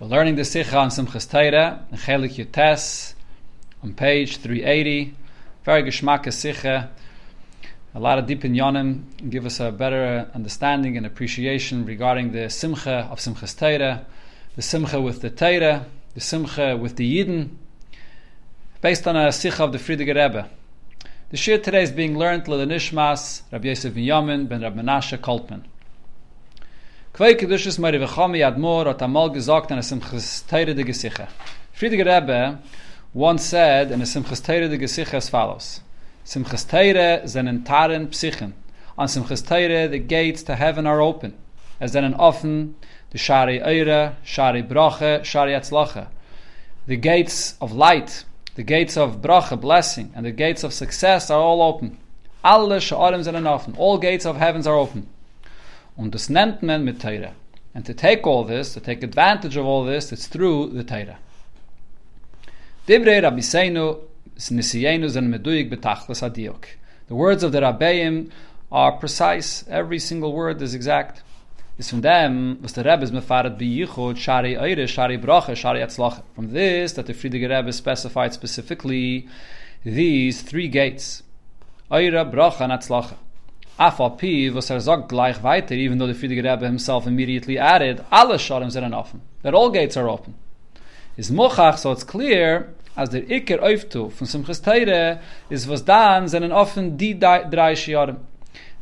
We're 0.00 0.08
learning 0.08 0.34
the 0.34 0.44
Sikha 0.44 0.76
on 0.76 0.88
Simchas 0.88 1.28
Teira, 1.28 1.88
in 1.92 1.96
Chelik 1.96 2.34
Yutes, 2.44 3.14
on 3.80 3.94
page 3.94 4.38
380. 4.38 5.14
Very 5.64 5.84
geschmack 5.84 6.32
Sikha. 6.32 6.90
A 7.94 8.00
lot 8.00 8.18
of 8.18 8.26
deep 8.26 8.44
in 8.44 8.54
Yonim 8.54 9.30
give 9.30 9.46
us 9.46 9.60
a 9.60 9.70
better 9.70 10.28
understanding 10.34 10.96
and 10.96 11.06
appreciation 11.06 11.84
regarding 11.84 12.32
the 12.32 12.50
Simcha 12.50 13.08
of 13.08 13.20
Simchas 13.20 13.54
Teira, 13.54 14.04
the 14.56 14.62
Simcha 14.62 15.00
with 15.00 15.20
the 15.20 15.30
Teira, 15.30 15.84
the 16.14 16.20
Simcha 16.20 16.76
with 16.76 16.96
the 16.96 17.16
Yidden, 17.16 17.50
based 18.80 19.06
on 19.06 19.14
a 19.14 19.30
Sikha 19.30 19.62
of 19.62 19.70
the 19.70 19.78
Frierdiker 19.78 20.16
Rebbe. 20.16 20.50
The 21.30 21.36
Shir 21.36 21.58
today 21.58 21.84
is 21.84 21.92
being 21.92 22.18
learned 22.18 22.48
Lele 22.48 22.66
Nishmas, 22.66 23.42
Rabbi 23.52 23.68
Yosef 23.68 23.94
ben 23.94 24.02
Yamin, 24.02 24.48
ben 24.48 24.62
Rabbi 24.62 24.82
Menashe 24.82 25.16
Koltman. 25.18 25.62
Kvei 27.14 27.36
Kedushas 27.38 27.78
Mari 27.78 28.00
Vechami 28.00 28.40
Admor 28.40 28.86
hat 28.86 29.00
amal 29.00 29.30
gesagt 29.30 29.70
an 29.70 29.78
Simchas 29.78 30.42
Teire 30.48 30.74
de 30.74 30.82
Gesiche. 30.82 31.28
Frierdiker 31.72 32.06
Rebbe 32.06 32.58
once 33.12 33.44
said 33.44 33.92
in 33.92 34.00
a 34.00 34.04
Simchas 34.04 34.42
Teire 34.42 34.68
de 34.68 34.76
Gesiche 34.76 35.14
as 35.14 35.28
follows. 35.28 35.80
Simchas 36.24 36.66
Teire 36.66 37.22
zenen 37.22 37.62
taren 37.62 38.08
psichen. 38.08 38.52
On 38.98 39.06
Simchas 39.06 39.46
Teire 39.46 39.88
the 39.88 40.00
gates 40.00 40.42
to 40.42 40.56
heaven 40.56 40.88
are 40.88 41.00
open. 41.00 41.34
As 41.80 41.92
zenen 41.92 42.18
offen 42.18 42.74
the 43.10 43.18
Shari 43.18 43.62
Eire, 43.62 44.16
Shari 44.24 44.62
Brache, 44.62 45.24
Shari 45.24 45.52
Atzlache. 45.52 46.08
The 46.88 46.96
gates 46.96 47.54
of 47.60 47.70
light, 47.70 48.24
the 48.56 48.64
gates 48.64 48.96
of 48.96 49.22
Brache, 49.22 49.60
blessing, 49.60 50.10
and 50.16 50.26
the 50.26 50.32
gates 50.32 50.64
of 50.64 50.72
success 50.72 51.30
are 51.30 51.38
all 51.38 51.62
open. 51.62 51.96
Alle 52.42 52.80
Sha'arim 52.80 53.22
zenen 53.22 53.46
offen. 53.46 53.76
All 53.78 53.98
gates 53.98 54.26
of 54.26 54.36
heavens 54.36 54.66
are 54.66 54.74
open. 54.74 55.08
Und 55.96 56.14
das 56.14 56.28
nennt 56.28 56.62
man 56.62 56.84
mit 56.84 57.00
Teire. 57.00 57.32
And 57.74 57.84
to 57.86 57.94
take 57.94 58.26
all 58.26 58.44
this, 58.44 58.72
to 58.74 58.80
take 58.80 59.02
advantage 59.02 59.56
of 59.56 59.66
all 59.66 59.84
this, 59.84 60.12
it's 60.12 60.26
through 60.26 60.70
the 60.70 60.84
Teire. 60.84 61.16
Divrei 62.86 63.22
Rabbi 63.22 63.40
Seinu, 63.40 64.00
Nisiyenu 64.36 65.08
zen 65.08 65.30
meduyik 65.32 65.70
betachlis 65.70 66.22
adiok. 66.22 66.66
The 67.08 67.14
words 67.14 67.42
of 67.42 67.52
the 67.52 67.60
Rabbeim 67.60 68.30
are 68.72 68.92
precise. 68.92 69.64
Every 69.68 69.98
single 69.98 70.32
word 70.32 70.60
is 70.60 70.74
exact. 70.74 71.22
Is 71.78 71.90
from 71.90 72.02
them, 72.02 72.60
was 72.62 72.72
the 72.72 72.84
Rebbe 72.84 73.02
is 73.02 73.10
mefaret 73.10 73.58
bi 73.58 73.64
yichud, 73.64 74.16
shari 74.16 74.56
eire, 74.56 74.86
shari 74.86 75.16
brache, 75.16 75.56
shari 75.56 75.80
atzlache. 75.80 76.22
From 76.34 76.52
this, 76.52 76.92
that 76.92 77.06
the 77.06 77.14
Frierdiker 77.14 77.50
Rebbe 77.50 77.72
specified 77.72 78.32
specifically 78.32 79.28
these 79.84 80.42
three 80.42 80.68
gates. 80.68 81.22
Eire, 81.90 82.24
brache, 82.24 82.60
and 82.60 82.72
atzlache. 82.72 83.16
Afal 83.78 84.16
Pi, 84.16 84.54
was 84.54 84.70
er 84.70 84.80
sagt 84.80 85.08
gleich 85.08 85.42
weiter, 85.42 85.74
even 85.74 85.98
though 85.98 86.06
the 86.06 86.14
Frierdiker 86.14 86.44
Rebbe 86.44 86.64
himself 86.64 87.08
immediately 87.08 87.58
added, 87.58 88.04
alle 88.12 88.38
Sharim 88.38 88.70
sind 88.70 88.94
offen, 88.94 89.20
that 89.42 89.52
all 89.52 89.68
gates 89.70 89.96
are 89.96 90.08
open. 90.08 90.34
Is 91.16 91.32
Mochach, 91.32 91.78
so 91.78 91.90
it's 91.90 92.04
clear, 92.04 92.72
as 92.96 93.10
der 93.10 93.22
Iker 93.22 93.60
Oiftu 93.60 94.12
von 94.12 94.28
Simchas 94.28 94.62
Teire 94.62 95.18
is 95.50 95.68
was 95.68 95.84
dan 95.84 96.28
sind 96.28 96.52
offen 96.52 96.96
die 96.96 97.14
drei 97.14 97.74
Shiarim. 97.74 98.18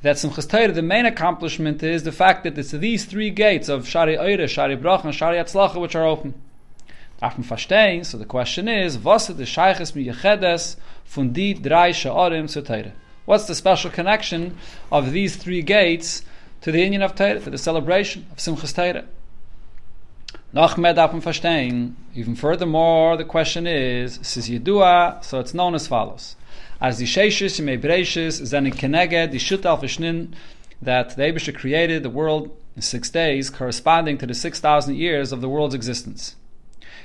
That 0.02 0.16
Simchas 0.16 0.46
Teire, 0.46 0.74
the 0.74 0.82
main 0.82 1.06
accomplishment 1.06 1.82
is 1.82 2.02
the 2.02 2.12
fact 2.12 2.44
that 2.44 2.58
it's 2.58 2.72
these 2.72 3.06
three 3.06 3.30
gates 3.30 3.70
of 3.70 3.88
Shari 3.88 4.18
Eire, 4.18 4.46
Shari 4.46 4.76
Brach, 4.76 5.04
and 5.04 5.14
Shari 5.14 5.38
Atzlacha 5.38 5.80
which 5.80 5.94
are 5.94 6.04
open. 6.04 6.34
Darf 7.18 7.38
man 7.38 7.46
verstehen, 7.46 8.04
so 8.04 8.18
the 8.18 8.26
question 8.26 8.68
is, 8.68 9.02
was 9.02 9.30
ist 9.30 9.38
der 9.38 9.46
Scheiches 9.46 9.94
mi 9.94 10.04
Yechedes 10.04 10.76
von 11.06 11.32
die 11.32 11.54
drei 11.54 11.94
Shiarim 11.94 12.46
zu 12.46 12.62
Teire? 12.62 12.92
What's 13.24 13.46
the 13.46 13.54
special 13.54 13.90
connection 13.90 14.56
of 14.90 15.12
these 15.12 15.36
three 15.36 15.62
gates 15.62 16.22
to 16.62 16.72
the 16.72 16.80
union 16.80 17.02
of 17.02 17.14
Torah, 17.14 17.40
to 17.40 17.50
the 17.50 17.58
celebration 17.58 18.26
of 18.32 18.38
Simchas 18.38 18.74
Torah? 18.74 19.04
Noch 20.52 20.76
mehr 20.76 20.92
darf 20.92 21.12
man 21.12 21.22
verstehen. 21.22 21.94
Even 22.14 22.34
furthermore, 22.34 23.16
the 23.16 23.24
question 23.24 23.66
is, 23.66 24.18
Sis 24.22 24.48
Yedua, 24.48 25.24
so 25.24 25.38
it's 25.38 25.54
known 25.54 25.74
as 25.74 25.86
follows. 25.86 26.36
As 26.80 26.98
the 26.98 27.06
Sheishis 27.06 27.58
and 27.58 27.68
Mebreishis, 27.68 28.50
then 28.50 28.66
in 28.66 28.72
Keneged, 28.72 29.30
the 29.30 29.38
Shut 29.38 29.64
al 29.64 29.78
Fishnin, 29.78 30.34
that 30.82 31.16
the 31.16 31.22
Abisha 31.22 31.54
created 31.54 32.02
the 32.02 32.10
world 32.10 32.50
in 32.74 32.82
six 32.82 33.08
days, 33.08 33.50
corresponding 33.50 34.18
to 34.18 34.26
the 34.26 34.34
6,000 34.34 34.96
years 34.96 35.32
of 35.32 35.40
the 35.40 35.48
world's 35.48 35.74
existence. 35.74 36.34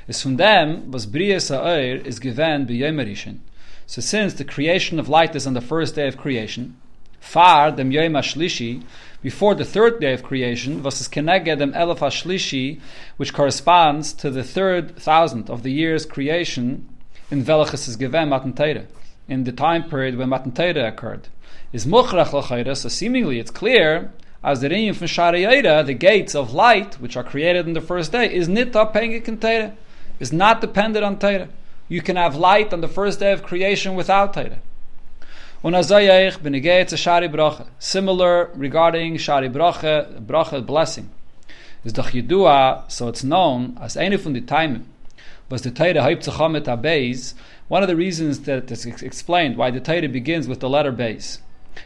Es 0.09 0.23
von 0.23 0.35
dem, 0.35 0.91
was 0.91 1.05
Bria 1.05 1.39
Sa'ir 1.39 1.97
is 2.05 2.19
given 2.19 2.65
by 2.65 2.73
Yomerishin, 2.73 3.39
so 3.87 4.01
since 4.01 4.33
the 4.33 4.43
creation 4.43 4.99
of 4.99 5.07
light 5.07 5.33
is 5.33 5.47
on 5.47 5.53
the 5.53 5.61
first 5.61 5.95
day 5.95 6.09
of 6.09 6.17
creation, 6.17 6.75
far 7.21 7.71
dem 7.71 7.89
Yom 7.89 8.13
HaShlishi, 8.13 8.83
before 9.21 9.55
the 9.55 9.63
third 9.63 10.01
day 10.01 10.11
of 10.13 10.23
creation, 10.23 10.83
was 10.83 10.99
es 10.99 11.07
keneged 11.07 11.57
dem 11.57 11.71
Elef 11.71 11.99
HaShlishi, 11.99 12.81
which 13.15 13.33
corresponds 13.33 14.11
to 14.11 14.29
the 14.29 14.43
third 14.43 14.97
thousand 14.97 15.49
of 15.49 15.63
the 15.63 15.71
year's 15.71 16.05
creation, 16.05 16.85
in 17.31 17.45
Velachis 17.45 17.87
is 17.87 17.95
given 17.95 18.27
Matan 18.27 18.87
in 19.29 19.45
the 19.45 19.53
time 19.53 19.89
period 19.89 20.17
when 20.17 20.29
Matan 20.29 20.77
occurred. 20.77 21.29
Is 21.71 21.85
Muchrach 21.85 22.33
L'chayra, 22.33 22.75
so 22.75 22.89
seemingly 22.89 23.39
it's 23.39 23.51
clear, 23.51 24.11
as 24.43 24.59
the 24.59 24.67
Rinyan 24.67 24.95
from 24.95 25.07
Shari'ayra, 25.07 25.85
the 25.85 25.93
gates 25.93 26.35
of 26.35 26.53
light, 26.53 26.95
which 26.95 27.15
are 27.15 27.23
created 27.23 27.67
in 27.67 27.73
the 27.73 27.81
first 27.81 28.11
day, 28.11 28.33
is 28.33 28.49
nita 28.49 28.85
pengik 28.93 29.39
Torah, 29.39 29.75
is 30.19 30.33
not 30.33 30.59
dependent 30.59 31.05
on 31.05 31.17
Torah. 31.17 31.47
You 31.89 32.01
can 32.01 32.17
have 32.17 32.35
light 32.35 32.73
on 32.73 32.81
the 32.81 32.87
first 32.89 33.19
day 33.19 33.31
of 33.31 33.43
creation 33.43 33.95
without 33.95 34.33
Torah. 34.33 34.59
Similar 37.79 38.49
regarding 38.53 39.17
Shari 39.17 39.47
Brache, 39.47 40.05
Brache 40.19 40.65
blessing. 40.65 41.09
Is 41.85 41.93
doch 41.93 42.11
Yedua, 42.11 42.91
so 42.91 43.07
it's 43.07 43.23
known 43.23 43.77
as 43.81 43.95
eine 43.95 44.17
von 44.17 44.33
the 44.33 44.41
time 44.41 44.85
was 45.49 45.61
the 45.61 45.71
Torah 45.71 45.93
Haipzachamet 45.93 46.65
Abeis. 46.65 47.33
One 47.69 47.81
of 47.81 47.87
the 47.87 47.95
reasons 47.95 48.41
that 48.41 48.69
it's 48.69 48.85
explained 48.85 49.55
why 49.55 49.71
the 49.71 49.79
Torah 49.79 50.09
begins 50.09 50.49
with 50.49 50.59
the 50.59 50.69
letter 50.69 50.91
Beis 50.91 51.39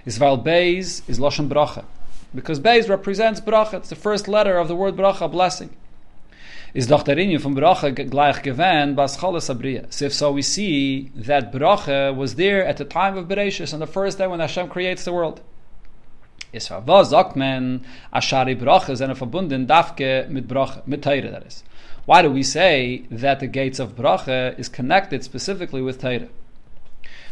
is 0.05 0.19
while 0.19 0.37
Beis 0.41 1.07
is 1.07 1.19
Lashon 1.19 1.47
Bracha. 1.47 1.85
Because 2.33 2.59
Beis 2.59 2.89
represents 2.89 3.39
Bracha, 3.39 3.75
it's 3.75 3.89
the 3.89 3.95
first 3.95 4.27
letter 4.27 4.57
of 4.57 4.67
the 4.67 4.75
word 4.75 4.95
Bracha, 4.95 5.29
blessing 5.29 5.75
is 6.73 6.87
doch 6.87 7.03
der 7.03 7.17
Rinje 7.17 7.39
von 7.39 7.53
Brache 7.53 7.93
gleich 7.93 8.41
gewähnt 8.41 8.95
bas 8.95 9.19
Cholas 9.19 9.49
Abriya. 9.49 9.83
So 9.89 10.05
if 10.05 10.13
so, 10.13 10.31
we 10.33 10.41
see 10.41 11.11
that 11.15 11.51
Brache 11.51 12.15
was 12.15 12.35
there 12.35 12.65
at 12.65 12.77
the 12.77 12.85
time 12.85 13.17
of 13.17 13.27
Bereshis, 13.27 13.73
on 13.73 13.79
the 13.79 13.87
first 13.87 14.17
day 14.17 14.27
when 14.27 14.39
Hashem 14.39 14.69
creates 14.69 15.03
the 15.03 15.11
world. 15.11 15.41
Is 16.53 16.67
for 16.67 16.81
was 16.81 17.09
sagt 17.09 17.35
man, 17.35 17.85
Ashari 18.13 18.57
Brache 18.57 18.95
sind 18.95 19.15
verbunden 19.15 19.67
dafke 19.67 20.29
mit 20.29 20.47
Brache, 20.47 20.81
mit 20.85 21.01
Teire, 21.01 21.31
that 21.31 21.45
is. 21.45 21.63
Why 22.05 22.21
do 22.21 22.31
we 22.31 22.43
say 22.43 23.03
that 23.11 23.39
the 23.39 23.47
gates 23.47 23.79
of 23.79 23.95
Brache 23.95 24.55
is 24.57 24.69
connected 24.69 25.23
specifically 25.23 25.81
with 25.81 26.01
Teire? 26.01 26.29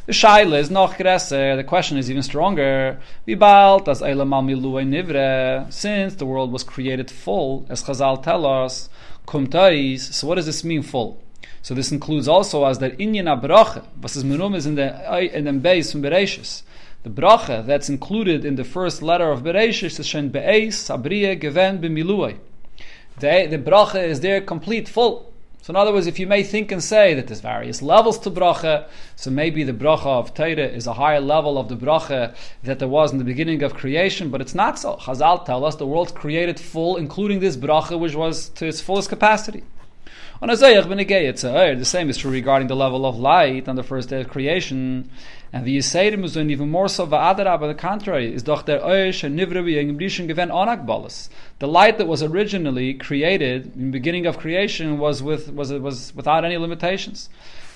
The 0.06 0.13
shaila 0.13 0.57
is 0.57 0.71
noch 0.71 0.95
größer. 0.97 1.56
The 1.56 1.63
question 1.63 1.97
is 1.97 2.09
even 2.09 2.23
stronger. 2.23 3.00
Wie 3.25 3.35
bald 3.35 3.88
as 3.88 4.01
Eilam 4.01 4.33
al 4.33 4.41
nivre, 4.41 5.71
since 5.71 6.16
the 6.16 6.25
world 6.25 6.51
was 6.51 6.63
created 6.63 7.11
full, 7.11 7.66
as 7.69 7.83
Chazal 7.83 8.23
tell 8.23 8.45
us, 8.45 8.89
kumtais. 9.29 10.12
So 10.13 10.28
what 10.28 10.35
does 10.35 10.47
this 10.47 10.63
mean 10.63 10.81
full? 10.81 11.22
So 11.62 11.75
this 11.75 11.91
includes 11.91 12.28
also 12.28 12.66
as 12.66 12.79
that 12.79 12.97
inyan 12.97 13.28
abracha, 13.35 13.84
was 14.01 14.23
menum 14.23 14.56
is 14.56 14.66
in 14.66 14.75
the 14.75 14.90
in 15.38 15.44
the 15.45 15.53
base 15.53 15.91
from 15.91 16.01
Bereshis. 16.01 16.63
The 17.03 17.09
bracha 17.09 17.66
that's 17.66 17.89
included 17.89 18.44
in 18.44 18.56
the 18.56 18.63
first 18.63 19.01
letter 19.01 19.29
of 19.31 19.44
Bereshis 19.44 20.00
is 20.00 20.07
shen 20.07 20.29
be'es 20.29 20.89
abriya 20.89 21.39
geven 21.39 21.79
b'miluay. 21.79 22.38
The 23.19 23.47
the 23.50 23.59
bracha 23.59 24.03
is 24.03 24.22
there 24.22 24.41
complete 24.41 24.89
full. 24.89 25.28
So 25.69 25.74
in 25.74 25.75
other 25.75 25.94
words, 25.94 26.07
if 26.07 26.18
you 26.18 26.25
may 26.25 26.41
think 26.41 26.72
and 26.72 26.84
say 26.84 27.13
that 27.13 27.28
there's 27.28 27.41
various 27.41 27.84
levels 27.84 28.18
to 28.22 28.31
bracha, 28.31 28.88
so 29.16 29.30
maybe 29.30 29.62
the 29.63 29.72
bracha 29.72 30.07
of 30.07 30.34
Torah 30.34 30.66
is 30.66 30.88
a 30.88 30.94
higher 30.94 31.19
level 31.19 31.59
of 31.59 31.69
the 31.69 31.75
bracha 31.75 32.34
that 32.63 32.80
there 32.80 32.88
was 32.88 33.12
in 33.12 33.19
the 33.19 33.24
beginning 33.24 33.62
of 33.62 33.75
creation, 33.75 34.31
but 34.31 34.41
it's 34.41 34.56
not 34.56 34.80
so. 34.80 34.96
Chazal 34.96 35.46
tell 35.46 35.63
us 35.63 35.75
the 35.75 35.85
world's 35.85 36.12
created 36.12 36.59
full, 36.59 36.97
including 36.97 37.40
this 37.40 37.56
bracha, 37.56 38.00
which 38.00 38.16
was 38.16 38.50
to 38.50 38.66
its 38.66 38.81
fullest 38.81 39.09
capacity. 39.09 39.62
On 40.41 40.50
uh, 40.50 40.56
the 40.56 41.81
same 41.83 42.09
is 42.09 42.18
true 42.18 42.31
regarding 42.31 42.69
the 42.69 42.75
level 42.75 43.06
of 43.06 43.19
light 43.19 43.68
on 43.68 43.75
the 43.75 43.83
first 43.83 44.07
day 44.07 44.21
of 44.21 44.30
creation. 44.30 45.09
And 45.51 45.65
the 45.65 45.77
Yisayrim 45.77 46.24
is 46.24 46.38
even 46.38 46.69
more 46.69 46.88
so 46.88 47.06
va'adarab, 47.06 47.62
on 47.62 47.68
the 47.68 47.74
contrary, 47.75 48.33
is 48.33 48.44
doch 48.44 48.65
der 48.65 48.80
Oish 48.80 49.25
and 49.25 49.38
Nivre 49.38 49.62
b'yengim 49.62 49.97
gewen 49.97 50.47
onakbalas. 50.47 51.27
The 51.59 51.68
light 51.68 51.97
that 51.97 52.07
was 52.07 52.24
originally 52.24 52.94
created 52.94 53.75
in 53.75 53.88
the 53.88 53.91
beginning 53.91 54.25
of 54.25 54.38
creation 54.38 54.97
was 54.97 55.21
with 55.21 55.51
was 55.51 55.74
was 55.74 56.15
without 56.15 56.45
any 56.45 56.56
limitations. 56.56 57.27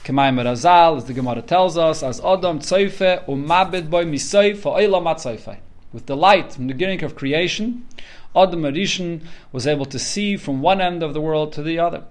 K'mayim 0.06 0.42
Razal, 0.42 0.96
as 0.96 1.04
the 1.04 1.14
Gemara 1.14 1.42
tells 1.42 1.78
us, 1.78 2.02
as 2.02 2.22
Adam 2.22 2.60
tzoife 2.60 3.26
umabed 3.26 3.90
boy 3.90 4.06
misoy 4.06 4.56
fa'olam 4.56 5.04
atzoife. 5.14 5.58
With 5.92 6.06
the 6.06 6.16
light 6.16 6.54
from 6.54 6.68
the 6.68 6.74
beginning 6.74 7.04
of 7.04 7.18
creation, 7.18 7.86
Adam 8.34 8.62
Arishan 8.62 9.26
was 9.52 9.68
able 9.68 9.86
to 9.86 10.00
see 10.00 10.38
from 10.38 10.62
one 10.62 10.80
end 10.80 11.04
of 11.04 11.14
the 11.14 11.20
world 11.20 11.52
to 11.54 11.62
the 11.62 11.78
other. 11.78 12.06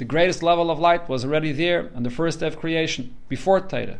The 0.00 0.06
greatest 0.06 0.42
level 0.42 0.70
of 0.70 0.78
light 0.78 1.10
was 1.10 1.26
already 1.26 1.52
there 1.52 1.90
on 1.94 2.04
the 2.04 2.08
first 2.08 2.40
day 2.40 2.46
of 2.46 2.58
creation, 2.58 3.14
before 3.28 3.60
Torah. 3.60 3.98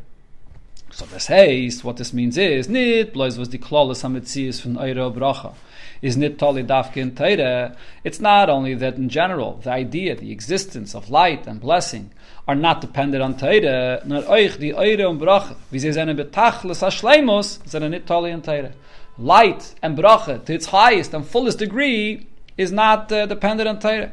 So 0.90 1.04
this 1.04 1.26
haste, 1.26 1.84
what 1.84 1.98
this 1.98 2.14
means 2.14 2.38
is, 2.38 2.70
nit 2.70 3.12
blois 3.12 3.36
was 3.36 3.50
the 3.50 3.58
klala 3.58 3.94
samitzias 3.94 4.62
von 4.62 4.76
eira 4.76 5.14
bracha. 5.14 5.52
is 6.00 6.16
nit 6.16 6.38
nitali 6.38 6.66
dafkin 6.66 7.10
teire, 7.10 7.76
it's 8.02 8.18
not 8.18 8.48
only 8.48 8.72
that 8.76 8.94
in 8.96 9.10
general, 9.10 9.56
the 9.62 9.70
idea, 9.70 10.16
the 10.16 10.32
existence 10.32 10.94
of 10.94 11.10
light 11.10 11.46
and 11.46 11.60
blessing 11.60 12.10
are 12.48 12.54
not 12.54 12.80
dependent 12.80 13.22
on 13.22 13.34
teire, 13.34 14.02
nor 14.06 14.22
euch 14.22 14.58
die 14.58 14.72
eure 14.72 15.06
und 15.06 15.18
brache, 15.18 15.54
wie 15.70 15.80
sie 15.80 15.92
seine 15.92 16.14
betachlis 16.14 16.82
ashleimus, 16.82 17.58
seine 17.66 17.90
nitali 17.90 18.32
and 18.32 18.42
teire. 18.42 18.72
Light 19.18 19.74
and 19.82 19.98
brache, 19.98 20.42
to 20.46 20.54
its 20.54 20.64
highest 20.64 21.12
and 21.12 21.26
fullest 21.26 21.58
degree, 21.58 22.26
is 22.56 22.72
not 22.72 23.12
uh, 23.12 23.26
dependent 23.26 23.68
on 23.68 23.78
teire. 23.78 24.12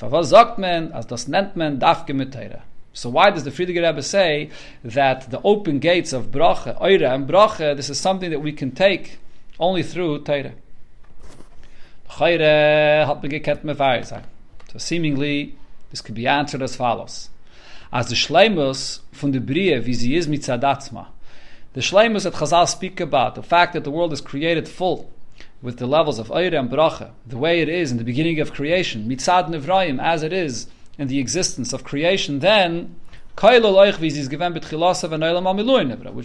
Was 0.00 0.28
sagt 0.28 0.58
man, 0.58 0.92
als 0.92 1.06
das 1.06 1.28
nennt 1.28 1.56
man 1.56 1.80
teire. 1.80 2.62
So 2.92 3.10
why 3.10 3.30
does 3.30 3.44
the 3.44 3.50
Frierdiker 3.50 3.82
Rebbe 3.82 4.02
say 4.02 4.50
that 4.82 5.30
the 5.30 5.40
open 5.42 5.78
gates 5.78 6.12
of 6.12 6.32
bracha, 6.32 6.80
oira 6.80 7.14
and 7.14 7.28
bracha, 7.28 7.76
this 7.76 7.90
is 7.90 8.00
something 8.00 8.30
that 8.30 8.40
we 8.40 8.52
can 8.52 8.72
take 8.72 9.18
only 9.60 9.82
through 9.84 10.24
Torah? 10.24 10.54
So 14.72 14.78
seemingly, 14.78 15.54
this 15.90 16.00
could 16.00 16.14
be 16.14 16.26
answered 16.26 16.62
as 16.62 16.74
follows. 16.74 17.28
As 17.92 18.08
the 18.08 18.14
Shleimus 18.14 19.00
from 19.12 19.32
the 19.32 19.40
Bria, 19.40 19.84
wie 19.86 19.94
sie 19.94 20.16
ist 20.16 20.28
mit 20.28 20.42
Zadatzma, 20.42 21.06
the 21.74 21.80
Shleimus 21.80 22.24
that 22.24 22.34
Chazal 22.34 22.66
speak 22.66 23.00
about, 23.00 23.34
the 23.34 23.42
fact 23.42 23.74
that 23.74 23.84
the 23.84 23.90
world 23.90 24.12
is 24.12 24.20
created 24.20 24.68
full, 24.68 25.10
with 25.60 25.78
the 25.78 25.86
levels 25.86 26.18
of 26.18 26.30
Eire 26.30 26.54
and 26.54 26.70
Bracha, 26.70 27.10
the 27.26 27.38
way 27.38 27.60
it 27.60 27.68
is 27.68 27.90
in 27.90 27.98
the 27.98 28.04
beginning 28.04 28.38
of 28.40 28.52
creation, 28.52 29.08
mitzad 29.08 29.48
nevraim, 29.48 30.02
as 30.02 30.22
it 30.22 30.32
is 30.32 30.68
in 30.98 31.08
the 31.08 31.18
existence 31.18 31.72
of 31.72 31.84
creation, 31.84 32.38
then 32.40 32.96
which, 33.40 33.44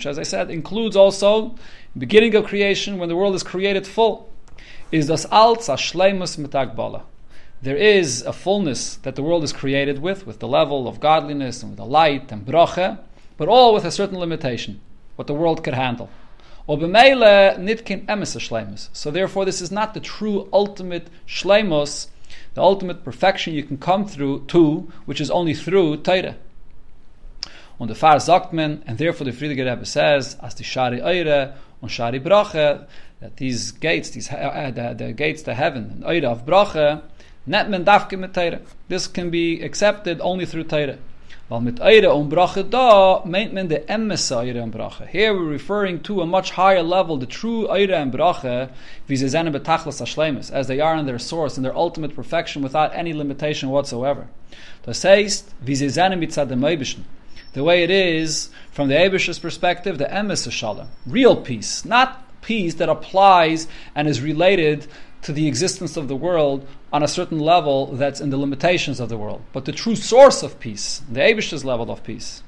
as 0.08 0.18
I 0.18 0.24
said, 0.24 0.50
includes 0.50 0.96
also 0.96 1.56
beginning 1.96 2.34
of 2.34 2.46
creation 2.46 2.98
when 2.98 3.08
the 3.08 3.16
world 3.16 3.36
is 3.36 3.44
created 3.44 3.86
full. 3.86 4.32
Is 4.92 5.06
das 5.08 5.26
als 5.26 5.68
mitagbala. 5.68 7.04
There 7.62 7.78
is 7.78 8.24
a 8.24 8.34
fullness 8.34 8.96
that 9.04 9.16
the 9.16 9.22
world 9.22 9.44
is 9.44 9.54
created 9.54 10.00
with, 10.00 10.26
with 10.26 10.40
the 10.40 10.48
level 10.48 10.88
of 10.88 11.00
godliness 11.00 11.62
and 11.62 11.74
with 11.74 11.78
the 11.78 11.86
light 11.86 12.32
and 12.32 12.46
bracha, 12.46 12.98
but 13.38 13.48
all 13.48 13.76
with 13.76 13.86
a 13.86 13.92
certain 13.92 14.18
limitation, 14.18 14.82
what 15.16 15.28
the 15.28 15.36
world 15.36 15.64
could 15.64 15.76
handle. 15.76 16.10
So 16.66 16.78
therefore, 19.12 19.46
this 19.46 19.62
is 19.62 19.72
not 19.72 19.94
the 19.94 20.00
true 20.00 20.50
ultimate 20.54 21.08
shleimus 21.28 22.08
the 22.54 22.62
ultimate 22.62 23.04
perfection 23.04 23.54
you 23.54 23.64
can 23.64 23.78
come 23.78 24.06
through 24.06 24.46
to, 24.48 24.92
which 25.06 25.20
is 25.20 25.32
only 25.32 25.54
through 25.54 25.98
Torah. 25.98 26.36
Und 27.80 27.88
der 27.88 27.96
Far 27.96 28.20
sagt 28.20 28.54
and 28.54 28.98
therefore 28.98 29.26
the 29.26 29.32
Frierdiker 29.32 29.66
Rebbe 29.66 29.86
says, 29.86 30.38
as 30.42 30.56
the 30.56 30.64
Shari 30.64 31.02
Eire 31.02 31.56
und 31.82 31.90
Shari 31.92 32.20
Brache, 32.20 32.88
that 33.20 33.38
these 33.38 33.72
gates, 33.72 34.12
these 34.12 34.32
uh, 34.32 34.72
the, 34.74 34.94
the, 34.94 35.14
gates 35.14 35.42
to 35.44 35.54
heaven, 35.54 35.90
and 35.92 36.06
Eire 36.06 36.28
of 36.28 36.46
Brache, 36.46 37.02
net 37.48 37.70
men 37.70 37.84
mit. 37.84 38.62
This 38.88 39.08
can 39.08 39.32
be 39.32 39.62
accepted 39.62 40.22
only 40.22 40.46
through 40.46 40.66
Torah. 40.66 40.98
Weil 41.50 41.60
mit 41.60 41.82
Eire 41.82 42.14
und 42.14 42.30
Brache 42.30 42.64
da 42.64 43.22
meint 43.26 43.54
man 43.54 43.68
the 43.68 43.86
Emmesa 43.88 44.40
Eire 44.40 44.64
und 44.64 44.72
Brache. 44.72 45.06
Here 45.06 45.34
we're 45.34 45.50
referring 45.50 46.02
to 46.04 46.22
a 46.22 46.26
much 46.26 46.52
higher 46.52 46.82
level, 46.82 47.20
the 47.20 47.26
true 47.26 47.68
Eire 47.70 47.96
and 47.96 48.14
Brache, 48.14 48.70
wie 49.08 49.18
sie 49.18 49.28
zene 49.28 49.52
betachlas 49.52 50.02
ashlemes, 50.02 50.50
as 50.50 50.68
they 50.68 50.80
are 50.80 50.96
in 50.96 51.06
their 51.06 51.20
source, 51.20 51.58
in 51.58 51.64
their 51.64 51.76
ultimate 51.76 52.16
perfection, 52.16 52.64
without 52.64 52.96
any 52.96 53.12
limitation 53.12 53.70
whatsoever. 53.70 54.30
Das 54.86 55.04
heißt, 55.04 55.54
wie 55.60 55.76
sie 55.76 55.90
zene 55.90 56.16
mitzad 56.16 56.48
dem 56.48 56.64
Eibischen. 56.64 57.04
The 57.54 57.64
way 57.64 57.84
it 57.84 57.92
is, 57.92 58.50
from 58.72 58.88
the 58.88 58.96
Eibish's 58.96 59.38
perspective, 59.38 59.98
the 59.98 60.06
Emes 60.06 60.50
Shalom. 60.50 60.88
Real 61.06 61.36
peace, 61.36 61.84
not 61.84 62.24
peace 62.42 62.76
that 62.76 62.88
applies 62.88 63.68
and 63.94 64.08
is 64.08 64.22
related 64.22 64.88
to 65.24 65.34
the 65.34 65.48
existence 65.50 65.98
of 65.98 66.08
the 66.08 66.16
world 66.16 66.66
on 66.94 67.02
a 67.02 67.08
certain 67.08 67.40
level 67.40 67.88
that's 67.88 68.22
in 68.22 68.30
the 68.30 68.38
limitations 68.38 69.00
of 69.00 69.10
the 69.10 69.18
world, 69.18 69.42
but 69.52 69.66
the 69.66 69.72
true 69.72 69.96
source 69.96 70.44
of 70.44 70.60
peace, 70.60 71.02
the 71.12 71.22
Abish's 71.22 71.66
level 71.66 71.90
of 71.92 72.04
peace. 72.04 72.44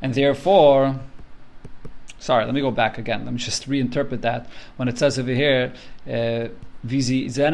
And 0.00 0.14
therefore, 0.14 1.00
sorry, 2.18 2.44
let 2.44 2.54
me 2.54 2.60
go 2.60 2.70
back 2.70 2.96
again. 2.96 3.24
Let 3.24 3.32
me 3.32 3.38
just 3.38 3.68
reinterpret 3.68 4.20
that. 4.20 4.48
When 4.76 4.86
it 4.88 4.98
says 4.98 5.18
over 5.18 5.32
here, 5.32 5.72
uh, 6.06 6.48
wie 6.82 7.28
der 7.28 7.52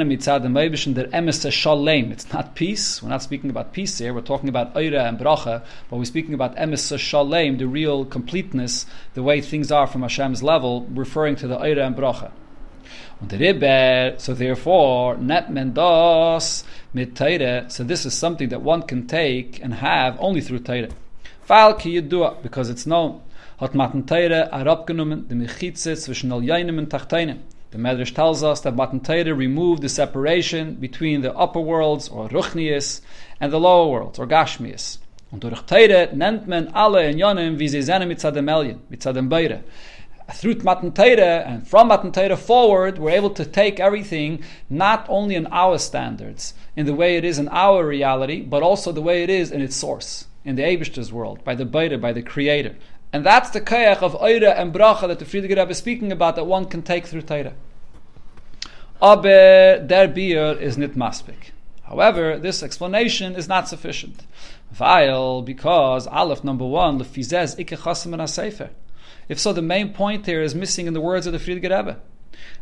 emes 1.13 1.53
shalem. 1.53 2.13
It's 2.13 2.33
not 2.33 2.55
peace. 2.55 3.03
We're 3.03 3.09
not 3.09 3.23
speaking 3.23 3.51
about 3.51 3.73
peace 3.73 3.99
here. 3.99 4.13
We're 4.13 4.21
talking 4.21 4.49
about 4.51 4.75
eira 4.75 5.09
and 5.09 5.19
bracha, 5.19 5.63
but 5.89 5.97
we're 5.97 6.05
speaking 6.05 6.35
about 6.35 6.57
emes 6.57 6.99
shalem, 6.99 7.57
the 7.59 7.67
real 7.67 8.05
completeness, 8.05 8.85
the 9.15 9.23
way 9.23 9.41
things 9.41 9.73
are 9.73 9.87
from 9.87 10.03
Hashem's 10.03 10.43
level, 10.43 10.87
referring 10.91 11.37
to 11.37 11.47
the 11.47 11.57
eira 11.57 11.87
and 11.87 11.97
bracha. 11.97 12.33
So 14.21 14.35
therefore, 14.35 15.17
net 15.17 15.49
mendos 15.49 16.65
mit 16.93 17.15
teire. 17.15 17.71
So 17.71 17.83
this 17.83 18.05
is 18.05 18.13
something 18.13 18.51
that 18.51 18.61
one 18.61 18.83
can 18.83 19.07
take 19.07 19.63
and 19.63 19.75
have 19.75 20.19
only 20.21 20.43
through 20.43 20.59
teire. 20.59 20.91
Fall 21.43 21.75
ki 21.75 22.01
yedua, 22.01 22.43
because 22.43 22.69
it's 22.69 22.85
known. 22.85 23.23
Hat 23.59 23.75
matan 23.75 24.03
teire 24.03 24.51
arabgenommen, 24.53 25.29
de 25.29 25.35
mechitze 25.35 25.97
zwischen 25.97 26.33
al 26.33 26.43
yainem 26.43 26.77
und 26.77 26.91
tachteinem. 26.91 27.39
The 27.75 27.81
Medrash 27.81 28.15
tells 28.15 28.45
us 28.45 28.61
that 28.61 28.77
Matan 28.77 29.01
Torah 29.01 29.35
removed 29.35 29.83
the 29.83 29.89
separation 29.89 30.75
between 30.75 31.23
the 31.23 31.35
upper 31.35 31.59
worlds, 31.59 32.09
or 32.09 32.29
Ruchnius, 32.29 33.01
and 33.41 33.53
the 33.53 33.59
lower 33.59 33.91
worlds, 33.91 34.17
or 34.17 34.29
Gashmius. 34.29 34.99
Und 35.33 35.43
durch 35.43 35.67
Teire 35.67 36.15
nennt 36.15 36.47
man 36.47 36.71
alle 36.73 37.09
in 37.09 37.59
wie 37.59 37.67
sie 37.67 37.83
sind 37.83 38.07
mitzadem 38.07 38.49
Elyon, 38.49 38.79
mitzadem 38.93 39.29
Beire. 39.29 39.65
Through 40.35 40.63
Matan 40.63 40.93
Torah, 40.93 41.43
and 41.45 41.67
from 41.67 41.89
Matan 41.89 42.13
Torah 42.13 42.37
forward, 42.37 42.99
we're 42.99 43.11
able 43.11 43.31
to 43.31 43.45
take 43.45 43.81
everything 43.81 44.45
not 44.71 45.05
only 45.09 45.35
in 45.35 45.49
our 45.49 45.77
standards, 45.79 46.55
in 46.77 46.87
the 46.87 46.95
way 46.95 47.17
it 47.17 47.25
is 47.25 47.41
in 47.41 47.49
our 47.49 47.85
reality, 47.85 48.41
but 48.41 48.63
also 48.63 48.93
the 48.93 49.03
way 49.03 49.25
it 49.25 49.31
is 49.31 49.51
in 49.51 49.61
its 49.61 49.75
source, 49.75 50.27
in 50.45 50.55
the 50.55 50.63
Abishta's 50.63 51.13
world, 51.13 51.43
by 51.43 51.57
the 51.57 51.65
Beire, 51.65 51.99
by 51.99 52.13
the 52.13 52.23
Creator. 52.23 52.77
And 53.15 53.25
that's 53.25 53.51
the 53.51 53.61
kayach 53.61 54.03
of 54.03 54.21
Eire 54.21 54.53
and 54.57 54.75
Bracha 54.75 55.07
that 55.07 55.21
the 55.21 55.25
Frierdiker 55.25 55.51
Rebbe 55.51 55.71
is 55.71 55.79
speaking 55.79 56.11
about 56.11 56.35
that 56.35 56.47
one 56.47 56.65
can 56.65 56.83
take 56.83 57.07
through 57.07 57.23
Torah. 57.23 57.55
Aber 59.01 59.79
der 59.79 60.09
Bier 60.09 60.61
is 60.61 60.77
nit 60.77 60.97
maspik. 60.97 61.53
However, 61.85 62.41
this 62.41 62.61
explanation 62.61 63.37
is 63.37 63.47
not 63.47 63.69
sufficient. 63.69 64.27
Weil, 64.77 65.43
because 65.43 66.09
Aleph 66.09 66.43
number 66.43 66.67
one, 66.67 66.99
lefizez 66.99 67.57
ikke 67.57 67.79
chasim 67.79 68.29
sefer. 68.29 68.71
If 69.29 69.39
so, 69.39 69.53
the 69.53 69.63
main 69.63 69.93
point 69.93 70.27
here 70.27 70.43
is 70.43 70.57
missing 70.57 70.89
in 70.89 70.93
the 70.93 71.01
words 71.01 71.29
of 71.29 71.33
the 71.33 71.39
Frierdiker 71.39 71.71
Rebbe. 71.71 72.01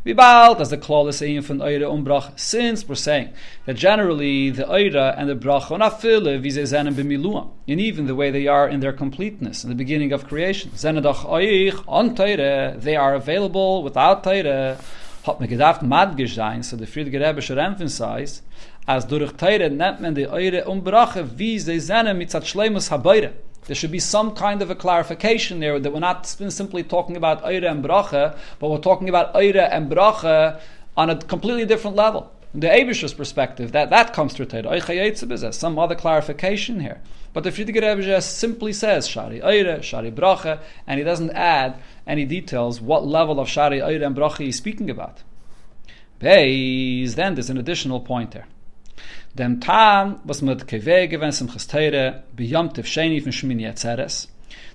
Wie 0.05 0.15
bald 0.15 0.61
as 0.61 0.71
the 0.71 0.77
klal 0.77 1.13
saying 1.13 1.43
from 1.43 1.63
Eire 1.63 1.89
und 1.89 2.05
Brach, 2.05 2.33
since 2.37 2.89
we're 2.89 2.97
saying 2.97 3.31
that 3.67 3.77
generally 3.77 4.51
the 4.51 4.69
Eire 4.69 5.15
and 5.17 5.29
the 5.29 5.35
Brach 5.35 5.71
are 5.71 5.91
fille 5.91 6.43
wie 6.43 6.51
sie 6.51 6.63
zenen 6.63 6.95
b'miluam, 6.95 7.51
and 7.69 7.81
even 7.81 8.07
the 8.07 8.15
way 8.15 8.31
they 8.31 8.49
are 8.49 8.69
in 8.69 8.81
their 8.81 8.93
completeness 8.93 9.63
in 9.63 9.71
the 9.71 9.77
beginning 9.77 10.13
of 10.13 10.27
creation. 10.27 10.73
Zenedach 10.73 11.25
Eich 11.25 11.85
on 11.87 12.17
Teire, 12.17 12.77
they 12.81 12.97
are 12.97 13.15
available 13.15 13.83
without 13.85 14.25
Teire. 14.25 14.77
Hat 15.25 15.41
me 15.41 15.47
gedacht 15.47 15.83
madgish 15.83 16.35
sein, 16.35 16.65
so 16.65 16.77
the 16.77 16.85
Frierdiker 16.85 17.21
Rebbe 17.21 17.41
should 17.41 17.59
emphasize, 17.59 18.43
as 18.89 19.07
durch 19.07 19.33
Teire 19.37 19.71
nennt 19.71 20.01
man 20.01 20.17
die 20.17 20.29
Eire 20.29 20.65
und 20.65 20.83
Brache, 20.83 21.39
wie 21.39 21.61
sie 21.61 21.81
mit 22.15 22.31
zat 22.31 22.45
Schleimus 22.45 22.91
habeire. 22.91 23.31
There 23.67 23.77
should 23.77 23.93
be 23.93 24.01
some 24.01 24.35
kind 24.35 24.61
of 24.61 24.71
a 24.71 24.75
clarification 24.75 25.61
there 25.61 25.79
that 25.79 25.93
we're 25.93 26.01
not 26.01 26.27
simply 26.27 26.83
talking 26.83 27.17
about 27.17 27.45
Eire 27.45 27.65
and 27.67 27.85
Bracha, 27.85 28.37
but 28.59 28.71
we're 28.71 28.79
talking 28.79 29.09
about 29.09 29.37
Eire 29.37 29.69
and 29.71 29.89
Bracha 29.89 30.61
on 30.97 31.11
a 31.11 31.17
completely 31.17 31.65
different 31.65 31.97
level. 31.97 32.33
In 32.55 32.61
The 32.61 32.67
Abish's 32.67 33.15
perspective, 33.15 33.71
that, 33.73 33.89
that 33.91 34.13
comes 34.13 34.35
through 34.35 34.47
Torah. 34.47 35.53
Some 35.53 35.79
other 35.79 35.95
clarification 35.95 36.81
here. 36.81 37.01
But 37.33 37.45
the 37.45 37.51
Frierdiker 37.51 37.97
Rebbe 37.97 38.21
simply 38.21 38.73
says 38.73 39.07
Shari 39.07 39.41
Eire, 39.41 39.81
Shari 39.81 40.11
Bracha, 40.11 40.61
and 40.87 40.99
he 40.99 41.05
doesn't 41.05 41.31
add 41.31 41.81
any 42.07 42.25
details 42.25 42.81
what 42.81 43.07
level 43.07 43.39
of 43.39 43.49
Shari 43.49 43.81
Eire 43.81 44.03
and 44.05 44.17
Bracha 44.17 44.39
he's 44.39 44.57
speaking 44.57 44.91
about. 44.91 45.23
Beis, 46.21 47.15
then 47.15 47.37
there's 47.37 47.49
an 47.49 47.59
additional 47.59 48.01
point 48.01 48.33
there 48.33 48.47
dem 49.35 49.61
tam 49.61 50.21
was 50.25 50.43
mit 50.43 50.67
keve 50.67 51.09
gewen 51.11 51.33
zum 51.33 51.49
khsteire 51.49 52.23
be 52.35 52.49
yomtev 52.49 52.85
sheni 52.85 53.23
fun 53.23 53.33
shmini 53.33 53.67
atzeres 53.73 54.27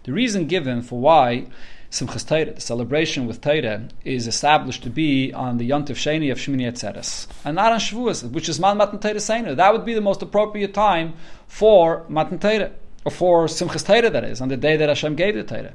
the 0.04 0.12
reason 0.12 0.48
given 0.48 0.82
for 0.82 1.00
why 1.00 1.46
Simchas 1.90 2.28
Torah, 2.28 2.54
the 2.54 2.62
celebration 2.62 3.28
with 3.28 3.40
Torah, 3.40 3.88
is 4.04 4.28
established 4.28 4.84
to 4.84 4.90
be 4.90 5.32
on 5.34 5.58
the 5.58 5.70
Yontif 5.70 5.96
Sheni 5.96 6.32
of 6.32 6.38
Shmini 6.38 6.70
Atzeres, 6.70 7.28
and 7.46 7.56
not 7.56 7.72
on 7.72 7.80
Shavuos, 7.80 8.30
which 8.30 8.50
is 8.50 8.60
Man 8.60 8.78
Matan 8.78 9.00
Torah 9.00 9.22
Seiner. 9.22 9.56
That 9.56 9.72
would 9.72 9.86
be 9.86 9.94
the 9.94 10.02
most 10.02 10.22
appropriate 10.22 10.74
time 10.74 11.14
for 11.48 12.06
Matan 12.10 12.40
Torah, 12.40 12.72
or 13.06 13.12
for 13.12 13.46
Simchas 13.46 13.86
Torah, 13.86 14.10
that 14.10 14.26
is, 14.26 14.42
on 14.42 14.50
the 14.50 14.58
day 14.58 14.76
that 14.76 14.90
Hashem 14.90 15.16
gave 15.16 15.36
the 15.36 15.44
Torah. 15.44 15.74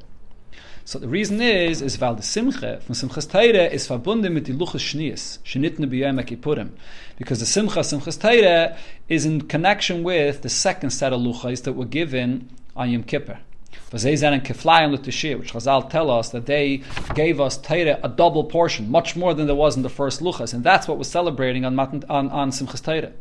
So 0.84 0.98
the 0.98 1.06
reason 1.06 1.40
is, 1.40 1.80
is 1.80 2.00
weil 2.00 2.16
the 2.16 2.24
Simcha 2.24 2.80
from 2.80 2.96
Simchas 2.96 3.28
Teire 3.28 3.70
is 3.70 3.86
verbunden 3.86 4.32
mit 4.32 4.46
die 4.46 4.52
Luchas 4.52 4.80
Shnias, 4.80 5.38
shenitne. 5.44 5.88
Because 7.16 7.38
the 7.38 7.46
Simcha, 7.46 7.80
Simchas 7.80 8.18
Teire, 8.18 8.76
is 9.08 9.24
in 9.24 9.42
connection 9.42 10.02
with 10.02 10.42
the 10.42 10.48
second 10.48 10.90
set 10.90 11.12
of 11.12 11.20
Luchas 11.20 11.62
that 11.62 11.74
were 11.74 11.84
given 11.84 12.50
on 12.74 12.90
Yom 12.90 13.04
Kippur. 13.04 13.38
which 13.92 14.02
Chazal 14.02 15.88
tell 15.88 16.10
us 16.10 16.30
that 16.30 16.46
they 16.46 16.82
gave 17.14 17.40
us 17.40 17.58
Torah 17.58 18.00
a 18.02 18.08
double 18.08 18.44
portion, 18.44 18.90
much 18.90 19.14
more 19.14 19.34
than 19.34 19.46
there 19.46 19.54
was 19.54 19.76
in 19.76 19.82
the 19.82 19.88
first 19.88 20.20
Luchas, 20.20 20.52
and 20.52 20.64
that's 20.64 20.88
what 20.88 20.96
we're 20.96 21.04
celebrating 21.04 21.64
on, 21.64 21.78
on, 21.78 22.02
on 22.08 22.50
Simchas 22.50 22.82
Torah. 22.82 23.12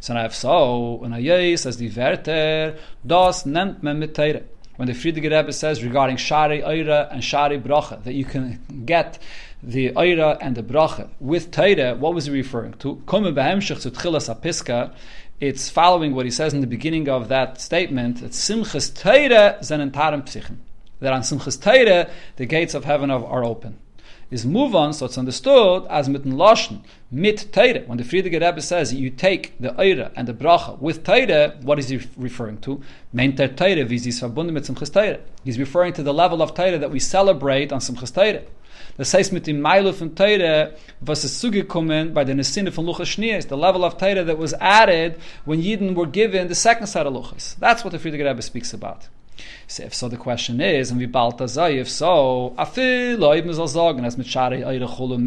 So 0.00 0.14
now 0.14 0.24
if 0.24 0.34
so, 0.34 1.02
and 1.04 1.12
Ayes 1.14 1.66
as 1.66 1.76
the 1.76 1.88
Verter, 1.88 2.78
das 3.06 3.44
nennt 3.44 3.82
man 3.82 3.98
mit 3.98 4.14
Torah 4.14 4.42
when 4.82 4.88
the 4.88 4.94
Frierdiker 4.94 5.30
Rebbe 5.30 5.52
says 5.52 5.84
regarding 5.84 6.16
Shari 6.16 6.60
Eira 6.60 7.08
and 7.12 7.22
Shari 7.22 7.56
Bracha, 7.56 8.02
that 8.02 8.14
you 8.14 8.24
can 8.24 8.82
get 8.84 9.16
the 9.62 9.90
Eira 9.90 10.36
and 10.40 10.56
the 10.56 10.62
Bracha 10.64 11.08
with 11.20 11.52
Teire, 11.52 11.96
what 11.96 12.14
was 12.14 12.24
he 12.26 12.32
referring 12.32 12.72
to? 12.80 13.00
It's 15.40 15.70
following 15.70 16.16
what 16.16 16.24
he 16.24 16.32
says 16.32 16.52
in 16.52 16.62
the 16.62 16.66
beginning 16.66 17.08
of 17.08 17.28
that 17.28 17.60
statement, 17.60 18.22
that 18.22 18.32
Simchas 18.32 18.90
Teire 18.90 19.60
zenentarim 19.60 20.24
psichen. 20.24 20.56
That 20.98 21.12
on 21.12 21.20
Simchas 21.20 21.58
Teire, 21.60 22.10
the 22.34 22.46
gates 22.46 22.74
of 22.74 22.84
heaven 22.84 23.08
are 23.12 23.44
open 23.44 23.78
is 24.32 24.46
move 24.46 24.74
on, 24.74 24.92
so 24.92 25.06
it's 25.06 25.18
understood 25.18 25.86
as 25.90 26.08
mit 26.08 26.24
Lashon, 26.24 26.80
mit 27.10 27.52
Teire. 27.52 27.86
When 27.86 27.98
the 27.98 28.04
Frierdiker 28.04 28.40
Rebbe 28.40 28.62
says 28.62 28.92
you 28.94 29.10
take 29.10 29.52
the 29.60 29.78
Eire 29.78 30.10
and 30.16 30.26
the 30.26 30.32
Bracha 30.32 30.78
with 30.80 31.04
Teire, 31.04 31.62
what 31.62 31.78
is 31.78 31.90
he 31.90 32.00
referring 32.16 32.58
to? 32.62 32.82
Mein 33.12 33.36
Ter 33.36 33.48
Teire, 33.48 33.86
sie 33.98 34.10
verbunden 34.10 34.54
mit 34.54 34.64
Simchas 34.64 34.90
Teire. 34.90 35.20
He's 35.44 35.58
referring 35.58 35.92
to 35.92 36.02
the 36.02 36.14
level 36.14 36.40
of 36.40 36.54
Teire 36.54 36.80
that 36.80 36.90
we 36.90 36.98
celebrate 36.98 37.72
on 37.72 37.80
Simchas 37.80 38.12
Teire. 38.12 38.42
Das 38.96 39.12
heißt, 39.14 39.32
mit 39.32 39.46
dem 39.46 39.60
Meilu 39.60 39.92
von 39.92 40.14
Teire, 40.14 40.74
was 41.00 41.24
ist 41.24 41.40
zugekommen 41.40 42.14
bei 42.14 42.24
der 42.24 42.34
Nesine 42.34 42.72
von 42.72 42.86
Luchas 42.86 43.08
Schneer, 43.08 43.40
the 43.42 43.54
level 43.54 43.84
of 43.84 43.96
Teire 43.96 44.24
that 44.24 44.38
was 44.38 44.54
added 44.54 45.16
when 45.44 45.60
Yidden 45.60 45.94
were 45.94 46.06
given 46.06 46.48
the 46.48 46.54
second 46.54 46.86
set 46.86 47.06
of 47.06 47.12
Luchas. 47.12 47.56
That's 47.60 47.84
what 47.84 47.92
the 47.92 47.98
Frierdiker 47.98 48.28
Rebbe 48.28 48.42
speaks 48.42 48.72
about. 48.72 49.08
So 49.66 49.84
if 49.84 49.94
so, 49.94 50.08
the 50.08 50.18
question 50.18 50.60
is, 50.60 50.90
and 50.90 51.00
we 51.00 51.06
balta 51.06 51.48
zay, 51.48 51.78
if 51.78 51.88
so, 51.88 52.54
afil 52.58 53.16
loib 53.16 53.44
mizal 53.44 53.66
sagen, 53.66 54.04
as 54.04 54.16
chulu 54.16 55.18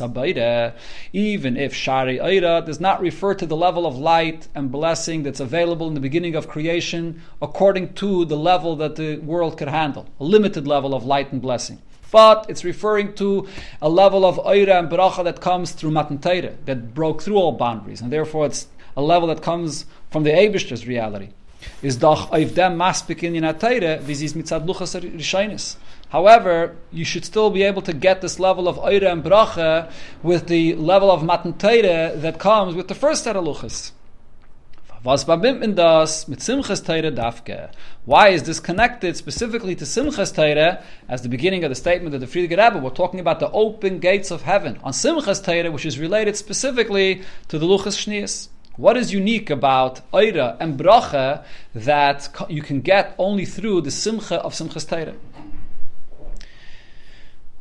abayre, 0.00 0.74
even 1.14 1.56
if 1.56 1.74
shari 1.74 2.18
eire 2.20 2.60
does 2.66 2.80
not 2.80 3.00
refer 3.00 3.34
to 3.34 3.46
the 3.46 3.56
level 3.56 3.86
of 3.86 3.96
light 3.96 4.48
and 4.54 4.70
blessing 4.70 5.22
that's 5.22 5.40
available 5.40 5.88
in 5.88 5.94
the 5.94 6.00
beginning 6.00 6.34
of 6.34 6.48
creation, 6.48 7.22
according 7.40 7.94
to 7.94 8.26
the 8.26 8.36
level 8.36 8.76
that 8.76 8.96
the 8.96 9.16
world 9.18 9.56
could 9.56 9.68
handle, 9.68 10.06
a 10.20 10.24
limited 10.24 10.66
level 10.66 10.94
of 10.94 11.06
light 11.06 11.32
and 11.32 11.40
blessing. 11.40 11.80
But 12.10 12.46
it's 12.50 12.64
referring 12.64 13.14
to 13.14 13.48
a 13.80 13.88
level 13.88 14.26
of 14.26 14.36
oira 14.36 14.78
and 14.78 14.90
bracha 14.90 15.24
that 15.24 15.40
comes 15.40 15.72
through 15.72 15.92
Matan 15.92 16.18
that 16.18 16.94
broke 16.94 17.22
through 17.22 17.36
all 17.36 17.52
boundaries, 17.52 18.02
and 18.02 18.12
therefore 18.12 18.46
it's 18.46 18.66
a 18.96 19.02
level 19.02 19.28
that 19.28 19.42
comes 19.42 19.86
from 20.10 20.24
the 20.24 20.30
Abishter's 20.30 20.86
reality 20.86 21.30
is 21.82 21.98
doch 21.98 22.32
auf 22.32 22.54
dem 22.54 22.76
maspik 22.76 23.22
in 23.22 23.42
Teire, 23.58 24.00
wie 24.06 24.14
sie 24.14 24.26
es 24.26 24.34
mit 24.34 24.48
Zadluchas 24.48 24.94
Rishainis. 24.96 25.76
However, 26.10 26.72
you 26.90 27.04
should 27.04 27.24
still 27.24 27.50
be 27.50 27.62
able 27.62 27.82
to 27.82 27.92
get 27.92 28.20
this 28.20 28.38
level 28.38 28.66
of 28.66 28.78
Eire 28.78 29.08
and 29.08 29.22
Bracha 29.22 29.90
with 30.22 30.46
the 30.46 30.74
level 30.74 31.10
of 31.10 31.22
Matan 31.22 31.54
that 31.58 32.38
comes 32.38 32.74
with 32.74 32.88
the 32.88 32.94
first 32.94 33.24
set 33.24 33.36
of 33.36 33.44
Luchas. 33.44 33.92
Was 35.04 35.28
in 35.28 35.76
das 35.76 36.26
mit 36.26 36.40
Simchas 36.40 36.82
Teire 36.82 37.12
dafke? 37.12 37.70
Why 38.04 38.30
is 38.30 38.42
this 38.42 38.58
connected 38.58 39.16
specifically 39.16 39.76
to 39.76 39.84
Simchas 39.84 40.34
Teire 40.34 40.82
as 41.08 41.22
the 41.22 41.28
beginning 41.28 41.62
of 41.62 41.70
the 41.70 41.76
statement 41.76 42.16
of 42.16 42.20
the 42.20 42.26
Frierdiker 42.26 42.58
Rebbe? 42.58 42.78
We're 42.78 42.90
talking 42.90 43.20
about 43.20 43.38
the 43.38 43.50
open 43.52 44.00
gates 44.00 44.32
of 44.32 44.42
heaven 44.42 44.78
on 44.82 44.92
Simchas 44.92 45.44
Teire, 45.44 45.70
which 45.70 45.86
is 45.86 46.00
related 46.00 46.36
specifically 46.36 47.22
to 47.46 47.60
the 47.60 47.66
Luchas 47.66 47.96
Shnias. 47.96 48.48
What 48.78 48.96
is 48.96 49.12
unique 49.12 49.50
about 49.50 50.08
Eira 50.12 50.56
and 50.60 50.78
Bracha 50.78 51.42
that 51.74 52.28
you 52.48 52.62
can 52.62 52.80
get 52.80 53.12
only 53.18 53.44
through 53.44 53.80
the 53.80 53.90
Simcha 53.90 54.36
of 54.36 54.52
Simchas 54.54 54.88
Torah? 54.88 55.16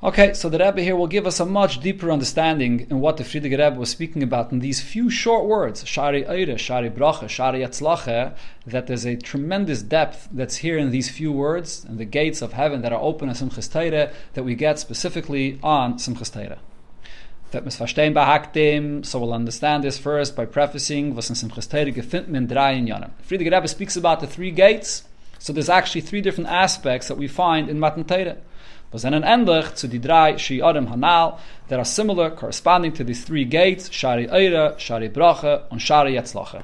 Okay, 0.04 0.34
so 0.36 0.48
the 0.48 0.60
Rebbe 0.60 0.84
here 0.84 0.96
will 0.96 1.08
give 1.08 1.26
us 1.26 1.40
a 1.40 1.46
much 1.48 1.80
deeper 1.80 2.12
understanding 2.12 2.86
in 2.92 3.00
what 3.00 3.18
the 3.18 3.24
Frierdiker 3.24 3.58
Rebbe 3.58 3.80
was 3.80 3.90
speaking 3.90 4.22
about 4.22 4.52
in 4.52 4.60
these 4.60 4.80
few 4.80 5.10
short 5.10 5.46
words, 5.46 5.84
Shari 5.88 6.24
Eire, 6.24 6.56
Shari 6.56 6.92
Bracha, 6.92 7.28
Shari 7.28 7.62
Yatzlache, 7.62 8.36
that 8.68 8.86
there's 8.86 9.08
a 9.08 9.16
tremendous 9.16 9.82
depth 9.82 10.30
that's 10.32 10.58
here 10.58 10.78
in 10.78 10.92
these 10.92 11.10
few 11.10 11.32
words 11.32 11.84
and 11.84 11.98
the 11.98 12.06
gates 12.06 12.44
of 12.44 12.54
heaven 12.54 12.84
that 12.84 12.94
are 12.94 13.02
open 13.02 13.28
on 13.28 13.34
Simchas 13.34 13.72
Torah 13.74 14.14
that 14.36 14.44
we 14.44 14.54
get 14.54 14.78
specifically 14.78 15.60
on 15.64 15.96
Simchas 15.96 16.32
Torah 16.32 16.60
that 17.52 17.64
mis 17.64 17.78
verstehen 17.78 18.14
behagtem, 18.14 19.06
so 19.06 19.20
we'll 19.20 19.34
understand 19.34 19.84
this 19.84 19.98
first 19.98 20.36
by 20.36 20.46
prefacing 20.46 21.16
was 21.16 21.30
in 21.30 21.36
Simchas 21.36 21.68
Teire 21.68 21.94
gefind 21.94 22.28
men 22.28 22.48
drei 22.48 22.74
in 22.74 22.88
Yonim. 22.88 23.12
Frierdiker 23.26 23.52
Rebbe 23.52 23.68
speaks 23.68 23.96
about 23.96 24.20
the 24.20 24.28
three 24.28 24.52
gates, 24.52 25.04
so 25.40 25.54
there's 25.54 25.70
actually 25.70 26.02
three 26.02 26.22
different 26.22 26.50
aspects 26.50 27.08
that 27.08 27.18
we 27.18 27.28
find 27.28 27.70
in 27.70 27.80
Matan 27.80 28.04
Teire. 28.04 28.38
Was 28.92 29.02
then 29.02 29.14
an 29.14 29.24
endlich 29.24 29.76
to 29.80 29.88
the 29.88 30.00
drei 30.00 30.38
Shi 30.38 30.62
Adam 30.62 30.88
Hanal 30.88 31.40
that 31.68 31.80
are 31.80 31.86
similar, 31.86 32.30
corresponding 32.30 32.94
to 32.94 33.04
these 33.04 33.24
three 33.24 33.44
gates, 33.44 33.92
Shari 33.92 34.30
Eire, 34.30 34.76
Shari 34.78 35.10
Bracha, 35.10 35.64
and 35.72 35.82
Shari 35.82 36.14
Yatzlacha. 36.14 36.64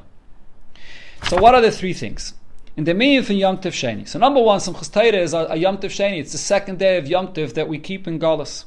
So 1.23 1.41
what 1.41 1.55
are 1.55 1.61
the 1.61 1.71
three 1.71 1.93
things? 1.93 2.33
In 2.75 2.85
the 2.85 2.93
meaning 2.93 3.19
of 3.19 3.29
Yom 3.29 3.59
Tiv 3.59 3.73
Sheni. 3.73 4.07
So 4.07 4.19
number 4.19 4.41
one, 4.41 4.59
Simchas 4.59 4.89
Teire 4.89 5.21
is 5.21 5.33
a, 5.33 5.47
a 5.49 5.55
Yom 5.55 5.77
Tiv 5.77 5.91
Sheni. 5.91 6.19
It's 6.19 6.31
the 6.31 6.37
second 6.37 6.79
day 6.79 6.97
of 6.97 7.07
Yom 7.07 7.33
Tiv 7.33 7.53
that 7.53 7.67
we 7.67 7.77
keep 7.77 8.07
in 8.07 8.19
Galus 8.19 8.65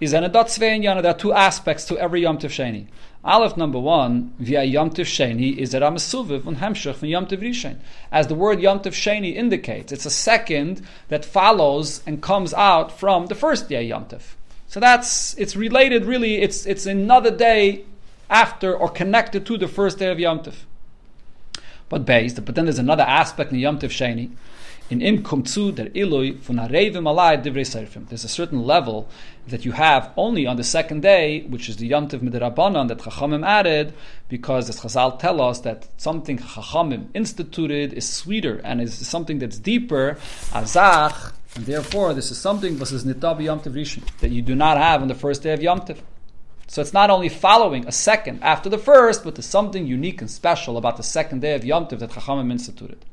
is 0.00 0.12
an 0.12 0.30
dot 0.30 0.46
Yana. 0.46 1.02
There 1.02 1.10
are 1.10 1.18
two 1.18 1.32
aspects 1.32 1.84
to 1.86 1.98
every 1.98 2.22
Yom 2.22 2.38
Tov 2.38 2.50
Sheni. 2.50 2.86
Aleph 3.24 3.56
number 3.56 3.78
one, 3.78 4.32
via 4.38 4.62
Yom 4.62 4.90
Tov 4.90 5.04
Sheni, 5.04 5.56
is 5.56 5.72
that 5.72 5.82
Amasuviv 5.82 6.46
and 6.46 6.58
Hemshech 6.58 6.94
from 6.94 7.08
Yom 7.08 7.26
Tov 7.26 7.40
Rishon. 7.40 7.78
As 8.12 8.28
the 8.28 8.34
word 8.34 8.60
Yom 8.60 8.80
Tov 8.80 8.92
Sheni 8.92 9.34
indicates, 9.34 9.90
it's 9.92 10.06
a 10.06 10.10
second 10.10 10.82
that 11.08 11.24
follows 11.24 12.00
and 12.06 12.22
comes 12.22 12.54
out 12.54 12.96
from 12.96 13.26
the 13.26 13.34
first 13.34 13.68
day 13.68 13.82
Yom 13.82 14.04
Tov. 14.06 14.22
So 14.68 14.80
that's, 14.80 15.34
it's 15.34 15.56
related 15.56 16.04
really, 16.04 16.36
it's, 16.36 16.64
it's 16.66 16.86
another 16.86 17.30
day 17.30 17.84
after 18.30 18.76
or 18.76 18.88
connected 18.88 19.46
to 19.46 19.58
the 19.58 19.68
first 19.68 19.98
day 19.98 20.10
of 20.10 20.20
Yom 20.20 20.40
Tov. 20.40 20.54
But 21.88 22.04
based, 22.04 22.44
but 22.44 22.54
then 22.54 22.66
there's 22.66 22.78
another 22.78 23.02
aspect 23.02 23.50
in 23.50 23.58
Yom 23.58 23.78
Tov 23.78 23.88
Sheni, 23.88 24.30
in 24.90 25.02
im 25.02 25.22
kommt 25.22 25.48
zu 25.48 25.70
der 25.70 25.94
Ilui 25.94 26.38
von 26.40 26.58
Arevim 26.58 27.06
Alai 27.06 27.36
Divrei 27.36 27.64
Serfim. 27.64 28.06
There's 28.08 28.24
a 28.24 28.28
certain 28.28 28.62
level 28.64 29.06
that 29.46 29.64
you 29.64 29.72
have 29.72 30.10
only 30.16 30.46
on 30.46 30.56
the 30.56 30.64
second 30.64 31.02
day, 31.02 31.42
which 31.42 31.68
is 31.68 31.76
the 31.76 31.86
Yom 31.86 32.08
Tov 32.08 32.20
Midrabanan 32.20 32.88
that 32.88 32.98
Chachamim 32.98 33.46
added, 33.46 33.92
because 34.28 34.70
as 34.70 34.80
Chazal 34.80 35.18
tell 35.18 35.42
us 35.42 35.60
that 35.60 35.88
something 35.98 36.38
Chachamim 36.38 37.08
instituted 37.12 37.92
is 37.92 38.08
sweeter 38.08 38.60
and 38.64 38.80
is 38.80 39.06
something 39.06 39.38
that's 39.38 39.58
deeper, 39.58 40.16
Azach, 40.52 41.34
and 41.54 41.66
therefore 41.66 42.14
this 42.14 42.30
is 42.30 42.38
something 42.38 42.78
this 42.78 42.92
is 42.92 43.04
Nitabi 43.04 43.44
Yom 43.44 43.60
Tov 43.60 43.74
Rishon, 43.74 44.02
that 44.20 44.30
you 44.30 44.40
do 44.40 44.54
not 44.54 44.78
have 44.78 45.02
on 45.02 45.08
the 45.08 45.14
first 45.14 45.42
day 45.42 45.52
of 45.52 45.62
Yom 45.62 45.80
Tov. 45.80 45.98
So 46.66 46.80
it's 46.80 46.94
not 46.94 47.10
only 47.10 47.28
following 47.28 47.86
a 47.86 47.92
second 47.92 48.42
after 48.42 48.70
the 48.70 48.78
first, 48.78 49.22
but 49.22 49.34
there's 49.34 49.46
something 49.46 49.86
unique 49.86 50.22
and 50.22 50.30
special 50.30 50.78
about 50.78 50.96
the 50.96 51.02
second 51.02 51.40
day 51.40 51.54
of 51.54 51.62
Yom 51.62 51.86
Tov 51.86 51.98
that 51.98 52.10
Chachamim 52.10 52.50
instituted. 52.50 53.04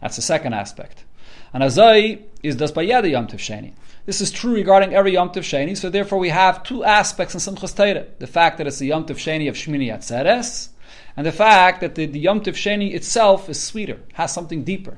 That's 0.00 0.16
the 0.16 0.22
second 0.22 0.54
aspect. 0.54 1.04
And 1.52 1.62
Azai 1.62 2.22
is 2.42 2.56
das 2.56 2.72
by 2.72 2.82
Yom 2.82 3.26
Sheni. 3.26 3.72
This 4.06 4.20
is 4.20 4.30
true 4.30 4.54
regarding 4.54 4.94
every 4.94 5.12
Yom 5.12 5.30
Sheni, 5.30 5.76
so 5.76 5.90
therefore 5.90 6.18
we 6.18 6.30
have 6.30 6.62
two 6.62 6.84
aspects 6.84 7.34
in 7.34 7.40
Simchas 7.40 7.74
Teire. 7.74 8.06
The 8.18 8.26
fact 8.26 8.58
that 8.58 8.66
it's 8.66 8.78
the 8.78 8.86
Yom 8.86 9.04
Sheni 9.04 9.48
of 9.48 9.56
Shmini 9.56 9.92
Atzeres, 9.92 10.70
and 11.16 11.26
the 11.26 11.32
fact 11.32 11.80
that 11.80 11.96
the, 11.96 12.06
the 12.06 12.20
Yom 12.20 12.40
Sheni 12.40 12.94
itself 12.94 13.48
is 13.48 13.62
sweeter, 13.62 14.00
has 14.14 14.32
something 14.32 14.64
deeper. 14.64 14.96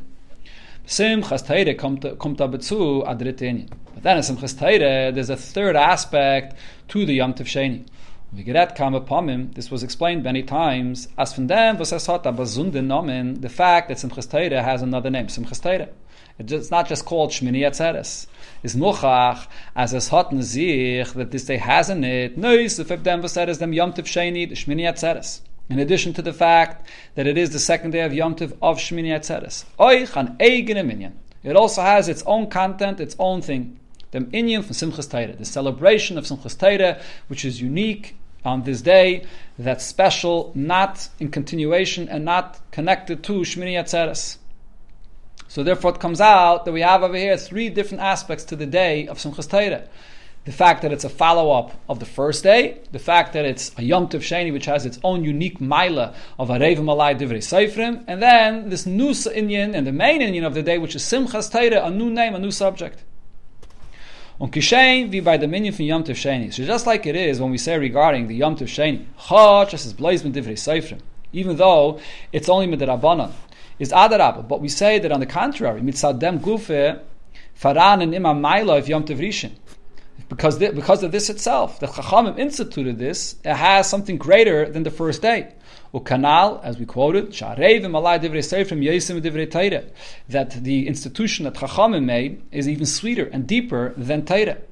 Simchas 0.87 1.45
Teire 1.47 1.75
kommt, 1.75 2.19
kommt 2.19 2.41
aber 2.41 2.61
zu 2.61 3.03
But 3.05 4.03
then 4.03 4.17
in 4.17 4.23
Simchas 4.23 4.55
Teire, 4.55 5.13
there's 5.13 5.31
a 5.31 5.37
third 5.37 5.75
aspect 5.75 6.57
to 6.89 7.05
the 7.05 7.15
Yom 7.15 7.35
Sheni. 7.35 7.85
Vigeret 8.35 8.75
kam 8.75 9.51
this 9.53 9.71
was 9.71 9.83
explained 9.83 10.23
many 10.23 10.43
times, 10.43 11.07
as 11.19 11.35
from 11.35 11.49
them 11.49 11.77
was 11.77 11.93
es 11.93 12.09
nomen, 12.09 13.43
the 13.43 13.49
fact 13.51 13.89
that 13.89 13.99
Simchas 13.99 14.27
Teire 14.27 14.65
has 14.65 14.81
another 14.81 15.11
name, 15.11 15.27
Simchas 15.27 15.61
Teire. 15.61 15.91
It's 16.39 16.71
not 16.71 16.89
just 16.89 17.05
called 17.05 17.29
Shmini 17.29 17.59
Atzeres. 17.59 18.27
Is 18.63 18.75
Muchach, 18.75 19.49
as 19.77 19.93
es 19.93 20.09
hat 20.09 20.31
that 20.31 21.29
this 21.31 21.45
day 21.45 21.59
has 21.59 21.91
in 21.91 22.05
it, 22.05 22.39
nois, 22.39 22.81
if 22.81 23.03
them 23.03 23.21
was 23.21 23.37
as 23.37 23.59
them 23.59 23.75
Yom 23.75 23.93
Tov 23.93 24.05
Sheni, 24.05 24.49
the 24.49 24.55
Shmini 24.55 24.91
Atzeres. 24.91 25.43
In 25.69 25.79
addition 25.79 26.15
to 26.15 26.23
the 26.23 26.33
fact 26.33 26.89
that 27.17 27.27
it 27.27 27.37
is 27.37 27.51
the 27.51 27.59
second 27.59 27.91
day 27.91 28.01
of 28.01 28.15
Yom 28.15 28.35
Tov 28.35 28.57
of 28.63 28.79
Shmini 28.79 29.09
Atzeres. 29.09 29.67
Oich 29.79 30.17
an 30.17 30.39
eigene 30.39 30.87
minyan. 30.87 31.19
It 31.43 31.55
also 31.55 31.83
has 31.83 32.09
its 32.09 32.23
own 32.23 32.49
content, 32.49 32.99
its 32.99 33.15
own 33.19 33.43
thing. 33.43 33.79
The 34.13 34.21
inyan 34.21 34.65
from 34.65 34.75
Simchas 34.75 35.09
Teire, 35.11 35.37
the 35.37 35.45
celebration 35.45 36.17
of 36.17 36.25
Simchas 36.25 36.57
Teire, 36.57 37.03
which 37.29 37.45
is 37.45 37.61
unique 37.61 38.17
on 38.45 38.63
this 38.63 38.83
day 38.83 39.25
that's 39.59 39.85
special, 39.85 40.53
not 40.55 41.09
in 41.21 41.31
continuation 41.31 42.09
and 42.09 42.25
not 42.25 42.61
connected 42.71 43.23
to 43.25 43.41
Shmini 43.41 43.75
Atzeres. 43.75 44.39
So 45.49 45.63
therefore 45.63 45.93
it 45.93 46.01
comes 46.01 46.21
out 46.21 46.65
that 46.65 46.73
we 46.73 46.81
have 46.81 47.03
over 47.03 47.17
here 47.17 47.37
three 47.37 47.69
different 47.69 48.03
aspects 48.03 48.45
to 48.47 48.57
the 48.57 48.67
day 48.67 49.07
of 49.07 49.19
Simchas 49.19 49.49
Torah. 49.49 49.85
the 50.45 50.53
fact 50.53 50.83
that 50.83 50.93
it's 50.93 51.05
a 51.05 51.09
follow 51.09 51.53
up 51.53 51.73
of 51.89 52.01
the 52.01 52.07
first 52.07 52.43
day, 52.43 52.79
the 52.91 52.99
fact 52.99 53.33
that 53.33 53.45
it's 53.45 53.71
a 53.79 53.83
Yom 53.83 54.09
Tov 54.09 54.21
Sheni, 54.21 54.53
which 54.53 54.65
has 54.67 54.85
its 54.85 54.99
own 55.05 55.23
unique 55.23 55.61
Maila 55.61 56.15
of 56.39 56.51
a 56.51 56.59
Rev 56.59 56.79
Malai 56.79 57.17
Divrei 57.17 57.39
Seifrim, 57.39 58.05
and 58.09 58.21
then 58.21 58.69
this 58.69 58.85
new 58.85 59.11
Inyan 59.11 59.75
and 59.75 59.87
the 59.87 59.93
main 59.93 60.21
Inyan 60.21 60.45
of 60.45 60.55
the 60.55 60.63
day, 60.63 60.79
which 60.79 60.97
is 60.97 61.03
Simchas 61.03 61.51
Teire, 61.53 61.85
a 61.85 61.91
new 61.91 62.11
name, 62.11 62.35
a 62.35 62.41
new 62.41 62.51
subject. 62.51 63.05
On 64.43 64.51
Kishain, 64.51 65.09
wie 65.13 65.21
bei 65.21 65.37
the 65.37 65.47
minion 65.47 65.73
from 65.73 65.85
Yom 65.85 66.03
Tov 66.03 66.17
Sheni. 66.17 66.53
So 66.53 66.65
just 66.65 66.85
like 66.85 67.07
it 67.07 67.15
is 67.15 67.41
when 67.41 67.53
we 67.53 67.59
say 67.59 67.79
regarding 67.79 68.27
the 68.27 68.35
Yom 68.35 68.57
Tov 68.57 68.67
Sheni, 68.67 69.05
as 69.73 69.93
Blaze 69.93 70.25
Seifrim, 70.25 70.99
even 71.33 71.57
though 71.57 72.01
it's 72.33 72.49
only 72.49 72.67
Midrabanan, 72.67 73.31
is 73.79 73.93
Adarab. 73.93 74.49
But 74.49 74.61
we 74.61 74.69
say 74.69 74.99
that 74.99 75.13
on 75.13 75.21
the 75.21 75.27
contrary, 75.27 75.81
Mitzadem 75.81 76.41
Gufe, 76.41 77.01
Faran 77.57 78.03
and 78.03 78.13
Imam 78.13 78.43
Maila 78.43 78.81
of 78.81 78.89
Yom 78.89 79.05
Tov 79.05 79.53
because, 80.29 80.59
because 80.59 81.05
of 81.05 81.13
this 81.13 81.31
itself. 81.31 81.79
The 81.79 81.87
Chachamim 81.87 82.37
instituted 82.37 82.99
this, 82.99 83.37
it 83.45 83.55
has 83.55 83.89
something 83.89 84.19
greater 84.19 84.69
than 84.69 84.83
the 84.83 84.91
first 84.91 85.23
day. 85.23 85.55
Ukanal, 85.95 86.61
as 86.65 86.79
we 86.79 86.87
quoted, 86.87 87.35
that 90.29 90.51
the 90.65 90.87
institution 90.87 91.45
that 91.45 91.55
Chachamim 91.55 92.05
made 92.05 92.43
is 92.51 92.69
even 92.69 92.87
sweeter 92.87 93.27
and 93.27 93.47
deeper 93.47 93.93
than 93.97 94.23
Teire. 94.23 94.63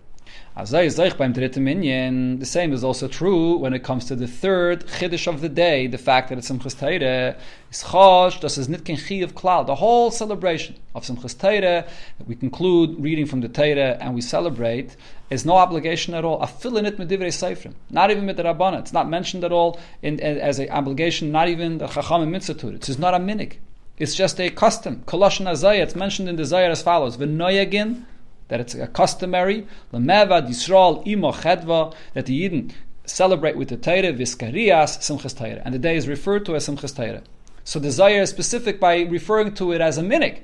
The 0.57 2.41
same 2.43 2.73
is 2.73 2.85
also 2.85 3.09
true 3.09 3.57
when 3.57 3.73
it 3.73 3.85
comes 3.85 4.05
to 4.07 4.17
the 4.17 4.27
third 4.27 4.85
chiddush 4.87 5.29
of 5.29 5.41
the 5.41 5.49
day, 5.49 5.87
the 5.87 5.97
fact 5.97 6.29
that 6.29 6.39
it's 6.39 6.51
Simchas 6.51 6.75
Teire 6.75 7.37
is 7.71 7.85
chosh, 7.85 8.41
das 8.41 8.59
is 8.59 8.67
nitkin 8.67 8.99
chi 8.99 9.23
of 9.25 9.37
cloud. 9.37 9.69
The 9.69 9.77
whole 9.77 10.11
celebration 10.11 10.75
of 10.95 11.05
Simchas 11.05 11.37
Teire 11.37 11.87
that 12.19 12.27
we 12.27 12.35
conclude 12.35 13.01
reading 13.01 13.27
from 13.27 13.43
the 13.43 13.49
Teire 13.49 13.97
and 14.01 14.13
we 14.13 14.21
celebrate 14.21 14.97
is 15.31 15.47
no 15.47 15.55
obligation 15.55 16.15
at 16.15 16.25
all. 16.25 16.41
Afilinit 16.41 16.97
medivrei 16.97 17.31
seifrim, 17.31 17.75
not 17.89 18.11
even 18.11 18.27
mit 18.27 18.37
the 18.37 18.43
Rabbana. 18.43 18.81
It's 18.81 18.93
not 18.93 19.09
mentioned 19.09 19.45
at 19.45 19.53
all 19.53 19.79
in, 20.03 20.19
as 20.19 20.59
an 20.59 20.69
obligation. 20.71 21.31
Not 21.31 21.49
even 21.49 21.79
the 21.79 21.87
Chacham 21.87 22.29
mitzvah 22.29 22.75
It's 22.75 22.99
not 22.99 23.15
a 23.15 23.19
minik. 23.19 23.59
It's 23.99 24.17
just 24.17 24.41
a 24.41 24.51
custom. 24.51 25.05
Koloshin 25.07 25.47
Azayah. 25.47 25.83
It's 25.83 25.95
mentioned 25.95 26.29
in 26.29 26.35
the 26.35 26.43
Zayah 26.43 26.71
as 26.71 26.83
follows: 26.83 27.17
V'noyagin 27.19 28.05
that 28.51 28.61
it's 28.61 28.75
a 28.75 28.87
customary 28.87 29.67
lemevad 29.93 30.49
Yisrael 30.49 31.07
imo 31.07 31.33
chedva 31.33 31.95
that 32.13 32.27
the 32.27 32.49
Yidden 32.49 32.73
celebrate 33.07 33.57
with 33.57 33.69
the 33.69 33.77
Torah 33.77 34.13
viskarias 34.13 34.99
simchas 34.99 35.37
Torah, 35.37 35.63
and 35.65 35.75
the 35.75 35.79
day 35.79 35.97
is 35.97 36.07
referred 36.07 36.45
to 36.45 36.55
as 36.55 36.69
simchas 36.69 36.95
Torah. 36.95 37.23
So 37.65 37.79
the 37.79 37.89
Zayir 37.89 38.23
is 38.23 38.31
specific 38.31 38.79
by 38.79 39.01
referring 39.01 39.55
to 39.55 39.73
it 39.73 39.81
as 39.81 39.97
a 39.97 40.03
minik. 40.03 40.41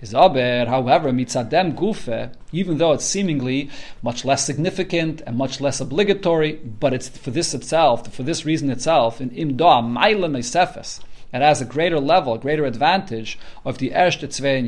Is 0.00 0.14
aber, 0.14 0.64
however, 0.66 1.10
mitzadem 1.10 1.74
gufe, 1.74 2.32
even 2.52 2.78
though 2.78 2.92
it's 2.92 3.04
seemingly 3.04 3.68
much 4.02 4.24
less 4.24 4.44
significant 4.44 5.20
and 5.26 5.36
much 5.36 5.60
less 5.60 5.78
obligatory, 5.78 6.52
but 6.54 6.94
it's 6.94 7.10
for 7.10 7.30
this 7.30 7.52
itself, 7.52 8.10
for 8.10 8.22
this 8.22 8.46
reason 8.46 8.70
itself, 8.70 9.20
in 9.20 9.28
imda 9.30 9.82
maila 9.82 10.30
meisefes, 10.30 11.00
it 11.34 11.42
has 11.42 11.60
a 11.60 11.66
greater 11.66 12.00
level, 12.00 12.34
a 12.34 12.38
greater 12.38 12.64
advantage 12.64 13.38
of 13.64 13.76
the 13.76 13.90
erste 13.90 14.26
tzvei 14.26 14.64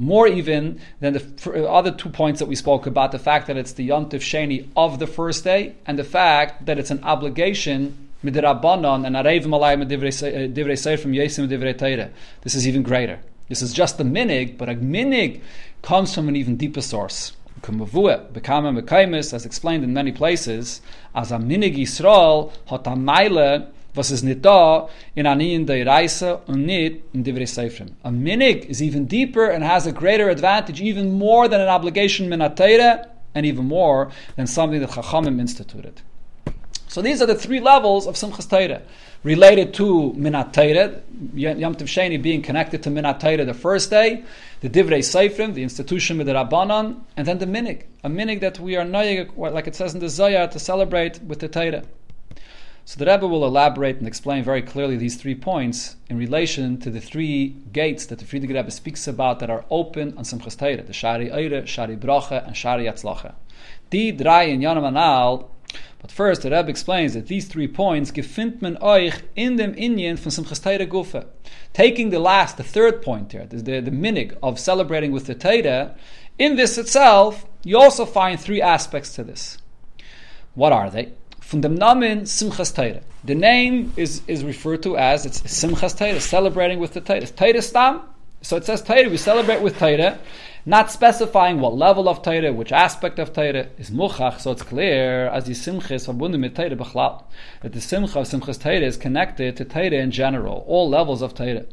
more 0.00 0.26
even 0.26 0.80
than 1.00 1.12
the 1.12 1.22
uh, 1.46 1.64
other 1.64 1.92
two 1.92 2.08
points 2.08 2.38
that 2.38 2.46
we 2.46 2.56
spoke 2.56 2.86
about 2.86 3.12
the 3.12 3.18
fact 3.18 3.46
that 3.46 3.58
it's 3.58 3.72
the 3.72 3.86
Yontif 3.86 4.22
Sheni 4.22 4.66
of 4.74 4.98
the 4.98 5.06
first 5.06 5.44
day, 5.44 5.74
and 5.86 5.98
the 5.98 6.04
fact 6.04 6.64
that 6.64 6.78
it's 6.78 6.90
an 6.90 7.04
obligation 7.04 8.08
midrabanan 8.24 9.06
and 9.06 9.14
arev 9.14 9.46
malay 9.46 9.74
uh, 9.74 9.84
divrei 9.84 10.78
seir 10.78 10.96
from 10.96 11.12
yesim 11.12 11.48
divrei 11.48 11.74
teire. 11.74 12.10
This 12.40 12.54
is 12.54 12.66
even 12.66 12.82
greater. 12.82 13.20
This 13.50 13.60
is 13.60 13.74
just 13.74 13.98
the 13.98 14.04
minig, 14.04 14.56
but 14.56 14.70
a 14.70 14.74
minig 14.74 15.42
comes 15.82 16.14
from 16.14 16.28
an 16.28 16.36
even 16.36 16.56
deeper 16.56 16.80
source. 16.80 17.32
As 17.62 19.46
explained 19.46 19.84
in 19.84 19.92
many 19.92 20.12
places, 20.12 20.80
as 21.14 21.30
a 21.30 21.36
minig 21.36 21.76
Yisrael 21.76 22.52
hat 22.66 22.86
a 22.86 22.96
was 23.94 24.10
is 24.10 24.22
nit 24.22 24.42
da 24.42 24.88
in 25.16 25.26
aniyin 25.26 25.66
de 25.66 25.84
reise 25.84 26.40
und 26.46 26.68
in 26.70 27.24
divrei 27.24 27.46
seifrim. 27.46 27.92
A 28.04 28.10
minig 28.10 28.66
is 28.66 28.82
even 28.82 29.06
deeper 29.06 29.46
and 29.46 29.64
has 29.64 29.86
a 29.86 29.92
greater 29.92 30.28
advantage, 30.28 30.80
even 30.80 31.12
more 31.12 31.48
than 31.48 31.60
an 31.60 31.68
obligation 31.68 32.28
minatayre, 32.28 33.06
and 33.34 33.46
even 33.46 33.66
more 33.66 34.10
than 34.36 34.46
something 34.46 34.80
that 34.80 34.90
Chachamim 34.90 35.40
instituted. 35.40 36.02
So 36.88 37.00
these 37.00 37.22
are 37.22 37.26
the 37.26 37.36
three 37.36 37.60
levels 37.60 38.08
of 38.08 38.16
Simchas 38.16 38.48
Torah 38.50 38.82
related 39.22 39.74
to 39.74 40.12
Minat 40.16 40.52
Torah, 40.52 41.00
Yom 41.34 41.74
Tov 41.76 41.86
Sheni 41.86 42.20
being 42.20 42.42
connected 42.42 42.82
to 42.82 42.90
Minat 42.90 43.20
the 43.20 43.54
first 43.54 43.90
day, 43.90 44.24
the 44.60 44.68
Divrei 44.68 44.98
Seifrim, 44.98 45.54
the 45.54 45.62
institution 45.62 46.18
with 46.18 46.26
the 46.26 46.32
Rabbanon, 46.32 47.00
and 47.16 47.28
then 47.28 47.38
the 47.38 47.46
Minig, 47.46 47.84
a 48.02 48.08
Minig 48.08 48.40
that 48.40 48.58
we 48.58 48.76
are 48.76 48.84
noyig, 48.84 49.36
like 49.36 49.68
it 49.68 49.76
says 49.76 49.94
in 49.94 50.00
the 50.00 50.08
Zohar, 50.08 50.48
to 50.48 50.58
celebrate 50.58 51.22
with 51.22 51.38
the 51.38 51.48
Torah. 51.48 51.84
So 52.84 52.98
the 52.98 53.10
Rebbe 53.10 53.26
will 53.26 53.44
elaborate 53.44 53.98
and 53.98 54.08
explain 54.08 54.42
very 54.42 54.62
clearly 54.62 54.96
these 54.96 55.16
three 55.16 55.34
points 55.34 55.96
in 56.08 56.18
relation 56.18 56.78
to 56.80 56.90
the 56.90 57.00
three 57.00 57.56
gates 57.72 58.06
that 58.06 58.18
the 58.18 58.24
Frierdiker 58.24 58.54
Rebbe 58.54 58.70
speaks 58.70 59.06
about 59.06 59.38
that 59.40 59.50
are 59.50 59.64
open 59.70 60.16
on 60.16 60.24
Simchas 60.24 60.58
Torah, 60.58 60.82
the 60.82 60.92
Shari 60.92 61.30
Eire, 61.30 61.66
Shari 61.66 61.96
Bracha, 61.96 62.44
and 62.46 62.56
Shari 62.56 62.84
Yatzlacha. 62.84 63.34
Die 63.90 64.10
drei 64.10 64.44
in 64.44 64.60
Yanam 64.60 64.88
Anal, 64.88 65.50
but 66.00 66.10
first 66.10 66.42
the 66.42 66.50
Rebbe 66.50 66.68
explains 66.68 67.14
that 67.14 67.28
these 67.28 67.46
three 67.46 67.68
points 67.68 68.10
gefindt 68.10 68.60
man 68.60 68.76
euch 68.80 69.22
in 69.36 69.56
dem 69.56 69.74
Inyan 69.74 70.18
von 70.18 70.32
Simchas 70.32 70.62
Torah 70.62 70.86
Gufe. 70.86 71.26
Taking 71.72 72.10
the 72.10 72.18
last, 72.18 72.56
the 72.56 72.64
third 72.64 73.02
point 73.02 73.30
here, 73.32 73.46
the, 73.46 73.56
the, 73.56 73.80
the 73.80 73.90
minig 73.90 74.36
of 74.42 74.58
celebrating 74.58 75.12
with 75.12 75.26
the 75.26 75.34
Torah, 75.34 75.94
in 76.38 76.56
this 76.56 76.78
itself, 76.78 77.46
you 77.62 77.78
also 77.78 78.06
find 78.06 78.40
three 78.40 78.62
aspects 78.62 79.14
to 79.14 79.22
this. 79.22 79.58
What 80.54 80.72
are 80.72 80.90
they? 80.90 81.12
From 81.50 81.62
the 81.62 81.68
Namen 81.68 82.20
Simchas 82.28 82.72
Torah. 82.72 83.00
The 83.24 83.34
name 83.34 83.92
is, 83.96 84.22
is 84.28 84.44
referred 84.44 84.84
to 84.84 84.96
as 84.96 85.26
it's 85.26 85.40
Simchas 85.40 85.98
Torah, 85.98 86.20
celebrating 86.20 86.78
with 86.78 86.92
the 86.92 87.00
Torah. 87.00 87.26
Torah 87.26 87.60
Stam. 87.60 88.02
So 88.40 88.56
it 88.56 88.64
says 88.64 88.82
Torah, 88.82 89.08
we 89.08 89.16
celebrate 89.16 89.60
with 89.60 89.76
Torah, 89.76 90.20
not 90.64 90.92
specifying 90.92 91.58
what 91.58 91.74
level 91.74 92.08
of 92.08 92.22
Torah, 92.22 92.52
which 92.52 92.70
aspect 92.70 93.18
of 93.18 93.32
Torah 93.32 93.66
is 93.78 93.90
Muchach, 93.90 94.38
so 94.38 94.52
it's 94.52 94.62
clear 94.62 95.26
as 95.26 95.46
the 95.46 95.54
Simcha 95.54 95.94
is 95.94 96.06
verbunden 96.06 96.38
mit 96.38 96.54
Torah 96.54 96.76
Bechlal, 96.76 97.24
that 97.62 97.72
the 97.72 97.80
Simcha 97.80 98.20
of 98.20 98.28
Simchas 98.28 98.62
Torah 98.62 98.86
is 98.86 98.96
connected 98.96 99.56
to 99.56 99.64
Torah 99.64 99.90
in 99.90 100.12
general, 100.12 100.64
all 100.68 100.88
levels 100.88 101.20
of 101.20 101.34
Torah. 101.34 101.66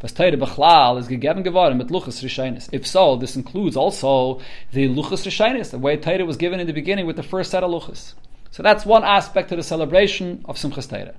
Was 0.00 0.12
Torah 0.12 0.38
Bechlal 0.38 0.98
is 0.98 1.08
gegeben 1.08 1.44
geworden 1.44 1.76
mit 1.76 1.88
Luchas 1.88 2.24
Rishonis. 2.24 2.70
If 2.72 2.86
so, 2.86 3.16
this 3.16 3.36
includes 3.36 3.76
also 3.76 4.40
the 4.72 4.88
Luchas 4.88 5.26
Rishonis, 5.26 5.72
the 5.72 5.78
way 5.78 5.98
Torah 5.98 6.24
was 6.24 6.38
given 6.38 6.58
in 6.58 6.66
the 6.66 6.72
beginning 6.72 7.06
with 7.06 7.16
the 7.16 7.22
first 7.22 7.50
set 7.50 7.62
of 7.62 7.70
Luchas. 7.70 8.14
So 8.52 8.64
that's 8.64 8.84
one 8.84 9.04
aspect 9.04 9.52
of 9.52 9.58
the 9.58 9.62
celebration 9.62 10.44
of 10.44 10.56
Simchas 10.56 10.88
Torah. 10.88 11.14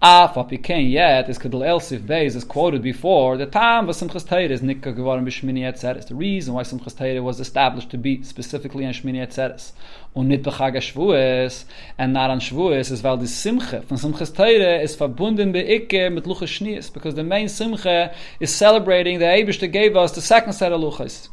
Af 0.00 0.34
apikein 0.34 0.90
yet 0.90 1.28
is 1.28 1.38
Kedel 1.38 1.62
Elsif 1.62 2.00
Beis 2.00 2.36
is 2.36 2.44
quoted 2.44 2.82
before. 2.82 3.36
The 3.36 3.46
time 3.46 3.88
of 3.88 3.96
Simchas 3.96 4.26
Torah 4.26 4.48
is 4.48 4.60
Nikka 4.60 4.92
Gevarim 4.92 5.24
B'Shmini 5.24 5.60
Etzeres. 5.60 6.06
The 6.06 6.14
reason 6.14 6.54
why 6.54 6.62
Simchas 6.62 6.96
Torah 6.96 7.20
was 7.20 7.40
established 7.40 7.90
to 7.90 7.98
be 7.98 8.22
specifically 8.22 8.86
on 8.86 8.92
Shmini 8.92 9.26
Etzeres. 9.26 9.72
Und 10.14 10.28
nit 10.28 10.44
Bechag 10.44 10.76
Shavuos 10.76 11.64
and 11.98 12.12
not 12.12 12.30
on 12.30 12.38
Shavuos 12.38 12.92
is 12.92 13.02
weil 13.02 13.16
the 13.16 13.26
Simcha 13.26 13.80
von 13.80 13.98
Simchas 13.98 14.32
Torah 14.32 14.80
is 14.80 14.96
verbunden 14.96 15.52
beike 15.52 16.12
mit 16.12 16.24
Luchas 16.24 16.48
Shnias 16.48 16.92
because 16.92 17.16
the 17.16 17.24
main 17.24 17.48
Simcha 17.48 18.14
is 18.38 18.54
celebrating 18.54 19.18
the 19.18 19.24
Eibush 19.24 19.58
that 19.58 19.68
gave 19.68 19.96
us 19.96 20.12
the 20.12 20.20
second 20.20 20.52
set 20.52 20.70
of 20.70 20.80
Luchas. 20.80 21.28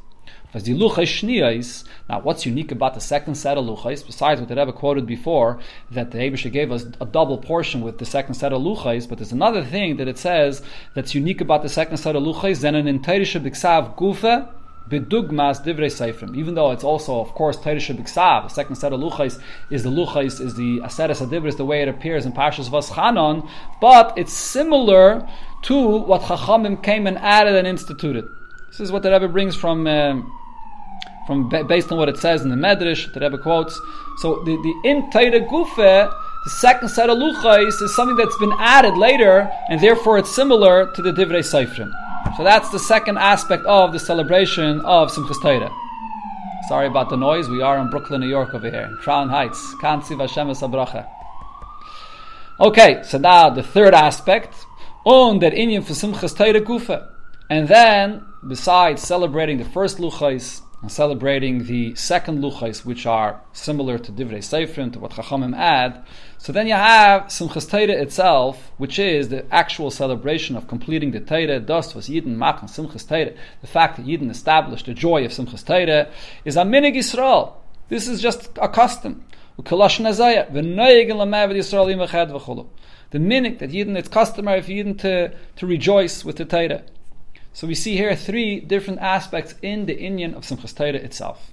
The 0.51 1.83
now 2.09 2.21
what's 2.21 2.43
unique 2.43 2.71
about 2.71 2.95
the 2.95 2.99
second 2.99 3.35
set 3.35 3.55
of 3.59 3.65
luchais, 3.65 4.03
besides 4.03 4.41
what 4.41 4.49
the 4.49 4.55
Rebbe 4.55 4.73
quoted 4.73 5.05
before, 5.05 5.59
that 5.91 6.09
the 6.09 6.17
Abisha 6.17 6.51
gave 6.51 6.71
us 6.71 6.87
a 6.99 7.05
double 7.05 7.37
portion 7.37 7.81
with 7.81 7.99
the 7.99 8.05
second 8.05 8.33
set 8.33 8.51
of 8.51 8.63
luchais, 8.63 9.07
but 9.07 9.19
there's 9.19 9.31
another 9.31 9.63
thing 9.63 9.97
that 9.97 10.07
it 10.07 10.17
says 10.17 10.63
that's 10.95 11.13
unique 11.13 11.39
about 11.39 11.61
the 11.61 11.69
second 11.69 11.97
set 11.97 12.15
of 12.15 12.23
luchais, 12.23 12.61
then 12.61 12.73
an 12.73 12.87
entairisha 12.87 13.39
biksav 13.39 13.95
gufa, 13.95 14.49
bedugmas 14.89 15.63
divrei 15.63 15.85
seifrim. 15.85 16.35
Even 16.35 16.55
though 16.55 16.71
it's 16.71 16.83
also, 16.83 17.19
of 17.19 17.29
course, 17.35 17.57
Teirisha 17.57 17.95
Biksav, 17.95 18.47
the 18.47 18.49
second 18.49 18.75
set 18.75 18.91
of 18.91 18.99
luchais 18.99 19.39
is 19.69 19.83
the 19.83 19.91
luchais, 19.91 20.41
is 20.41 20.55
the 20.55 20.79
aseres 20.79 21.23
adivris, 21.23 21.57
the 21.57 21.65
way 21.65 21.83
it 21.83 21.87
appears 21.87 22.25
in 22.25 22.31
Parshas 22.31 22.69
Vaschanon, 22.69 23.47
but 23.79 24.17
it's 24.17 24.33
similar 24.33 25.29
to 25.61 25.77
what 25.77 26.21
Chachamim 26.23 26.81
came 26.81 27.05
and 27.05 27.19
added 27.19 27.53
and 27.53 27.67
instituted. 27.67 28.27
This 28.69 28.79
is 28.79 28.91
what 28.91 29.03
the 29.03 29.11
Rebbe 29.11 29.27
brings 29.27 29.55
from 29.55 29.87
um, 29.87 30.31
from 31.27 31.49
based 31.49 31.91
on 31.91 31.97
what 31.97 32.09
it 32.09 32.17
says 32.17 32.41
in 32.41 32.49
the 32.49 32.55
Medrash, 32.55 33.11
the 33.13 33.19
Rebbe 33.19 33.37
quotes. 33.37 33.79
So 34.17 34.43
the, 34.43 34.55
the 34.55 34.89
in 34.89 35.09
Gufe, 35.11 35.75
the 35.75 36.49
second 36.49 36.89
set 36.89 37.09
of 37.09 37.17
luchais 37.17 37.81
is 37.81 37.95
something 37.95 38.15
that's 38.15 38.37
been 38.37 38.53
added 38.57 38.97
later, 38.97 39.51
and 39.69 39.79
therefore 39.79 40.17
it's 40.17 40.33
similar 40.33 40.91
to 40.93 41.01
the 41.01 41.11
Divrei 41.11 41.43
Seifrim. 41.43 41.91
So 42.37 42.43
that's 42.43 42.69
the 42.69 42.79
second 42.79 43.17
aspect 43.17 43.65
of 43.65 43.91
the 43.91 43.99
celebration 43.99 44.81
of 44.81 45.11
Simchas 45.11 45.41
Torah. 45.41 45.71
Sorry 46.67 46.87
about 46.87 47.09
the 47.09 47.17
noise. 47.17 47.49
We 47.49 47.61
are 47.61 47.77
in 47.79 47.89
Brooklyn, 47.89 48.21
New 48.21 48.27
York 48.27 48.53
over 48.53 48.69
here, 48.69 48.95
Crown 49.01 49.29
Heights. 49.29 49.73
Kansi 49.81 50.15
Vashemes 50.15 50.61
Abracha. 50.61 51.07
Okay, 52.59 53.01
so 53.03 53.17
now 53.17 53.49
the 53.49 53.63
third 53.63 53.93
aspect, 53.93 54.65
on 55.05 55.39
that 55.39 55.53
inyan 55.53 55.83
for 55.83 55.93
Simchas 55.93 56.35
Gufa. 56.63 57.09
And 57.49 57.67
then, 57.67 58.25
besides 58.47 59.01
celebrating 59.01 59.57
the 59.57 59.65
first 59.65 59.97
luchais 59.97 60.61
and 60.81 60.91
celebrating 60.91 61.65
the 61.65 61.93
second 61.95 62.41
luchais, 62.41 62.85
which 62.85 63.05
are 63.05 63.41
similar 63.51 63.97
to 63.97 64.13
Divrei 64.13 64.39
Seifrim, 64.39 64.93
to 64.93 64.99
what 64.99 65.11
Chachamim 65.11 65.53
add. 65.55 66.05
So 66.37 66.53
then 66.53 66.67
you 66.67 66.73
have 66.73 67.23
Simchas 67.23 67.69
Torah 67.69 68.01
itself, 68.01 68.71
which 68.77 68.97
is 68.97 69.27
the 69.27 69.45
actual 69.53 69.91
celebration 69.91 70.55
of 70.55 70.69
completing 70.69 71.11
the 71.11 71.19
Torah. 71.19 71.59
Dust 71.59 71.95
was 71.95 72.07
Yidden 72.07 72.37
Machen 72.37 72.69
Simchas 72.69 73.05
Torah. 73.05 73.33
The 73.59 73.67
fact 73.67 73.97
that 73.97 74.05
Yidden 74.05 74.29
established 74.29 74.85
the 74.85 74.93
joy 74.93 75.25
of 75.25 75.31
Simchas 75.31 75.65
Torah 75.65 76.07
is 76.45 76.55
a 76.55 76.63
minig 76.63 76.95
Yisrael. 76.95 77.55
This 77.89 78.07
is 78.07 78.21
just 78.21 78.49
a 78.61 78.69
custom. 78.69 79.25
The 79.57 79.63
minig 79.65 81.09
that 83.59 83.71
Yidden, 83.71 83.97
it's 83.97 84.07
customary 84.07 84.61
for 84.61 84.71
Yidden 84.71 84.97
to, 84.99 85.33
to 85.57 85.67
rejoice 85.67 86.23
with 86.23 86.37
the 86.37 86.45
Torah. 86.45 86.83
So 87.59 87.67
we 87.67 87.75
see 87.75 87.97
here 87.97 88.15
three 88.15 88.61
different 88.61 89.01
aspects 89.01 89.53
in 89.61 89.85
the 89.85 89.93
Inyan 89.93 90.33
of 90.33 90.43
Simchas 90.43 90.73
Torah 90.73 90.93
itself. 90.93 91.51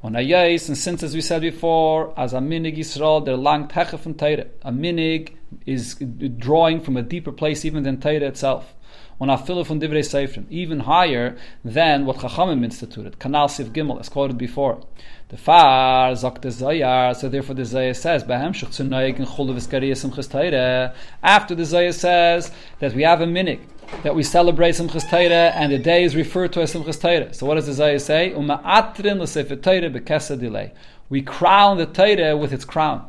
On 0.00 0.12
Ayais, 0.12 0.68
and 0.68 0.78
since 0.78 1.02
as 1.02 1.12
we 1.12 1.20
said 1.20 1.40
before, 1.40 2.16
as 2.16 2.34
a 2.34 2.38
minig 2.38 2.78
Yisrael, 2.78 3.24
they're 3.24 3.36
lang 3.36 3.66
teche 3.66 3.98
from 3.98 4.14
Torah. 4.14 4.46
A 4.62 4.70
minig 4.70 5.32
is 5.66 5.96
drawing 5.96 6.80
from 6.80 6.96
a 6.96 7.02
deeper 7.02 7.32
place 7.32 7.64
even 7.64 7.82
than 7.82 8.00
Torah 8.00 8.28
itself. 8.28 8.76
On 9.20 9.26
Afilu 9.26 9.66
from 9.66 9.80
Divrei 9.80 10.04
Seifrim, 10.06 10.46
even 10.50 10.78
higher 10.78 11.36
than 11.64 12.06
what 12.06 12.18
Chachamim 12.18 12.62
instituted. 12.62 13.18
Kanal 13.18 13.50
Sif 13.50 13.72
Gimel, 13.72 13.98
as 13.98 14.08
quoted 14.08 14.38
before. 14.38 14.86
The 15.28 15.36
far 15.36 16.12
zok 16.12 16.40
the 16.40 16.48
Zayar, 16.48 17.14
so 17.14 17.28
therefore 17.28 17.54
the 17.54 17.60
Zayar 17.60 17.94
says, 17.94 18.24
Behem 18.24 18.54
shuk 18.54 18.70
in 18.80 18.88
chulu 19.26 20.94
After 21.22 21.54
the 21.54 21.62
Zayar 21.64 21.92
says 21.92 22.50
that 22.78 22.94
we 22.94 23.02
have 23.02 23.20
a 23.20 23.26
minig, 23.26 23.60
that 24.04 24.14
we 24.14 24.22
celebrate 24.22 24.70
Simchas 24.76 25.06
Torah, 25.10 25.52
and 25.54 25.70
the 25.70 25.78
day 25.78 26.04
is 26.04 26.16
referred 26.16 26.54
to 26.54 26.62
as 26.62 26.72
Simchas 26.72 26.98
Torah. 26.98 27.34
So 27.34 27.44
what 27.44 27.56
does 27.56 27.66
the 27.66 27.82
Zayah 27.82 28.00
say? 28.00 28.32
Uma'atrin 28.34 29.18
l'sefer 29.18 29.56
Torah. 29.56 30.70
We 31.10 31.20
crown 31.20 31.76
the 31.76 31.84
Torah 31.84 32.34
with 32.34 32.54
its 32.54 32.64
crown. 32.64 33.04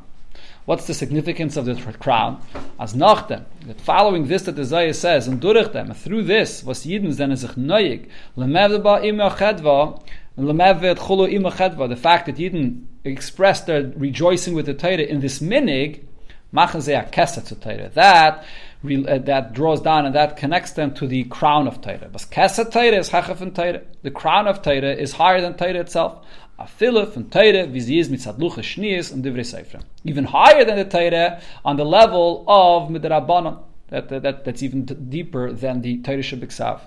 What's 0.66 0.88
the 0.88 0.94
significance 0.94 1.56
of 1.56 1.66
the 1.66 1.76
crown? 1.94 2.42
As 2.80 2.94
nachdem, 2.94 3.46
that 3.66 3.80
following 3.80 4.28
this 4.28 4.44
that 4.44 4.58
the 4.58 4.64
Zayah 4.64 4.94
says, 4.94 5.28
and 5.28 5.40
durch 5.40 5.72
them, 5.72 5.94
through 5.94 6.24
this, 6.24 6.64
was 6.66 6.86
Yidden 6.86 7.14
zen 7.14 7.36
sich 7.36 7.52
noyig, 7.52 8.10
lemevba 8.38 9.04
ima 9.04 9.32
chedva, 9.32 10.00
the 10.36 12.00
fact 12.02 12.26
that 12.26 12.36
Yidden 12.36 12.86
expressed 13.04 13.68
their 13.68 13.92
rejoicing 13.96 14.54
with 14.54 14.66
the 14.66 14.74
Torah 14.74 14.98
in 14.98 15.20
this 15.20 15.40
minig. 15.40 16.04
That 16.52 18.46
uh, 18.82 19.18
that 19.20 19.54
draws 19.54 19.82
down 19.82 20.06
and 20.08 20.16
that 20.16 20.38
connects 20.38 20.72
them 20.72 20.94
to 20.96 21.06
the 21.06 21.26
crown 21.26 21.68
of 21.68 21.82
Torah. 21.82 22.10
But 22.12 22.26
Kesed 22.32 22.72
Torah 22.72 22.98
is 22.98 23.10
Torah. 23.10 23.82
The 24.02 24.12
crown 24.12 24.48
of 24.48 24.64
Torah 24.64 24.94
is 24.94 25.14
higher 25.14 25.42
than 25.42 25.58
Torah 25.58 25.82
itself. 25.82 26.26
And 26.58 27.32
Torah 27.32 27.68
viziz 27.68 28.10
mitzad 28.10 28.40
lucha 28.40 29.14
and 29.14 29.24
divrei. 29.24 29.84
Even 30.06 30.24
higher 30.24 30.66
than 30.66 30.78
the 30.78 30.86
Torah 30.86 31.40
on 31.64 31.78
the 31.78 31.86
level 31.86 32.46
of 32.48 32.90
midrabanan. 32.90 33.60
That, 33.90 34.10
that, 34.10 34.46
that's 34.46 34.64
even 34.64 34.86
deeper 34.86 35.52
than 35.52 35.82
the 35.82 35.98
Torah 35.98 36.18
Shabbat 36.18 36.82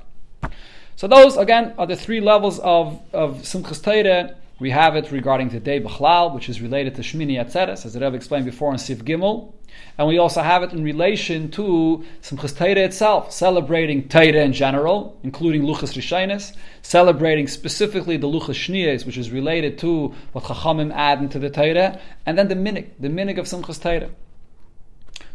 So 0.97 1.07
those 1.09 1.37
again 1.37 1.75
are 1.79 1.87
the 1.87 1.97
three 1.97 2.21
levels 2.21 2.59
of 2.61 3.01
of 3.13 3.39
Simchas 3.43 3.83
Torah. 3.83 4.35
We 4.61 4.71
have 4.71 4.95
it 4.95 5.11
regarding 5.11 5.49
the 5.49 5.59
day 5.59 5.81
Bechlal, 5.81 6.33
which 6.35 6.49
is 6.49 6.61
related 6.61 6.95
to 6.95 7.03
Shmini 7.03 7.37
Atzeres, 7.45 7.85
as 7.85 7.95
the 7.95 8.01
Rebbe 8.01 8.15
explained 8.15 8.45
before 8.45 8.71
in 8.71 8.79
Sif 8.79 9.05
Gimel. 9.05 9.53
And 9.99 10.07
we 10.07 10.19
also 10.19 10.43
have 10.43 10.63
it 10.63 10.73
in 10.73 10.85
relation 10.85 11.51
to 11.53 12.05
Simchas 12.23 12.57
Torah 12.57 12.85
itself, 12.85 13.33
celebrating 13.33 14.09
Torah 14.09 14.45
in 14.45 14.53
general, 14.53 15.19
including 15.23 15.63
Luchas 15.63 15.95
Rishonis, 15.97 16.55
celebrating 16.83 17.49
specifically 17.49 18.17
the 18.17 18.29
Luchas 18.29 18.55
Shniyas, 18.55 19.05
which 19.05 19.19
is 19.19 19.31
related 19.31 19.79
to 19.79 20.15
what 20.33 20.45
Chachamim 20.45 20.93
add 20.95 21.21
into 21.21 21.39
the 21.39 21.51
Torah, 21.51 21.99
and 22.25 22.39
then 22.39 22.49
the 22.49 22.55
Minig, 22.55 22.91
the 23.01 23.09
Minig 23.09 23.39
of 23.39 23.47
Simchas 23.47 23.81
Torah. 23.81 24.11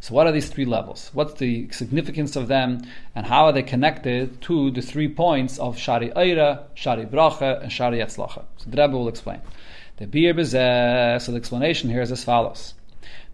So, 0.08 0.14
what 0.14 0.26
are 0.26 0.32
these 0.32 0.48
three 0.48 0.64
levels? 0.64 1.10
What's 1.12 1.34
the 1.34 1.70
significance 1.74 2.38
of 2.38 2.48
them, 2.48 2.82
and 3.14 3.26
how 3.26 3.44
are 3.44 3.52
they 3.52 3.62
connected 3.62 4.42
to 4.44 4.72
the 4.72 4.82
three 4.82 5.10
points 5.10 5.60
of 5.60 5.78
Shari 5.78 6.14
Eira, 6.16 6.64
Shari 6.76 7.06
Bracha, 7.06 7.62
and 7.62 7.70
Shari 7.70 7.98
Yatzlacha? 7.98 8.46
So, 8.56 8.70
the 8.70 8.82
Rebbe 8.82 8.98
will 8.98 9.10
explain. 9.10 9.42
The 9.98 10.08
Bir 10.08 10.34
Bezeh, 10.34 11.22
so 11.22 11.34
the 11.34 11.38
explanation 11.38 11.90
here 11.90 12.00
is 12.00 12.10
as 12.14 12.24
follows. 12.24 12.74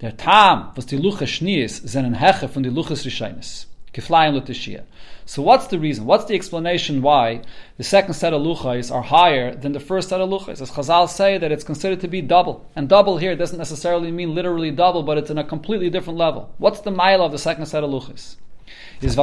Der 0.02 0.14
Tam, 0.18 0.72
was 0.74 0.88
die 0.88 0.98
Luche 0.98 1.28
Schnees, 1.28 1.78
sind 1.78 2.06
ein 2.06 2.16
Heche 2.16 2.50
von 2.50 2.64
die 2.64 2.72
Luches 2.72 3.06
Rishonis. 3.06 3.68
Kiflayim 3.94 4.34
Lutishia. 4.34 4.82
So 5.26 5.42
what's 5.42 5.68
the 5.68 5.80
reason? 5.80 6.06
What's 6.06 6.26
the 6.26 6.36
explanation 6.36 7.02
why 7.02 7.42
the 7.78 7.84
second 7.84 8.14
set 8.14 8.34
of 8.34 8.42
luchais 8.42 8.94
are 8.94 9.02
higher 9.02 9.56
than 9.56 9.72
the 9.72 9.80
first 9.80 10.10
set 10.10 10.20
of 10.20 10.30
luchais? 10.30 10.62
As 10.62 10.72
Chazal 10.72 11.08
say 11.08 11.38
that 11.38 11.52
it's 11.52 11.64
considered 11.64 12.02
to 12.02 12.08
be 12.08 12.22
double. 12.22 12.66
And 12.76 12.90
double 12.90 13.18
here 13.18 13.36
doesn't 13.36 13.58
necessarily 13.58 14.12
mean 14.12 14.36
literally 14.36 14.72
double, 14.72 15.04
but 15.04 15.18
it's 15.18 15.30
in 15.30 15.38
a 15.38 15.44
completely 15.44 15.90
different 15.90 16.20
level. 16.20 16.54
What's 16.58 16.82
the 16.82 16.92
mile 16.92 17.22
of 17.22 17.32
the 17.32 17.38
second 17.38 17.66
set 17.68 17.84
of 17.84 17.90
luchais? 17.90 18.36
Is 19.02 19.16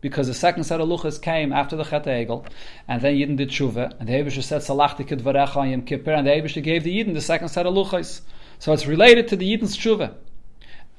because 0.00 0.28
the 0.28 0.34
second 0.34 0.64
set 0.64 0.80
of 0.80 0.88
luchas 0.88 1.20
came 1.20 1.52
after 1.52 1.76
the 1.76 1.84
Chet 1.84 2.04
Egel, 2.04 2.46
and 2.86 3.02
then 3.02 3.14
Yidden 3.14 3.36
did 3.36 3.50
tshuva, 3.50 3.98
and 3.98 4.08
the 4.08 4.12
Eibush 4.12 4.42
said 4.42 4.62
Salachti 4.62 5.06
Kedvarecha 5.06 5.70
Yom 5.70 5.82
Kippur, 5.82 6.12
and 6.12 6.26
the 6.26 6.30
Eibush 6.30 6.62
gave 6.62 6.84
the 6.84 6.96
Yidden 6.96 7.14
the 7.14 7.20
second 7.20 7.48
set 7.48 7.66
of 7.66 7.74
luchas. 7.74 8.20
So 8.58 8.72
it's 8.72 8.86
related 8.86 9.28
to 9.28 9.36
the 9.36 9.56
Yidden's 9.56 9.76
tshuva. 9.76 10.14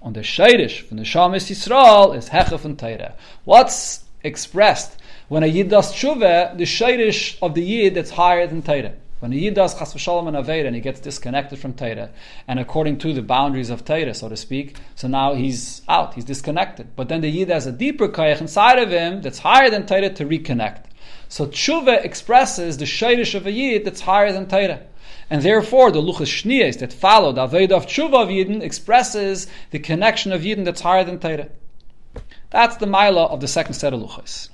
On 0.02 0.14
the 0.14 0.22
Sheirish 0.22 0.80
from 0.82 0.96
the 0.96 1.04
Shamis 1.04 1.52
Yisrael 1.52 2.16
is 2.16 2.30
Hechef 2.30 2.64
and 2.64 2.78
Teira. 2.78 3.16
What's 3.44 4.06
expressed 4.24 4.98
when 5.28 5.44
a 5.44 5.48
Yid 5.48 5.70
does 5.70 5.94
tshuva, 5.94 6.58
the 6.58 6.64
Sheirish 6.64 7.38
of 7.42 7.54
the 7.54 7.62
Yid 7.62 7.96
that's 7.96 8.12
higher 8.12 8.48
than 8.48 8.62
Teira. 8.62 8.94
When 9.20 9.34
a 9.34 9.36
Yid 9.36 9.56
does 9.56 9.78
Chas 9.78 9.94
v'shalom 9.94 10.30
and 10.30 10.38
Aveda 10.38 10.68
and 10.68 10.76
he 10.76 10.80
gets 10.80 11.02
disconnected 11.02 11.60
from 11.60 11.74
Torah, 11.74 12.12
and 12.48 12.60
according 12.60 13.00
to 13.00 13.12
the 13.12 13.22
boundaries 13.22 13.70
of 13.70 13.84
Torah, 13.84 14.14
so 14.14 14.30
to 14.30 14.38
speak, 14.38 14.78
so 14.96 15.10
now 15.10 15.34
he's 15.34 15.82
out, 15.90 16.14
he's 16.14 16.24
disconnected. 16.24 16.96
But 16.96 17.10
then 17.10 17.20
the 17.20 17.30
Yid 17.30 17.50
has 17.50 17.68
a 17.68 17.74
deeper 17.74 18.08
Kayach 18.08 18.40
inside 18.40 18.80
of 18.80 18.92
him 18.92 19.22
that's 19.22 19.40
higher 19.40 19.70
than 19.70 19.86
Torah 19.86 20.14
to 20.14 20.26
reconnect. 20.26 20.86
So 21.28 21.46
Tshuva 21.46 22.06
expresses 22.06 22.78
the 22.78 22.86
Shayrish 22.86 23.36
of 23.36 23.46
a 23.46 23.52
Yid 23.52 23.84
that's 23.84 24.00
higher 24.00 24.32
than 24.32 24.48
Torah. 24.48 24.80
And 25.30 25.44
therefore, 25.44 25.92
the 25.92 26.02
Luchas 26.02 26.28
Shniyas 26.28 26.80
that 26.80 26.92
followed 26.92 27.36
Aveda 27.36 27.72
of 27.72 27.86
Tshuva 27.86 28.24
of 28.24 28.30
Yidden 28.30 28.62
expresses 28.62 29.48
the 29.70 29.80
connection 29.80 30.32
of 30.32 30.42
Yidden 30.42 30.66
that's 30.66 30.82
higher 30.82 31.04
than 31.04 31.20
Torah. 31.20 31.50
That's 32.50 32.78
the 32.78 32.88
Mila 32.88 33.26
of 33.26 33.40
the 33.40 33.48
second 33.48 33.76
set 33.76 33.94
of 33.94 34.02
Luchas. 34.02 34.50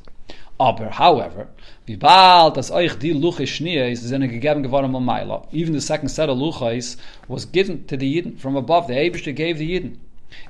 Aber, 0.59 0.89
however, 0.89 1.47
wie 1.85 1.95
bald 1.95 2.57
as 2.57 2.71
euch 2.71 2.97
die 2.99 3.13
Luche 3.13 3.45
Schnees 3.47 4.01
sind 4.01 4.21
gegeben 4.21 4.63
geworden 4.63 4.95
am 4.95 5.05
Maila. 5.05 5.47
Even 5.51 5.73
the 5.73 5.81
second 5.81 6.09
set 6.09 6.29
of 6.29 6.37
Luchais 6.37 6.97
was 7.27 7.45
given 7.45 7.85
to 7.87 7.95
the 7.95 8.21
Yidden 8.21 8.37
from 8.37 8.55
above. 8.55 8.87
The 8.87 8.93
Eibishter 8.95 9.33
gave 9.33 9.57
the 9.57 9.69
Yidden. 9.69 9.97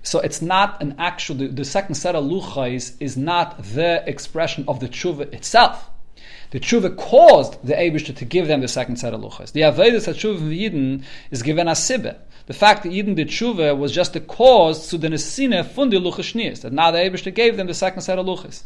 So 0.02 0.20
it's 0.20 0.42
not 0.42 0.82
an 0.82 0.96
actual, 0.98 1.36
the, 1.36 1.48
the 1.48 1.66
second 1.66 1.96
set 1.96 2.16
of 2.16 2.24
Luchais 2.26 2.94
is 3.00 3.16
not 3.16 3.62
the 3.64 4.04
expression 4.08 4.66
of 4.68 4.80
the 4.80 4.88
Tshuva 4.88 5.34
itself. 5.34 5.90
The 6.52 6.60
tshuva 6.60 6.96
caused 6.96 7.66
the 7.66 7.74
Eibishter 7.74 8.16
to 8.16 8.26
give 8.26 8.48
them 8.48 8.62
the 8.62 8.68
second 8.68 8.98
set 8.98 9.14
of 9.14 9.22
luchas. 9.22 9.52
The 9.52 9.62
avedus 9.62 10.08
tshuva 10.14 10.36
of 10.36 10.42
Yidden 10.42 11.04
is 11.32 11.44
given 11.44 11.68
as 11.68 11.80
sibbe. 11.80 12.18
The 12.48 12.54
fact 12.54 12.84
that 12.84 12.92
Yidden 12.92 13.16
did 13.16 13.30
tshuva 13.30 13.78
was 13.78 13.92
just 13.92 14.14
the 14.14 14.20
cause 14.20 14.88
to 14.90 14.98
the 14.98 15.08
nesine 15.08 15.64
fundi 15.64 16.00
luchas 16.00 16.62
That 16.62 16.74
now 16.74 16.92
the 16.92 17.00
Eibishter 17.00 17.34
gave 17.34 17.58
them 17.58 17.68
the 17.68 17.74
second 17.74 18.02
set 18.02 18.20
of 18.20 18.26
luchas. 18.26 18.64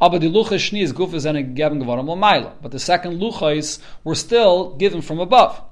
Aber 0.00 0.18
die 0.18 0.28
Lucha 0.28 0.58
Shnias 0.58 0.92
Gufa 0.92 1.20
sind 1.20 1.36
gegeben 1.36 1.78
geworden 1.78 2.06
Maila. 2.06 2.54
But 2.60 2.72
the 2.72 2.80
second 2.80 3.20
Luchais 3.20 3.78
were 4.02 4.16
still 4.16 4.74
given 4.76 5.00
from 5.00 5.20
above. 5.20 5.62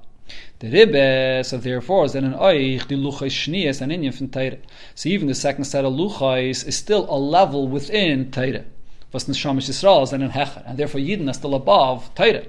The 0.60 0.70
Ribbe, 0.70 1.44
so 1.44 1.56
therefore, 1.56 2.04
is 2.04 2.12
then 2.12 2.24
an 2.24 2.34
Oich, 2.34 2.86
the 2.86 2.94
Luchais 2.94 3.32
Shnias 3.32 3.80
and 3.80 3.90
Inyan 3.90 4.14
from 4.14 4.28
Teire. 4.28 4.58
So 4.94 5.08
even 5.08 5.26
the 5.26 5.34
second 5.34 5.64
set 5.64 5.84
of 5.84 5.92
Luchais 5.92 6.64
is 6.66 6.76
still 6.76 7.06
a 7.10 7.18
level 7.18 7.66
within 7.66 8.30
Teire. 8.30 8.64
Was 9.12 9.24
Neshamish 9.24 9.68
Yisrael 9.68 10.02
is 10.04 10.12
in 10.12 10.20
Hecher. 10.28 10.62
And 10.66 10.78
therefore 10.78 11.00
Yidden 11.00 11.28
are 11.28 11.34
still 11.34 11.54
above 11.54 12.14
Teire. 12.14 12.48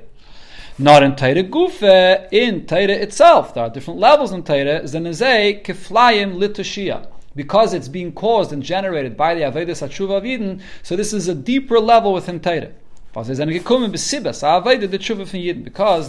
Not 0.78 1.04
in 1.04 1.13
Teire 1.13 1.50
Gufa, 1.50 2.28
in 2.32 2.65
Teire 2.65 2.89
itself. 2.89 3.54
There 3.54 3.63
are 3.63 3.69
different 3.69 4.00
levels 4.00 4.32
in 4.32 4.43
Teire. 4.43 4.84
Zenezei 4.84 5.63
Keflayim 5.63 6.36
Litoshia 6.36 7.08
because 7.36 7.74
it's 7.74 7.88
being 7.88 8.12
caused 8.12 8.52
and 8.52 8.62
generated 8.63 9.15
by 9.15 9.34
the 9.36 9.41
Avedis 9.41 9.82
Hatshuva 9.82 10.17
of 10.17 10.24
Yidden, 10.24 10.62
so 10.84 10.95
this 10.95 11.13
is 11.13 11.28
a 11.28 11.36
deeper 11.36 11.80
level 11.80 12.13
within 12.13 12.39
Torah. 12.39 12.71
Because 13.13 13.28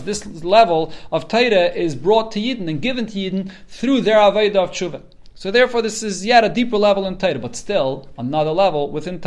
this 0.04 0.44
level 0.44 0.92
of 1.10 1.28
Torah 1.28 1.72
is 1.74 1.94
brought 1.96 2.32
to 2.32 2.40
Yidden 2.40 2.68
and 2.68 2.80
given 2.80 3.06
to 3.06 3.18
Yidden 3.18 3.50
through 3.68 4.00
their 4.02 4.18
Aveda 4.18 4.56
of 4.56 4.70
Tshuva. 4.70 5.02
So 5.34 5.50
therefore 5.50 5.82
this 5.82 6.02
is 6.02 6.24
yet 6.24 6.44
a 6.44 6.48
deeper 6.48 6.76
level 6.76 7.06
in 7.06 7.18
Torah, 7.18 7.40
but 7.40 7.56
still 7.56 8.08
another 8.16 8.52
level 8.52 8.90
within 8.90 9.20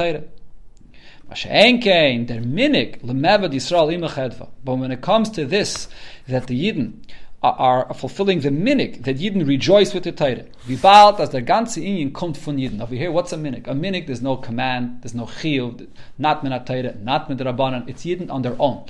Torah. 4.10 4.48
But 4.64 4.76
when 4.76 4.92
it 4.92 5.02
comes 5.02 5.30
to 5.32 5.46
this, 5.46 5.88
that 6.28 6.48
the 6.48 6.72
Yidden 6.72 7.04
are, 7.42 7.94
fulfilling 7.94 8.40
the 8.42 8.50
Minik, 8.50 9.04
that 9.04 9.18
Yidden 9.18 9.48
rejoice 9.48 9.94
with 9.94 10.04
the 10.04 10.12
Torah. 10.12 10.46
Wie 10.68 10.76
bald 10.76 11.20
as 11.20 11.30
der 11.30 11.42
ganze 11.42 11.80
Inyan 11.82 12.12
kommt 12.12 12.38
von 12.38 12.58
Yidden. 12.58 12.82
Over 12.82 12.96
here, 12.96 13.12
what's 13.12 13.34
a 13.34 13.38
Minik? 13.38 13.68
A 13.68 13.74
Minik, 13.74 14.08
there's 14.08 14.22
no 14.22 14.38
command, 14.38 15.02
there's 15.02 15.14
no 15.14 15.26
chiyuv, 15.26 15.88
not 16.18 16.44
min 16.44 16.52
not 16.52 17.30
min 17.30 17.38
Rabbanan. 17.38 17.88
It's 17.88 18.04
Yidden 18.04 18.32
on 18.32 18.42
their 18.42 18.56
own 18.60 18.86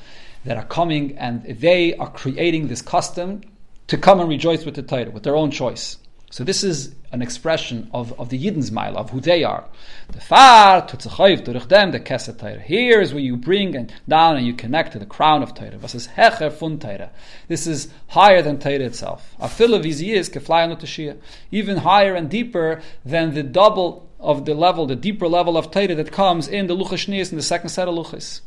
that 0.45 0.57
are 0.57 0.65
coming 0.65 1.17
and 1.17 1.43
they 1.43 1.95
are 1.95 2.09
creating 2.09 2.67
this 2.67 2.81
custom 2.81 3.41
to 3.87 3.97
come 3.97 4.19
and 4.19 4.29
rejoice 4.29 4.65
with 4.65 4.75
the 4.75 4.83
Torah, 4.83 5.09
with 5.09 5.23
their 5.23 5.35
own 5.35 5.51
choice. 5.51 5.97
So 6.31 6.43
this 6.43 6.63
is 6.63 6.95
an 7.11 7.21
expression 7.21 7.89
of, 7.93 8.19
of 8.19 8.29
the 8.29 8.37
Yidden's 8.37 8.71
mile, 8.71 8.97
of 8.97 9.11
who 9.11 9.21
they 9.21 9.43
are. 9.43 9.65
The 10.11 10.19
far 10.19 10.85
to 10.85 10.97
tutzachayiv 10.97 11.45
durch 11.45 11.67
dem 11.67 11.91
the 11.91 11.99
keset. 11.99 12.61
Here 12.63 12.99
is 12.99 13.13
where 13.13 13.23
you 13.23 13.37
bring 13.37 13.75
and 13.75 13.93
down 14.09 14.35
and 14.35 14.45
you 14.45 14.53
connect 14.53 14.93
to 14.93 14.99
the 14.99 15.05
crown 15.05 15.43
of 15.43 15.53
Torah. 15.53 15.77
Was 15.81 15.95
is 15.95 16.09
hecher 16.09 16.51
fun 16.51 16.79
Torah. 16.79 17.11
This 17.47 17.67
is 17.67 17.89
higher 18.07 18.41
than 18.41 18.59
Torah 18.59 18.79
itself. 18.79 19.35
Afila 19.39 19.81
vizi 19.81 20.13
is 20.13 20.29
keflayan 20.29 21.17
Even 21.51 21.77
higher 21.77 22.15
and 22.15 22.29
deeper 22.29 22.81
than 23.05 23.33
the 23.33 23.43
double 23.43 24.09
of 24.19 24.45
the 24.45 24.53
level, 24.53 24.87
the 24.87 24.95
deeper 24.95 25.27
level 25.27 25.57
of 25.57 25.71
Torah 25.71 25.95
that 25.95 26.11
comes 26.11 26.47
in 26.47 26.67
the 26.67 26.75
luchas 26.75 27.07
in 27.31 27.37
the 27.37 27.43
second 27.43 27.69
set 27.69 27.87
of 27.87 27.95
luchas. 27.95 28.41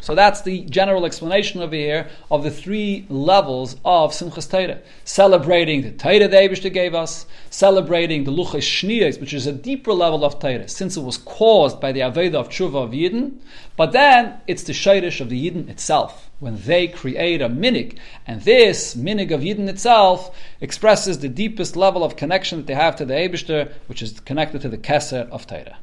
So 0.00 0.14
that's 0.14 0.42
the 0.42 0.62
general 0.64 1.04
explanation 1.04 1.60
over 1.60 1.74
here 1.74 2.08
of 2.30 2.42
the 2.42 2.50
three 2.50 3.06
levels 3.08 3.76
of 3.84 4.12
Simchas 4.12 4.50
Torah. 4.50 4.80
Celebrating 5.04 5.82
the 5.82 5.90
Torah 5.90 6.26
the 6.26 6.36
Eibishter 6.36 6.72
gave 6.72 6.94
us, 6.94 7.26
celebrating 7.50 8.24
the 8.24 8.30
Luchas 8.30 8.62
Shniyas, 8.62 9.20
which 9.20 9.34
is 9.34 9.46
a 9.46 9.52
deeper 9.52 9.92
level 9.92 10.24
of 10.24 10.38
Torah, 10.38 10.68
since 10.68 10.96
it 10.96 11.02
was 11.02 11.18
caused 11.18 11.80
by 11.80 11.92
the 11.92 12.00
Aveda 12.00 12.34
of 12.34 12.48
Tshuva 12.48 12.84
of 12.84 12.90
Yidden, 12.90 13.34
but 13.76 13.92
then 13.92 14.40
it's 14.46 14.62
the 14.62 14.72
Shirish 14.72 15.20
of 15.20 15.28
the 15.28 15.50
Yidden 15.50 15.68
itself, 15.68 16.30
when 16.38 16.60
they 16.62 16.88
create 16.88 17.42
a 17.42 17.48
minig, 17.48 17.98
and 18.26 18.40
this 18.42 18.94
minig 18.94 19.30
of 19.30 19.42
Yidden 19.42 19.68
itself 19.68 20.34
expresses 20.60 21.18
the 21.18 21.28
deepest 21.28 21.76
level 21.76 22.02
of 22.02 22.16
connection 22.16 22.58
that 22.58 22.66
they 22.66 22.74
have 22.74 22.96
to 22.96 23.04
the 23.04 23.14
Eibishter, 23.14 23.70
which 23.86 24.02
is 24.02 24.18
connected 24.20 24.62
to 24.62 24.68
the 24.68 24.78
Keser 24.78 25.28
of 25.30 25.46
Torah. 25.46 25.76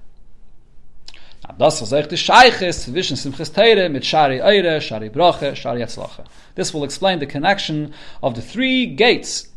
Das 1.57 1.81
was 1.81 1.91
echt 1.91 2.09
zwischen 2.83 3.15
mit 3.89 4.05
Shari 4.05 4.41
Eire, 4.41 4.81
Shari 4.81 5.09
Shari 5.55 5.81
Yatzlacha. 5.81 6.23
This 6.55 6.73
will 6.73 6.83
explain 6.83 7.19
the 7.19 7.25
connection 7.25 7.93
of 8.21 8.35
the 8.35 8.41
three 8.41 8.85
gates 8.85 9.47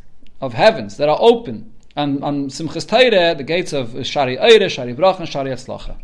of 0.40 0.55
heavens 0.55 0.96
that 0.96 1.09
are 1.09 1.18
open 1.20 1.72
on, 1.96 2.22
on 2.22 2.48
Simchas 2.48 2.87
Teire, 2.87 3.37
the 3.37 3.44
gates 3.44 3.72
of 3.72 4.07
Shari 4.07 4.38
Eire, 4.38 4.68
Shari 4.68 4.94
Broche, 4.94 5.20
and 5.20 5.29
Shari 5.29 5.50
Yatzlacha. 5.50 5.96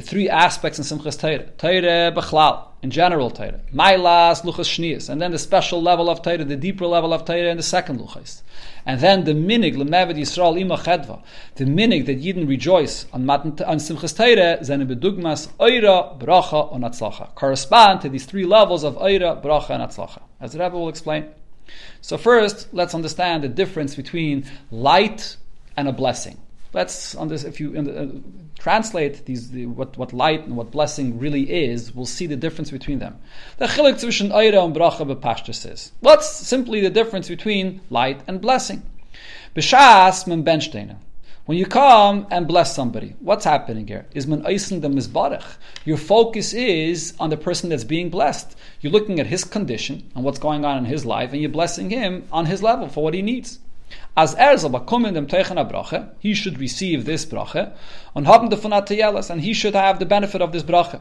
three 0.00 0.28
aspects 0.28 0.78
in 0.78 0.84
Simchas 0.84 1.18
Teire, 1.18 1.50
Teire 1.56 2.14
Bechlal, 2.14 2.64
in 2.82 2.90
general 2.90 3.30
Teire, 3.30 3.60
Mailas, 3.74 4.42
Luchas 4.42 4.68
Shnias, 4.68 5.08
and 5.08 5.20
then 5.20 5.32
the 5.32 5.38
special 5.38 5.82
level 5.82 6.08
of 6.08 6.22
Teire, 6.22 6.46
the 6.46 6.56
deeper 6.56 6.86
level 6.86 7.12
of 7.12 7.24
Teire, 7.24 7.50
and 7.50 7.58
the 7.58 7.62
second 7.62 8.00
Luchas. 8.00 8.42
And 8.86 9.00
then 9.00 9.24
the 9.24 9.32
minig 9.32 9.76
lemevet 9.76 10.16
Yisrael 10.16 10.58
ima 10.58 10.76
chedva, 10.78 11.22
the 11.56 11.64
minig 11.64 12.06
that 12.06 12.22
Yidden 12.22 12.48
rejoice 12.48 13.06
on 13.12 13.26
matan 13.26 13.52
on 13.66 13.76
simchas 13.76 14.16
teire 14.16 14.60
zene 14.60 14.86
bedugmas 14.88 15.48
oira 15.58 16.18
bracha 16.18 16.72
on 16.72 16.80
atzlacha 16.82 17.34
correspond 17.34 18.00
to 18.00 18.08
these 18.08 18.24
three 18.24 18.44
levels 18.44 18.84
of 18.84 18.96
oira 18.96 19.42
bracha 19.42 19.70
and 19.70 19.82
atzlacha. 19.82 20.22
As 20.40 20.52
the 20.52 20.58
Rebbe 20.60 20.78
will 20.78 20.88
explain. 20.88 21.26
So 22.00 22.16
first, 22.16 22.72
let's 22.72 22.94
understand 22.94 23.44
the 23.44 23.48
difference 23.48 23.94
between 23.94 24.46
light 24.70 25.36
and 25.76 25.88
a 25.88 25.92
blessing. 25.92 26.38
Let's 26.72 27.14
on 27.14 27.28
this, 27.28 27.44
if 27.44 27.60
you 27.60 27.76
uh, 27.76 28.58
translate 28.58 29.24
these 29.24 29.50
the, 29.50 29.66
what, 29.66 29.96
what 29.96 30.12
light 30.12 30.44
and 30.44 30.56
what 30.56 30.70
blessing 30.70 31.18
really 31.18 31.50
is, 31.50 31.94
we'll 31.94 32.06
see 32.06 32.26
the 32.26 32.36
difference 32.36 32.70
between 32.70 32.98
them. 32.98 33.18
The 33.56 33.66
chilik 33.66 33.98
zwischen 33.98 34.30
eira 34.30 34.64
and 34.64 34.74
bracha 34.74 35.06
bepashtus 35.06 35.70
is. 35.70 35.92
What's 36.00 36.30
simply 36.30 36.80
the 36.80 36.90
difference 36.90 37.28
between 37.28 37.80
light 37.88 38.20
and 38.26 38.40
blessing? 38.40 38.82
B'shas 39.56 40.26
men 40.26 40.44
benchtena. 40.44 40.96
When 41.46 41.56
you 41.56 41.64
come 41.64 42.26
and 42.30 42.46
bless 42.46 42.74
somebody, 42.74 43.16
what's 43.20 43.46
happening 43.46 43.88
here? 43.88 44.04
Is 44.12 44.26
man 44.26 44.44
eisen 44.44 44.82
the 44.82 44.88
mizbarach. 44.88 45.56
Your 45.86 45.96
focus 45.96 46.52
is 46.52 47.14
on 47.18 47.30
the 47.30 47.38
person 47.38 47.70
that's 47.70 47.84
being 47.84 48.10
blessed. 48.10 48.54
You're 48.82 48.92
looking 48.92 49.18
at 49.18 49.26
his 49.26 49.44
condition 49.44 50.10
and 50.14 50.22
what's 50.22 50.38
going 50.38 50.66
on 50.66 50.76
in 50.76 50.84
his 50.84 51.06
life, 51.06 51.32
and 51.32 51.40
you're 51.40 51.48
blessing 51.48 51.88
him 51.88 52.28
on 52.30 52.44
his 52.44 52.62
level 52.62 52.90
for 52.90 53.02
what 53.02 53.14
he 53.14 53.22
needs. 53.22 53.60
As 54.14 54.34
er 54.34 54.58
soll 54.58 54.72
dem 54.72 55.28
Teichen 55.28 55.56
Brache, 55.68 56.08
he 56.20 56.34
should 56.34 56.58
receive 56.58 57.04
this 57.04 57.26
Brache, 57.26 57.72
und 58.14 58.26
haben 58.26 58.50
davon 58.50 58.72
and 58.72 59.40
he 59.40 59.54
should 59.54 59.74
have 59.74 59.98
the 59.98 60.06
benefit 60.06 60.40
of 60.40 60.52
this 60.52 60.64
Brache. 60.64 61.00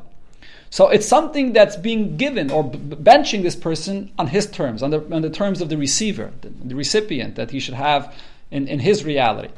So 0.69 0.89
it's 0.89 1.08
something 1.08 1.54
that's 1.54 1.78
being 1.78 2.17
given 2.17 2.52
or 2.52 2.63
benching 2.63 3.41
this 3.41 3.56
person 3.56 4.12
on 4.17 4.28
his 4.28 4.47
terms, 4.47 4.84
on 4.84 4.91
the, 4.91 5.00
on 5.12 5.21
the 5.21 5.30
terms 5.30 5.62
of 5.62 5.69
the 5.69 5.78
receiver, 5.78 6.32
the, 6.41 6.50
the 6.50 6.76
recipient, 6.76 7.36
that 7.36 7.52
he 7.52 7.60
should 7.60 7.76
have 7.76 8.13
in, 8.52 8.67
in 8.67 8.80
his 8.80 9.06
reality. 9.06 9.50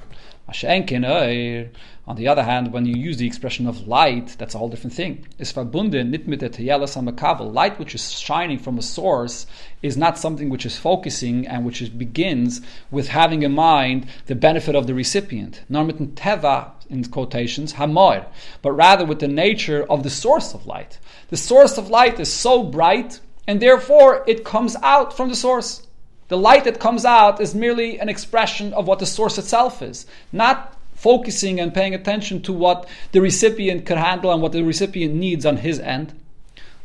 Eh, 0.51 1.65
on 2.07 2.15
the 2.15 2.27
other 2.27 2.43
hand, 2.43 2.73
when 2.73 2.85
you 2.85 2.95
use 2.95 3.17
the 3.17 3.27
expression 3.27 3.67
of 3.67 3.87
light, 3.87 4.35
that's 4.39 4.55
a 4.55 4.57
whole 4.57 4.69
different 4.69 4.95
thing. 4.95 5.27
Light 5.39 7.79
which 7.79 7.95
is 7.95 8.19
shining 8.19 8.57
from 8.57 8.79
a 8.79 8.81
source 8.81 9.45
is 9.83 9.95
not 9.95 10.17
something 10.17 10.49
which 10.49 10.65
is 10.65 10.75
focusing 10.75 11.45
and 11.45 11.65
which 11.65 11.83
is, 11.83 11.89
begins 11.89 12.61
with 12.89 13.09
having 13.09 13.43
in 13.43 13.51
mind 13.51 14.07
the 14.25 14.33
benefit 14.33 14.75
of 14.75 14.87
the 14.87 14.95
recipient. 14.95 15.61
Nor 15.69 15.83
mit 15.83 16.15
teva 16.15 16.71
in 16.89 17.03
quotations 17.05 17.73
hamoir, 17.73 18.25
but 18.63 18.71
rather 18.71 19.05
with 19.05 19.19
the 19.19 19.27
nature 19.27 19.85
of 19.87 20.01
the 20.01 20.09
source 20.09 20.55
of 20.55 20.65
light. 20.65 20.97
The 21.29 21.37
source 21.37 21.77
of 21.77 21.89
light 21.89 22.19
is 22.19 22.33
so 22.33 22.63
bright, 22.63 23.19
and 23.47 23.61
therefore 23.61 24.23
it 24.25 24.43
comes 24.43 24.75
out 24.81 25.15
from 25.15 25.29
the 25.29 25.35
source. 25.35 25.85
The 26.29 26.37
light 26.37 26.63
that 26.63 26.79
comes 26.79 27.05
out 27.05 27.41
is 27.41 27.53
merely 27.53 27.99
an 27.99 28.07
expression 28.07 28.73
of 28.73 28.87
what 28.87 28.99
the 28.99 29.05
source 29.05 29.37
itself 29.37 29.81
is, 29.81 30.05
not 30.31 30.77
focusing 30.93 31.59
and 31.59 31.73
paying 31.73 31.95
attention 31.95 32.41
to 32.43 32.53
what 32.53 32.87
the 33.11 33.19
recipient 33.19 33.85
can 33.85 33.97
handle 33.97 34.31
and 34.31 34.41
what 34.41 34.51
the 34.51 34.61
recipient 34.61 35.15
needs 35.15 35.45
on 35.45 35.57
his 35.57 35.79
end. 35.79 36.13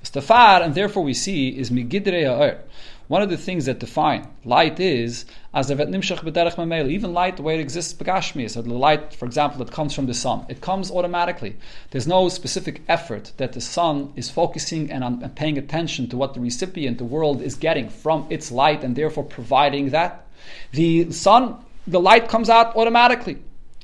Stafar, 0.02 0.62
and 0.62 0.74
therefore 0.74 1.02
we 1.02 1.14
see, 1.14 1.48
is 1.48 1.70
migidre 1.70 2.58
One 3.06 3.20
of 3.20 3.28
the 3.28 3.36
things 3.36 3.66
that 3.66 3.80
define 3.80 4.26
light 4.44 4.80
is 4.80 5.26
as 5.52 5.68
the 5.68 5.74
nimshach 5.74 6.20
b'derech 6.20 6.54
mamel. 6.56 6.90
Even 6.90 7.12
light, 7.12 7.36
the 7.36 7.42
way 7.42 7.54
it 7.54 7.60
exists 7.60 7.92
begashmi, 7.92 8.48
so 8.50 8.62
the 8.62 8.72
light, 8.72 9.12
for 9.12 9.26
example, 9.26 9.58
that 9.58 9.70
comes 9.70 9.94
from 9.94 10.06
the 10.06 10.14
sun, 10.14 10.46
it 10.48 10.62
comes 10.62 10.90
automatically. 10.90 11.56
There's 11.90 12.06
no 12.06 12.30
specific 12.30 12.82
effort 12.88 13.32
that 13.36 13.52
the 13.52 13.60
sun 13.60 14.12
is 14.16 14.30
focusing 14.30 14.90
and, 14.90 15.34
paying 15.36 15.58
attention 15.58 16.08
to 16.08 16.16
what 16.16 16.32
the 16.32 16.40
recipient, 16.40 16.96
the 16.96 17.04
world, 17.04 17.42
is 17.42 17.56
getting 17.56 17.90
from 17.90 18.26
its 18.30 18.50
light, 18.50 18.82
and 18.82 18.96
therefore 18.96 19.24
providing 19.24 19.90
that. 19.90 20.26
The 20.72 21.12
sun, 21.12 21.56
the 21.86 22.00
light 22.00 22.28
comes 22.28 22.48
out 22.48 22.74
automatically. 22.74 23.38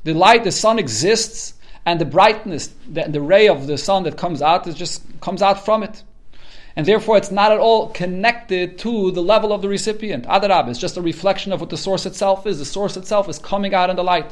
The 0.05 0.15
light, 0.15 0.45
the 0.45 0.53
sun 0.53 0.79
exists, 0.79 1.55
and 1.85 2.01
the 2.01 2.07
brightness, 2.07 2.71
the, 2.89 3.05
the 3.05 3.21
ray 3.21 3.49
of 3.49 3.67
the 3.67 3.77
sun 3.77 4.05
that 4.05 4.17
comes 4.17 4.41
out, 4.41 4.67
is 4.67 4.75
just 4.75 5.03
comes 5.21 5.43
out 5.43 5.65
from 5.65 5.83
it. 5.83 6.03
And 6.77 6.87
therefore, 6.87 7.17
it's 7.17 7.31
not 7.31 7.53
at 7.53 7.59
all 7.59 7.89
connected 7.89 8.79
to 8.79 9.11
the 9.11 9.23
level 9.23 9.53
of 9.53 9.63
the 9.63 9.69
recipient. 9.69 10.25
Adarab, 10.27 10.69
is 10.69 10.79
just 10.79 10.97
a 10.97 11.03
reflection 11.03 11.53
of 11.53 11.61
what 11.61 11.71
the 11.71 11.77
source 11.77 12.07
itself 12.07 12.47
is. 12.47 12.59
The 12.59 12.65
source 12.65 12.97
itself 12.97 13.29
is 13.29 13.39
coming 13.39 13.75
out 13.75 13.91
in 13.91 13.97
the 13.97 14.05
light. 14.05 14.31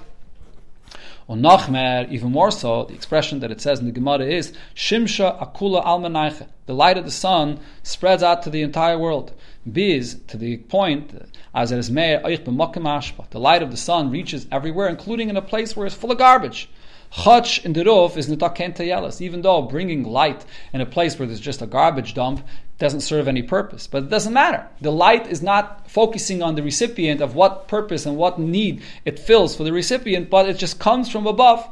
Or 1.28 1.36
Nachmer, 1.36 2.10
even 2.10 2.32
more 2.32 2.50
so, 2.50 2.84
the 2.84 2.94
expression 2.94 3.40
that 3.40 3.50
it 3.50 3.60
says 3.60 3.80
in 3.80 3.84
the 3.84 3.92
Gemara 3.92 4.24
is 4.24 4.54
Shimsha 4.74 5.38
Akula 5.38 5.84
Almanaiche. 5.84 6.46
The 6.64 6.74
light 6.74 6.96
of 6.96 7.04
the 7.04 7.10
sun 7.10 7.60
spreads 7.82 8.22
out 8.22 8.42
to 8.44 8.50
the 8.50 8.62
entire 8.62 8.98
world. 8.98 9.32
Biz, 9.70 10.20
to 10.28 10.38
the 10.38 10.56
point, 10.56 11.28
as 11.54 11.70
it 11.70 11.78
is 11.78 11.90
Meir 11.90 12.22
The 12.22 13.38
light 13.38 13.62
of 13.62 13.70
the 13.70 13.76
sun 13.76 14.10
reaches 14.10 14.46
everywhere, 14.50 14.88
including 14.88 15.28
in 15.28 15.36
a 15.36 15.42
place 15.42 15.76
where 15.76 15.86
it's 15.86 15.94
full 15.94 16.12
of 16.12 16.16
garbage. 16.16 16.70
Chach 17.12 17.64
in 17.64 17.72
the 17.72 17.84
roof 17.84 18.16
is 18.16 18.28
nitaken 18.28 18.74
yelas, 18.76 19.20
even 19.20 19.42
though 19.42 19.62
bringing 19.62 20.04
light 20.04 20.44
in 20.72 20.80
a 20.80 20.86
place 20.86 21.18
where 21.18 21.26
there's 21.26 21.40
just 21.40 21.62
a 21.62 21.66
garbage 21.66 22.14
dump 22.14 22.46
doesn't 22.78 23.00
serve 23.00 23.26
any 23.26 23.42
purpose. 23.42 23.86
But 23.86 24.04
it 24.04 24.10
doesn't 24.10 24.32
matter. 24.32 24.66
The 24.80 24.92
light 24.92 25.26
is 25.26 25.42
not 25.42 25.90
focusing 25.90 26.42
on 26.42 26.54
the 26.54 26.62
recipient 26.62 27.20
of 27.20 27.34
what 27.34 27.66
purpose 27.66 28.06
and 28.06 28.16
what 28.16 28.38
need 28.38 28.82
it 29.04 29.18
fills 29.18 29.56
for 29.56 29.64
the 29.64 29.72
recipient, 29.72 30.30
but 30.30 30.48
it 30.48 30.58
just 30.58 30.78
comes 30.78 31.10
from 31.10 31.26
above, 31.26 31.68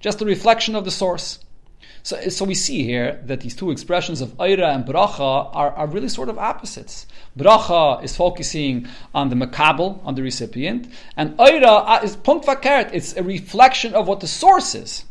just 0.00 0.22
a 0.22 0.24
reflection 0.24 0.74
of 0.74 0.84
the 0.84 0.90
source. 0.90 1.38
So, 2.08 2.18
so 2.30 2.46
we 2.46 2.54
see 2.54 2.84
here 2.84 3.20
that 3.26 3.40
these 3.40 3.54
two 3.54 3.70
expressions 3.70 4.22
of 4.22 4.34
Eira 4.40 4.74
and 4.74 4.86
Bracha 4.86 5.54
are, 5.54 5.72
are 5.72 5.86
really 5.86 6.08
sort 6.08 6.30
of 6.30 6.38
opposites. 6.38 7.06
Bracha 7.36 8.02
is 8.02 8.16
focusing 8.16 8.86
on 9.14 9.28
the 9.28 9.36
makabel, 9.36 10.02
on 10.06 10.14
the 10.14 10.22
recipient, 10.22 10.90
and 11.18 11.36
Eira 11.38 11.66
uh, 11.66 12.00
is 12.02 12.16
punkt 12.16 12.48
it's 12.94 13.14
a 13.14 13.22
reflection 13.22 13.92
of 13.92 14.08
what 14.08 14.20
the 14.20 14.26
source 14.26 14.74
is. 14.74 15.04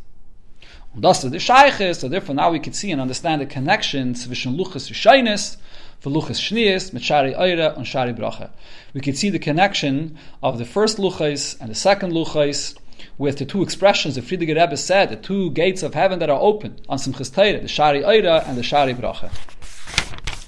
Und 0.96 1.04
das 1.04 1.24
ist 1.24 1.32
the 1.32 1.38
Scheiches, 1.38 1.98
so 1.98 2.10
therefore 2.10 2.34
now 2.34 2.50
we 2.50 2.58
can 2.58 2.74
see 2.74 2.92
and 2.92 3.00
understand 3.00 3.42
the 3.42 3.46
connection 3.46 4.14
between 4.14 4.58
Luchas 4.58 4.90
Yishainis, 4.90 5.58
Luchas 6.04 6.42
Shnias, 6.42 6.94
mit 6.94 7.04
Shari 7.04 7.36
Eira 7.36 7.76
and 7.78 7.86
Shari 7.86 8.14
Bracha. 8.14 8.50
We 8.96 9.02
can 9.02 9.14
see 9.14 9.30
the 9.30 9.38
connection 9.38 10.18
of 10.42 10.58
the 10.58 10.66
first 10.66 10.98
Luchas 10.98 11.62
and 11.62 11.70
the 11.70 11.76
second 11.76 12.14
Luchas, 12.14 12.76
with 13.18 13.38
the 13.38 13.46
two 13.46 13.62
expressions 13.62 14.16
the 14.16 14.22
Frierdiker 14.22 14.60
Rebbe 14.60 14.78
said, 14.78 15.10
the 15.10 15.16
two 15.16 15.52
gates 15.52 15.84
of 15.84 15.94
heaven 15.94 16.20
that 16.20 16.30
are 16.30 16.40
open 16.40 16.80
on 16.90 16.98
Simchas 16.98 17.34
Torah, 17.34 17.60
the 17.60 17.68
Shari 17.68 18.02
Eira 18.02 18.48
and 18.48 18.58
the 18.58 18.64
Shari 18.64 18.94
Bracha. 18.94 19.32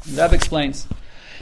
The 0.06 0.22
Rebbe 0.22 0.36
explains, 0.36 0.88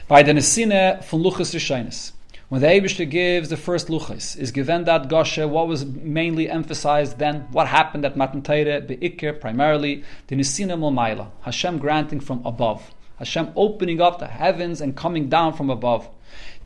By 0.07 0.23
the 0.23 0.33
Nesine 0.33 1.03
von 1.03 1.23
Luchas 1.23 1.53
Rishonis. 1.53 2.11
When 2.49 2.61
the 2.61 2.67
Abishter 2.67 3.09
gives 3.09 3.49
the 3.49 3.57
first 3.57 3.89
luchas, 3.89 4.37
is 4.37 4.51
given 4.51 4.85
that 4.85 5.09
Goshe, 5.09 5.49
what 5.49 5.67
was 5.67 5.85
mainly 5.85 6.49
emphasized 6.49 7.19
then, 7.19 7.41
what 7.51 7.67
happened 7.67 8.05
at 8.05 8.15
Matan 8.15 8.41
Teire, 8.41 8.87
Be'ikir, 8.87 9.33
primarily, 9.37 10.05
the 10.27 10.37
Nisina 10.37 10.77
Momaila, 10.77 11.29
Hashem 11.41 11.77
granting 11.77 12.21
from 12.21 12.45
above. 12.45 12.93
Hashem 13.19 13.51
opening 13.57 13.99
up 13.99 14.19
the 14.19 14.27
heavens 14.27 14.79
and 14.79 14.95
coming 14.95 15.27
down 15.27 15.53
from 15.53 15.69
above. 15.69 16.07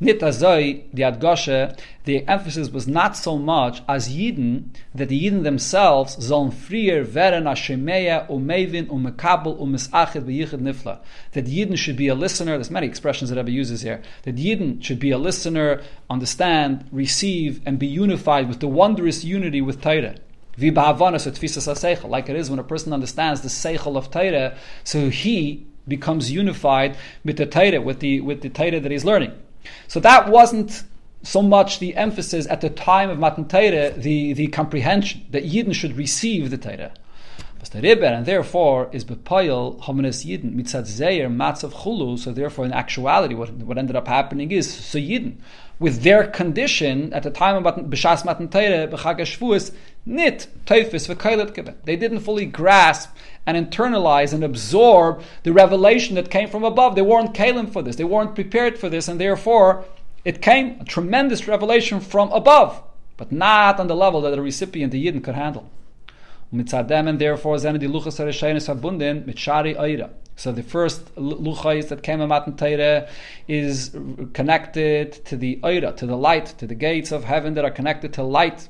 Nitazoi, 0.01 0.85
the 0.91 1.03
Adgoshe, 1.03 1.77
the 2.05 2.27
emphasis 2.27 2.71
was 2.71 2.87
not 2.87 3.15
so 3.15 3.37
much 3.37 3.83
as 3.87 4.09
Yidden, 4.09 4.69
that 4.95 5.09
the 5.09 5.25
Yidden 5.25 5.43
themselves 5.43 6.15
sollen 6.17 6.51
frier 6.51 7.05
veren 7.05 7.43
Hashemeya 7.43 8.27
umevin 8.27 8.87
umekabel 8.87 9.59
umisachet 9.59 10.23
v'yichid 10.23 10.59
nifla. 10.59 10.97
That 11.33 11.45
Yidden 11.45 11.77
should 11.77 11.97
be 11.97 12.07
a 12.07 12.15
listener, 12.15 12.53
there's 12.53 12.71
many 12.71 12.87
expressions 12.87 13.29
that 13.29 13.35
Rebbe 13.35 13.51
uses 13.51 13.83
here, 13.83 14.01
that 14.23 14.37
Yidden 14.37 14.83
should 14.83 14.97
be 14.97 15.11
a 15.11 15.19
listener, 15.19 15.83
understand, 16.09 16.85
receive, 16.91 17.61
and 17.63 17.77
be 17.77 17.85
unified 17.85 18.49
with 18.49 18.59
the 18.59 18.67
wondrous 18.67 19.23
unity 19.23 19.61
with 19.61 19.81
Torah. 19.81 20.15
Like 20.57 22.29
it 22.29 22.35
is 22.35 22.49
when 22.49 22.59
a 22.59 22.63
person 22.63 22.91
understands 22.91 23.41
the 23.41 23.49
seichel 23.49 23.95
of 23.95 24.09
Torah, 24.09 24.57
so 24.83 25.11
he 25.11 25.67
becomes 25.87 26.31
unified 26.31 26.97
with 27.23 27.37
the 27.37 27.45
Torah, 27.45 27.79
with 27.81 27.99
the 27.99 28.21
with 28.21 28.41
the 28.41 28.49
Torah 28.49 28.79
that 28.79 28.91
he's 28.91 29.05
learning. 29.05 29.33
So 29.87 29.99
that 29.99 30.29
wasn't 30.29 30.83
so 31.23 31.41
much 31.41 31.79
the 31.79 31.95
emphasis 31.95 32.47
at 32.47 32.61
the 32.61 32.69
time 32.69 33.09
of 33.09 33.19
Matan 33.19 33.47
Torah, 33.47 33.91
the, 33.91 34.33
the 34.33 34.47
comprehension 34.47 35.25
that 35.29 35.43
Yidden 35.43 35.73
should 35.73 35.95
receive 35.95 36.49
the 36.49 36.57
Torah. 36.57 36.93
And 37.73 38.25
therefore 38.25 38.89
is 38.91 39.05
bepayel 39.05 39.79
hominis 39.83 40.25
yidden 40.25 40.55
mitzad 40.55 40.85
zeir 40.85 41.29
matzav 41.29 41.71
chulu. 41.71 42.17
So 42.17 42.33
therefore, 42.33 42.65
in 42.65 42.73
actuality, 42.73 43.35
what, 43.35 43.51
what 43.51 43.77
ended 43.77 43.95
up 43.95 44.07
happening 44.07 44.51
is 44.51 44.73
so 44.73 44.97
yidden 44.97 45.35
with 45.81 46.03
their 46.03 46.27
condition 46.27 47.11
at 47.11 47.23
the 47.23 47.31
time 47.31 47.65
of 47.65 47.75
b'shas 47.75 48.23
matan 48.23 48.47
teire 48.47 48.87
b'chag 48.87 49.19
shvuas 49.21 49.73
nit 50.05 50.47
teifis 50.67 51.09
v'kailet 51.09 51.55
geben. 51.55 51.73
They 51.85 51.95
didn't 51.95 52.19
fully 52.19 52.45
grasp 52.45 53.09
and 53.47 53.57
internalize 53.57 54.31
and 54.31 54.43
absorb 54.43 55.23
the 55.41 55.51
revelation 55.51 56.13
that 56.15 56.29
came 56.29 56.49
from 56.49 56.63
above. 56.63 56.93
They 56.93 57.01
weren't 57.01 57.33
kalim 57.33 57.73
for 57.73 57.81
this. 57.81 57.95
They 57.95 58.03
weren't 58.03 58.35
prepared 58.35 58.77
for 58.77 58.89
this, 58.89 59.07
and 59.07 59.19
therefore 59.19 59.83
it 60.23 60.39
came 60.39 60.79
a 60.79 60.85
tremendous 60.85 61.47
revelation 61.47 61.99
from 61.99 62.31
above, 62.31 62.79
but 63.17 63.31
not 63.31 63.79
on 63.79 63.87
the 63.87 63.95
level 63.95 64.21
that 64.21 64.29
the 64.29 64.41
recipient, 64.41 64.91
the 64.91 65.03
Yidden, 65.03 65.23
could 65.23 65.33
handle. 65.33 65.67
and 66.51 67.19
therefore 67.19 67.55
zenedi 67.55 67.87
luchas 67.87 68.19
verbunden 68.19 69.25
mit 69.25 69.39
shari 69.39 69.75
eira. 69.75 70.11
So 70.35 70.51
the 70.51 70.63
first 70.63 71.13
luchais 71.15 71.89
that 71.89 72.03
came 72.03 72.21
in 72.21 72.29
Matan 72.29 72.55
Torah 72.55 73.07
is 73.47 73.95
connected 74.33 75.23
to 75.25 75.37
the 75.37 75.59
eira, 75.63 75.91
to 75.93 76.05
the 76.05 76.17
light, 76.17 76.47
to 76.57 76.65
the 76.65 76.75
gates 76.75 77.11
of 77.11 77.25
heaven 77.25 77.53
that 77.55 77.65
are 77.65 77.71
connected 77.71 78.13
to 78.13 78.23
light 78.23 78.69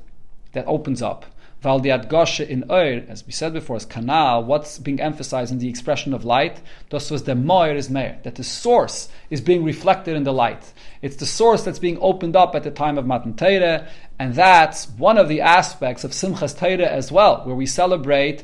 that 0.54 0.65
opens 0.67 1.02
up. 1.02 1.26
Val 1.62 1.80
Goshe 1.80 2.45
in 2.47 2.63
Oir, 2.71 3.04
as 3.08 3.24
we 3.24 3.32
said 3.32 3.54
before, 3.54 3.78
is 3.78 3.86
kanal. 3.86 4.43
What's 4.43 4.80
being 4.80 5.00
emphasized 5.00 5.52
in 5.52 5.60
the 5.60 5.69
expression 5.69 6.12
of 6.12 6.26
light? 6.26 6.60
Das 6.89 7.12
was 7.12 7.24
the 7.24 7.36
Moir 7.36 7.76
is 7.76 7.88
Meir, 7.88 8.17
that 8.24 8.34
the 8.34 8.43
source 8.43 9.10
is 9.30 9.41
being 9.41 9.63
reflected 9.63 10.15
in 10.15 10.24
the 10.24 10.34
light. 10.34 10.74
It's 11.04 11.17
the 11.17 11.28
source 11.28 11.63
that's 11.63 11.78
being 11.78 12.00
opened 12.02 12.36
up 12.36 12.56
at 12.56 12.63
the 12.63 12.71
time 12.71 12.97
of 12.97 13.06
Matan 13.06 13.36
Torah, 13.36 13.88
and 14.17 14.34
that's 14.34 14.89
one 14.89 15.19
of 15.19 15.30
the 15.30 15.41
aspects 15.41 16.04
of 16.04 16.12
Simchas 16.12 16.58
Torah 16.58 16.89
as 16.89 17.12
well, 17.12 17.43
where 17.43 17.56
we 17.56 17.67
celebrate 17.67 18.43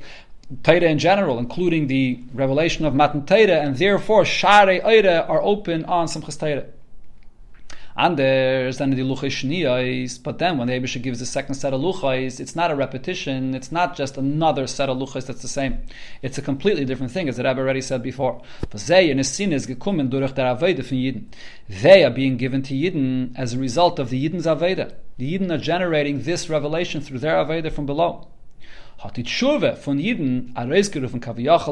Torah 0.63 0.79
in 0.79 0.97
general, 0.97 1.39
including 1.39 1.87
the 1.87 2.19
revelation 2.33 2.85
of 2.85 2.95
Matan 2.95 3.25
Torah, 3.25 3.59
and 3.59 3.75
therefore 3.75 4.23
Share 4.23 4.81
Eire 4.81 5.25
are 5.27 5.41
open 5.41 5.83
on 5.85 6.07
Simchas 6.07 6.39
Torah. 6.39 6.65
And 7.99 8.15
there's 8.15 8.77
then 8.77 8.91
the 8.91 9.01
shniyos, 9.01 10.21
but 10.21 10.37
then 10.37 10.59
when 10.59 10.67
the 10.67 10.79
Abisha 10.79 11.01
gives 11.01 11.17
the 11.17 11.25
second 11.25 11.55
set 11.55 11.73
of 11.73 11.81
luchais, 11.81 12.39
it's 12.39 12.55
not 12.55 12.69
a 12.69 12.75
repetition, 12.75 13.55
it's 13.55 13.71
not 13.71 13.97
just 13.97 14.17
another 14.17 14.67
set 14.67 14.87
of 14.87 14.97
luchais 14.97 15.25
that's 15.25 15.41
the 15.41 15.47
same. 15.47 15.81
It's 16.21 16.37
a 16.37 16.43
completely 16.43 16.85
different 16.85 17.11
thing, 17.11 17.27
as 17.27 17.37
the 17.37 17.43
Rebbe 17.43 17.59
already 17.59 17.81
said 17.81 18.03
before. 18.03 18.39
They 18.71 19.11
are 19.11 19.15
being 22.11 22.37
given 22.37 22.61
to 22.61 22.73
Yidden 22.75 23.33
as 23.35 23.53
a 23.53 23.59
result 23.59 23.97
of 23.99 24.11
the 24.11 24.29
Yidden's 24.29 24.45
Aveda. 24.45 24.93
The 25.17 25.33
Yidden 25.33 25.51
are 25.51 25.57
generating 25.57 26.21
this 26.21 26.49
revelation 26.49 27.01
through 27.01 27.19
their 27.19 27.43
Aveda 27.43 27.71
from 27.71 27.87
below 27.87 28.27
hat 28.97 29.17
von 29.77 29.99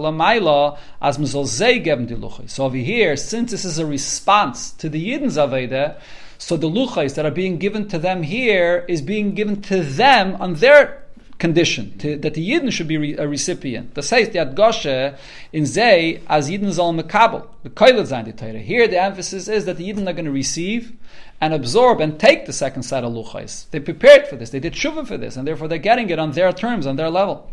amayla 0.05 0.77
as 0.99 1.17
man 1.17 1.27
soll 1.27 1.45
geben 1.81 2.07
die. 2.07 2.47
So 2.47 2.65
over 2.65 2.77
here, 2.77 3.17
since 3.17 3.51
this 3.51 3.65
is 3.65 3.79
a 3.79 3.85
response 3.85 4.71
to 4.77 4.89
the 4.89 4.99
Yidden's 4.99 5.38
Aveda, 5.38 5.95
so 6.38 6.57
the 6.57 6.69
Luchais 6.69 7.15
that 7.15 7.25
are 7.25 7.31
being 7.31 7.57
given 7.57 7.88
to 7.88 7.97
them 7.97 8.23
here 8.23 8.85
is 8.88 9.01
being 9.01 9.33
given 9.33 9.61
to 9.63 9.81
them 9.81 10.35
on 10.39 10.55
their 10.55 11.04
condition, 11.37 11.97
to, 11.99 12.17
that 12.17 12.33
the 12.33 12.49
Yidden 12.49 12.71
should 12.71 12.87
be 12.87 12.97
re, 12.97 13.17
a 13.17 13.27
recipient. 13.27 13.93
The 13.93 14.01
heißt, 14.01 14.33
die 14.33 14.39
Adgoshe 14.39 15.17
in 15.51 15.65
Zay 15.65 16.21
as 16.27 16.49
Yidden 16.49 16.73
soll 16.73 16.93
mekabel, 16.93 17.47
the 17.63 17.69
koilet 17.69 18.09
die 18.09 18.31
Teire. 18.31 18.61
Here 18.61 18.87
the 18.87 19.01
emphasis 19.01 19.47
is 19.47 19.65
that 19.65 19.77
the 19.77 19.91
Yidden 19.91 20.07
are 20.07 20.13
going 20.13 20.25
to 20.25 20.31
receive, 20.31 20.93
and 21.41 21.53
absorb 21.53 21.99
and 21.99 22.19
take 22.19 22.45
the 22.45 22.53
second 22.53 22.83
set 22.83 23.03
of 23.03 23.13
luchais. 23.13 23.69
They 23.71 23.79
prepared 23.79 24.27
for 24.27 24.35
this, 24.35 24.51
they 24.51 24.59
did 24.59 24.73
shuvah 24.73 25.07
for 25.07 25.17
this, 25.17 25.35
and 25.35 25.47
therefore 25.47 25.67
they're 25.67 25.77
getting 25.77 26.09
it 26.09 26.19
on 26.19 26.31
their 26.31 26.51
terms, 26.53 26.87
on 26.87 26.95
their 26.95 27.09
level. 27.09 27.51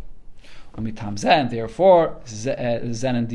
Zen, 1.17 1.49
therefore, 1.49 2.17
zen 2.27 3.17
and 3.17 3.29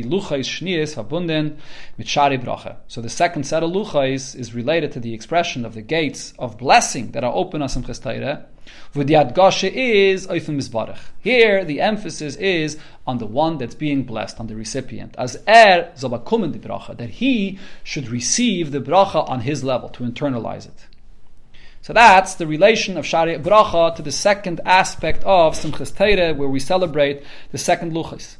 bracha. 2.38 2.76
So 2.88 3.02
the 3.02 3.10
second 3.10 3.44
set 3.44 3.64
of 3.64 3.72
luchais 3.72 4.36
is 4.36 4.56
related 4.56 4.92
to 4.94 5.00
the 5.00 5.14
expression 5.14 5.64
of 5.64 5.76
the 5.76 5.84
gates 5.84 6.34
of 6.40 6.58
blessing 6.58 7.12
that 7.12 7.24
are 7.24 7.34
open 7.34 7.62
on 7.62 7.70
Simchas 7.70 8.02
Torah, 8.02 8.48
the 9.06 9.16
is 9.72 10.28
Oifim 10.28 10.58
Mizbarach. 10.58 11.00
Here, 11.22 11.64
the 11.64 11.80
emphasis 11.80 12.36
is 12.38 12.78
on 13.06 13.20
the 13.20 13.26
one 13.26 13.58
that's 13.58 13.76
being 13.76 14.04
blessed, 14.04 14.40
on 14.40 14.48
the 14.48 14.56
recipient. 14.56 15.16
As 15.18 15.38
Er 15.48 15.92
Zobakumen 15.96 16.52
di 16.52 16.60
Bracha, 16.60 16.98
that 16.98 17.10
he 17.10 17.60
should 17.84 18.10
receive 18.10 18.72
the 18.72 18.82
Bracha 18.82 19.30
on 19.30 19.42
his 19.42 19.64
level, 19.64 19.90
to 19.90 20.04
internalize 20.04 20.66
it. 20.66 20.87
So 21.88 21.94
that's 21.94 22.36
the 22.36 22.46
relation 22.46 22.98
of 22.98 23.06
Shari 23.06 23.38
Bracha 23.38 23.96
to 23.96 24.02
the 24.02 24.12
second 24.12 24.60
aspect 24.66 25.24
of 25.24 25.56
Simchas 25.56 25.94
Teire, 25.94 26.36
where 26.36 26.50
we 26.50 26.60
celebrate 26.60 27.24
the 27.54 27.58
second 27.58 27.94
Luchas. 27.94 28.36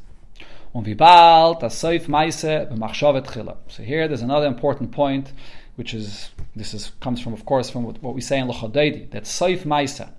So 3.70 3.82
here 3.82 4.06
there's 4.06 4.20
another 4.20 4.46
important 4.46 4.92
point, 4.92 5.32
which 5.76 5.94
is 5.94 6.28
this 6.54 6.74
is 6.74 6.92
comes 7.00 7.22
from, 7.22 7.32
of 7.32 7.46
course, 7.46 7.70
from 7.70 7.84
what, 7.84 8.02
what 8.02 8.14
we 8.14 8.20
say 8.20 8.38
in 8.38 8.48
Lochadeidi, 8.48 9.10
that 9.12 9.22
Saif 9.22 9.60
Maisa, 9.60 10.10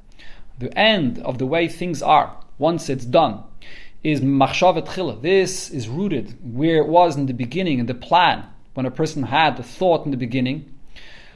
the 0.58 0.76
end 0.76 1.20
of 1.20 1.38
the 1.38 1.46
way 1.46 1.68
things 1.68 2.02
are, 2.02 2.36
once 2.58 2.90
it's 2.90 3.06
done, 3.06 3.44
is 4.04 4.22
Machshavet 4.22 4.88
Chila. 4.88 5.22
This 5.22 5.70
is 5.70 5.88
rooted 5.88 6.36
where 6.42 6.78
it 6.78 6.88
was 6.88 7.16
in 7.16 7.28
the 7.28 7.34
beginning, 7.34 7.78
in 7.78 7.86
the 7.86 7.94
plan, 7.94 8.48
when 8.74 8.88
a 8.88 8.92
person 8.92 9.22
had 9.22 9.56
the 9.56 9.62
thought 9.62 10.04
in 10.06 10.10
the 10.10 10.18
beginning, 10.18 10.79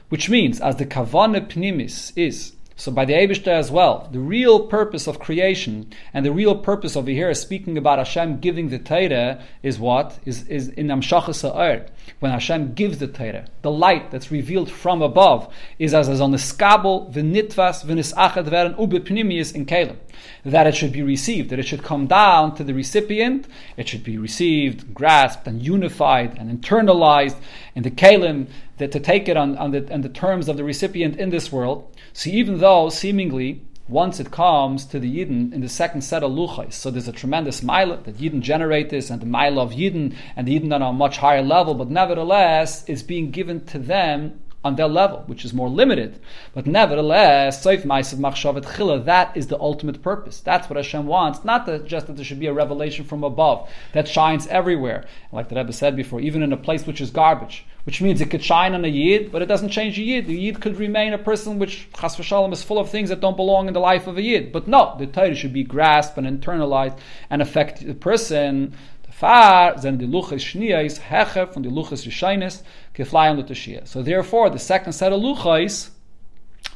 which 0.08 0.28
means, 0.28 0.60
as 0.60 0.76
the 0.76 0.86
Kavana 0.86 1.46
Pnimis 1.48 2.12
is, 2.16 2.52
so 2.76 2.90
by 2.90 3.04
the 3.04 3.12
Abishta 3.12 3.48
as 3.48 3.70
well, 3.70 4.08
the 4.10 4.18
real 4.18 4.66
purpose 4.66 5.06
of 5.06 5.20
creation 5.20 5.92
and 6.12 6.26
the 6.26 6.32
real 6.32 6.56
purpose 6.56 6.96
over 6.96 7.10
here, 7.10 7.32
speaking 7.34 7.78
about 7.78 7.98
Hashem 7.98 8.40
giving 8.40 8.68
the 8.68 8.80
Torah, 8.80 9.44
is 9.62 9.78
what? 9.78 10.18
Is, 10.24 10.48
is 10.48 10.68
in 10.70 10.88
Amshachas 10.88 11.42
Ha'er. 11.42 11.86
When 12.18 12.32
Hashem 12.32 12.74
gives 12.74 12.98
the 12.98 13.06
Torah, 13.06 13.46
the 13.62 13.70
light 13.70 14.10
that's 14.10 14.32
revealed 14.32 14.70
from 14.70 15.02
above 15.02 15.54
is 15.78 15.94
as, 15.94 16.08
as 16.08 16.20
on 16.20 16.32
the 16.32 16.36
skabel, 16.36 17.12
v'nitvas, 17.12 17.84
v'nisachet 17.84 18.48
veren, 18.48 18.76
ubepnimius 18.76 19.54
in 19.54 19.66
Kalim. 19.66 19.96
That 20.44 20.66
it 20.66 20.74
should 20.74 20.92
be 20.92 21.02
received, 21.02 21.50
that 21.50 21.60
it 21.60 21.66
should 21.66 21.84
come 21.84 22.08
down 22.08 22.56
to 22.56 22.64
the 22.64 22.74
recipient, 22.74 23.46
it 23.76 23.88
should 23.88 24.02
be 24.02 24.18
received, 24.18 24.92
grasped, 24.92 25.46
and 25.46 25.62
unified, 25.62 26.36
and 26.38 26.50
internalized 26.50 27.36
in 27.76 27.84
the 27.84 27.90
Kalim, 27.90 28.48
that 28.78 28.92
to 28.92 29.00
take 29.00 29.28
it 29.28 29.36
on, 29.36 29.56
on, 29.56 29.70
the, 29.70 29.92
on 29.92 30.00
the 30.00 30.08
terms 30.08 30.48
of 30.48 30.56
the 30.56 30.64
recipient 30.64 31.16
in 31.16 31.30
this 31.30 31.52
world. 31.52 31.94
So 32.12 32.30
even 32.30 32.58
though 32.58 32.88
seemingly 32.88 33.62
once 33.86 34.18
it 34.18 34.30
comes 34.30 34.86
to 34.86 34.98
the 34.98 35.18
Yidden 35.18 35.52
in 35.52 35.60
the 35.60 35.68
second 35.68 36.00
set 36.00 36.22
of 36.22 36.32
Luchais, 36.32 36.72
so 36.72 36.90
there's 36.90 37.08
a 37.08 37.12
tremendous 37.12 37.62
mile 37.62 37.96
that 37.96 38.16
Yidden 38.16 38.40
generate 38.40 38.88
this 38.88 39.10
and 39.10 39.20
the 39.20 39.26
mile 39.26 39.60
of 39.60 39.72
Yidden 39.72 40.16
and 40.36 40.48
the 40.48 40.58
Yidden 40.58 40.74
on 40.74 40.80
a 40.80 40.92
much 40.92 41.18
higher 41.18 41.42
level, 41.42 41.74
but 41.74 41.90
nevertheless 41.90 42.88
it's 42.88 43.02
being 43.02 43.30
given 43.30 43.64
to 43.66 43.78
them 43.78 44.40
on 44.64 44.76
their 44.76 44.88
level, 44.88 45.22
which 45.26 45.44
is 45.44 45.52
more 45.52 45.68
limited. 45.68 46.18
But 46.54 46.66
nevertheless, 46.66 47.64
Seif 47.64 47.82
Ma'asav 47.82 48.18
Machshavet 48.18 48.64
Chila, 48.64 49.04
that 49.04 49.36
is 49.36 49.48
the 49.48 49.60
ultimate 49.60 50.02
purpose. 50.02 50.40
That's 50.40 50.70
what 50.70 50.78
Hashem 50.78 51.06
wants. 51.06 51.44
Not 51.44 51.66
that 51.66 51.86
just 51.86 52.06
that 52.06 52.16
there 52.16 52.24
should 52.24 52.40
be 52.40 52.46
a 52.46 52.52
revelation 52.52 53.04
from 53.04 53.22
above 53.22 53.68
that 53.92 54.08
shines 54.08 54.46
everywhere. 54.46 55.04
Like 55.30 55.50
the 55.50 55.56
Rebbe 55.56 55.72
said 55.72 55.94
before, 55.94 56.20
even 56.20 56.42
in 56.42 56.52
a 56.52 56.56
place 56.56 56.86
which 56.86 57.02
is 57.02 57.10
garbage, 57.10 57.66
which 57.84 58.00
means 58.00 58.22
it 58.22 58.30
could 58.30 58.42
shine 58.42 58.74
on 58.74 58.84
a 58.84 58.88
Yid, 58.88 59.30
but 59.30 59.42
it 59.42 59.46
doesn't 59.46 59.68
change 59.68 59.98
a 59.98 60.02
Yid. 60.02 60.26
The 60.26 60.34
Yid 60.34 60.62
could 60.62 60.78
remain 60.78 61.12
a 61.12 61.18
person 61.18 61.58
which, 61.58 61.88
Chas 61.92 62.16
v'shalom, 62.16 62.52
is 62.52 62.62
full 62.62 62.78
of 62.78 62.88
things 62.88 63.10
that 63.10 63.20
don't 63.20 63.36
belong 63.36 63.68
in 63.68 63.74
the 63.74 63.80
life 63.80 64.06
of 64.06 64.16
a 64.16 64.22
Yid. 64.22 64.52
But 64.52 64.66
no, 64.66 64.96
the 64.98 65.06
Torah 65.06 65.34
should 65.34 65.52
be 65.52 65.64
grasped 65.64 66.16
and 66.16 66.26
internalized 66.26 66.98
and 67.28 67.42
affect 67.42 67.86
the 67.86 67.94
person 67.94 68.74
Far 69.14 69.80
then 69.80 69.98
the 69.98 70.06
luchas 70.06 70.42
shnia 70.42 70.84
is 70.84 70.98
hecher 70.98 71.50
from 71.52 71.62
the 71.62 71.68
luchas 71.68 72.04
rishainis 72.04 72.62
keflayim 72.94 73.38
l'tashia. 73.38 73.86
So 73.86 74.02
therefore, 74.02 74.50
the 74.50 74.58
second 74.58 74.92
set 74.92 75.12
of 75.12 75.20
luchas 75.20 75.90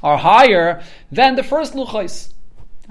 are 0.03 0.19
higher 0.19 0.83
than 1.11 1.37
the 1.37 1.43
first 1.43 1.75
luchas. 1.75 2.33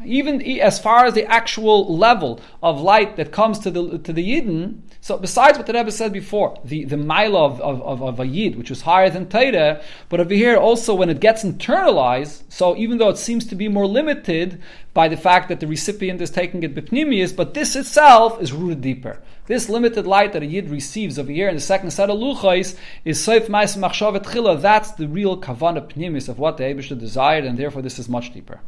Even 0.05 0.41
as 0.59 0.77
far 0.77 1.05
as 1.05 1.15
the 1.15 1.25
actual 1.25 1.97
level 1.97 2.39
of 2.61 2.79
light 2.79 3.15
that 3.15 3.31
comes 3.31 3.57
to 3.59 3.71
the 3.71 3.97
to 3.97 4.13
the 4.13 4.23
Yidden, 4.23 4.81
so 5.01 5.17
besides 5.17 5.57
what 5.57 5.65
the 5.65 5.73
Rebbe 5.73 5.91
said 5.91 6.13
before, 6.13 6.59
the, 6.63 6.83
the 6.85 6.97
mila 6.97 7.45
of, 7.45 7.61
of, 7.61 7.81
of, 7.81 8.03
of 8.03 8.19
a 8.19 8.27
Yid, 8.27 8.57
which 8.57 8.69
is 8.69 8.81
higher 8.81 9.09
than 9.09 9.27
Torah, 9.27 9.81
but 10.09 10.19
over 10.19 10.33
here 10.33 10.55
also 10.55 10.93
when 10.93 11.09
it 11.09 11.19
gets 11.19 11.43
internalized, 11.43 12.43
so 12.49 12.75
even 12.75 12.99
though 12.99 13.09
it 13.09 13.17
seems 13.17 13.45
to 13.47 13.55
be 13.55 13.67
more 13.67 13.87
limited 13.87 14.61
by 14.93 15.07
the 15.07 15.17
fact 15.17 15.49
that 15.49 15.61
the 15.61 15.67
recipient 15.67 16.21
is 16.21 16.29
taking 16.29 16.61
it 16.61 16.75
bipnimius, 16.75 17.35
but 17.35 17.55
this 17.55 17.75
itself 17.75 18.39
is 18.39 18.53
rooted 18.53 18.81
deeper. 18.81 19.19
This 19.47 19.69
limited 19.69 20.05
light 20.05 20.33
that 20.33 20.43
a 20.43 20.45
Yid 20.45 20.69
receives 20.69 21.17
over 21.17 21.31
here 21.31 21.47
in 21.47 21.55
the 21.55 21.61
second 21.61 21.91
set 21.91 22.09
of 22.09 22.19
Luchais 22.19 22.77
is 23.05 23.17
Seif 23.17 23.47
Mais 23.47 23.77
Machshavet 23.77 24.25
Chila, 24.25 24.61
that's 24.61 24.91
the 24.91 25.07
real 25.07 25.39
Kavana 25.39 25.89
Pnimis 25.89 26.27
of 26.27 26.37
what 26.37 26.57
the 26.57 26.65
Abisha 26.65 26.99
desired, 26.99 27.45
and 27.45 27.57
therefore 27.57 27.81
this 27.81 27.97
is 27.97 28.09
much 28.09 28.33
deeper. 28.33 28.59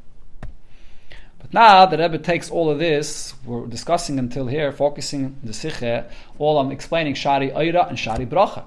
But 1.38 1.54
now 1.54 1.86
the 1.86 1.98
Rebbe 1.98 2.18
takes 2.20 2.50
all 2.50 2.70
of 2.70 2.80
this, 2.80 3.34
we're 3.44 3.68
discussing 3.68 4.20
until 4.20 4.48
here, 4.48 4.72
focusing 4.72 5.36
the 5.44 5.52
Sikhe, 5.52 6.10
all 6.38 6.58
on 6.58 6.72
explaining 6.72 7.14
Shari 7.14 7.52
Eira 7.52 7.90
and 7.90 8.00
Shari 8.00 8.26
Bracha. 8.26 8.64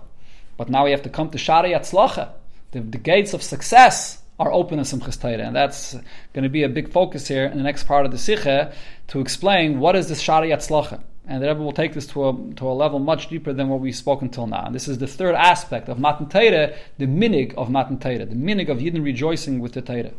But 0.58 0.68
now 0.68 0.84
we 0.84 0.90
have 0.90 1.02
to 1.04 1.08
come 1.08 1.30
to 1.30 1.38
Shari 1.38 1.70
Yatzlacha. 1.70 2.28
The, 2.72 2.80
the 2.80 2.98
gates 2.98 3.32
of 3.32 3.42
success 3.42 4.20
are 4.38 4.52
open 4.52 4.78
in 4.78 4.84
Simchas 4.84 5.18
Torah, 5.18 5.46
and 5.46 5.56
that's 5.56 5.94
going 6.34 6.42
to 6.42 6.50
be 6.50 6.62
a 6.62 6.68
big 6.68 6.90
focus 6.90 7.26
here 7.26 7.46
in 7.46 7.56
the 7.56 7.64
next 7.64 7.84
part 7.84 8.04
of 8.04 8.12
the 8.12 8.18
Sikhe 8.18 8.70
to 9.08 9.20
explain 9.20 9.80
what 9.80 9.96
is 9.96 10.10
this 10.10 10.20
Shari 10.20 10.50
Yatzlacha. 10.50 11.02
And 11.26 11.42
the 11.42 11.48
Rebbe 11.48 11.62
will 11.62 11.72
take 11.72 11.94
this 11.94 12.06
to 12.08 12.28
a, 12.28 12.54
to 12.56 12.66
a 12.68 12.72
level 12.72 12.98
much 12.98 13.28
deeper 13.28 13.52
than 13.52 13.68
what 13.68 13.80
we 13.80 13.92
spoke 13.92 14.22
until 14.22 14.46
now. 14.46 14.66
And 14.66 14.74
this 14.74 14.88
is 14.88 14.98
the 14.98 15.06
third 15.06 15.36
aspect 15.36 15.88
of 15.88 15.98
Matan 15.98 16.28
Torah, 16.28 16.74
the 16.98 17.06
minig 17.06 17.54
of 17.54 17.70
Matan 17.70 17.98
Torah, 17.98 18.26
the 18.26 18.34
minig 18.34 18.68
of 18.68 18.78
Yidden 18.78 19.04
rejoicing 19.04 19.60
with 19.60 19.72
the 19.72 19.82
Torah. 19.82 20.12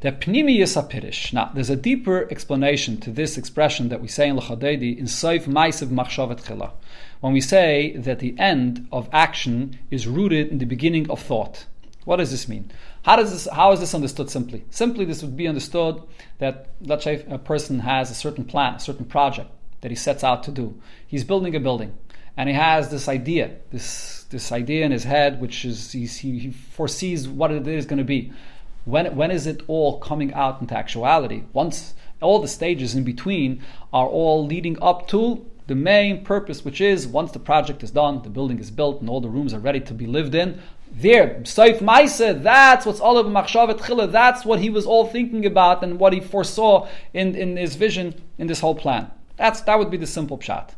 The 0.00 0.10
pnimi 0.10 0.58
yisapirish. 0.58 1.32
Now, 1.32 1.52
there's 1.54 1.70
a 1.70 1.76
deeper 1.76 2.26
explanation 2.28 2.96
to 3.02 3.10
this 3.10 3.38
expression 3.38 3.88
that 3.90 4.00
we 4.00 4.08
say 4.08 4.28
in 4.28 4.36
Lachadedi 4.36 4.98
in 4.98 5.04
Saif 5.04 5.44
Maisav 5.44 5.90
Machshavet 5.90 6.42
Chila. 6.42 6.72
When 7.20 7.32
we 7.32 7.40
say 7.40 7.94
that 7.96 8.18
the 8.18 8.34
end 8.38 8.88
of 8.90 9.08
action 9.12 9.78
is 9.92 10.08
rooted 10.08 10.48
in 10.48 10.58
the 10.58 10.64
beginning 10.64 11.08
of 11.08 11.20
thought. 11.20 11.66
What 12.04 12.16
does 12.16 12.32
this 12.32 12.48
mean? 12.48 12.72
How 13.02 13.16
does 13.16 13.32
this? 13.32 13.48
How 13.52 13.72
is 13.72 13.80
this 13.80 13.94
understood? 13.94 14.30
Simply, 14.30 14.64
simply, 14.70 15.04
this 15.04 15.22
would 15.22 15.36
be 15.36 15.48
understood 15.48 16.02
that 16.38 16.70
let's 16.80 17.04
say 17.04 17.24
a 17.28 17.38
person 17.38 17.80
has 17.80 18.10
a 18.10 18.14
certain 18.14 18.44
plan, 18.44 18.76
a 18.76 18.80
certain 18.80 19.04
project 19.04 19.50
that 19.80 19.90
he 19.90 19.96
sets 19.96 20.22
out 20.22 20.44
to 20.44 20.52
do. 20.52 20.80
He's 21.06 21.24
building 21.24 21.56
a 21.56 21.60
building, 21.60 21.98
and 22.36 22.48
he 22.48 22.54
has 22.54 22.90
this 22.90 23.08
idea, 23.08 23.56
this 23.70 24.24
this 24.30 24.52
idea 24.52 24.84
in 24.84 24.92
his 24.92 25.04
head, 25.04 25.40
which 25.40 25.64
is 25.64 25.90
he, 25.90 26.06
he 26.06 26.50
foresees 26.50 27.28
what 27.28 27.50
it 27.50 27.66
is 27.66 27.86
going 27.86 27.98
to 27.98 28.04
be. 28.04 28.32
When, 28.84 29.14
when 29.14 29.30
is 29.30 29.46
it 29.46 29.62
all 29.68 30.00
coming 30.00 30.32
out 30.34 30.60
into 30.60 30.76
actuality? 30.76 31.44
Once 31.52 31.94
all 32.20 32.40
the 32.40 32.48
stages 32.48 32.94
in 32.94 33.04
between 33.04 33.62
are 33.92 34.06
all 34.06 34.44
leading 34.44 34.80
up 34.82 35.06
to 35.08 35.46
the 35.68 35.74
main 35.74 36.24
purpose, 36.24 36.64
which 36.64 36.80
is 36.80 37.06
once 37.06 37.30
the 37.32 37.38
project 37.38 37.82
is 37.84 37.92
done, 37.92 38.22
the 38.22 38.30
building 38.30 38.58
is 38.58 38.70
built, 38.70 39.00
and 39.00 39.08
all 39.08 39.20
the 39.20 39.28
rooms 39.28 39.54
are 39.54 39.60
ready 39.60 39.80
to 39.80 39.94
be 39.94 40.06
lived 40.06 40.34
in. 40.34 40.60
There, 40.94 41.40
Saif 41.44 41.78
Maisa, 41.78 42.42
that's 42.42 42.84
what's 42.84 43.00
all 43.00 43.16
of 43.16 43.26
Machshavet 43.26 43.78
Chila, 43.78 44.12
that's 44.12 44.44
what 44.44 44.60
he 44.60 44.68
was 44.68 44.84
all 44.84 45.06
thinking 45.06 45.46
about 45.46 45.82
and 45.82 45.98
what 45.98 46.12
he 46.12 46.20
foresaw 46.20 46.86
in, 47.14 47.34
in 47.34 47.56
his 47.56 47.76
vision 47.76 48.14
in 48.36 48.46
this 48.46 48.60
whole 48.60 48.74
plan. 48.74 49.10
That's, 49.38 49.62
that 49.62 49.78
would 49.78 49.90
be 49.90 49.96
the 49.96 50.06
simple 50.06 50.36
pshat. 50.36 50.70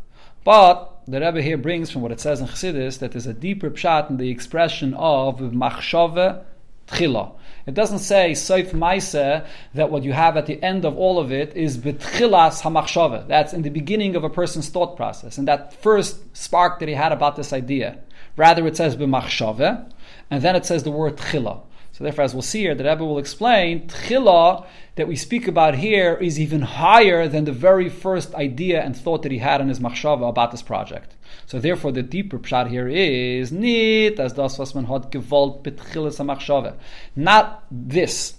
But 0.44 1.02
the 1.08 1.20
Rebbe 1.20 1.42
here 1.42 1.58
brings 1.58 1.90
from 1.90 2.02
what 2.02 2.12
it 2.12 2.20
says 2.20 2.40
in 2.40 2.46
Chassidus 2.46 3.00
that 3.00 3.10
there's 3.10 3.26
a 3.26 3.34
deeper 3.34 3.70
pshat 3.70 4.08
in 4.08 4.18
the 4.18 4.30
expression 4.30 4.94
of 4.94 5.40
Machshave 5.40 6.44
Tchila. 6.86 7.32
It 7.66 7.74
doesn't 7.74 8.00
say 8.00 8.32
Seif 8.32 8.72
Maise 8.72 9.42
that 9.74 9.90
what 9.90 10.04
you 10.04 10.12
have 10.12 10.36
at 10.36 10.46
the 10.46 10.62
end 10.62 10.84
of 10.84 10.96
all 10.96 11.18
of 11.18 11.32
it 11.32 11.56
is 11.56 11.78
Betchilas 11.78 12.60
Hamachshava. 12.62 13.26
That's 13.26 13.52
in 13.52 13.62
the 13.62 13.70
beginning 13.70 14.14
of 14.16 14.22
a 14.22 14.30
person's 14.30 14.68
thought 14.68 14.96
process. 14.96 15.38
And 15.38 15.48
that 15.48 15.74
first 15.82 16.36
spark 16.36 16.78
that 16.78 16.88
he 16.88 16.94
had 16.94 17.10
about 17.10 17.36
this 17.36 17.52
idea. 17.52 17.98
Rather, 18.36 18.66
it 18.66 18.76
says 18.76 18.96
B'machshava, 18.96 19.90
and 20.30 20.42
then 20.42 20.56
it 20.56 20.66
says 20.66 20.82
the 20.82 20.90
word 20.90 21.16
Tchila. 21.16 21.62
So 21.92 22.02
therefore, 22.02 22.24
as 22.24 22.34
we'll 22.34 22.42
see 22.42 22.60
here, 22.60 22.74
the 22.74 22.84
Rebbe 22.84 23.04
will 23.04 23.18
explain, 23.18 23.86
Tchila 23.86 24.66
that 24.96 25.08
we 25.08 25.16
speak 25.16 25.46
about 25.46 25.76
here 25.76 26.14
is 26.14 26.40
even 26.40 26.62
higher 26.62 27.28
than 27.28 27.44
the 27.44 27.52
very 27.52 27.88
first 27.88 28.34
idea 28.34 28.82
and 28.82 28.96
thought 28.96 29.22
that 29.22 29.32
he 29.32 29.38
had 29.38 29.60
in 29.60 29.68
his 29.68 29.80
machshava 29.80 30.28
about 30.28 30.50
this 30.50 30.62
project. 30.62 31.14
So 31.46 31.58
therefore, 31.60 31.92
the 31.92 32.02
deeper 32.02 32.38
pshat 32.38 32.68
here 32.68 32.88
is 32.88 33.52
nit 33.52 34.18
as 34.18 34.32
das 34.32 34.58
was 34.58 34.74
man 34.74 34.84
hat 34.86 35.10
gewollt 35.10 35.62
betchilas 35.62 36.18
machshava. 36.24 36.74
Not 37.14 37.64
this, 37.70 38.34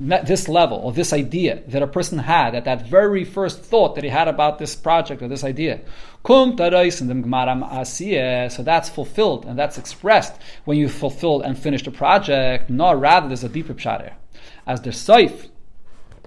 this 0.00 0.48
level 0.48 0.78
or 0.78 0.92
this 0.92 1.12
idea 1.12 1.62
that 1.68 1.82
a 1.82 1.86
person 1.86 2.18
had 2.18 2.54
at 2.54 2.64
that 2.64 2.86
very 2.88 3.22
first 3.22 3.62
thought 3.62 3.94
that 3.94 4.02
he 4.02 4.08
had 4.08 4.28
about 4.28 4.58
this 4.58 4.74
project 4.74 5.20
or 5.20 5.28
this 5.28 5.44
idea. 5.44 5.80
Kum 6.24 6.56
So 6.56 6.64
that's 8.62 8.88
fulfilled 8.88 9.44
and 9.44 9.58
that's 9.58 9.76
expressed 9.76 10.40
when 10.64 10.78
you 10.78 10.88
fulfill 10.88 11.42
and 11.42 11.58
finish 11.58 11.82
the 11.82 11.90
project. 11.90 12.70
No, 12.70 12.94
rather 12.94 13.28
there's 13.28 13.44
a 13.44 13.48
deeper 13.48 13.74
pshat 13.74 14.00
here. 14.00 14.16
As 14.66 14.80
the 14.80 14.90
saif 14.90 15.48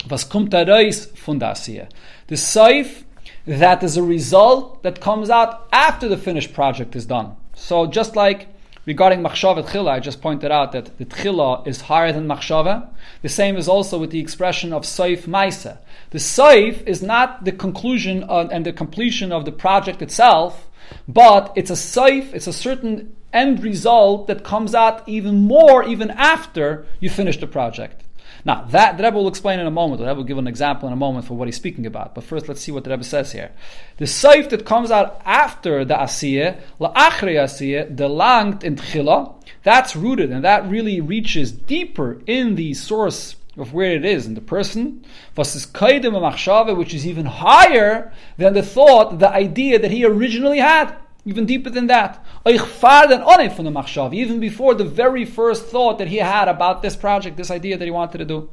was 0.07 0.23
von 0.23 0.45
der 0.45 0.65
The 0.65 2.35
saif 2.35 3.03
that 3.47 3.83
is 3.83 3.97
a 3.97 4.03
result 4.03 4.83
that 4.83 5.01
comes 5.01 5.31
out 5.31 5.67
after 5.71 6.07
the 6.07 6.17
finished 6.17 6.53
project 6.53 6.95
is 6.95 7.07
done. 7.07 7.35
So 7.55 7.87
just 7.87 8.15
like 8.15 8.52
regarding 8.85 9.21
machshava 9.21 9.63
tchila, 9.63 9.91
I 9.91 9.99
just 9.99 10.21
pointed 10.21 10.51
out 10.51 10.71
that 10.73 10.97
the 10.97 11.05
tchila 11.05 11.65
is 11.67 11.81
higher 11.81 12.11
than 12.11 12.27
machshava. 12.27 12.87
The 13.21 13.29
same 13.29 13.55
is 13.55 13.67
also 13.67 13.97
with 13.97 14.11
the 14.11 14.19
expression 14.19 14.73
of 14.73 14.83
saif 14.83 15.23
maisa. 15.23 15.77
The 16.11 16.19
saif 16.19 16.85
is 16.85 17.01
not 17.01 17.45
the 17.45 17.51
conclusion 17.51 18.23
of, 18.23 18.51
and 18.51 18.65
the 18.65 18.73
completion 18.73 19.31
of 19.31 19.45
the 19.45 19.51
project 19.51 20.01
itself, 20.01 20.69
but 21.07 21.53
it's 21.55 21.69
a 21.69 21.73
saif, 21.73 22.33
it's 22.33 22.47
a 22.47 22.53
certain 22.53 23.15
end 23.31 23.63
result 23.63 24.27
that 24.27 24.43
comes 24.43 24.75
out 24.75 25.07
even 25.07 25.41
more 25.47 25.83
even 25.83 26.11
after 26.11 26.85
you 26.99 27.09
finish 27.09 27.39
the 27.39 27.47
project. 27.47 28.02
Now, 28.45 28.65
that 28.71 28.97
the 28.97 29.03
Rebbe 29.03 29.15
will 29.15 29.29
explain 29.29 29.59
in 29.59 29.67
a 29.67 29.71
moment. 29.71 29.99
The 29.99 30.07
Rebbe 30.07 30.17
will 30.17 30.23
give 30.25 30.37
an 30.37 30.47
example 30.47 30.87
in 30.87 30.93
a 30.93 30.97
moment 30.97 31.25
for 31.25 31.35
what 31.35 31.47
he's 31.47 31.55
speaking 31.55 31.85
about. 31.85 32.13
But 32.13 32.25
first, 32.25 32.49
let's 32.49 32.61
see 32.61 32.71
what 32.71 32.83
the 32.83 32.89
Rebbe 32.89 33.03
says 33.03 33.31
here. 33.31 33.51
The 33.97 34.05
saif 34.05 34.49
that 34.49 34.65
comes 34.65 34.91
out 34.91 35.21
after 35.23 35.85
the 35.85 35.93
asiyah, 35.93 36.59
la'achre 36.79 37.35
asiyah, 37.35 37.95
the 37.95 38.09
langt 38.09 38.63
in 38.63 38.75
tchila, 38.75 39.35
that's 39.63 39.95
rooted 39.95 40.31
and 40.31 40.43
that 40.43 40.69
really 40.69 40.99
reaches 40.99 41.51
deeper 41.51 42.21
in 42.27 42.55
the 42.55 42.73
source 42.73 43.37
of 43.55 43.73
where 43.73 43.91
it 43.91 44.03
is 44.03 44.25
in 44.25 44.33
the 44.33 44.41
person, 44.41 45.05
versus 45.35 45.65
kaidim 45.65 46.75
which 46.75 46.93
is 46.93 47.05
even 47.05 47.25
higher 47.25 48.11
than 48.37 48.53
the 48.53 48.63
thought, 48.63 49.19
the 49.19 49.29
idea 49.29 49.77
that 49.77 49.91
he 49.91 50.03
originally 50.03 50.57
had 50.57 50.91
even 51.25 51.45
deeper 51.45 51.69
than 51.69 51.87
that. 51.87 52.23
Even 52.45 54.39
before 54.39 54.73
the 54.75 54.83
very 54.83 55.25
first 55.25 55.65
thought 55.67 55.97
that 55.99 56.07
he 56.07 56.17
had 56.17 56.47
about 56.47 56.81
this 56.81 56.95
project, 56.95 57.37
this 57.37 57.51
idea 57.51 57.77
that 57.77 57.85
he 57.85 57.91
wanted 57.91 58.17
to 58.17 58.25
do. 58.25 58.49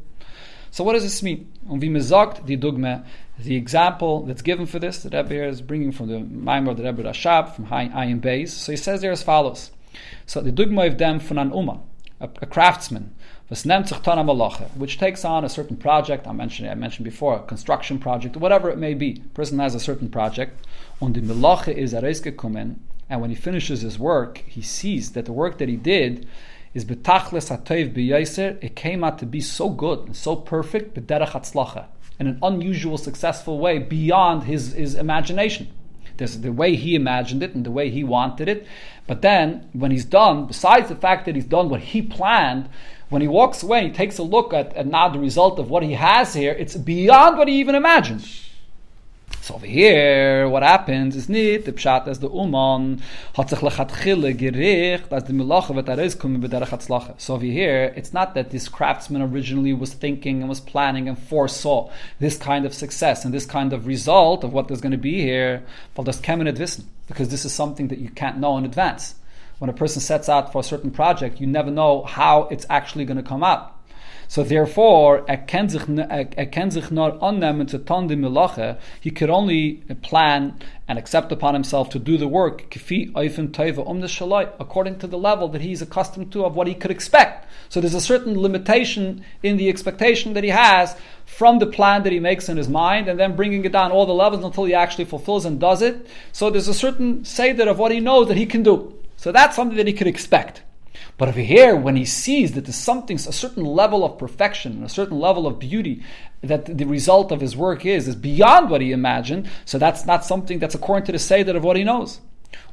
So 0.70 0.84
what 0.84 0.92
does 0.92 1.02
this 1.02 1.22
mean? 1.22 1.52
The 3.42 3.56
example 3.56 4.26
that's 4.26 4.42
given 4.42 4.66
for 4.66 4.78
this, 4.78 5.02
the 5.02 5.10
Rebbe 5.10 5.48
is 5.48 5.62
bringing 5.62 5.90
from 5.90 6.08
the 6.08 6.18
Maimor 6.18 6.76
the 6.76 6.84
Rebbe 6.84 7.02
Rashab, 7.02 7.56
from 7.56 7.66
Ayin 7.66 8.20
Beis. 8.20 8.50
So 8.50 8.72
he 8.72 8.76
says 8.76 9.00
there 9.00 9.10
as 9.10 9.22
follows. 9.22 9.72
So 10.26 10.40
the 10.40 10.52
dugma 10.52 10.86
of 10.86 10.98
them 10.98 11.18
from 11.18 11.38
an 11.38 11.50
Ummah, 11.50 11.80
a, 12.20 12.28
a 12.42 12.46
craftsman, 12.46 13.14
which 13.50 14.98
takes 14.98 15.24
on 15.24 15.44
a 15.44 15.48
certain 15.48 15.76
project. 15.76 16.28
I 16.28 16.32
mentioned 16.32 16.70
I 16.70 16.74
mentioned 16.74 17.04
before 17.04 17.34
a 17.36 17.42
construction 17.42 17.98
project, 17.98 18.36
whatever 18.36 18.70
it 18.70 18.78
may 18.78 18.94
be. 18.94 19.24
Person 19.34 19.58
has 19.58 19.74
a 19.74 19.80
certain 19.80 20.08
project, 20.08 20.64
and 21.00 21.14
the 21.16 21.20
melache 21.20 21.74
is 21.74 21.92
gekommen, 21.92 22.76
and 23.08 23.20
when 23.20 23.30
he 23.30 23.36
finishes 23.36 23.80
his 23.80 23.98
work, 23.98 24.38
he 24.46 24.62
sees 24.62 25.12
that 25.12 25.24
the 25.24 25.32
work 25.32 25.58
that 25.58 25.68
he 25.68 25.74
did 25.74 26.28
is 26.74 26.84
betachles 26.84 27.50
hatoiv 27.50 27.92
b'yaser. 27.92 28.56
It 28.62 28.76
came 28.76 29.02
out 29.02 29.18
to 29.18 29.26
be 29.26 29.40
so 29.40 29.68
good 29.68 29.98
and 30.06 30.16
so 30.16 30.36
perfect, 30.36 30.94
b'derech 30.94 31.30
hatzlacha, 31.30 31.86
in 32.20 32.28
an 32.28 32.38
unusual, 32.44 32.98
successful 32.98 33.58
way 33.58 33.78
beyond 33.78 34.44
his, 34.44 34.74
his 34.74 34.94
imagination. 34.94 35.72
There's 36.18 36.38
the 36.38 36.52
way 36.52 36.76
he 36.76 36.94
imagined 36.94 37.42
it 37.42 37.54
and 37.54 37.66
the 37.66 37.70
way 37.72 37.90
he 37.90 38.04
wanted 38.04 38.48
it. 38.48 38.66
But 39.08 39.22
then, 39.22 39.68
when 39.72 39.90
he's 39.90 40.04
done, 40.04 40.46
besides 40.46 40.88
the 40.88 40.94
fact 40.94 41.24
that 41.24 41.34
he's 41.34 41.46
done 41.46 41.68
what 41.68 41.80
he 41.80 42.02
planned, 42.02 42.68
when 43.10 43.20
he 43.20 43.28
walks 43.28 43.62
away, 43.62 43.84
he 43.84 43.90
takes 43.90 44.18
a 44.18 44.22
look 44.22 44.54
at, 44.54 44.74
at 44.74 44.86
now 44.86 45.08
the 45.08 45.18
result 45.18 45.58
of 45.58 45.68
what 45.68 45.82
he 45.82 45.92
has 45.92 46.32
here, 46.32 46.52
it's 46.52 46.76
beyond 46.76 47.36
what 47.36 47.48
he 47.48 47.54
even 47.60 47.74
imagined. 47.74 48.26
So 49.42 49.54
over 49.54 49.66
here, 49.66 50.48
what 50.48 50.62
happens 50.62 51.16
is 51.16 51.28
nicht, 51.28 51.64
the 51.64 51.72
pshat 51.72 52.06
as 52.06 52.20
the 52.20 52.28
uman 52.28 53.02
hat 53.34 53.48
lechatchile 53.48 54.36
gericht, 54.36 55.10
as 55.10 55.24
the 55.24 55.32
milacha 55.32 55.74
vet 55.74 55.88
ares 55.88 56.14
kum 56.14 56.40
b'derech 56.40 56.68
hatzlacha. 56.68 57.20
So 57.20 57.34
over 57.34 57.44
here, 57.44 57.92
it's 57.96 58.12
not 58.12 58.34
that 58.34 58.50
this 58.50 58.68
craftsman 58.68 59.22
originally 59.22 59.72
was 59.72 59.92
thinking 59.92 60.40
and 60.40 60.48
was 60.48 60.60
planning 60.60 61.08
and 61.08 61.18
foresaw 61.18 61.90
this 62.20 62.36
kind 62.36 62.64
of 62.64 62.74
success 62.74 63.24
and 63.24 63.34
this 63.34 63.46
kind 63.46 63.72
of 63.72 63.86
result 63.86 64.44
of 64.44 64.52
what 64.52 64.68
there's 64.68 64.80
going 64.80 64.92
to 64.92 64.98
be 64.98 65.20
here, 65.20 65.64
weil 65.96 66.04
das 66.04 66.20
kemen 66.20 66.46
wissen, 66.56 66.84
because 67.08 67.30
this 67.30 67.44
is 67.44 67.52
something 67.52 67.88
that 67.88 67.98
you 67.98 68.10
can't 68.10 68.38
know 68.38 68.56
in 68.56 68.64
advance. 68.64 69.14
When 69.60 69.68
a 69.68 69.74
person 69.74 70.00
sets 70.00 70.30
out 70.30 70.52
for 70.52 70.60
a 70.60 70.62
certain 70.62 70.90
project, 70.90 71.38
you 71.38 71.46
never 71.46 71.70
know 71.70 72.02
how 72.04 72.48
it's 72.50 72.64
actually 72.70 73.04
going 73.04 73.18
to 73.18 73.22
come 73.22 73.44
out. 73.44 73.76
So 74.26 74.42
therefore, 74.42 75.22
er 75.28 75.36
kann 75.36 75.68
sich, 75.68 75.82
er 75.86 76.46
kann 76.46 76.70
sich 76.70 76.90
nur 76.90 77.22
annehmen 77.22 77.68
zu. 77.68 77.78
He 79.00 79.10
could 79.10 79.28
only 79.28 79.82
plan 80.00 80.54
and 80.88 80.98
accept 80.98 81.30
upon 81.30 81.52
himself 81.52 81.90
to 81.90 81.98
do 81.98 82.16
the 82.16 82.26
work 82.26 82.70
kifi 82.70 83.12
oifen 83.12 83.50
teva 83.50 83.86
um 83.86 84.00
shalai 84.00 84.48
according 84.58 84.98
to 85.00 85.06
the 85.06 85.18
level 85.18 85.48
that 85.48 85.60
he's 85.60 85.82
accustomed 85.82 86.32
to 86.32 86.46
of 86.46 86.56
what 86.56 86.66
he 86.66 86.74
could 86.74 86.90
expect. 86.90 87.46
So 87.68 87.82
there's 87.82 87.92
a 87.92 88.00
certain 88.00 88.40
limitation 88.40 89.22
in 89.42 89.58
the 89.58 89.68
expectation 89.68 90.32
that 90.32 90.44
he 90.44 90.50
has 90.50 90.96
from 91.26 91.58
the 91.58 91.66
plan 91.66 92.04
that 92.04 92.12
he 92.12 92.20
makes 92.20 92.48
in 92.48 92.56
his 92.56 92.68
mind 92.68 93.08
and 93.08 93.20
then 93.20 93.36
bringing 93.36 93.66
it 93.66 93.72
down 93.72 93.92
all 93.92 94.06
the 94.06 94.14
levels 94.14 94.42
until 94.42 94.64
he 94.64 94.72
actually 94.72 95.04
fulfills 95.04 95.44
and 95.44 95.60
does 95.60 95.82
it. 95.82 96.06
So 96.32 96.48
there's 96.48 96.68
a 96.68 96.72
certain 96.72 97.26
seder 97.26 97.68
of 97.68 97.78
what 97.78 97.92
he 97.92 98.00
knows 98.00 98.28
that 98.28 98.38
he 98.38 98.46
can 98.46 98.62
do. 98.62 98.94
So 99.20 99.32
that's 99.32 99.54
something 99.54 99.76
that 99.76 99.86
he 99.86 99.92
could 99.92 100.06
expect. 100.06 100.62
But 101.18 101.28
over 101.28 101.40
here, 101.40 101.76
when 101.76 101.94
he 101.94 102.06
sees 102.06 102.52
that 102.52 102.64
there's 102.64 102.74
something, 102.74 103.16
a 103.16 103.32
certain 103.32 103.66
level 103.66 104.02
of 104.02 104.16
perfection, 104.16 104.82
a 104.82 104.88
certain 104.88 105.20
level 105.20 105.46
of 105.46 105.58
beauty, 105.58 106.02
that 106.40 106.64
the 106.78 106.86
result 106.86 107.30
of 107.30 107.42
his 107.42 107.54
work 107.54 107.84
is, 107.84 108.08
is 108.08 108.16
beyond 108.16 108.70
what 108.70 108.80
he 108.80 108.92
imagined, 108.92 109.50
so 109.66 109.76
that's 109.76 110.06
not 110.06 110.24
something 110.24 110.58
that's 110.58 110.74
according 110.74 111.04
to 111.04 111.12
the 111.12 111.18
Seder 111.18 111.54
of 111.54 111.62
what 111.62 111.76
he 111.76 111.84
knows. 111.84 112.22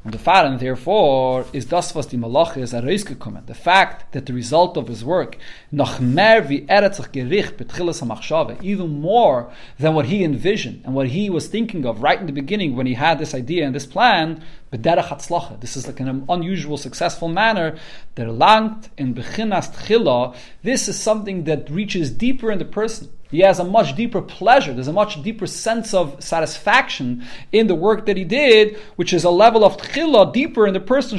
Und 0.04 0.14
der 0.14 0.20
Fahren, 0.20 0.58
therefore, 0.58 1.44
is 1.52 1.68
das, 1.68 1.94
was 1.94 2.08
die 2.08 2.16
Malach 2.16 2.56
ist, 2.56 2.72
herausgekommen. 2.72 3.42
The 3.46 3.54
fact 3.54 4.12
that 4.12 4.26
the 4.26 4.32
result 4.32 4.76
of 4.76 4.88
his 4.88 5.04
work, 5.04 5.36
noch 5.70 5.98
mehr 6.00 6.48
wie 6.48 6.64
er 6.66 6.84
hat 6.84 6.94
sich 6.94 7.10
gericht, 7.12 7.56
betchilas 7.56 8.00
ha 8.00 8.56
even 8.62 9.00
more 9.00 9.50
than 9.78 9.94
what 9.94 10.06
he 10.06 10.22
envisioned 10.24 10.84
and 10.84 10.94
what 10.94 11.08
he 11.08 11.28
was 11.28 11.48
thinking 11.48 11.84
of 11.84 12.02
right 12.02 12.20
in 12.20 12.26
the 12.26 12.32
beginning 12.32 12.76
when 12.76 12.86
he 12.86 12.94
had 12.94 13.18
this 13.18 13.34
idea 13.34 13.66
and 13.66 13.74
this 13.74 13.86
plan, 13.86 14.42
bederach. 14.72 15.60
This 15.60 15.76
is 15.76 15.86
like 15.86 16.00
an 16.00 16.24
unusual, 16.28 16.76
successful 16.76 17.28
manner. 17.28 17.76
Der 18.16 18.28
langt 18.32 18.90
in 18.96 19.14
beginnast 19.14 19.74
chila. 19.86 20.34
This 20.62 20.88
is 20.88 20.98
something 20.98 21.44
that 21.44 21.68
reaches 21.70 22.10
deeper 22.10 22.50
in 22.50 22.58
the 22.58 22.64
person. 22.64 23.08
He 23.30 23.40
has 23.40 23.58
a 23.58 23.64
much 23.64 23.94
deeper 23.94 24.22
pleasure. 24.22 24.72
There's 24.72 24.88
a 24.88 24.92
much 24.92 25.22
deeper 25.22 25.46
sense 25.46 25.92
of 25.92 26.22
satisfaction 26.22 27.26
in 27.52 27.66
the 27.66 27.74
work 27.74 28.06
that 28.06 28.16
he 28.16 28.24
did, 28.24 28.78
which 28.96 29.12
is 29.12 29.24
a 29.24 29.30
level 29.30 29.64
of 29.64 29.76
tchila 29.76 30.32
deeper 30.32 30.66
in 30.66 30.72
the 30.72 30.80
person 30.80 31.18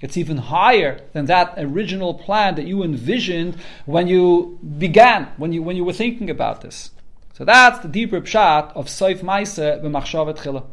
It's 0.00 0.16
even 0.16 0.36
higher 0.36 1.00
than 1.12 1.24
that 1.26 1.54
original 1.56 2.14
plan 2.14 2.56
that 2.56 2.66
you 2.66 2.82
envisioned 2.82 3.56
when 3.86 4.06
you 4.06 4.58
began, 4.78 5.28
when 5.38 5.52
you 5.52 5.62
when 5.62 5.76
you 5.76 5.84
were 5.84 5.94
thinking 5.94 6.28
about 6.28 6.60
this. 6.60 6.90
So 7.32 7.44
that's 7.46 7.78
the 7.78 7.88
deeper 7.88 8.20
pshat 8.20 8.72
of 8.74 8.86
Seif 8.86 9.22
Maise 9.22 9.58
b'machshavet 9.58 10.36
tchila 10.36 10.64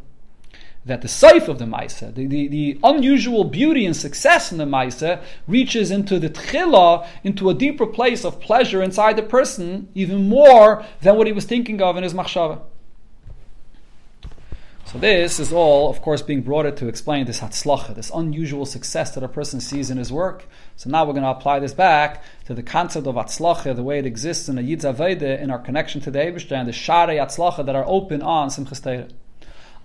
that 0.88 1.01
the 1.01 1.07
saif 1.07 1.47
of 1.47 1.59
the 1.59 1.65
Maisa, 1.65 2.13
the, 2.13 2.25
the, 2.25 2.47
the, 2.47 2.79
unusual 2.83 3.43
beauty 3.43 3.85
and 3.85 3.95
success 3.95 4.51
in 4.51 4.57
the 4.57 4.65
Maisa, 4.65 5.21
reaches 5.47 5.91
into 5.91 6.19
the 6.19 6.29
tchila, 6.29 7.07
into 7.23 7.49
a 7.49 7.53
deeper 7.53 7.85
place 7.85 8.25
of 8.25 8.39
pleasure 8.39 8.81
inside 8.81 9.17
the 9.17 9.23
person, 9.23 9.89
even 9.93 10.27
more 10.27 10.85
than 11.01 11.15
what 11.15 11.27
he 11.27 11.33
was 11.33 11.45
thinking 11.45 11.81
of 11.81 11.97
in 11.97 12.03
his 12.03 12.13
machshava. 12.13 12.61
So 14.85 14.97
this 14.97 15.38
is 15.38 15.51
all, 15.51 15.89
of 15.89 16.01
course, 16.01 16.21
being 16.21 16.41
brought 16.41 16.65
in 16.65 16.73
to 16.75 16.88
explain 16.88 17.25
this 17.25 17.41
hatzlacha, 17.41 17.93
this 17.93 18.09
unusual 18.15 18.65
success 18.65 19.13
that 19.15 19.23
a 19.23 19.27
person 19.27 19.59
sees 19.59 19.89
in 19.89 19.97
his 19.97 20.13
work. 20.13 20.47
So 20.77 20.89
now 20.89 21.03
we're 21.03 21.11
going 21.11 21.23
to 21.23 21.29
apply 21.29 21.59
this 21.59 21.73
back 21.73 22.23
to 22.45 22.53
the 22.53 22.63
concept 22.63 23.05
of 23.05 23.15
hatzlacha, 23.15 23.75
the 23.75 23.83
way 23.83 23.99
it 23.99 24.05
exists 24.05 24.47
in 24.47 24.57
a 24.57 24.61
Yidz 24.61 24.83
Aveda, 24.83 25.41
in 25.41 25.51
our 25.51 25.59
connection 25.59 25.99
to 26.01 26.11
the 26.11 26.21
and 26.21 26.67
the 26.69 26.71
Share 26.71 27.07
hatzlacha 27.07 27.65
that 27.65 27.75
are 27.75 27.83
open 27.85 28.21
on 28.21 28.47
Simchas 28.47 28.81
Torah. 28.81 29.09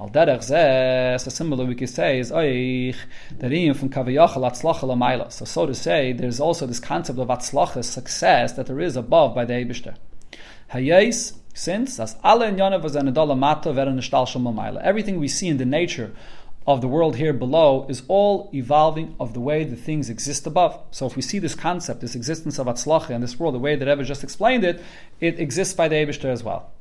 Al 0.02 0.08
derech 0.08 0.40
zeh, 0.40 1.20
so 1.20 1.30
similar 1.30 1.64
we 1.64 1.76
could 1.76 1.88
say 1.88 2.18
is 2.18 2.32
oich, 2.32 2.96
the 3.38 3.46
riyim 3.46 3.76
from 3.76 3.88
kaviyachal 3.88 4.42
atzlacha 4.50 4.80
lamayla. 4.80 5.30
So 5.30 5.44
so 5.44 5.64
to 5.64 5.76
say, 5.76 6.12
there's 6.12 6.40
also 6.40 6.66
this 6.66 6.80
concept 6.80 7.20
of 7.20 7.28
atzlacha, 7.28 7.84
success, 7.84 8.54
that 8.54 8.66
there 8.66 8.80
is 8.80 8.96
above 8.96 9.32
by 9.32 9.44
the 9.44 9.52
Eibishter. 9.52 9.94
Hayes, 10.72 11.34
since, 11.54 12.00
as 12.00 12.16
alle 12.24 12.42
in 12.42 12.56
Yonav 12.56 12.82
was 12.82 12.96
an 12.96 13.14
adala 13.14 13.38
mata 13.38 13.68
veren 13.68 13.96
nishtal 13.96 14.26
shal 14.26 14.78
Everything 14.82 15.20
we 15.20 15.28
see 15.28 15.46
in 15.46 15.58
the 15.58 15.64
nature 15.64 16.12
of 16.66 16.80
the 16.80 16.88
world 16.88 17.14
here 17.14 17.32
below 17.32 17.86
is 17.88 18.02
all 18.08 18.50
evolving 18.52 19.14
of 19.20 19.34
the 19.34 19.40
way 19.40 19.62
the 19.62 19.76
things 19.76 20.10
exist 20.10 20.48
above. 20.48 20.80
So 20.90 21.06
if 21.06 21.14
we 21.14 21.22
see 21.22 21.38
this 21.38 21.54
concept, 21.54 22.00
this 22.00 22.16
existence 22.16 22.58
of 22.58 22.66
atzlacha 22.66 23.10
in 23.10 23.20
this 23.20 23.38
world, 23.38 23.54
the 23.54 23.60
way 23.60 23.76
that 23.76 23.86
Rebbe 23.86 24.02
just 24.02 24.24
explained 24.24 24.64
it, 24.64 24.82
it 25.20 25.38
exists 25.38 25.74
by 25.74 25.86
the 25.86 25.94
Eibishter 25.94 26.24
as 26.24 26.42
well. 26.42 26.72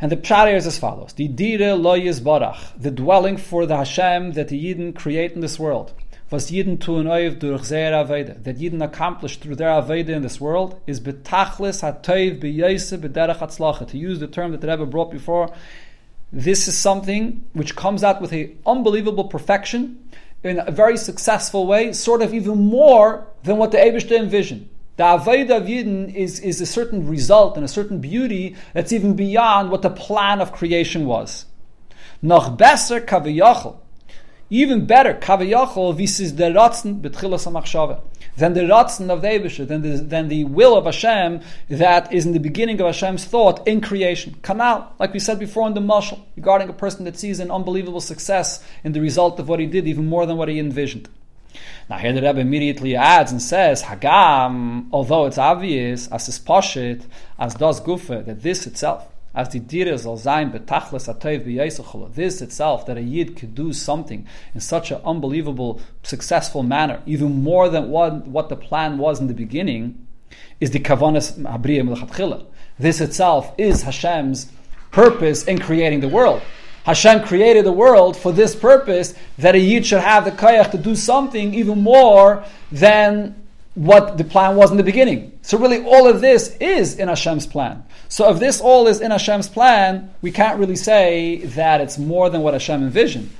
And 0.00 0.10
the 0.10 0.16
pshat 0.16 0.54
is 0.54 0.66
as 0.66 0.78
follows: 0.78 1.12
The 1.12 1.28
dire 1.28 1.74
lo 1.74 1.98
barach, 1.98 2.72
the 2.80 2.90
dwelling 2.90 3.36
for 3.36 3.66
the 3.66 3.76
Hashem 3.76 4.32
that 4.32 4.48
the 4.48 4.58
Yidden 4.58 4.94
create 4.94 5.32
in 5.32 5.40
this 5.40 5.58
world. 5.58 5.92
Was 6.30 6.50
Yidden 6.50 6.80
tun 6.80 7.04
oiv 7.04 7.38
durch 7.38 7.68
their 7.68 7.92
aveda, 7.92 8.42
that 8.44 8.58
Yidden 8.58 8.82
accomplish 8.82 9.36
through 9.36 9.56
their 9.56 9.68
aveda 9.68 10.10
in 10.10 10.22
this 10.22 10.40
world, 10.40 10.80
is 10.86 11.00
betachlis 11.00 11.82
hatoiv 11.82 12.40
b'yose 12.40 12.96
b'derech 12.98 13.38
hatzlacha. 13.38 13.86
To 13.88 13.98
use 13.98 14.20
the 14.20 14.26
term 14.26 14.52
that 14.52 14.62
the 14.62 14.68
Rebbe 14.68 14.86
brought 14.86 15.10
before, 15.10 15.52
this 16.32 16.66
is 16.66 16.78
something 16.78 17.44
which 17.52 17.76
comes 17.76 18.02
out 18.02 18.22
with 18.22 18.32
an 18.32 18.58
unbelievable 18.64 19.24
perfection 19.24 20.08
in 20.42 20.60
a 20.60 20.70
very 20.70 20.96
successful 20.96 21.66
way, 21.66 21.92
sort 21.92 22.22
of 22.22 22.32
even 22.32 22.56
more 22.56 23.26
than 23.42 23.58
what 23.58 23.70
the 23.72 23.78
Eibushter 23.78 24.16
envisioned. 24.16 24.68
The 25.00 25.06
Avodah 25.06 25.56
of 25.56 25.62
Yidden 25.62 26.14
is, 26.14 26.40
is 26.40 26.60
a 26.60 26.66
certain 26.66 27.08
result 27.08 27.56
and 27.56 27.64
a 27.64 27.68
certain 27.68 28.02
beauty 28.02 28.54
that's 28.74 28.92
even 28.92 29.16
beyond 29.16 29.70
what 29.70 29.80
the 29.80 29.88
plan 29.88 30.42
of 30.42 30.52
creation 30.52 31.06
was. 31.06 31.46
Noch 32.20 32.58
besser 32.58 33.00
kaviyachol. 33.00 33.78
Even 34.50 34.84
better, 34.84 35.14
kaviyachol 35.14 35.98
visis 35.98 36.36
the 36.36 36.50
ratzen 36.50 37.00
betchilas 37.00 37.50
hamachshava. 37.50 38.02
Than 38.36 38.52
the 38.52 38.60
ratzen 38.60 39.08
of 39.08 39.22
the 39.22 39.28
Ebesher, 39.28 39.66
than 39.66 39.80
the, 39.80 40.02
than 40.02 40.28
the 40.28 40.44
will 40.44 40.76
of 40.76 40.84
Hashem 40.84 41.40
that 41.70 42.12
is 42.12 42.26
in 42.26 42.32
the 42.32 42.38
beginning 42.38 42.78
of 42.82 42.86
Hashem's 42.86 43.24
thought 43.24 43.66
in 43.66 43.80
creation. 43.80 44.36
Kanal, 44.42 44.88
like 44.98 45.14
we 45.14 45.18
said 45.18 45.38
before 45.38 45.66
in 45.66 45.72
the 45.72 45.80
Mashal, 45.80 46.20
regarding 46.36 46.68
a 46.68 46.74
person 46.74 47.06
that 47.06 47.18
sees 47.18 47.40
an 47.40 47.50
unbelievable 47.50 48.02
success 48.02 48.62
in 48.84 48.92
the 48.92 49.00
result 49.00 49.40
of 49.40 49.48
what 49.48 49.60
he 49.60 49.66
did, 49.66 49.88
even 49.88 50.04
more 50.10 50.26
than 50.26 50.36
what 50.36 50.50
he 50.50 50.58
envisioned. 50.58 51.08
Now 51.90 51.98
here 51.98 52.12
the 52.12 52.22
Rebbe 52.22 52.38
immediately 52.38 52.94
adds 52.94 53.32
and 53.32 53.42
says, 53.42 53.82
Hagam, 53.82 54.86
although 54.92 55.26
it's 55.26 55.38
obvious, 55.38 56.06
as 56.06 56.28
is 56.28 56.38
poshit, 56.38 57.02
as 57.36 57.54
does 57.56 57.80
gufa, 57.80 58.24
that 58.26 58.42
this 58.42 58.64
itself, 58.68 59.08
as 59.34 59.48
the 59.48 59.58
dire 59.58 59.96
zal 59.98 60.16
sein 60.16 60.52
betachlis 60.52 61.12
atayv 61.12 62.14
this 62.14 62.40
itself, 62.40 62.86
that 62.86 62.96
a 62.96 63.00
yid 63.00 63.34
could 63.34 63.56
do 63.56 63.72
something 63.72 64.24
in 64.54 64.60
such 64.60 64.92
an 64.92 65.00
unbelievable, 65.04 65.80
successful 66.04 66.62
manner, 66.62 67.02
even 67.06 67.42
more 67.42 67.68
than 67.68 67.90
what, 67.90 68.24
what 68.24 68.48
the 68.50 68.56
plan 68.56 68.96
was 68.96 69.18
in 69.18 69.26
the 69.26 69.34
beginning, 69.34 70.06
is 70.60 70.70
the 70.70 70.78
kavanas 70.78 71.42
habriya 71.42 72.46
This 72.78 73.00
itself 73.00 73.52
is 73.58 73.82
Hashem's 73.82 74.52
purpose 74.92 75.42
in 75.42 75.58
creating 75.58 75.98
the 75.98 76.08
world. 76.08 76.40
Hashem 76.84 77.24
created 77.24 77.64
the 77.64 77.72
world 77.72 78.16
for 78.16 78.32
this 78.32 78.54
purpose 78.54 79.14
that 79.38 79.54
a 79.54 79.58
yid 79.58 79.86
should 79.86 80.00
have 80.00 80.24
the 80.24 80.30
kayach 80.30 80.70
to 80.70 80.78
do 80.78 80.96
something 80.96 81.54
even 81.54 81.82
more 81.82 82.44
than 82.72 83.36
what 83.74 84.18
the 84.18 84.24
plan 84.24 84.56
was 84.56 84.70
in 84.70 84.76
the 84.76 84.82
beginning. 84.82 85.38
So 85.42 85.58
really, 85.58 85.84
all 85.84 86.08
of 86.08 86.20
this 86.20 86.56
is 86.56 86.96
in 86.96 87.08
Hashem's 87.08 87.46
plan. 87.46 87.84
So 88.08 88.30
if 88.32 88.40
this 88.40 88.60
all 88.60 88.86
is 88.88 89.00
in 89.00 89.10
Hashem's 89.10 89.48
plan, 89.48 90.12
we 90.22 90.32
can't 90.32 90.58
really 90.58 90.76
say 90.76 91.38
that 91.56 91.80
it's 91.80 91.98
more 91.98 92.30
than 92.30 92.42
what 92.42 92.54
Hashem 92.54 92.82
envisioned. 92.82 93.30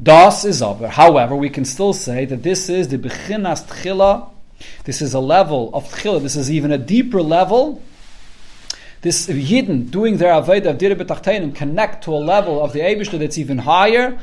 Das 0.00 0.44
is 0.44 0.60
over. 0.60 0.88
However, 0.88 1.34
we 1.34 1.48
can 1.48 1.64
still 1.64 1.92
say 1.92 2.24
that 2.24 2.42
this 2.42 2.68
is 2.68 2.88
the 2.88 2.98
bechinas 2.98 3.66
tchila. 3.66 4.28
This 4.84 5.00
is 5.00 5.14
a 5.14 5.20
level 5.20 5.70
of 5.72 5.84
tchila. 5.88 6.20
This 6.20 6.36
is 6.36 6.50
even 6.50 6.72
a 6.72 6.78
deeper 6.78 7.22
level 7.22 7.82
this 9.00 9.28
Yidden 9.28 9.90
doing 9.90 10.16
their 10.16 10.32
Aveda 10.32 10.70
of 10.70 10.78
Dira 10.78 10.96
B'Tachtenim 10.96 11.54
connect 11.54 12.04
to 12.04 12.12
a 12.12 12.16
level 12.16 12.62
of 12.62 12.72
the 12.72 12.80
Abishta 12.80 13.18
that's 13.18 13.38
even 13.38 13.58
higher, 13.58 14.18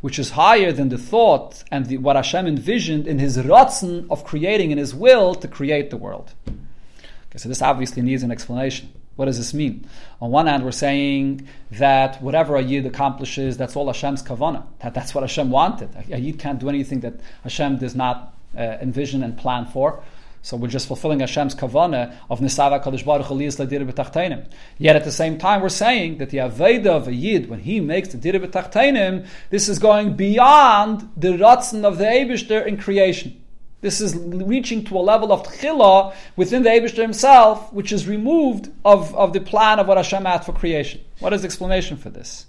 which 0.00 0.18
is 0.18 0.30
higher 0.30 0.72
than 0.72 0.88
the 0.88 0.98
thought 0.98 1.64
and 1.70 1.86
the, 1.86 1.98
what 1.98 2.16
Hashem 2.16 2.46
envisioned 2.46 3.06
in 3.06 3.18
His 3.18 3.36
Ratzon 3.36 4.06
of 4.10 4.24
creating, 4.24 4.70
in 4.70 4.78
His 4.78 4.94
will 4.94 5.34
to 5.34 5.48
create 5.48 5.90
the 5.90 5.96
world. 5.96 6.32
Okay, 6.46 7.38
so 7.38 7.48
this 7.48 7.60
obviously 7.60 8.02
needs 8.02 8.22
an 8.22 8.30
explanation. 8.30 8.92
What 9.16 9.24
does 9.24 9.36
this 9.36 9.52
mean? 9.52 9.84
On 10.22 10.30
one 10.30 10.46
hand, 10.46 10.64
we're 10.64 10.70
saying 10.70 11.48
that 11.72 12.22
whatever 12.22 12.54
a 12.56 12.62
Yid 12.62 12.86
accomplishes, 12.86 13.56
that's 13.56 13.74
all 13.74 13.88
Hashem's 13.88 14.22
kavana. 14.22 14.64
That, 14.78 14.94
that's 14.94 15.12
what 15.14 15.22
Hashem 15.22 15.50
wanted. 15.50 15.90
A 16.10 16.18
Yid 16.18 16.38
can't 16.38 16.60
do 16.60 16.68
anything 16.68 17.00
that 17.00 17.14
Hashem 17.42 17.78
does 17.78 17.96
not 17.96 18.34
uh, 18.56 18.60
envision 18.60 19.24
and 19.24 19.36
plan 19.36 19.66
for. 19.66 20.00
So 20.42 20.56
we're 20.56 20.68
just 20.68 20.86
fulfilling 20.86 21.20
Hashem's 21.20 21.54
kavana 21.54 22.14
of 22.30 22.40
Nisava 22.40 22.82
Kadosh 22.82 23.04
Baruch 23.04 23.26
Hu 23.26 23.34
Liyas 23.34 23.58
Ladira 23.58 23.90
B'Tachtainim. 23.90 24.46
Yet 24.78 24.96
at 24.96 25.04
the 25.04 25.12
same 25.12 25.38
time, 25.38 25.60
we're 25.60 25.68
saying 25.68 26.18
that 26.18 26.30
the 26.30 26.38
Aveda 26.38 26.86
of 26.86 27.08
a 27.08 27.14
Yid, 27.14 27.48
when 27.48 27.60
he 27.60 27.80
makes 27.80 28.08
the 28.08 28.18
Dira 28.18 28.40
B'Tachtainim, 28.40 29.26
this 29.50 29.68
is 29.68 29.78
going 29.78 30.14
beyond 30.14 31.10
the 31.16 31.36
Ratzon 31.36 31.84
of 31.84 31.98
the 31.98 32.04
Eibishter 32.04 32.66
in 32.66 32.76
creation. 32.76 33.42
This 33.80 34.00
is 34.00 34.16
reaching 34.16 34.84
to 34.86 34.98
a 34.98 35.00
level 35.00 35.32
of 35.32 35.44
tchila 35.44 36.12
within 36.34 36.64
the 36.64 36.70
Abishter 36.70 37.02
himself, 37.02 37.72
which 37.72 37.92
is 37.92 38.08
removed 38.08 38.70
of, 38.84 39.14
of 39.14 39.32
the 39.32 39.40
plan 39.40 39.78
of 39.78 39.86
what 39.86 39.96
Hashem 39.96 40.24
had 40.24 40.44
for 40.44 40.52
creation. 40.52 41.00
What 41.20 41.32
is 41.32 41.42
the 41.42 41.46
explanation 41.46 41.96
for 41.96 42.10
this? 42.10 42.46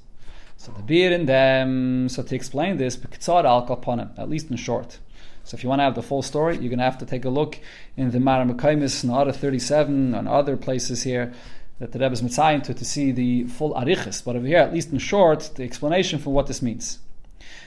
So 0.58 0.74
the 0.76 0.82
beer 0.82 1.12
in 1.12 1.26
them, 1.26 2.10
so 2.10 2.24
to 2.24 2.36
explain 2.36 2.78
this, 2.78 2.98
at 2.98 4.30
least 4.30 4.50
in 4.50 4.58
short. 4.58 5.00
So 5.50 5.56
if 5.56 5.64
you 5.64 5.70
want 5.70 5.80
to 5.80 5.84
have 5.86 5.96
the 5.96 6.04
full 6.04 6.22
story, 6.22 6.58
you're 6.58 6.70
going 6.70 6.78
to 6.78 6.86
have 6.86 7.00
to 7.00 7.08
take 7.08 7.26
a 7.26 7.30
look 7.30 7.58
in 7.98 8.12
the 8.12 8.20
Maramukaimis 8.20 9.04
and 9.04 9.12
other 9.12 9.32
37 9.32 10.14
and 10.14 10.28
other 10.28 10.56
places 10.56 11.02
here 11.02 11.34
that 11.80 11.92
the 11.92 11.98
Rebbe 11.98 12.14
is 12.14 12.22
mitzayim 12.22 12.62
to 12.62 12.74
to 12.76 12.86
see 12.86 13.12
the 13.12 13.46
full 13.46 13.74
arichis. 13.74 14.24
But 14.24 14.36
over 14.36 14.46
here, 14.46 14.60
at 14.60 14.72
least 14.72 14.92
in 14.92 15.00
short, 15.00 15.50
the 15.56 15.64
explanation 15.64 16.20
for 16.20 16.32
what 16.32 16.46
this 16.46 16.62
means. 16.62 17.00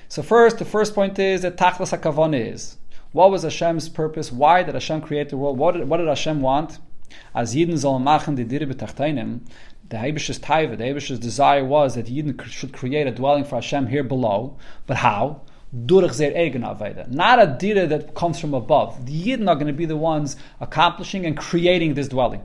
So 0.08 0.22
first, 0.22 0.58
the 0.58 0.64
first 0.64 0.94
point 0.94 1.18
is 1.18 1.42
that 1.42 1.56
tachlas 1.56 1.90
hakavon 1.98 2.38
is 2.38 2.76
what 3.10 3.32
was 3.32 3.42
Hashem's 3.42 3.88
purpose? 3.88 4.30
Why 4.30 4.62
did 4.62 4.74
Hashem 4.74 5.00
create 5.00 5.30
the 5.30 5.36
world? 5.36 5.58
What 5.58 5.74
did, 5.74 5.88
what 5.88 5.96
did 5.96 6.06
Hashem 6.06 6.40
want? 6.40 6.78
As 7.34 7.56
Yidden 7.56 7.80
soll 7.80 7.98
machen 7.98 8.36
die 8.36 8.44
Dire 8.44 8.68
betachteinim, 8.68 9.40
the 9.88 9.96
Hebish's 9.96 10.38
taiva, 10.38 10.78
the 10.78 10.84
Hebish's 10.84 11.18
desire 11.18 11.64
was 11.64 11.96
that 11.96 12.06
Yidden 12.06 12.40
should 12.44 12.72
create 12.72 13.08
a 13.08 13.10
dwelling 13.10 13.42
for 13.42 13.56
Hashem 13.56 13.88
here 13.88 14.04
below. 14.04 14.56
But 14.86 14.98
how? 14.98 15.40
Durch 15.74 16.16
their 16.18 16.32
eigen 16.32 16.64
Aveda. 16.64 17.08
Not 17.10 17.40
a 17.40 17.46
Dire 17.46 17.86
that 17.86 18.14
comes 18.14 18.38
from 18.38 18.52
above. 18.52 19.06
The 19.06 19.12
Yidden 19.12 19.48
are 19.48 19.54
going 19.54 19.68
to 19.68 19.72
be 19.72 19.86
the 19.86 19.96
ones 19.96 20.36
accomplishing 20.60 21.24
and 21.24 21.36
creating 21.36 21.94
this 21.94 22.08
dwelling. 22.08 22.42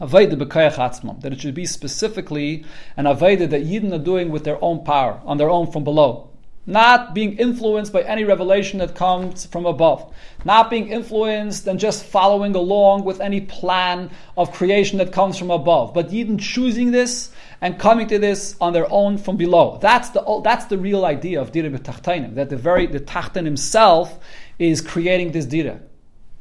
Aveda 0.00 0.34
b'kayach 0.34 0.74
atzmam. 0.74 1.20
That 1.22 1.32
it 1.32 1.40
should 1.40 1.54
be 1.54 1.64
specifically 1.64 2.66
an 2.96 3.06
Aveda 3.06 3.48
that 3.48 3.64
Yidden 3.64 3.92
are 3.92 4.04
doing 4.04 4.30
with 4.30 4.44
their 4.44 4.62
own 4.62 4.84
power, 4.84 5.20
on 5.24 5.38
their 5.38 5.48
own 5.48 5.72
from 5.72 5.84
below 5.84 6.28
not 6.66 7.14
being 7.14 7.38
influenced 7.38 7.92
by 7.92 8.02
any 8.02 8.24
revelation 8.24 8.80
that 8.80 8.94
comes 8.94 9.46
from 9.46 9.64
above, 9.64 10.12
not 10.44 10.68
being 10.68 10.88
influenced 10.88 11.66
and 11.66 11.78
just 11.78 12.04
following 12.04 12.54
along 12.56 13.04
with 13.04 13.20
any 13.20 13.40
plan 13.40 14.10
of 14.36 14.52
creation 14.52 14.98
that 14.98 15.12
comes 15.12 15.38
from 15.38 15.50
above, 15.50 15.94
but 15.94 16.12
even 16.12 16.36
choosing 16.36 16.90
this 16.90 17.30
and 17.60 17.78
coming 17.78 18.06
to 18.08 18.18
this 18.18 18.56
on 18.60 18.72
their 18.72 18.90
own 18.90 19.18
from 19.18 19.36
below. 19.36 19.78
That's 19.80 20.10
the 20.10 20.40
that's 20.44 20.66
the 20.66 20.78
real 20.78 21.04
idea 21.04 21.40
of 21.40 21.52
dira 21.52 21.70
b'tachtainim, 21.70 22.34
that 22.34 22.50
the 22.50 22.56
very 22.56 22.86
the 22.86 23.00
tachtan 23.00 23.44
himself 23.44 24.18
is 24.58 24.80
creating 24.80 25.32
this 25.32 25.46
dira. 25.46 25.80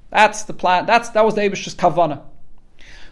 That's 0.09 0.43
the 0.43 0.53
plan. 0.53 0.85
That's 0.85 1.09
that 1.09 1.25
was 1.25 1.35
the 1.35 1.41
Abish's 1.41 1.75
kavana. 1.75 2.21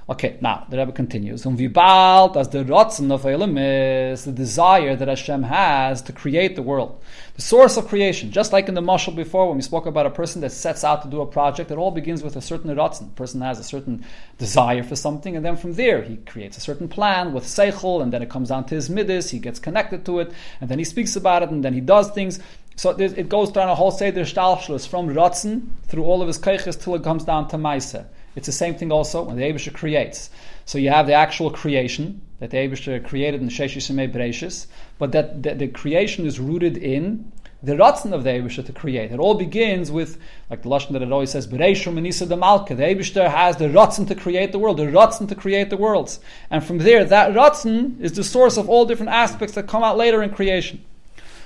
Okay, 0.10 0.38
now 0.42 0.68
the 0.70 0.78
Rebbe 0.78 0.92
continues. 0.92 1.46
Um, 1.46 1.56
bald 1.56 2.36
as 2.36 2.50
the 2.50 2.66
rotzen 2.66 3.10
of 3.10 3.26
is 3.26 4.26
the 4.26 4.34
desire 4.34 4.98
that 4.98 5.08
Hashem 5.08 5.44
has 5.44 6.02
to 6.02 6.12
create 6.12 6.58
the 6.58 6.62
world, 6.62 7.02
the 7.36 7.42
source 7.42 7.78
of 7.78 7.88
creation. 7.88 8.30
Just 8.30 8.52
like 8.52 8.68
in 8.68 8.74
the 8.74 8.82
mashal 8.82 9.16
before, 9.16 9.48
when 9.48 9.56
we 9.56 9.62
spoke 9.62 9.86
about 9.86 10.06
a 10.06 10.10
person 10.10 10.42
that 10.42 10.52
sets 10.52 10.84
out 10.84 11.04
to 11.04 11.08
do 11.08 11.22
a 11.22 11.26
project, 11.26 11.72
it 11.72 11.78
all 11.78 11.92
begins 11.92 12.22
with 12.22 12.36
a 12.36 12.42
certain 12.42 12.76
rotzen. 12.76 13.10
The 13.12 13.16
person 13.16 13.40
has 13.40 13.60
a 13.60 13.64
certain 13.64 14.06
desire 14.38 14.84
for 14.84 14.98
something, 14.98 15.38
and 15.38 15.46
then 15.46 15.56
from 15.56 15.74
there 15.74 16.02
he 16.02 16.18
creates 16.18 16.58
a 16.58 16.62
certain 16.62 16.90
plan 16.90 17.32
with 17.32 17.46
seichel, 17.46 18.02
and 18.02 18.12
then 18.12 18.22
it 18.22 18.30
comes 18.30 18.50
down 18.50 18.66
to 18.66 18.76
his 18.76 18.90
midas. 18.90 19.30
He 19.30 19.40
gets 19.40 19.60
connected 19.60 20.06
to 20.08 20.20
it, 20.20 20.34
and 20.60 20.70
then 20.70 20.80
he 20.80 20.86
speaks 20.86 21.16
about 21.16 21.44
it, 21.44 21.50
and 21.50 21.64
then 21.64 21.74
he 21.74 21.82
does 21.82 22.12
things. 22.12 22.42
So 22.76 22.90
it 22.90 23.30
goes 23.30 23.52
down 23.52 23.70
a 23.70 23.76
whole 23.76 23.92
seder 23.92 24.24
stalshlos 24.24 24.86
from 24.86 25.08
rotzen 25.08 25.68
through 25.88 26.04
all 26.04 26.22
of 26.22 26.28
his 26.28 26.40
keiches 26.40 26.82
till 26.82 26.96
it 26.96 27.04
comes 27.04 27.24
down 27.24 27.48
to 27.50 27.58
maisa. 27.58 28.08
It's 28.36 28.48
the 28.48 28.52
same 28.52 28.76
thing 28.76 28.92
also 28.92 29.24
when 29.24 29.38
the 29.38 29.44
Abisha 29.44 29.74
creates. 29.74 30.30
So 30.66 30.78
you 30.78 30.90
have 30.90 31.08
the 31.08 31.14
actual 31.14 31.52
creation 31.52 32.22
that 32.40 32.50
the 32.50 32.58
Abisha 32.58 33.06
created 33.06 33.42
in 33.42 33.50
Sheshi 33.50 33.78
Shemei 33.78 34.12
Bereshis, 34.12 34.68
but 34.98 35.12
that 35.12 35.44
the, 35.44 35.54
the, 35.54 35.68
creation 35.68 36.26
is 36.26 36.40
rooted 36.40 36.78
in 36.78 37.32
the 37.62 37.74
Ratzon 37.74 38.12
of 38.12 38.24
the 38.24 38.32
Abisha 38.32 38.66
to 38.66 38.74
create. 38.74 39.12
It 39.12 39.20
all 39.20 39.36
begins 39.36 39.92
with, 39.92 40.20
like 40.50 40.64
the 40.64 40.70
Lashon 40.70 40.92
that 40.94 41.02
it 41.02 41.12
always 41.12 41.32
says, 41.32 41.48
Bereshim 41.48 41.94
Manisa 41.94 42.28
de 42.28 42.36
Malka. 42.36 42.76
The 42.76 42.84
Abisha 42.84 43.30
has 43.30 43.58
the 43.58 43.70
Ratzon 43.70 44.08
to 44.08 44.16
create 44.16 44.52
the 44.52 44.60
world, 44.60 44.78
the 44.78 44.84
Ratzon 44.84 45.30
to 45.30 45.36
create 45.36 45.70
the 45.70 45.78
worlds. 45.78 46.20
And 46.50 46.64
from 46.64 46.80
there, 46.80 47.06
that 47.06 47.32
Ratzon 47.34 48.02
is 48.02 48.14
the 48.14 48.24
source 48.24 48.58
of 48.58 48.68
all 48.68 48.86
different 48.86 49.12
aspects 49.12 49.56
that 49.56 49.68
come 49.68 49.84
out 49.84 49.98
later 49.98 50.24
in 50.24 50.32
creation. 50.32 50.84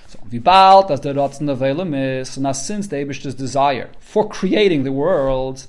So, 0.08 0.20
bald 0.40 0.90
as 0.90 1.02
the 1.02 1.14
Ratzon 1.14 1.50
of 1.50 1.62
Elam 1.62 1.94
is, 1.94 2.30
so 2.30 2.42
now 2.42 2.54
since 2.54 2.88
the 2.88 2.96
Abish's 2.96 3.36
desire 3.36 3.90
for 4.00 4.28
creating 4.28 4.84
the 4.84 4.92
worlds 4.92 5.68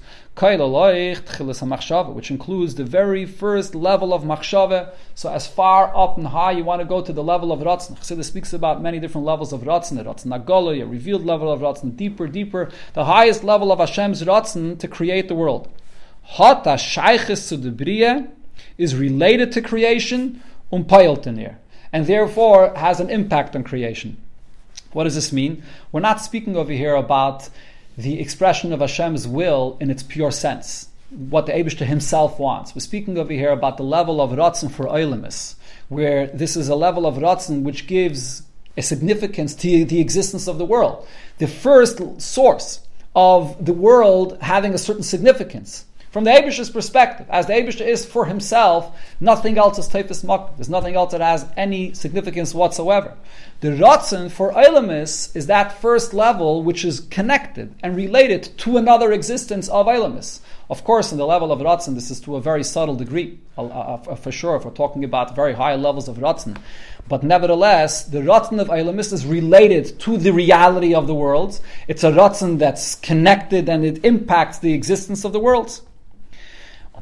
which 2.14 2.30
includes 2.30 2.76
the 2.76 2.84
very 2.84 3.26
first 3.26 3.74
level 3.74 4.14
of 4.14 4.22
machshava. 4.22 4.92
So 5.14 5.30
as 5.30 5.46
far 5.46 5.94
up 5.96 6.16
and 6.16 6.28
high 6.28 6.52
you 6.52 6.64
want 6.64 6.80
to 6.80 6.86
go 6.86 7.02
to 7.02 7.12
the 7.12 7.24
level 7.24 7.50
of 7.50 7.60
ratzon. 7.60 7.98
Chassidus 7.98 8.24
speaks 8.24 8.52
about 8.52 8.80
many 8.80 9.00
different 9.00 9.26
levels 9.26 9.52
of 9.52 9.62
ratzon. 9.62 10.02
Ratzon 10.02 10.26
agolo, 10.26 10.80
a 10.80 10.86
revealed 10.86 11.24
level 11.24 11.50
of 11.50 11.60
ratzon, 11.60 11.96
deeper, 11.96 12.28
deeper. 12.28 12.70
The 12.94 13.06
highest 13.06 13.42
level 13.42 13.72
of 13.72 13.80
Hashem's 13.80 14.22
ratzon 14.22 14.78
to 14.78 14.86
create 14.86 15.26
the 15.26 15.34
world. 15.34 15.68
Hata 16.22 16.74
shayches 16.76 17.48
to 17.48 17.56
the 17.56 18.28
is 18.76 18.94
related 18.94 19.50
to 19.52 19.60
creation, 19.60 20.40
umpayeltenir, 20.72 21.56
and 21.92 22.06
therefore 22.06 22.74
has 22.76 23.00
an 23.00 23.10
impact 23.10 23.56
on 23.56 23.64
creation. 23.64 24.16
What 24.92 25.04
does 25.04 25.16
this 25.16 25.32
mean? 25.32 25.62
We're 25.92 26.00
not 26.00 26.20
speaking 26.20 26.56
over 26.56 26.72
here 26.72 26.94
about 26.94 27.48
the 27.98 28.20
expression 28.20 28.72
of 28.72 28.78
Hashem's 28.78 29.26
will 29.26 29.76
in 29.80 29.90
its 29.90 30.04
pure 30.04 30.30
sense, 30.30 30.88
what 31.10 31.46
the 31.46 31.52
Abishta 31.52 31.84
himself 31.84 32.38
wants. 32.38 32.72
We're 32.72 32.80
speaking 32.80 33.18
over 33.18 33.32
here 33.32 33.50
about 33.50 33.76
the 33.76 33.82
level 33.82 34.20
of 34.20 34.30
Ratzon 34.30 34.70
for 34.70 34.86
Oilimus, 34.86 35.56
where 35.88 36.28
this 36.28 36.56
is 36.56 36.68
a 36.68 36.76
level 36.76 37.06
of 37.06 37.16
Ratzon 37.16 37.64
which 37.64 37.88
gives 37.88 38.44
a 38.76 38.82
significance 38.82 39.52
to 39.56 39.84
the 39.84 40.00
existence 40.00 40.46
of 40.46 40.58
the 40.58 40.64
world. 40.64 41.08
The 41.38 41.48
first 41.48 42.20
source 42.20 42.86
of 43.16 43.64
the 43.64 43.72
world 43.72 44.38
having 44.40 44.74
a 44.74 44.78
certain 44.78 45.02
significance. 45.02 45.84
From 46.10 46.24
the 46.24 46.30
Abish's 46.30 46.70
perspective, 46.70 47.26
as 47.28 47.46
the 47.46 47.52
Abish 47.52 47.82
is 47.86 48.06
for 48.06 48.24
himself, 48.24 48.98
nothing 49.20 49.58
else 49.58 49.78
is 49.78 49.88
Taifis 49.88 50.24
Mak. 50.24 50.56
There's 50.56 50.70
nothing 50.70 50.94
else 50.94 51.12
that 51.12 51.20
has 51.20 51.44
any 51.54 51.92
significance 51.92 52.54
whatsoever. 52.54 53.14
The 53.60 53.72
Ratzin 53.72 54.30
for 54.30 54.52
Eilamis 54.52 55.36
is 55.36 55.48
that 55.48 55.80
first 55.82 56.14
level 56.14 56.62
which 56.62 56.82
is 56.82 57.00
connected 57.00 57.74
and 57.82 57.94
related 57.94 58.44
to 58.58 58.78
another 58.78 59.12
existence 59.12 59.68
of 59.68 59.86
Eilamis. 59.86 60.40
Of 60.70 60.82
course, 60.82 61.12
in 61.12 61.18
the 61.18 61.26
level 61.26 61.52
of 61.52 61.60
Ratzin, 61.60 61.94
this 61.94 62.10
is 62.10 62.20
to 62.20 62.36
a 62.36 62.40
very 62.40 62.64
subtle 62.64 62.96
degree, 62.96 63.38
for 63.54 64.32
sure, 64.32 64.56
if 64.56 64.64
we're 64.64 64.70
talking 64.70 65.04
about 65.04 65.36
very 65.36 65.52
high 65.52 65.74
levels 65.74 66.08
of 66.08 66.16
Ratzin. 66.16 66.56
But 67.06 67.22
nevertheless, 67.22 68.04
the 68.04 68.20
Ratzin 68.20 68.60
of 68.60 68.68
Eilamis 68.68 69.12
is 69.12 69.26
related 69.26 69.98
to 70.00 70.16
the 70.16 70.32
reality 70.32 70.94
of 70.94 71.06
the 71.06 71.14
world. 71.14 71.60
It's 71.86 72.04
a 72.04 72.12
Ratzin 72.12 72.58
that's 72.58 72.94
connected 72.94 73.68
and 73.68 73.84
it 73.84 74.04
impacts 74.06 74.58
the 74.58 74.72
existence 74.72 75.24
of 75.24 75.32
the 75.34 75.40
world. 75.40 75.82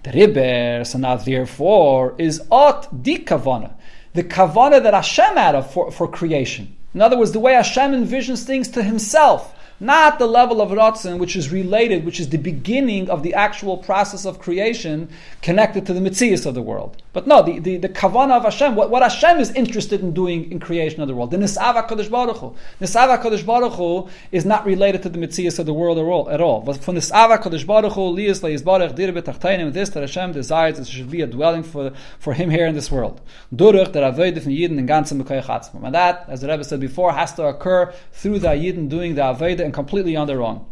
The 0.07 0.13
Riber, 0.13 0.85
so 0.85 0.99
now 0.99 1.17
therefore, 1.17 2.15
is 2.17 2.41
Ot 2.51 3.03
Di 3.03 3.19
Kavana 3.19 3.75
the 4.17 4.25
kavana 4.25 4.83
that 4.83 4.95
Hashem 4.95 5.37
had 5.37 5.61
for, 5.67 5.91
for 5.93 6.09
creation. 6.09 6.75
In 6.95 7.03
other 7.03 7.19
words, 7.19 7.33
the 7.33 7.39
way 7.39 7.53
Hashem 7.53 7.93
envisions 7.93 8.45
things 8.45 8.69
to 8.69 8.83
himself 8.83 9.55
not 9.81 10.19
the 10.19 10.27
level 10.27 10.61
of 10.61 10.71
Ratzin, 10.71 11.19
which 11.19 11.37
is 11.37 11.51
related, 11.53 12.05
which 12.05 12.19
is 12.21 12.31
the 12.31 12.39
beginning 12.39 13.11
of 13.11 13.23
the 13.23 13.35
actual 13.35 13.77
process 13.77 14.25
of 14.25 14.39
creation 14.39 15.09
connected 15.43 15.87
to 15.87 15.93
the 15.93 16.01
Mitzias 16.01 16.47
of 16.47 16.55
the 16.55 16.63
world. 16.63 17.03
But 17.13 17.27
no, 17.27 17.43
the, 17.43 17.59
the, 17.59 17.77
the 17.79 17.89
Kavana 17.89 18.33
of 18.33 18.45
Hashem, 18.45 18.75
what, 18.75 18.91
what 18.91 19.03
Hashem 19.03 19.39
is 19.39 19.51
interested 19.53 20.01
in 20.01 20.13
doing 20.13 20.51
in 20.51 20.61
creation 20.61 21.01
of 21.01 21.09
the 21.09 21.15
world, 21.15 21.31
the 21.31 21.37
Nisava 21.37 21.87
Kodesh 21.89 22.11
Baruch 22.11 22.39
Hu. 22.39 22.55
Nisava 22.81 23.21
Kodesh 23.23 23.45
Baruch 23.45 23.75
Hu 23.75 24.09
is 24.33 24.45
not 24.45 24.65
related 24.65 25.03
to 25.03 25.09
the 25.09 25.19
Mitzias 25.19 25.59
of 25.59 25.67
the 25.67 25.75
world 25.75 25.99
at 26.29 26.41
all. 26.41 26.61
But 26.61 26.79
for 26.83 26.93
Nisava 26.93 27.39
Kodesh 27.39 27.67
Baruch 27.67 27.93
Hu, 27.93 28.01
Liyas 28.15 28.43
Leis 28.43 28.63
Baruch, 28.63 28.95
Dir 28.95 29.13
B'Tachtainim, 29.13 29.73
this 29.73 29.91
that 29.91 30.01
Hashem 30.01 30.33
desires 30.33 30.77
that 30.77 30.83
there 30.83 30.93
should 30.93 31.11
be 31.11 31.21
a 31.21 31.27
dwelling 31.27 31.63
for, 31.63 31.93
for 32.19 32.35
Him 32.35 32.51
here 32.51 32.67
in 32.67 32.75
this 32.75 32.91
world. 32.91 33.21
Duruch, 33.55 33.93
der 33.93 34.11
Avodah 34.11 34.41
von 34.41 34.53
Yidden 34.53 34.79
in 34.79 34.87
ganzem 34.87 35.23
Mekoyach 35.23 35.75
And 35.83 35.95
that, 35.95 36.27
as 36.29 36.41
the 36.41 36.49
Rebbe 36.49 36.65
said 36.65 36.81
before, 36.81 37.13
has 37.13 37.35
to 37.35 37.45
occur 37.45 37.93
through 38.13 38.39
the 38.39 38.49
Yidden 38.49 38.89
doing 38.89 39.15
the 39.15 39.23
Avodah 39.23 39.66
and 39.67 39.75
completely 39.75 40.17
on 40.17 40.27
their 40.27 40.43
own. 40.43 40.65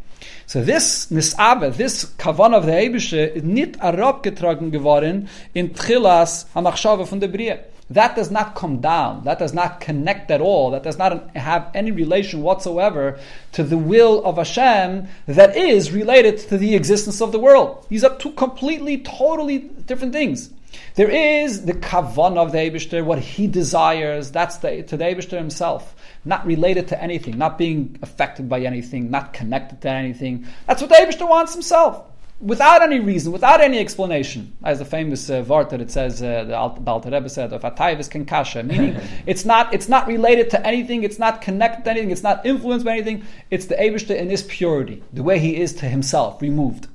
So 0.46 0.62
this 0.62 1.06
Nisave, 1.06 1.76
this 1.76 2.06
Kavan 2.16 2.54
of 2.54 2.64
the 2.64 2.72
Ebische, 2.72 3.34
is 3.36 3.42
nit 3.42 3.78
getragen 3.78 4.70
geworden 4.70 5.28
in 5.54 5.70
Tchilas 5.70 6.46
HaMachshava 6.54 7.06
von 7.06 7.18
der 7.18 7.28
Brie. 7.28 7.54
That 7.90 8.16
does 8.16 8.30
not 8.30 8.54
come 8.54 8.80
down. 8.80 9.24
That 9.24 9.38
does 9.38 9.52
not 9.52 9.80
connect 9.80 10.30
at 10.30 10.40
all. 10.40 10.70
That 10.70 10.82
does 10.82 10.96
not 10.96 11.36
have 11.36 11.70
any 11.74 11.90
relation 11.90 12.40
whatsoever 12.40 13.18
to 13.52 13.62
the 13.62 13.76
will 13.76 14.24
of 14.24 14.38
Hashem 14.38 15.06
that 15.26 15.54
is 15.54 15.92
related 15.92 16.38
to 16.48 16.56
the 16.56 16.74
existence 16.74 17.20
of 17.20 17.32
the 17.32 17.38
world. 17.38 17.84
These 17.90 18.04
are 18.04 18.16
two 18.16 18.32
completely, 18.32 18.98
totally 18.98 19.58
different 19.58 20.14
things. 20.14 20.50
There 20.94 21.10
is 21.10 21.66
the 21.66 21.74
kavan 21.74 22.38
of 22.38 22.52
the 22.52 22.58
Eibishter, 22.58 23.04
what 23.04 23.18
he 23.18 23.46
desires, 23.46 24.32
that's 24.32 24.56
the, 24.56 24.82
to 24.84 24.96
the 24.96 25.04
Eibishter 25.04 25.36
himself 25.36 25.94
not 26.24 26.46
related 26.46 26.88
to 26.88 27.02
anything, 27.02 27.38
not 27.38 27.58
being 27.58 27.98
affected 28.02 28.48
by 28.48 28.60
anything, 28.60 29.10
not 29.10 29.32
connected 29.32 29.80
to 29.82 29.88
anything. 29.88 30.46
That's 30.66 30.80
what 30.80 30.90
the 30.90 30.96
Abishter 30.96 31.28
wants 31.28 31.52
himself. 31.52 32.04
without 32.40 32.82
any 32.82 33.00
reason, 33.00 33.32
without 33.32 33.60
any 33.60 33.78
explanation, 33.78 34.52
as 34.64 34.78
the 34.78 34.84
famous 34.84 35.30
uh, 35.30 35.42
vart 35.42 35.70
that 35.70 35.80
it 35.80 35.90
says, 35.90 36.22
uh, 36.22 36.44
the 36.44 36.56
Alter 36.56 37.10
Rebbe 37.10 37.28
said, 37.28 37.52
of 37.52 37.62
Atayvis 37.62 38.10
Kenkasha, 38.10 38.64
meaning 38.64 39.00
it's 39.26 39.44
not, 39.44 39.72
it's 39.72 39.88
not 39.88 40.06
related 40.06 40.50
to 40.50 40.66
anything, 40.66 41.04
it's 41.04 41.18
not 41.18 41.40
connected 41.40 41.84
to 41.84 41.90
anything, 41.90 42.10
it's 42.10 42.22
not 42.22 42.44
influenced 42.44 42.84
by 42.84 42.92
anything, 42.92 43.24
it's 43.50 43.66
the 43.66 43.76
Abishta 43.76 44.16
in 44.16 44.28
his 44.28 44.42
purity, 44.42 45.02
the 45.12 45.22
way 45.22 45.38
he 45.38 45.56
is 45.56 45.72
to 45.74 45.86
himself, 45.86 46.42
removed. 46.42 46.88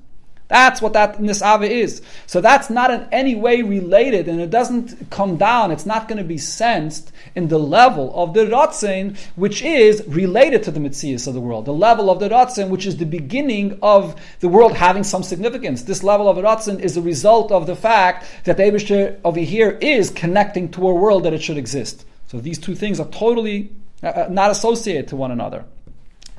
That's 0.49 0.81
what 0.81 0.93
that 0.93 1.19
nisava 1.19 1.69
is. 1.69 2.01
So 2.25 2.41
that's 2.41 2.71
not 2.71 2.89
in 2.89 3.07
any 3.11 3.35
way 3.35 3.61
related, 3.61 4.27
and 4.27 4.41
it 4.41 4.49
doesn't 4.49 5.11
come 5.11 5.37
down. 5.37 5.69
It's 5.69 5.85
not 5.85 6.07
going 6.07 6.17
to 6.17 6.23
be 6.23 6.39
sensed 6.39 7.11
in 7.35 7.49
the 7.49 7.59
level 7.59 8.11
of 8.15 8.33
the 8.33 8.45
ratzin, 8.45 9.15
which 9.35 9.61
is 9.61 10.03
related 10.07 10.63
to 10.63 10.71
the 10.71 10.79
mitzias 10.79 11.27
of 11.27 11.35
the 11.35 11.39
world. 11.39 11.65
The 11.65 11.73
level 11.73 12.09
of 12.09 12.19
the 12.19 12.29
ratzin, 12.29 12.69
which 12.69 12.87
is 12.87 12.97
the 12.97 13.05
beginning 13.05 13.77
of 13.83 14.19
the 14.39 14.49
world 14.49 14.73
having 14.75 15.03
some 15.03 15.21
significance. 15.21 15.83
This 15.83 16.01
level 16.01 16.27
of 16.27 16.37
ratzin 16.37 16.79
is 16.79 16.97
a 16.97 17.01
result 17.01 17.51
of 17.51 17.67
the 17.67 17.75
fact 17.75 18.25
that 18.45 18.57
the 18.57 19.19
over 19.23 19.39
here 19.39 19.77
is 19.81 20.09
connecting 20.09 20.69
to 20.71 20.89
a 20.89 20.93
world 20.93 21.23
that 21.23 21.33
it 21.33 21.43
should 21.43 21.57
exist. 21.57 22.05
So 22.27 22.39
these 22.39 22.57
two 22.57 22.73
things 22.73 22.99
are 22.99 23.07
totally 23.07 23.71
uh, 24.01 24.07
uh 24.07 24.27
not 24.31 24.49
associated 24.49 25.09
to 25.09 25.15
one 25.15 25.31
another 25.31 25.65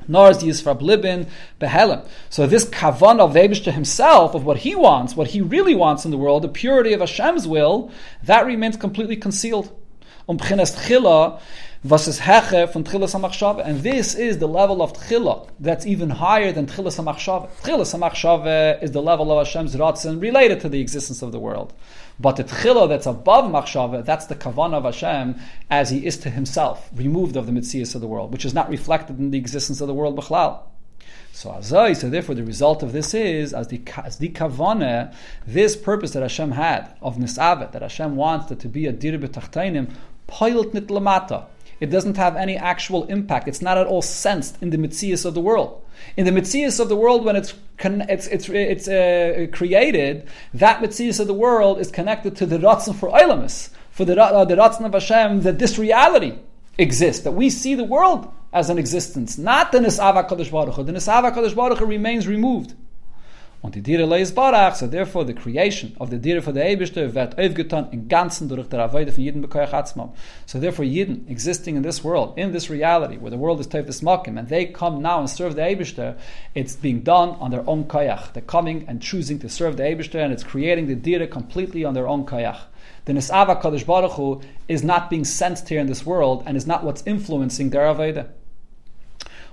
nor 0.07 0.29
is 0.29 0.39
the 0.39 0.47
Yisrab 0.47 0.81
Libin 0.81 1.27
Behelim. 1.59 2.07
So 2.29 2.47
this 2.47 2.65
kavan 2.65 3.19
of 3.19 3.33
the 3.33 3.71
himself, 3.71 4.35
of 4.35 4.45
what 4.45 4.57
he 4.57 4.75
wants, 4.75 5.15
what 5.15 5.27
he 5.27 5.41
really 5.41 5.75
wants 5.75 6.05
in 6.05 6.11
the 6.11 6.17
world, 6.17 6.43
the 6.43 6.49
purity 6.49 6.93
of 6.93 7.01
Hashem's 7.01 7.47
will, 7.47 7.91
that 8.23 8.45
remains 8.45 8.77
completely 8.77 9.15
concealed. 9.15 9.75
Um. 10.29 10.37
And 11.83 11.97
this 13.81 14.15
is 14.15 14.37
the 14.37 14.47
level 14.47 14.81
of 14.83 14.93
Tchila 14.93 15.49
that's 15.59 15.85
even 15.87 16.11
higher 16.11 16.51
than 16.51 16.67
Tchilas 16.67 17.03
HaMachshava. 17.03 17.49
Tchilas 17.63 17.97
HaMachshava 17.97 18.83
is 18.83 18.91
the 18.91 19.01
level 19.01 19.31
of 19.31 19.45
Hashem's 19.45 19.75
Ratzin 19.75 20.21
related 20.21 20.59
to 20.59 20.69
the 20.69 20.79
existence 20.79 21.23
of 21.23 21.31
the 21.31 21.39
world. 21.39 21.73
But 22.19 22.35
the 22.35 22.43
Tchila 22.43 22.87
that's 22.89 23.05
above 23.05 23.45
Machshava, 23.51 24.05
that's 24.05 24.27
the 24.27 24.35
Kavanah 24.35 24.75
of 24.75 24.83
Hashem 24.83 25.39
as 25.69 25.89
he 25.89 26.05
is 26.05 26.17
to 26.17 26.29
himself, 26.29 26.89
removed 26.93 27.35
of 27.35 27.45
the 27.45 27.51
Mitzias 27.51 27.95
of 27.95 28.01
the 28.01 28.07
world, 28.07 28.31
which 28.31 28.45
is 28.45 28.53
not 28.53 28.69
reflected 28.69 29.19
in 29.19 29.31
the 29.31 29.37
existence 29.37 29.81
of 29.81 29.87
the 29.87 29.93
world 29.93 30.15
B'chlal. 30.17 30.59
So 31.33 31.49
Azai, 31.49 31.95
so 31.95 32.09
therefore 32.09 32.35
the 32.35 32.43
result 32.43 32.83
of 32.83 32.91
this 32.91 33.13
is, 33.13 33.53
as 33.53 33.69
the, 33.69 33.81
as 34.03 34.17
the 34.17 34.29
Kavanah, 34.29 35.13
this 35.47 35.75
purpose 35.75 36.11
that 36.11 36.21
Hashem 36.21 36.51
had, 36.51 36.93
of 37.01 37.17
Nisavet, 37.17 37.71
that 37.71 37.81
Hashem 37.81 38.15
wants 38.15 38.47
that 38.47 38.59
to 38.59 38.67
be 38.67 38.85
a 38.85 38.91
Dir 38.91 39.17
B'tachtainim, 39.17 39.93
Poilt 40.27 40.73
Nit 40.73 40.87
Lamata 40.87 41.45
it 41.81 41.89
doesn't 41.89 42.15
have 42.17 42.37
any 42.37 42.55
actual 42.55 43.05
impact. 43.05 43.47
It's 43.47 43.61
not 43.61 43.77
at 43.77 43.87
all 43.87 44.03
sensed 44.03 44.61
in 44.61 44.69
the 44.69 44.77
mitzias 44.77 45.25
of 45.25 45.33
the 45.33 45.41
world. 45.41 45.81
In 46.17 46.25
the 46.25 46.31
mitzias 46.31 46.79
of 46.79 46.89
the 46.89 46.95
world, 46.95 47.23
when 47.25 47.35
it's 47.35 47.53
it's 47.79 48.27
it's, 48.27 48.49
it's 48.49 48.87
uh, 48.87 49.47
created, 49.51 50.27
that 50.53 50.81
mitzias 50.81 51.19
of 51.19 51.27
the 51.27 51.33
world 51.33 51.79
is 51.79 51.91
connected 51.91 52.35
to 52.37 52.45
the 52.45 52.57
ratzon 52.57 52.95
for 52.95 53.09
ilamis, 53.09 53.69
for 53.91 54.05
the 54.05 54.21
uh, 54.21 54.45
the 54.45 54.55
ratzon 54.55 54.85
of 54.85 54.93
Hashem 54.93 55.41
that 55.41 55.59
this 55.59 55.77
reality 55.77 56.37
exists, 56.77 57.23
that 57.23 57.31
we 57.31 57.49
see 57.49 57.75
the 57.75 57.83
world 57.83 58.31
as 58.53 58.69
an 58.69 58.77
existence, 58.77 59.37
not 59.37 59.71
the 59.71 59.79
nisava 59.79 60.27
kadosh 60.27 60.51
baruch 60.51 60.75
The 60.85 60.91
nisava 60.91 61.33
kadosh 61.33 61.55
baruch 61.55 61.79
remains 61.81 62.27
removed. 62.27 62.75
Und 63.61 63.75
die 63.75 63.83
Dire 63.83 64.07
leis 64.07 64.31
barach, 64.31 64.73
so 64.73 64.87
therefore 64.87 65.23
the 65.23 65.35
creation 65.35 65.95
of 65.99 66.09
the 66.09 66.17
Dire 66.17 66.41
for 66.41 66.51
the 66.51 66.61
Eibishter 66.61 67.13
wird 67.13 67.37
aufgetan 67.37 67.89
in 67.91 68.07
ganzen 68.07 68.49
durch 68.49 68.67
der 68.67 68.79
Avoide 68.79 69.11
von 69.11 69.23
Yidden 69.23 69.43
bekoyach 69.43 69.71
atzmam. 69.71 70.13
So 70.47 70.59
therefore 70.59 70.83
Yidden 70.83 71.29
existing 71.29 71.75
in 71.75 71.83
this 71.83 72.03
world, 72.03 72.33
in 72.37 72.53
this 72.53 72.71
reality, 72.71 73.17
where 73.17 73.29
the 73.29 73.37
world 73.37 73.59
is 73.59 73.67
tev 73.67 73.85
makim, 74.01 74.39
and 74.39 74.49
they 74.49 74.65
come 74.65 75.03
now 75.03 75.19
and 75.19 75.29
serve 75.29 75.55
the 75.55 75.61
Eibishter, 75.61 76.17
it's 76.55 76.75
being 76.75 77.01
done 77.01 77.37
on 77.39 77.51
their 77.51 77.63
own 77.69 77.83
koyach. 77.83 78.33
They're 78.33 78.41
coming 78.41 78.83
and 78.87 78.99
choosing 78.99 79.37
to 79.39 79.49
serve 79.49 79.77
the 79.77 79.83
Eibishter, 79.83 80.19
and 80.23 80.33
it's 80.33 80.43
creating 80.43 80.87
the 80.87 80.95
Dire 80.95 81.27
completely 81.27 81.85
on 81.85 81.93
their 81.93 82.07
own 82.07 82.25
koyach. 82.25 82.61
The 83.05 83.13
Nisava 83.13 83.61
Kadosh 83.61 83.85
Baruch 83.85 84.13
Hu 84.13 84.41
is 84.67 84.83
not 84.83 85.11
being 85.11 85.23
sensed 85.23 85.69
here 85.69 85.79
in 85.79 85.85
this 85.85 86.03
world, 86.03 86.41
and 86.47 86.57
is 86.57 86.65
not 86.65 86.83
what's 86.83 87.03
influencing 87.05 87.69
their 87.69 87.83
Avodah. 87.83 88.27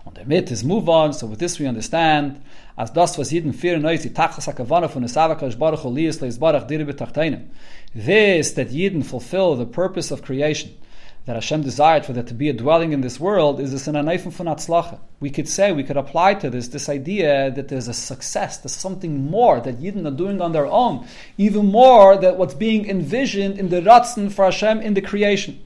Und 0.06 0.16
damit 0.16 0.50
is 0.50 0.64
move 0.64 0.88
on, 0.88 1.12
so 1.12 1.26
with 1.26 1.38
this 1.38 1.58
we 1.58 1.66
understand, 1.66 2.40
as 2.78 2.90
das 2.90 3.18
was 3.18 3.32
jeden 3.32 3.52
fear 3.52 3.76
neus 3.76 4.04
die 4.04 4.10
tachas 4.10 4.46
hakavana 4.46 4.88
von 4.88 5.02
esava 5.02 5.36
kadosh 5.36 5.58
baruch 5.58 5.84
lias 5.84 6.22
leis 6.22 6.38
baruch 6.38 6.68
dir 6.68 6.86
betachtainim. 6.86 7.48
This 7.92 8.52
that 8.52 8.68
Yidden 8.68 9.04
fulfill 9.04 9.56
the 9.56 9.66
purpose 9.66 10.12
of 10.12 10.22
creation, 10.22 10.76
that 11.24 11.34
Hashem 11.34 11.62
desired 11.62 12.06
for 12.06 12.12
there 12.12 12.22
to 12.22 12.34
be 12.34 12.48
a 12.48 12.52
dwelling 12.52 12.92
in 12.92 13.00
this 13.00 13.18
world, 13.18 13.58
is 13.58 13.72
this 13.72 13.88
an 13.88 13.96
anayfim 13.96 14.30
von 14.30 14.46
atzlacha. 14.46 15.00
We 15.18 15.30
could 15.30 15.48
say, 15.48 15.72
we 15.72 15.82
could 15.82 15.96
apply 15.96 16.34
to 16.34 16.50
this, 16.50 16.68
this 16.68 16.88
idea 16.88 17.50
that 17.50 17.66
there's 17.66 17.88
a 17.88 17.92
success, 17.92 18.58
there's 18.58 18.76
something 18.76 19.28
more 19.28 19.60
that 19.60 19.80
Yidden 19.80 20.06
are 20.06 20.16
doing 20.16 20.40
on 20.40 20.52
their 20.52 20.66
own, 20.66 21.04
even 21.36 21.66
more 21.66 22.16
than 22.16 22.38
what's 22.38 22.54
being 22.54 22.88
envisioned 22.88 23.58
in 23.58 23.70
the 23.70 23.80
ratzin 23.80 24.30
for 24.30 24.44
Hashem 24.44 24.82
in 24.82 24.94
the 24.94 25.02
creation. 25.02 25.58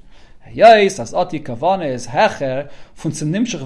Yais, 0.49 0.99
as 0.99 1.13
kavane 1.41 1.87
is 1.89 2.09
hecher, 2.09 2.71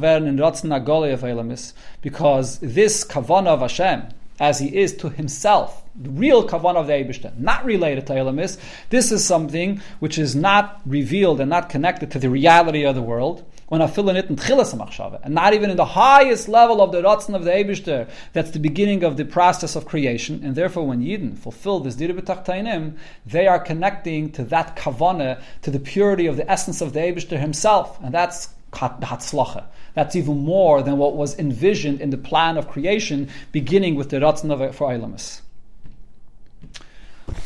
werden 0.00 0.28
in 0.28 0.36
agole 0.70 1.12
of 1.12 1.20
elamis, 1.22 1.72
because 2.02 2.58
this 2.58 3.04
kavana 3.04 3.48
of 3.48 3.60
Hashem, 3.60 4.08
as 4.38 4.58
he 4.58 4.76
is 4.76 4.94
to 4.96 5.08
himself, 5.08 5.82
the 5.94 6.10
real 6.10 6.46
kavanah 6.46 6.76
of 6.76 6.86
the 6.86 6.92
Eibishter, 6.92 7.36
not 7.38 7.64
related 7.64 8.06
to 8.06 8.12
Elamis, 8.12 8.58
this 8.90 9.10
is 9.10 9.24
something 9.24 9.80
which 9.98 10.18
is 10.18 10.36
not 10.36 10.80
revealed 10.84 11.40
and 11.40 11.48
not 11.48 11.70
connected 11.70 12.10
to 12.10 12.18
the 12.18 12.28
reality 12.28 12.84
of 12.84 12.94
the 12.94 13.02
world, 13.02 13.44
when 13.68 13.82
I 13.82 13.88
fill 13.88 14.08
in 14.08 14.16
it 14.16 14.30
in 14.30 14.36
and 14.36 15.34
not 15.34 15.54
even 15.54 15.70
in 15.70 15.76
the 15.76 15.84
highest 15.84 16.48
level 16.48 16.80
of 16.80 16.92
the 16.92 17.02
Ratzon 17.02 17.34
of 17.34 17.44
the 17.44 17.50
Eibishter, 17.50 18.08
that's 18.32 18.52
the 18.52 18.60
beginning 18.60 19.02
of 19.02 19.16
the 19.16 19.24
process 19.24 19.74
of 19.74 19.86
creation, 19.86 20.40
and 20.44 20.54
therefore 20.54 20.86
when 20.86 21.02
Yidden 21.02 21.36
fulfill 21.36 21.80
this 21.80 21.96
Diribetachtainim, 21.96 22.96
they 23.26 23.46
are 23.48 23.58
connecting 23.58 24.30
to 24.32 24.44
that 24.44 24.76
kavana, 24.76 25.40
to 25.62 25.70
the 25.70 25.80
purity 25.80 26.26
of 26.26 26.36
the 26.36 26.48
essence 26.50 26.80
of 26.80 26.92
the 26.92 27.00
Eibishter 27.00 27.40
himself, 27.40 27.98
and 28.02 28.14
that's 28.14 28.50
Hatzlacha. 28.72 29.64
That's 29.94 30.14
even 30.14 30.38
more 30.38 30.82
than 30.82 30.98
what 30.98 31.16
was 31.16 31.38
envisioned 31.38 32.00
in 32.00 32.10
the 32.10 32.18
plan 32.18 32.58
of 32.58 32.68
creation, 32.68 33.30
beginning 33.50 33.94
with 33.94 34.10
the 34.10 34.18
Ratzon 34.18 34.52
of 34.52 34.74
for 34.74 34.90
Eilamis. 34.90 35.40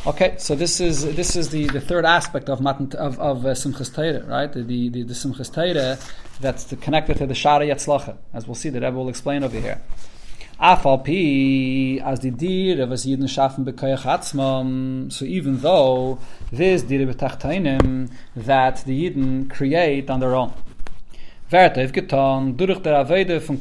Okay, 0.06 0.34
so 0.38 0.54
this 0.54 0.80
is 0.80 1.14
this 1.14 1.36
is 1.36 1.50
the, 1.50 1.66
the 1.66 1.80
third 1.80 2.06
aspect 2.06 2.48
of 2.48 2.60
matan, 2.60 2.90
of 2.96 3.20
of 3.20 3.44
uh, 3.44 3.50
Simchas 3.50 3.94
Torah, 3.94 4.24
right? 4.24 4.50
The 4.50 4.62
the, 4.62 4.88
the, 4.88 5.02
the 5.02 5.14
Simchas 5.14 5.52
Torah 5.52 5.98
that's 6.40 6.64
the, 6.64 6.76
connected 6.76 7.18
to 7.18 7.26
the 7.26 7.34
Shara 7.34 7.68
Yatzlacha, 7.68 8.16
as 8.32 8.46
we'll 8.46 8.54
see. 8.54 8.70
The 8.70 8.80
Rebbe 8.80 8.96
will 8.96 9.10
explain 9.10 9.44
over 9.44 9.60
here. 9.60 9.82
Afal 10.58 11.04
pi 11.04 12.04
as 12.04 12.20
the 12.20 12.30
dir 12.30 12.82
of 12.82 12.92
as 12.92 13.06
Yidden 13.06 13.24
schaffen 13.24 13.64
bekoyach 13.64 14.02
atzmam. 14.02 15.12
So 15.12 15.24
even 15.24 15.60
though 15.60 16.18
this 16.50 16.82
dir 16.82 17.06
betachtainem 17.06 18.10
that 18.36 18.84
the 18.84 19.10
Yidden 19.10 19.50
create 19.50 20.10
on 20.10 20.20
their 20.20 20.34
own 20.34 20.52
getan 21.50 22.56
durch 22.56 22.80
der 22.80 22.96
Avede 22.96 23.40
von 23.40 23.60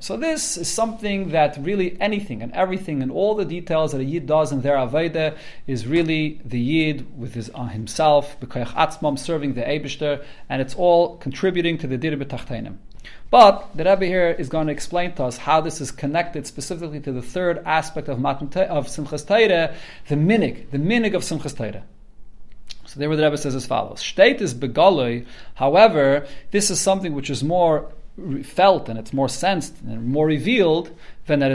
So 0.00 0.16
this 0.16 0.56
is 0.56 0.68
something 0.68 1.30
that 1.30 1.56
really 1.62 1.96
anything 2.00 2.42
and 2.42 2.52
everything 2.54 3.02
and 3.04 3.12
all 3.12 3.36
the 3.36 3.44
details 3.44 3.92
that 3.92 4.00
a 4.00 4.04
Yid 4.04 4.26
does 4.26 4.50
in 4.50 4.62
their 4.62 4.76
Avede 4.78 5.36
is 5.68 5.86
really 5.86 6.40
the 6.44 6.58
Yid 6.58 7.06
with 7.16 7.34
his 7.34 7.50
uh, 7.54 7.66
himself, 7.66 8.36
b'koyach 8.40 8.74
atzmam, 8.74 9.16
serving 9.16 9.54
the 9.54 9.62
Eibishter, 9.62 10.24
and 10.48 10.60
it's 10.60 10.74
all 10.74 11.18
contributing 11.18 11.78
to 11.78 11.86
the 11.86 11.96
dir 11.96 12.16
b'tachteinim. 12.16 12.78
But 13.30 13.70
the 13.76 13.84
Rebbe 13.84 14.06
here 14.06 14.30
is 14.30 14.48
going 14.48 14.66
to 14.66 14.72
explain 14.72 15.12
to 15.14 15.24
us 15.24 15.36
how 15.36 15.60
this 15.60 15.80
is 15.80 15.92
connected 15.92 16.48
specifically 16.48 16.98
to 16.98 17.12
the 17.12 17.22
third 17.22 17.62
aspect 17.64 18.08
of 18.08 18.18
Matan 18.18 18.48
of 18.64 18.88
Simchas 18.88 19.24
Torah, 19.24 19.72
the 20.08 20.16
minig, 20.16 20.70
the 20.72 20.78
minig 20.78 21.14
of 21.14 21.22
Simchas 21.22 21.56
Torah. 21.56 21.84
So 22.88 22.98
there 22.98 23.14
the 23.14 23.22
Rebbe 23.22 23.36
says 23.36 23.54
as 23.54 23.66
follows. 23.66 24.00
State 24.00 24.40
is 24.40 24.54
begaloi, 24.54 25.26
however, 25.56 26.26
this 26.52 26.70
is 26.70 26.80
something 26.80 27.12
which 27.14 27.28
is 27.28 27.44
more 27.44 27.92
felt 28.42 28.88
and 28.88 28.98
it's 28.98 29.12
more 29.12 29.28
sensed 29.28 29.74
and 29.82 30.06
more 30.06 30.26
revealed 30.26 30.90
when 31.26 31.42
a 31.42 31.50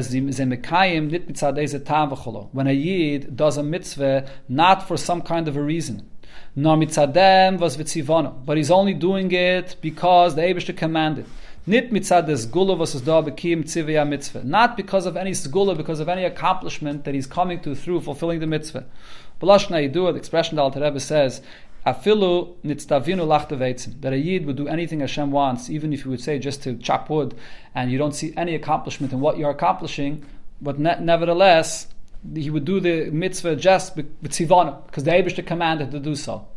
yid 2.71 3.36
does 3.36 3.57
a 3.57 3.63
mitzvah 3.63 4.29
not 4.47 4.88
for 4.88 4.95
some 4.95 5.21
kind 5.21 5.47
of 5.47 5.57
a 5.57 5.61
reason. 5.61 6.07
But 6.55 6.77
he's 8.57 8.71
only 8.71 8.93
doing 8.93 9.31
it 9.31 9.75
because 9.81 10.36
the 10.36 10.41
Eibushter 10.43 10.77
commanded. 10.77 11.25
Not 11.65 11.89
because 11.91 12.11
of 15.05 15.17
any 15.17 15.31
sgula, 15.31 15.77
because 15.77 15.99
of 15.99 16.09
any 16.09 16.25
accomplishment 16.25 17.05
that 17.05 17.13
he's 17.13 17.25
coming 17.25 17.61
to 17.61 17.73
through 17.73 18.01
fulfilling 18.01 18.41
the 18.41 18.47
mitzvah. 18.47 18.86
Balashna 19.41 19.89
Yidu, 19.89 20.11
the 20.11 20.17
expression 20.17 20.55
that 20.55 20.61
Alter 20.61 20.81
Rebbe 20.81 20.99
says, 20.99 21.41
Afilu 21.86 22.55
nitztavinu 22.63 23.27
lachtevetzim, 23.27 24.01
that 24.01 24.13
a 24.13 24.17
Yid 24.17 24.45
would 24.45 24.55
do 24.55 24.67
anything 24.67 25.01
Hashem 25.01 25.31
wants, 25.31 25.69
even 25.69 25.91
if 25.91 26.05
you 26.05 26.11
would 26.11 26.21
say 26.21 26.39
just 26.39 26.63
to 26.63 26.75
chop 26.77 27.09
wood, 27.09 27.36
and 27.75 27.91
you 27.91 27.97
don't 27.97 28.15
see 28.15 28.34
any 28.38 28.55
accomplishment 28.55 29.11
in 29.11 29.19
what 29.19 29.38
you're 29.38 29.49
accomplishing, 29.49 30.25
but 30.61 30.79
ne- 30.79 30.99
nevertheless, 30.99 31.88
he 32.34 32.49
would 32.49 32.63
do 32.63 32.79
the 32.79 33.11
mitzvah 33.11 33.55
just 33.57 33.97
tzivana, 33.97 34.86
because 34.86 35.03
the 35.03 35.11
Abishta 35.11 35.45
commanded 35.45 35.91
to 35.91 35.99
do 35.99 36.15
so. 36.15 36.47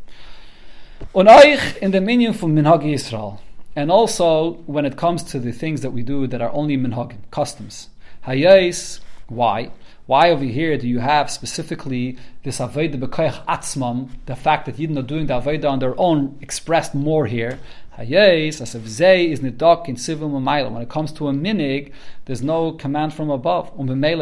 Euch 1.15 1.77
in 1.79 1.91
the 1.91 2.01
minion 2.01 2.33
from 2.33 2.55
Minhag 2.55 2.83
Yisrael, 2.83 3.41
and 3.75 3.91
also 3.91 4.53
when 4.67 4.87
it 4.87 4.97
comes 4.97 5.23
to 5.25 5.39
the 5.39 5.53
things 5.53 5.81
that 5.81 5.91
we 5.91 6.03
do 6.03 6.27
that 6.27 6.41
are 6.41 6.53
only 6.53 6.77
minhagim, 6.77 7.19
customs. 7.31 7.89
Hayais 8.27 9.01
Why? 9.29 9.71
Why 10.07 10.31
over 10.31 10.45
here 10.45 10.79
do 10.79 10.87
you 10.87 11.01
have 11.01 11.33
specifically 11.33 12.17
this 12.45 12.61
Aveda 12.61 12.95
Bekoyach 12.95 13.45
Atzmam, 13.47 14.11
the 14.27 14.37
fact 14.37 14.67
that 14.67 14.77
Yidden 14.77 14.97
are 14.97 15.03
doing 15.03 15.27
the 15.27 15.41
Aveda 15.41 15.69
on 15.69 15.81
their 15.81 15.99
own, 15.99 16.39
expressed 16.41 16.95
more 16.95 17.27
here? 17.27 17.59
Hayes, 17.97 18.61
as 18.61 18.77
if 18.77 18.87
Zay 18.87 19.29
is 19.29 19.41
Nidok 19.41 19.89
in 19.89 19.97
Civil 19.97 20.31
Mamayla. 20.31 20.71
When 20.71 20.83
it 20.83 20.89
comes 20.89 21.11
to 21.13 21.27
a 21.27 21.33
minig, 21.33 21.93
there's 22.27 22.43
no 22.43 22.71
command 22.71 23.15
from 23.15 23.31
above. 23.31 23.73
Um 23.77 23.89
in 23.91 24.01
von 24.01 24.21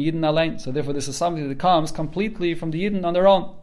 Yidden. 0.00 0.60
So 0.60 0.72
therefore 0.72 0.94
this 0.94 1.06
is 1.06 1.16
something 1.16 1.48
that 1.48 1.58
comes 1.60 1.92
completely 1.92 2.54
from 2.54 2.72
the 2.72 2.82
Yidden 2.82 3.04
on 3.04 3.14
their 3.14 3.28
own. 3.28 3.54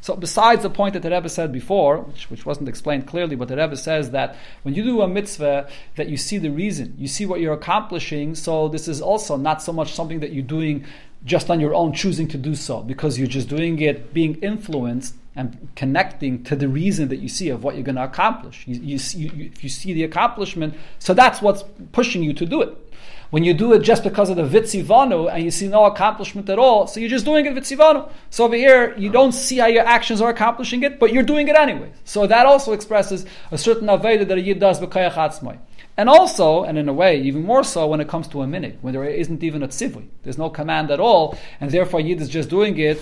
So 0.00 0.16
besides 0.16 0.62
the 0.62 0.70
point 0.70 0.94
that 0.94 1.02
the 1.02 1.10
Rebbe 1.10 1.28
said 1.28 1.52
before, 1.52 1.98
which, 1.98 2.30
which 2.30 2.46
wasn't 2.46 2.68
explained 2.68 3.06
clearly, 3.06 3.36
but 3.36 3.48
the 3.48 3.56
Rebbe 3.56 3.76
says 3.76 4.10
that 4.12 4.36
when 4.62 4.74
you 4.74 4.82
do 4.82 5.02
a 5.02 5.08
mitzvah, 5.08 5.68
that 5.96 6.08
you 6.08 6.16
see 6.16 6.38
the 6.38 6.50
reason, 6.50 6.94
you 6.98 7.06
see 7.06 7.26
what 7.26 7.40
you're 7.40 7.52
accomplishing. 7.52 8.34
So 8.34 8.68
this 8.68 8.88
is 8.88 9.02
also 9.02 9.36
not 9.36 9.62
so 9.62 9.72
much 9.72 9.92
something 9.92 10.20
that 10.20 10.32
you're 10.32 10.42
doing 10.42 10.86
just 11.24 11.50
on 11.50 11.60
your 11.60 11.74
own, 11.74 11.92
choosing 11.92 12.28
to 12.28 12.38
do 12.38 12.54
so, 12.54 12.80
because 12.82 13.18
you're 13.18 13.28
just 13.28 13.48
doing 13.48 13.78
it, 13.80 14.14
being 14.14 14.36
influenced 14.36 15.14
and 15.36 15.68
connecting 15.76 16.42
to 16.44 16.56
the 16.56 16.66
reason 16.66 17.08
that 17.08 17.16
you 17.16 17.28
see 17.28 17.50
of 17.50 17.62
what 17.62 17.74
you're 17.74 17.84
going 17.84 17.96
to 17.96 18.04
accomplish. 18.04 18.64
You, 18.66 18.80
you, 18.80 18.98
you, 19.14 19.50
you 19.60 19.68
see 19.68 19.92
the 19.92 20.04
accomplishment, 20.04 20.74
so 20.98 21.14
that's 21.14 21.42
what's 21.42 21.62
pushing 21.92 22.22
you 22.22 22.32
to 22.32 22.46
do 22.46 22.62
it. 22.62 22.89
When 23.30 23.44
you 23.44 23.54
do 23.54 23.72
it 23.74 23.82
just 23.82 24.02
because 24.02 24.28
of 24.28 24.36
the 24.36 24.42
vitzivanu 24.42 25.32
and 25.32 25.44
you 25.44 25.52
see 25.52 25.68
no 25.68 25.84
accomplishment 25.84 26.48
at 26.48 26.58
all, 26.58 26.88
so 26.88 26.98
you're 26.98 27.08
just 27.08 27.24
doing 27.24 27.46
it 27.46 27.54
vitzivanu. 27.54 28.10
So 28.28 28.44
over 28.44 28.56
here, 28.56 28.96
you 28.98 29.08
don't 29.08 29.32
see 29.32 29.58
how 29.58 29.66
your 29.66 29.84
actions 29.84 30.20
are 30.20 30.30
accomplishing 30.30 30.82
it, 30.82 30.98
but 30.98 31.12
you're 31.12 31.22
doing 31.22 31.46
it 31.46 31.54
anyway. 31.54 31.92
So 32.04 32.26
that 32.26 32.46
also 32.46 32.72
expresses 32.72 33.24
a 33.52 33.58
certain 33.58 33.86
aveda 33.86 34.26
that 34.26 34.36
a 34.36 34.40
yid 34.40 34.58
does 34.58 34.80
b'kayach 34.80 35.12
atzmai. 35.12 35.58
And 35.96 36.08
also, 36.08 36.64
and 36.64 36.78
in 36.78 36.88
a 36.88 36.92
way, 36.92 37.20
even 37.20 37.44
more 37.44 37.62
so 37.62 37.86
when 37.86 38.00
it 38.00 38.08
comes 38.08 38.26
to 38.28 38.42
a 38.42 38.46
minute, 38.46 38.78
when 38.80 38.94
there 38.94 39.04
isn't 39.04 39.42
even 39.44 39.62
a 39.62 39.68
tzivui. 39.68 40.08
There's 40.22 40.38
no 40.38 40.48
command 40.48 40.90
at 40.90 40.98
all, 40.98 41.38
and 41.60 41.70
therefore 41.70 42.00
Yid 42.00 42.20
is 42.20 42.28
just 42.28 42.48
doing 42.48 42.78
it 42.78 43.00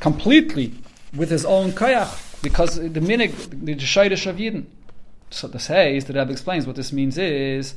completely 0.00 0.74
with 1.14 1.30
his 1.30 1.44
own 1.44 1.72
kayach, 1.72 2.42
because 2.42 2.76
the 2.76 3.00
minig, 3.00 3.64
the 3.64 3.76
shayrish 3.76 4.26
of 4.26 4.36
Yidden. 4.36 4.64
So 5.30 5.46
the 5.46 5.58
says, 5.58 6.04
the 6.06 6.12
Rebbe 6.12 6.30
explains 6.32 6.66
what 6.66 6.76
this 6.76 6.92
means 6.92 7.16
is 7.16 7.74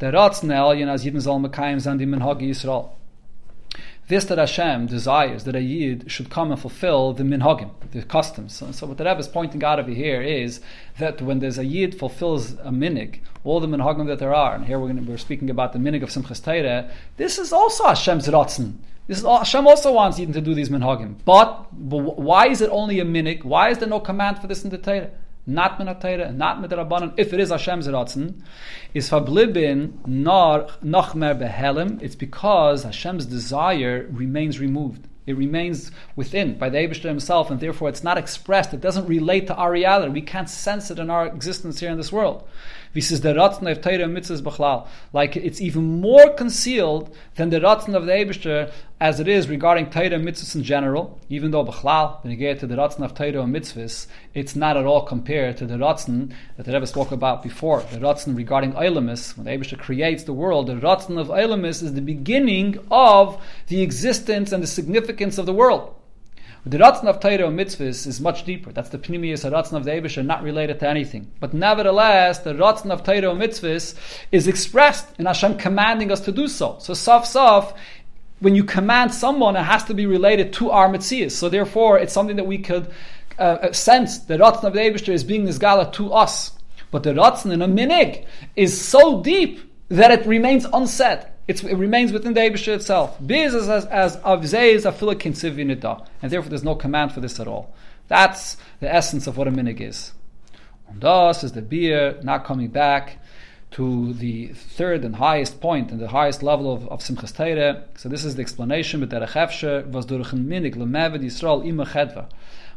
der 0.00 0.12
Ratzen 0.12 0.50
Elyon 0.50 0.88
as 0.88 1.04
Yidden 1.04 1.20
soll 1.20 1.40
mekayim 1.40 1.80
zan 1.80 1.98
di 1.98 2.06
Yisrael. 2.06 2.90
This 4.08 4.24
that 4.26 4.38
Hashem 4.38 4.86
desires 4.86 5.42
that 5.44 5.56
a 5.56 5.60
Yid 5.60 6.08
should 6.08 6.30
come 6.30 6.52
and 6.52 6.60
fulfill 6.60 7.12
the 7.12 7.24
minhagim, 7.24 7.70
the 7.90 8.02
customs. 8.02 8.54
So, 8.54 8.70
so 8.70 8.86
what 8.86 8.98
the 8.98 9.04
Rebbe 9.04 9.18
is 9.18 9.26
pointing 9.26 9.64
out 9.64 9.80
over 9.80 9.90
here 9.90 10.22
is 10.22 10.60
that 10.98 11.20
when 11.20 11.40
there's 11.40 11.58
a 11.58 11.64
Yid 11.64 11.98
fulfills 11.98 12.52
a 12.52 12.70
minig, 12.70 13.18
all 13.42 13.58
the 13.58 13.66
minhagim 13.66 14.06
that 14.06 14.20
there 14.20 14.32
are, 14.32 14.54
and 14.54 14.64
here 14.64 14.78
we're, 14.78 14.88
gonna, 14.88 15.02
we're 15.02 15.16
speaking 15.16 15.50
about 15.50 15.72
the 15.72 15.80
minig 15.80 16.04
of 16.04 16.10
Simchas 16.10 16.42
Torah, 16.42 16.88
this 17.16 17.36
is 17.36 17.52
also 17.52 17.84
Hashem's 17.84 18.28
Ratzen. 18.28 18.76
This 19.08 19.18
is 19.18 19.24
Hashem 19.24 19.66
also 19.66 19.92
wants 19.92 20.20
Yidden 20.20 20.34
to 20.34 20.40
do 20.40 20.54
these 20.54 20.68
minhagim. 20.68 21.16
But, 21.24 21.66
but 21.72 21.98
why 21.98 22.46
is 22.46 22.60
it 22.60 22.70
only 22.70 23.00
a 23.00 23.04
minig? 23.04 23.42
Why 23.42 23.70
is 23.70 23.78
there 23.78 23.88
no 23.88 23.98
command 23.98 24.38
for 24.38 24.46
this 24.46 24.62
in 24.62 24.70
the 24.70 24.78
Torah? 24.78 25.10
Not 25.46 25.78
min 25.78 25.94
Torah, 25.94 26.32
not 26.32 26.60
mit 26.60 26.70
Rabbanon, 26.70 27.14
if 27.16 27.32
it 27.32 27.40
is 27.40 27.50
Hashem's 27.50 27.86
Ratzon, 27.86 28.42
is 28.94 29.08
fablibin 29.08 30.06
nor 30.06 30.66
nachmer 30.84 31.38
behelim, 31.38 32.02
it's 32.02 32.16
because 32.16 32.84
Hashem's 32.84 33.26
desire 33.26 34.06
remains 34.10 34.58
removed. 34.58 35.06
It 35.26 35.36
remains 35.36 35.90
within 36.14 36.56
by 36.56 36.70
the 36.70 36.78
Abishter 36.78 37.08
himself, 37.08 37.50
and 37.50 37.58
therefore 37.58 37.88
it's 37.88 38.04
not 38.04 38.16
expressed. 38.16 38.72
It 38.72 38.80
doesn't 38.80 39.06
relate 39.06 39.48
to 39.48 39.56
our 39.56 39.72
reality. 39.72 40.12
We 40.12 40.22
can't 40.22 40.48
sense 40.48 40.90
it 40.90 41.00
in 41.00 41.10
our 41.10 41.26
existence 41.26 41.80
here 41.80 41.90
in 41.90 41.96
this 41.96 42.12
world. 42.12 42.48
This 42.96 43.12
is 43.12 43.20
the 43.20 43.34
Ratzon 43.34 43.70
of 43.70 43.82
Torah 43.82 44.08
mitzvahs 44.08 44.40
b'chlal. 44.40 44.86
Like 45.12 45.36
it's 45.36 45.60
even 45.60 46.00
more 46.00 46.30
concealed 46.30 47.14
than 47.34 47.50
the 47.50 47.60
Ratzon 47.60 47.94
of 47.94 48.06
the 48.06 48.12
Eibishter 48.12 48.72
as 48.98 49.20
it 49.20 49.28
is 49.28 49.50
regarding 49.50 49.90
Torah 49.90 50.18
mitzvahs 50.18 50.54
in 50.54 50.62
general. 50.62 51.20
Even 51.28 51.50
though 51.50 51.62
b'chlal, 51.62 52.24
when 52.24 52.30
you 52.30 52.38
get 52.38 52.58
to 52.60 52.66
the 52.66 52.76
Ratzon 52.76 53.02
of 53.02 53.12
Torah 53.12 53.44
mitzvahs, 53.44 54.06
it's 54.32 54.56
not 54.56 54.78
at 54.78 54.86
all 54.86 55.02
compared 55.02 55.58
to 55.58 55.66
the 55.66 55.74
Ratzon 55.74 56.32
that 56.56 56.64
the 56.64 56.72
Rebbe 56.72 56.86
spoke 56.86 57.12
about 57.12 57.42
before. 57.42 57.82
The 57.82 57.98
Ratzon 57.98 58.34
regarding 58.34 58.72
Eilamis, 58.72 59.36
when 59.36 59.44
the 59.44 59.50
Eibishter 59.50 59.78
creates 59.78 60.24
the 60.24 60.32
world, 60.32 60.66
the 60.66 60.76
Ratzon 60.76 61.20
of 61.20 61.28
Eilamis 61.28 61.82
is 61.82 61.92
the 61.92 62.00
beginning 62.00 62.78
of 62.90 63.38
the 63.66 63.82
existence 63.82 64.52
and 64.52 64.62
the 64.62 64.66
significance 64.66 65.36
of 65.36 65.44
the 65.44 65.52
world. 65.52 65.95
The 66.68 66.78
Ratzon 66.78 67.04
of 67.04 67.20
Torah 67.20 67.46
and 67.46 67.56
mitzvahs 67.56 68.08
is 68.08 68.20
much 68.20 68.42
deeper. 68.42 68.72
That's 68.72 68.88
the 68.88 68.98
Pnimius 68.98 69.48
Ratzon 69.48 69.74
of 69.74 69.84
the 69.84 69.92
Abisha, 69.92 70.26
not 70.26 70.42
related 70.42 70.80
to 70.80 70.88
anything. 70.88 71.30
But 71.38 71.54
nevertheless, 71.54 72.40
the 72.40 72.54
Ratzon 72.54 72.90
of 72.90 73.04
Torah 73.04 73.30
and 73.30 73.40
mitzvahs 73.40 73.94
is 74.32 74.48
expressed 74.48 75.06
in 75.16 75.26
Hashem 75.26 75.58
commanding 75.58 76.10
us 76.10 76.18
to 76.22 76.32
do 76.32 76.48
so. 76.48 76.76
So 76.80 76.92
Saf 76.92 77.22
Saf, 77.22 77.76
when 78.40 78.56
you 78.56 78.64
command 78.64 79.14
someone, 79.14 79.54
it 79.54 79.62
has 79.62 79.84
to 79.84 79.94
be 79.94 80.06
related 80.06 80.52
to 80.54 80.72
our 80.72 80.88
mitzvahs. 80.88 81.30
So 81.30 81.48
therefore, 81.48 82.00
it's 82.00 82.12
something 82.12 82.34
that 82.34 82.48
we 82.48 82.58
could 82.58 82.90
uh, 83.38 83.42
uh 83.42 83.72
sense. 83.72 84.18
The 84.18 84.36
Ratzon 84.36 84.64
of 84.64 84.72
the 84.72 84.80
Abisha 84.80 85.12
is 85.12 85.22
being 85.22 85.44
this 85.44 85.58
gala 85.58 85.92
to 85.92 86.12
us. 86.12 86.50
But 86.90 87.04
the 87.04 87.12
Ratzon 87.12 87.52
in 87.52 87.62
a 87.62 87.68
minig 87.68 88.26
is 88.56 88.80
so 88.80 89.22
deep 89.22 89.60
that 89.88 90.10
it 90.10 90.26
remains 90.26 90.64
unsaid. 90.72 91.26
It's, 91.48 91.62
it 91.62 91.76
remains 91.76 92.12
within 92.12 92.34
the 92.34 92.40
Abishah 92.40 92.74
itself. 92.74 93.16
Biz 93.24 93.54
as 93.54 93.86
as 93.86 94.16
avzei 94.18 94.74
is 94.74 94.84
a 94.84 96.02
and 96.22 96.30
therefore 96.30 96.48
there's 96.48 96.64
no 96.64 96.74
command 96.74 97.12
for 97.12 97.20
this 97.20 97.38
at 97.38 97.46
all. 97.46 97.72
That's 98.08 98.56
the 98.80 98.92
essence 98.92 99.26
of 99.26 99.36
what 99.36 99.46
a 99.46 99.50
minig 99.52 99.80
is. 99.80 100.12
And 100.88 101.00
thus 101.00 101.44
is 101.44 101.52
the 101.52 101.62
beer 101.62 102.18
not 102.22 102.44
coming 102.44 102.68
back 102.68 103.18
to 103.72 104.12
the 104.14 104.48
third 104.48 105.04
and 105.04 105.16
highest 105.16 105.60
point 105.60 105.90
and 105.90 106.00
the 106.00 106.08
highest 106.08 106.42
level 106.42 106.72
of, 106.72 106.88
of 106.88 107.00
Simchas 107.00 107.32
Teire. 107.34 107.84
So 107.96 108.08
this 108.08 108.24
is 108.24 108.36
the 108.36 108.42
explanation 108.42 109.00
with 109.00 109.10
Derech 109.10 109.86
was 109.90 110.06
minig 110.06 110.74
Yisrael 110.74 111.66
ima 111.66 111.84
chedva. 111.84 112.28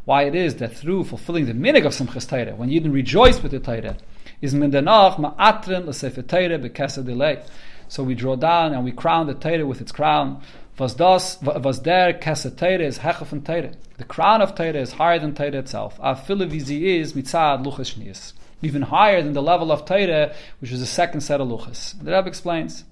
Why 0.05 0.23
it 0.23 0.35
is 0.35 0.55
that 0.55 0.75
through 0.75 1.05
fulfilling 1.05 1.45
the 1.45 1.53
minig 1.53 1.85
of 1.85 1.93
Simchas 1.93 2.27
Teire, 2.27 2.55
when 2.55 2.69
you 2.69 2.79
didn't 2.79 2.93
rejoice 2.93 3.41
with 3.41 3.51
the 3.51 3.59
Teire, 3.59 3.97
is 4.41 4.53
min 4.53 4.71
denach 4.71 5.17
ma'atren 5.17 5.85
l'sefer 5.85 6.23
Teire 6.23 6.57
bekesa 6.59 7.05
delay. 7.05 7.43
So 7.89 8.03
we 8.03 8.13
draw 8.13 8.35
down 8.35 8.73
and 8.73 8.83
we 8.83 8.91
crown 8.91 9.25
the 9.25 9.33
Torah 9.33 9.65
with 9.65 9.81
its 9.81 9.91
crown. 9.91 10.43
Was 10.77 10.93
das, 10.93 11.41
was 11.41 11.79
Torah 11.79 12.13
is 12.13 12.99
Hecha 12.99 13.25
von 13.25 13.41
Torah. 13.41 13.71
The 13.97 14.03
crown 14.03 14.43
of 14.43 14.53
Torah 14.53 14.79
is 14.79 14.93
higher 14.93 15.17
than 15.17 15.33
Torah 15.33 15.57
itself. 15.57 15.99
Afile 15.99 16.47
vizi 16.47 16.99
is 16.99 17.13
mitzad 17.13 17.65
luchas. 17.65 18.33
Even 18.61 18.83
higher 18.83 19.23
than 19.23 19.33
the 19.33 19.41
level 19.41 19.71
of 19.71 19.85
Torah, 19.85 20.35
which 20.59 20.71
is 20.71 20.79
the 20.81 20.85
second 20.85 21.21
set 21.21 21.41
of 21.41 21.47
luchas. 21.47 21.99
The 22.01 22.11
Rebbe 22.11 22.27
explains. 22.27 22.85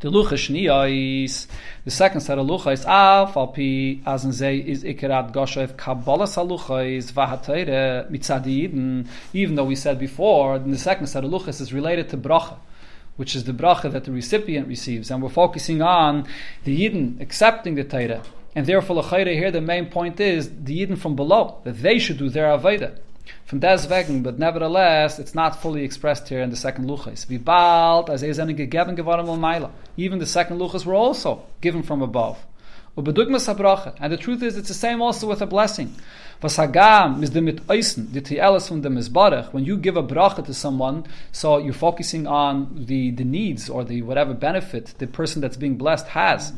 The 0.00 0.10
luchas 0.10 0.50
shniya 0.50 1.24
is 1.24 1.48
the 1.86 1.90
second 1.90 2.20
set 2.20 2.38
of 2.38 2.46
luchas. 2.46 2.82
Af 2.82 3.38
al 3.38 3.46
pi 3.48 4.00
azen 4.06 4.32
zay 4.32 4.58
is 4.58 4.84
ikerat 4.84 5.32
goshev 5.32 5.78
kabbalah 5.78 6.26
salucha 6.26 6.94
is 6.94 7.10
vahatayre 7.10 8.10
mitzad 8.10 8.46
Even 9.32 9.54
though 9.54 9.64
we 9.64 9.76
said 9.76 9.98
before, 9.98 10.58
the 10.58 10.76
second 10.76 11.06
set 11.06 11.24
of 11.24 11.30
luchas 11.30 11.62
is 11.62 11.72
related 11.72 12.10
to 12.10 12.18
bracha 12.18 12.56
which 13.20 13.36
is 13.36 13.44
the 13.44 13.52
bracha 13.52 13.92
that 13.92 14.04
the 14.04 14.10
recipient 14.10 14.66
receives, 14.66 15.10
and 15.10 15.22
we're 15.22 15.28
focusing 15.28 15.82
on 15.82 16.26
the 16.64 16.74
Yidden 16.74 17.20
accepting 17.20 17.74
the 17.74 17.84
Torah. 17.84 18.22
And 18.56 18.64
therefore, 18.64 19.02
here 19.02 19.50
the 19.50 19.60
main 19.60 19.90
point 19.90 20.18
is 20.18 20.48
the 20.48 20.80
Yidden 20.80 20.96
from 20.96 21.16
below, 21.16 21.58
that 21.64 21.82
they 21.82 21.98
should 21.98 22.16
do 22.16 22.30
their 22.30 22.46
Aveda. 22.46 22.96
From 23.44 23.58
des 23.58 23.86
wegen, 23.90 24.22
but 24.22 24.38
nevertheless, 24.38 25.18
it's 25.18 25.34
not 25.34 25.60
fully 25.60 25.84
expressed 25.84 26.30
here 26.30 26.40
in 26.40 26.48
the 26.48 26.56
second 26.56 26.86
luchas. 26.86 27.28
Wie 27.28 27.36
Even 29.98 30.18
the 30.18 30.26
second 30.26 30.58
luchas 30.58 30.86
were 30.86 30.94
also 30.94 31.42
given 31.60 31.82
from 31.82 32.00
above. 32.00 32.38
And 32.96 34.12
the 34.12 34.16
truth 34.16 34.42
is, 34.42 34.56
it's 34.56 34.68
the 34.68 34.74
same 34.74 35.02
also 35.02 35.28
with 35.28 35.42
a 35.42 35.46
blessing. 35.46 35.94
Was 36.42 36.58
is 36.58 37.30
the 37.32 37.42
mit 37.42 37.60
eisen, 37.68 38.12
the 38.12 38.20
from 38.66 38.80
the 38.80 38.88
mizbarach. 38.88 39.52
When 39.52 39.64
you 39.64 39.76
give 39.76 39.98
a 39.98 40.02
bracha 40.02 40.44
to 40.46 40.54
someone, 40.54 41.04
so 41.32 41.58
you're 41.58 41.74
focusing 41.74 42.26
on 42.26 42.86
the, 42.86 43.10
the 43.10 43.24
needs 43.24 43.68
or 43.68 43.84
the 43.84 44.00
whatever 44.00 44.32
benefit 44.32 44.94
the 44.98 45.06
person 45.06 45.42
that's 45.42 45.58
being 45.58 45.76
blessed 45.76 46.06
has. 46.08 46.54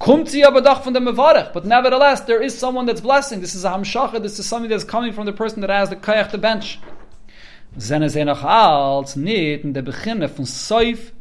Kommt 0.00 0.32
doch 0.62 0.82
von 0.82 0.94
dem. 0.94 1.04
But 1.52 1.66
nevertheless, 1.66 2.22
there 2.22 2.40
is 2.40 2.56
someone 2.56 2.86
that's 2.86 3.02
blessing. 3.02 3.40
This 3.40 3.54
is 3.54 3.64
a 3.64 3.70
hamshacha. 3.70 4.22
This 4.22 4.38
is 4.38 4.46
something 4.46 4.70
that's 4.70 4.84
coming 4.84 5.12
from 5.12 5.26
the 5.26 5.32
person 5.32 5.60
that 5.60 5.70
has 5.70 5.90
the 5.90 5.96
kayach, 5.96 6.30
the 6.30 6.38
bench. 6.38 6.78
Zene 7.76 8.08
in 9.62 9.72
beginne 9.82 10.28
von 10.28 10.46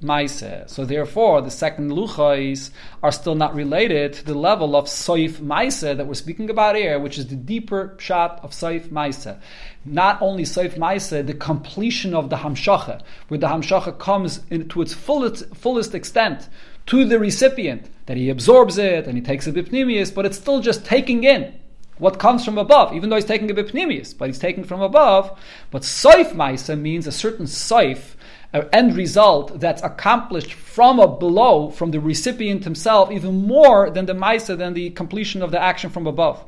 Meise. 0.01 0.63
So 0.67 0.85
therefore, 0.85 1.41
the 1.41 1.51
second 1.51 1.91
luchais 1.91 2.71
are 3.03 3.11
still 3.11 3.35
not 3.35 3.53
related 3.53 4.13
to 4.13 4.25
the 4.25 4.33
level 4.33 4.75
of 4.75 4.85
Soif 4.85 5.39
Meise 5.39 5.81
that 5.81 6.07
we're 6.07 6.13
speaking 6.13 6.49
about 6.49 6.75
here, 6.75 6.99
which 6.99 7.17
is 7.17 7.27
the 7.27 7.35
deeper 7.35 7.95
shot 7.99 8.39
of 8.43 8.51
Soif 8.51 8.89
Meise. 8.89 9.37
Not 9.85 10.21
only 10.21 10.43
Soif 10.43 10.77
Meise, 10.77 11.25
the 11.25 11.33
completion 11.33 12.15
of 12.15 12.29
the 12.29 12.37
Hamshacha, 12.37 13.01
where 13.27 13.39
the 13.39 13.47
Hamshacha 13.47 13.99
comes 13.99 14.39
to 14.49 14.81
its 14.81 14.93
fullest, 14.93 15.55
fullest 15.55 15.93
extent 15.93 16.49
to 16.87 17.05
the 17.05 17.19
recipient, 17.19 17.89
that 18.07 18.17
he 18.17 18.29
absorbs 18.29 18.77
it 18.77 19.05
and 19.05 19.17
he 19.17 19.21
takes 19.21 19.45
it 19.47 19.53
bipnimius, 19.53 20.15
but 20.15 20.25
it's 20.25 20.37
still 20.37 20.61
just 20.61 20.85
taking 20.85 21.23
in 21.23 21.53
what 21.97 22.19
comes 22.19 22.45
from 22.45 22.57
above, 22.57 22.93
even 22.93 23.09
though 23.09 23.15
he's 23.15 23.25
taking 23.25 23.49
a 23.49 23.53
bipnimius, 23.53 24.17
but 24.17 24.27
he's 24.27 24.39
taking 24.39 24.63
from 24.63 24.81
above. 24.81 25.37
But 25.71 25.81
soif 25.81 26.33
maisa 26.33 26.79
means 26.79 27.07
a 27.07 27.11
certain 27.11 27.45
soif, 27.45 28.15
an 28.53 28.69
end 28.71 28.95
result 28.95 29.59
that's 29.59 29.83
accomplished 29.83 30.53
from 30.53 30.99
a 30.99 31.07
below, 31.07 31.69
from 31.69 31.91
the 31.91 31.99
recipient 31.99 32.63
himself, 32.63 33.11
even 33.11 33.47
more 33.47 33.89
than 33.89 34.05
the 34.05 34.13
Maisa, 34.13 34.57
than 34.57 34.73
the 34.73 34.89
completion 34.91 35.41
of 35.41 35.51
the 35.51 35.61
action 35.61 35.89
from 35.89 36.07
above. 36.07 36.43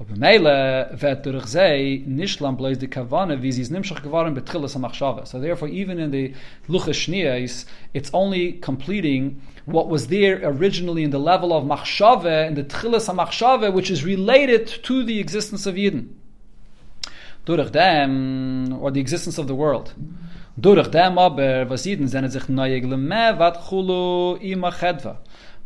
Aber 0.00 0.16
Meile 0.16 0.88
wird 0.98 1.26
durch 1.26 1.44
sie 1.44 2.02
nicht 2.06 2.40
lang 2.40 2.56
bloß 2.56 2.78
die 2.78 2.88
Kavane, 2.88 3.42
wie 3.42 3.52
sie 3.52 3.60
es 3.60 3.68
nimschach 3.68 4.02
geworden 4.02 4.32
betrilles 4.32 4.74
am 4.74 4.86
Achshava. 4.86 5.26
So 5.26 5.38
therefore, 5.38 5.70
even 5.70 5.98
in 5.98 6.10
the 6.10 6.32
Lucha 6.70 6.94
Shnias, 6.94 7.66
it's 7.92 8.08
only 8.14 8.58
completing 8.62 9.42
what 9.66 9.90
was 9.90 10.08
there 10.08 10.40
originally 10.42 11.04
in 11.04 11.10
the 11.10 11.18
level 11.18 11.52
of 11.52 11.64
Machshave 11.64 12.48
in 12.48 12.54
the 12.54 12.64
Trilles 12.64 13.10
HaMachshava, 13.10 13.74
which 13.74 13.90
is 13.90 14.02
related 14.02 14.66
to 14.84 15.04
the 15.04 15.20
existence 15.20 15.66
of 15.66 15.74
Yidden. 15.74 16.16
Durch 17.44 17.70
dem, 17.70 18.72
or 18.80 18.90
the 18.90 19.00
existence 19.00 19.36
of 19.36 19.48
the 19.48 19.54
world. 19.54 19.94
Durch 20.58 20.88
dem 20.88 21.18
aber, 21.18 21.68
was 21.68 21.84
Yidden 21.84 22.08
sind 22.08 22.30
sich 22.30 22.48
neue 22.48 22.80
Gleme, 22.80 23.38
wat 23.38 23.70
ima 24.40 24.70
chedva. 24.70 25.18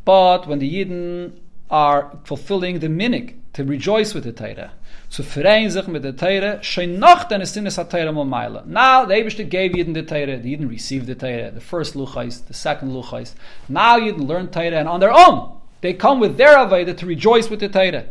But 0.04 0.48
when 0.48 0.58
the 0.58 0.68
Yidden 0.68 1.34
are 1.70 2.18
fulfilling 2.24 2.80
the 2.80 2.88
minig, 2.88 3.34
to 3.54 3.64
rejoice 3.64 4.14
with 4.14 4.24
the 4.24 4.32
Torah, 4.32 4.72
zu 5.08 5.22
verein 5.22 5.70
sich 5.70 5.86
mit 5.86 6.02
der 6.02 6.16
Torah, 6.16 6.62
schon 6.62 6.98
noch 6.98 7.24
den 7.24 7.44
Sinnes 7.46 7.78
hat 7.78 7.90
Torah 7.90 8.12
mal 8.12 8.24
meile. 8.24 8.64
Now, 8.66 9.06
the 9.06 9.14
Eberste 9.14 9.48
gave 9.48 9.72
Yidden 9.72 9.94
the 9.94 10.02
Torah, 10.02 10.36
the 10.36 10.54
Yidden 10.54 10.68
received 10.68 11.06
the 11.06 11.14
Torah, 11.14 11.50
the 11.50 11.60
first 11.60 11.94
Luchais, 11.94 12.44
the 12.46 12.54
second 12.54 12.90
Luchais. 12.92 13.34
Now 13.68 13.98
Yidden 13.98 14.26
learn 14.26 14.48
Torah, 14.50 14.78
and 14.78 14.88
on 14.88 15.00
their 15.00 15.12
own, 15.12 15.52
they 15.80 15.94
come 15.94 16.20
with 16.20 16.36
their 16.36 16.56
Aveda 16.56 16.96
to 16.96 17.06
rejoice 17.06 17.48
with 17.48 17.60
the 17.60 17.68
Torah. 17.68 18.06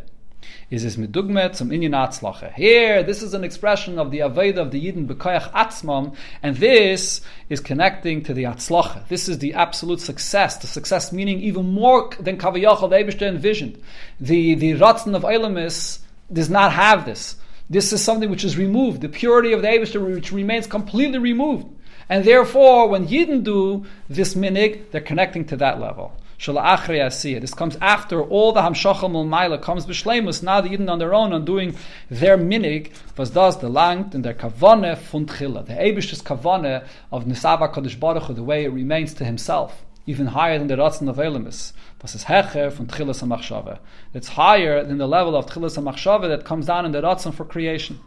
Is 0.73 0.83
es 0.85 0.97
medugmet 0.97 1.55
zum 1.55 1.69
inyan 1.69 1.93
atzlache. 1.93 2.51
Here, 2.55 3.03
this 3.03 3.21
is 3.21 3.35
an 3.35 3.43
expression 3.43 3.99
of 3.99 4.09
the 4.09 4.21
Aveda 4.21 4.57
of 4.57 4.71
the 4.71 4.83
Yidden 4.83 5.05
bekoyach 5.05 5.51
atzmam, 5.51 6.15
and 6.41 6.57
this 6.57 7.21
is 7.47 7.59
connecting 7.59 8.23
to 8.23 8.33
the 8.33 8.45
atzlache. 8.45 9.07
This 9.07 9.29
is 9.29 9.37
the 9.37 9.53
absolute 9.53 9.99
success, 9.99 10.57
the 10.57 10.65
success 10.65 11.13
meaning 11.13 11.41
even 11.41 11.71
more 11.71 12.09
than 12.19 12.39
Kavayachal 12.39 12.89
the 12.89 12.95
Eberste 12.95 13.21
envisioned. 13.21 13.79
The, 14.19 14.55
the 14.55 14.71
Ratzon 14.71 15.15
of 15.15 15.21
Eilamis 15.21 15.99
does 16.31 16.49
not 16.49 16.71
have 16.71 17.05
this. 17.05 17.35
This 17.69 17.93
is 17.93 18.03
something 18.03 18.31
which 18.31 18.43
is 18.43 18.57
removed. 18.57 19.01
The 19.01 19.09
purity 19.09 19.53
of 19.53 19.61
the 19.61 19.67
Eberste 19.67 20.03
which 20.03 20.31
remains 20.31 20.65
completely 20.65 21.19
removed. 21.19 21.67
And 22.09 22.25
therefore, 22.25 22.89
when 22.89 23.07
Yidden 23.07 23.43
do 23.43 23.85
this 24.09 24.33
minig, 24.33 24.89
they're 24.89 25.01
connecting 25.01 25.45
to 25.45 25.55
that 25.57 25.79
level. 25.79 26.17
This 26.45 27.53
comes 27.53 27.77
after 27.79 28.21
all 28.21 28.51
the 28.51 28.59
Hamshachal 28.59 29.09
Mulmaila 29.09 29.61
comes 29.61 29.85
b'shleimus. 29.85 30.43
Now 30.43 30.59
the 30.59 30.67
Yidden 30.67 30.89
on 30.89 30.99
their 30.99 31.13
own 31.13 31.31
on 31.31 31.45
doing 31.45 31.73
their 32.09 32.37
minig 32.37 32.91
was 33.15 33.29
does 33.29 33.59
the 33.59 33.69
langt 33.69 34.13
and 34.13 34.25
their 34.25 34.33
kavane 34.33 34.93
tchila. 34.93 35.65
The 35.65 35.73
Eibish's 35.73 36.21
kavane 36.21 36.85
of 37.13 37.23
Nisava 37.23 37.73
Kodesh 37.73 37.97
Baruch 37.97 38.23
Hu, 38.23 38.33
the 38.33 38.43
way 38.43 38.65
it 38.65 38.73
remains 38.73 39.13
to 39.13 39.23
himself, 39.23 39.85
even 40.05 40.27
higher 40.27 40.59
than 40.59 40.67
the 40.67 40.75
Ratzon 40.75 41.07
of 41.07 41.15
Elamis. 41.15 41.71
Das 41.99 42.13
ist 42.13 42.25
Hecher 42.25 42.71
von 42.71 42.87
Tchilas 42.87 43.23
HaMachshava. 43.23 43.79
It's 44.13 44.27
higher 44.27 44.83
than 44.83 44.97
the 44.97 45.07
level 45.07 45.37
of 45.37 45.45
Tchilas 45.45 45.81
HaMachshava 45.81 46.27
that 46.27 46.43
comes 46.43 46.65
down 46.65 46.85
in 46.85 46.91
the 46.91 47.01
Ratzon 47.01 47.33
for 47.33 47.45
creation. 47.45 48.01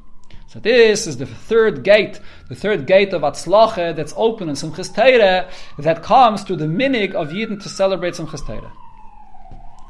So 0.48 0.60
this 0.60 1.08
is 1.08 1.16
the 1.16 1.26
third 1.26 1.82
gate, 1.82 2.20
the 2.48 2.54
third 2.54 2.86
gate 2.86 3.12
of 3.12 3.22
Atzloche 3.22 3.94
that's 3.96 4.14
open 4.16 4.48
in 4.48 4.54
Simchas 4.54 4.94
Teire 4.94 5.50
that 5.78 6.02
comes 6.04 6.44
to 6.44 6.54
the 6.54 6.66
minig 6.66 7.14
of 7.14 7.30
Yidden 7.30 7.60
to 7.62 7.68
celebrate 7.68 8.14
Simchas 8.14 8.42
Teire. 8.42 8.70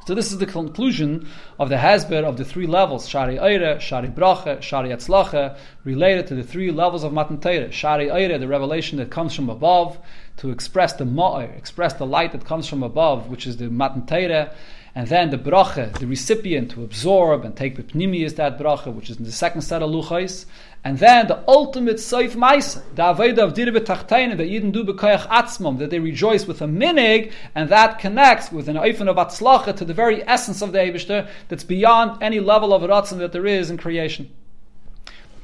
So 0.07 0.15
this 0.15 0.31
is 0.31 0.39
the 0.39 0.47
conclusion 0.47 1.29
of 1.59 1.69
the 1.69 1.75
Hasber 1.77 2.23
of 2.23 2.37
the 2.37 2.45
three 2.45 2.69
levels, 2.69 3.09
Shari 3.09 3.39
Eire, 3.41 3.81
Shari 3.81 4.09
Brache, 4.09 4.63
Shari 4.63 4.91
Atzlache, 4.91 5.59
related 5.83 6.29
to 6.29 6.37
the 6.37 6.45
three 6.45 6.71
levels 6.71 7.03
of 7.03 7.13
Matan 7.13 7.39
Teire. 7.39 7.73
Shari 7.73 8.09
Eire, 8.09 8.39
the 8.39 8.47
revelation 8.47 8.99
that 8.99 9.11
comes 9.11 9.35
from 9.35 9.51
above, 9.51 9.99
to 10.37 10.51
express 10.51 10.93
the 10.93 11.05
Ma'ir, 11.05 11.57
express 11.59 11.95
the 11.95 12.07
light 12.07 12.31
that 12.33 12.45
comes 12.45 12.69
from 12.69 12.85
above, 12.85 13.29
which 13.29 13.49
is 13.49 13.57
the 13.57 13.69
Matan 13.69 14.03
Teire, 14.03 14.55
and 14.97 15.09
then 15.09 15.29
the 15.29 15.37
bracha, 15.37 15.93
the 15.99 16.07
recipient 16.07 16.71
to 16.71 16.83
absorb 16.83 17.45
and 17.45 17.55
take 17.55 17.77
b'pnimi 17.77 18.25
is 18.25 18.33
that 18.37 18.59
bracha, 18.59 18.91
which 18.93 19.11
is 19.11 19.19
in 19.19 19.25
the 19.25 19.31
second 19.31 19.61
set 19.61 19.83
of 19.83 19.91
luchais, 19.91 20.47
and 20.85 20.99
then 21.01 21.27
the 21.27 21.45
ultimate 21.47 21.97
seif 21.97 22.31
maisa, 22.31 22.83
the 22.95 23.03
aveda 23.03 23.41
of 23.41 23.53
dirbe 23.53 23.79
tachtayin, 23.81 24.35
that 24.39 24.49
yidden 24.49 24.73
do 24.73 24.83
b'koyach 24.83 25.29
atzmom, 25.29 25.79
that 25.79 25.91
they 25.91 25.99
rejoice 25.99 26.47
with 26.47 26.63
a 26.63 26.65
minig, 26.65 27.31
and 27.55 27.69
that 27.69 27.99
connects 27.99 28.51
with 28.51 28.71
an 28.71 28.77
oifen 28.77 29.07
of 29.07 29.17
atzlacha 29.17 29.77
to 29.77 29.85
the 29.85 29.93
very 29.93 30.27
essence 30.27 30.63
of 30.63 30.73
the 30.73 30.79
Eibishter, 30.79 31.29
that's 31.49 31.65
beyond 31.65 32.23
any 32.23 32.41
level 32.41 32.73
of 32.73 32.81
ratzon 32.81 33.19
that 33.19 33.33
there 33.33 33.47
is 33.47 33.69
in 33.69 33.77
creation. 33.77 34.31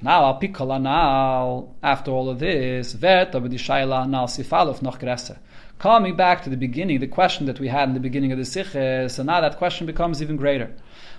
Now, 0.00 0.24
al 0.24 0.40
pikola 0.40 0.80
now, 0.80 1.74
after 1.82 2.10
all 2.10 2.30
of 2.30 2.38
this, 2.38 2.94
vet 2.94 3.32
shaila 3.32 4.08
now 4.08 4.24
sifalof 4.24 4.80
noch 4.80 4.98
gresse. 4.98 5.36
Coming 5.82 6.14
back 6.14 6.44
to 6.44 6.48
the 6.48 6.56
beginning, 6.56 7.00
the 7.00 7.08
question 7.08 7.46
that 7.46 7.58
we 7.58 7.66
had 7.66 7.88
in 7.88 7.94
the 7.94 7.98
beginning 7.98 8.30
of 8.30 8.38
the 8.38 8.44
Sikha, 8.44 9.08
so 9.08 9.24
now 9.24 9.40
that 9.40 9.58
question 9.58 9.84
becomes 9.84 10.22
even 10.22 10.36
greater. 10.36 10.70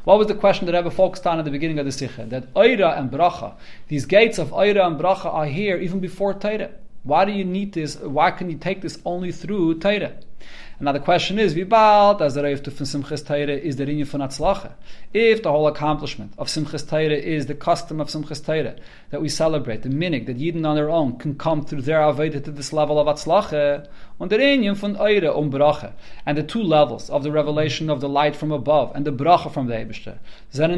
What 0.06 0.18
was 0.18 0.28
the 0.28 0.36
question 0.36 0.68
that 0.68 0.74
Rebbe 0.74 0.90
focused 0.90 1.28
on 1.28 1.38
at 1.38 1.44
the 1.44 1.52
beginning 1.52 1.80
of 1.80 1.86
the 1.86 1.92
Sikha? 1.92 2.28
That 2.28 2.54
Oira 2.54 2.98
and 2.98 3.12
Bracha, 3.12 3.56
these 3.90 4.06
gates 4.06 4.38
of 4.38 4.52
Oira 4.52 4.88
and 4.88 4.98
Bracha 4.98 5.26
are 5.26 5.48
here 5.48 5.76
even 5.76 6.00
before 6.00 6.34
Torah. 6.34 6.72
Why 7.04 7.26
do 7.26 7.34
you 7.34 7.44
need 7.44 7.74
this? 7.74 7.98
Why 7.98 8.32
can 8.32 8.50
you 8.50 8.58
take 8.58 8.82
this 8.82 9.00
only 9.04 9.34
through 9.34 9.80
Torah? 9.80 10.14
Now 10.84 10.92
the 10.92 11.00
question 11.00 11.40
is, 11.40 11.54
von 11.54 11.64
Simchas 12.86 13.24
Teire 13.24 13.58
is 13.58 13.78
von 13.78 14.20
Atzlache? 14.20 14.74
If 15.14 15.42
the 15.42 15.50
whole 15.50 15.68
accomplishment 15.68 16.34
of 16.38 16.50
Simchas 16.50 16.84
Teire 16.84 17.18
is 17.18 17.46
the 17.46 17.56
custom 17.56 18.02
of 18.02 18.10
Simchas 18.10 18.42
Teire, 18.42 18.78
that 19.10 19.22
we 19.22 19.30
celebrate, 19.30 19.84
the 19.84 19.88
minig, 19.88 20.26
that 20.26 20.38
Yidden 20.38 20.68
on 20.68 20.76
their 20.76 20.90
own 20.90 21.18
can 21.18 21.36
come 21.36 21.64
through 21.64 21.84
their 21.84 22.00
Aveda 22.00 22.44
to 22.44 22.52
this 22.52 22.74
level 22.74 23.00
of 23.00 23.08
Atzlache, 23.08 23.88
und 24.20 24.30
der 24.30 24.40
Rinje 24.40 24.76
von 24.76 24.98
Eire 24.98 25.34
um 25.34 25.50
Brache, 25.50 25.94
and 26.26 26.38
the 26.38 26.44
two 26.44 26.62
levels 26.62 27.10
of 27.10 27.24
the 27.24 27.32
revelation 27.32 27.90
of 27.90 28.02
the 28.02 28.10
light 28.10 28.36
from 28.36 28.52
above, 28.52 28.92
and 28.94 29.06
the 29.06 29.12
Brache 29.12 29.50
from 29.54 29.68
the 29.68 29.76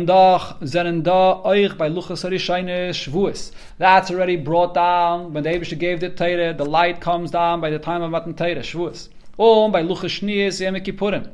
da, 0.06 0.38
zenen 0.62 1.02
da 1.02 1.42
euch 1.44 1.76
bei 1.80 1.90
Luchas 1.90 2.24
Harishayne 2.24 2.92
Shvuas. 2.92 3.52
That's 3.80 4.12
already 4.12 4.36
brought 4.36 4.76
down, 4.76 5.34
when 5.34 5.44
the 5.44 5.50
Eibishter 5.50 5.80
gave 5.80 6.00
the 6.00 6.12
Teire, 6.12 6.56
the 6.56 6.64
light 6.64 7.02
comes 7.02 7.32
down 7.32 7.60
by 7.60 7.72
the 7.72 7.80
time 7.80 8.04
of 8.04 8.12
Matan 8.12 8.36
Teire, 8.36 8.60
Shvuas. 8.60 9.10
Or 9.38 9.72
by 9.72 9.84
Luchas 9.84 10.20
Shnias 10.22 10.62
Yom 10.62 10.76
Kippurim. 10.76 11.32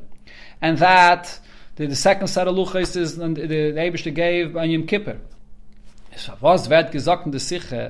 And 0.60 0.78
that, 0.78 1.38
the, 1.76 1.86
the 1.86 1.96
second 1.96 2.28
set 2.28 2.48
of 2.48 2.54
Luchas 2.54 2.96
is 2.96 3.16
the, 3.16 3.28
the, 3.28 4.10
gave 4.10 4.54
by 4.54 4.64
Yom 4.64 4.86
Kippur. 4.86 5.18
So 6.14 6.34
was 6.40 6.68
wird 6.68 6.92
gesagt 6.92 7.24
in 7.24 7.32
der 7.32 7.40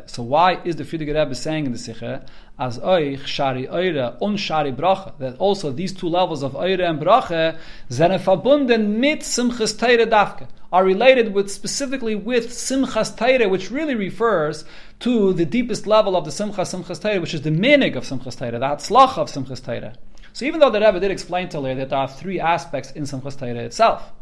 so 0.06 0.22
why 0.22 0.58
is 0.64 0.76
the 0.76 0.84
Frierdiker 0.84 1.14
Rebbe 1.14 1.34
saying 1.34 1.66
in 1.66 1.72
the 1.72 1.78
Siche, 1.78 2.22
as 2.56 2.78
euch 2.80 3.26
Shari 3.26 3.66
Eure 3.68 4.16
und 4.20 4.38
Shari 4.38 4.70
Brache, 4.70 5.12
that 5.18 5.36
also 5.38 5.72
these 5.72 5.92
two 5.92 6.08
levels 6.08 6.44
of 6.44 6.54
Eure 6.54 6.88
and 6.88 7.00
Brache 7.00 7.56
verbunden 7.90 9.00
mit 9.00 9.22
Simchas 9.24 9.76
Teire 9.76 10.06
Davke, 10.06 10.46
are 10.72 10.84
related 10.84 11.34
with 11.34 11.50
specifically 11.50 12.14
with 12.14 12.50
Simchas 12.50 13.16
Teire, 13.16 13.50
which 13.50 13.72
really 13.72 13.96
refers 13.96 14.64
to 15.00 15.32
the 15.32 15.44
deepest 15.44 15.88
level 15.88 16.16
of 16.16 16.24
the 16.24 16.30
Simchas 16.30 16.72
Simchas 16.72 17.00
Teire, 17.00 17.20
which 17.20 17.34
is 17.34 17.42
the 17.42 17.50
minig 17.50 17.96
of 17.96 18.04
Simchas 18.04 18.36
Teire, 18.36 18.52
the 18.52 18.60
Hatzlach 18.60 19.18
of 19.18 19.28
Simchas 19.28 19.60
Teire. 19.60 19.94
So 20.32 20.44
even 20.44 20.60
though 20.60 20.70
the 20.70 20.80
Rebbe 20.80 21.00
did 21.00 21.10
explain 21.10 21.48
to 21.48 21.60
her 21.62 21.74
that 21.74 21.90
there 21.90 21.98
are 21.98 22.08
three 22.08 22.38
aspects 22.38 22.92
in 22.92 23.02
Simchas 23.02 23.36
Teire 23.36 23.56
itself, 23.56 24.12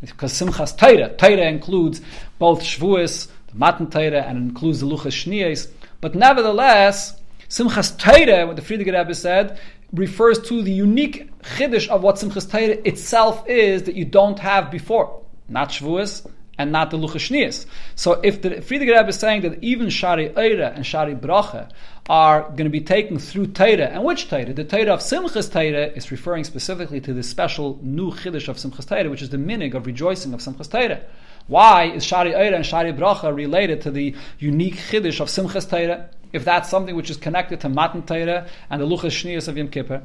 because 0.00 0.32
Simchas 0.32 0.76
Teire, 0.76 1.16
Teire 1.16 1.46
includes 1.46 2.00
both 2.38 2.62
Shavuos, 2.62 3.28
the 3.52 3.58
Matan 3.58 3.88
Teire, 3.88 4.26
and 4.26 4.38
includes 4.38 4.80
the 4.80 4.86
Luchas 4.86 5.12
Shnias, 5.12 5.68
but 6.00 6.14
nevertheless, 6.14 7.20
Simchas 7.48 7.96
Teire, 7.98 8.46
what 8.46 8.56
the 8.56 8.62
Frierdiker 8.62 8.96
Rebbe 8.98 9.14
said, 9.14 9.58
refers 9.92 10.38
to 10.40 10.62
the 10.62 10.72
unique 10.72 11.30
chiddush 11.42 11.88
of 11.88 12.02
what 12.02 12.16
Simchas 12.16 12.48
Teire 12.48 12.80
itself 12.86 13.48
is 13.48 13.82
that 13.84 13.96
you 13.96 14.04
don't 14.04 14.38
have 14.38 14.70
before. 14.70 15.22
Not 15.48 15.70
Shavuos, 15.70 16.30
and 16.60 16.72
not 16.72 16.90
the 16.90 16.98
Luchashnias. 16.98 17.64
So 17.96 18.20
if 18.22 18.42
the 18.42 18.50
Frierdiker 18.50 18.96
Rebbe 18.96 19.08
is 19.08 19.16
saying 19.16 19.42
that 19.42 19.62
even 19.64 19.88
Shari 19.88 20.28
Eire 20.36 20.72
and 20.74 20.84
Shari 20.84 21.14
Brache 21.14 21.68
are 22.08 22.42
going 22.42 22.64
to 22.64 22.70
be 22.70 22.82
taken 22.82 23.18
through 23.18 23.48
Teire, 23.48 23.90
and 23.90 24.04
which 24.04 24.28
Teire? 24.28 24.54
The 24.54 24.64
Teire 24.64 24.88
of 24.88 25.00
Simchas 25.00 25.50
Teire 25.50 25.96
is 25.96 26.10
referring 26.10 26.44
specifically 26.44 27.00
to 27.00 27.14
the 27.14 27.22
special 27.22 27.78
new 27.82 28.10
Chiddush 28.12 28.48
of 28.48 28.58
Simchas 28.58 28.86
Teire, 28.86 29.10
which 29.10 29.22
is 29.22 29.30
the 29.30 29.38
minig 29.38 29.74
of 29.74 29.86
rejoicing 29.86 30.34
of 30.34 30.40
Simchas 30.40 30.68
Teire. 30.68 31.02
Why 31.46 31.84
is 31.84 32.04
Shari 32.04 32.34
Eire 32.34 32.54
and 32.54 32.64
Shari 32.64 32.92
Bracha 32.92 33.34
related 33.34 33.80
to 33.82 33.90
the 33.90 34.14
unique 34.38 34.76
Chiddush 34.76 35.20
of 35.20 35.28
Simchas 35.28 35.68
Teire? 35.68 36.08
If 36.32 36.44
that's 36.44 36.68
something 36.68 36.94
which 36.94 37.10
is 37.10 37.16
connected 37.16 37.60
to 37.60 37.68
Matan 37.68 38.02
Teire 38.02 38.46
and 38.70 38.80
the 38.80 38.86
Luchas 38.86 39.10
Shnias 39.10 39.48
of 39.48 39.56
Yom 39.56 39.68
Kippur. 39.68 40.02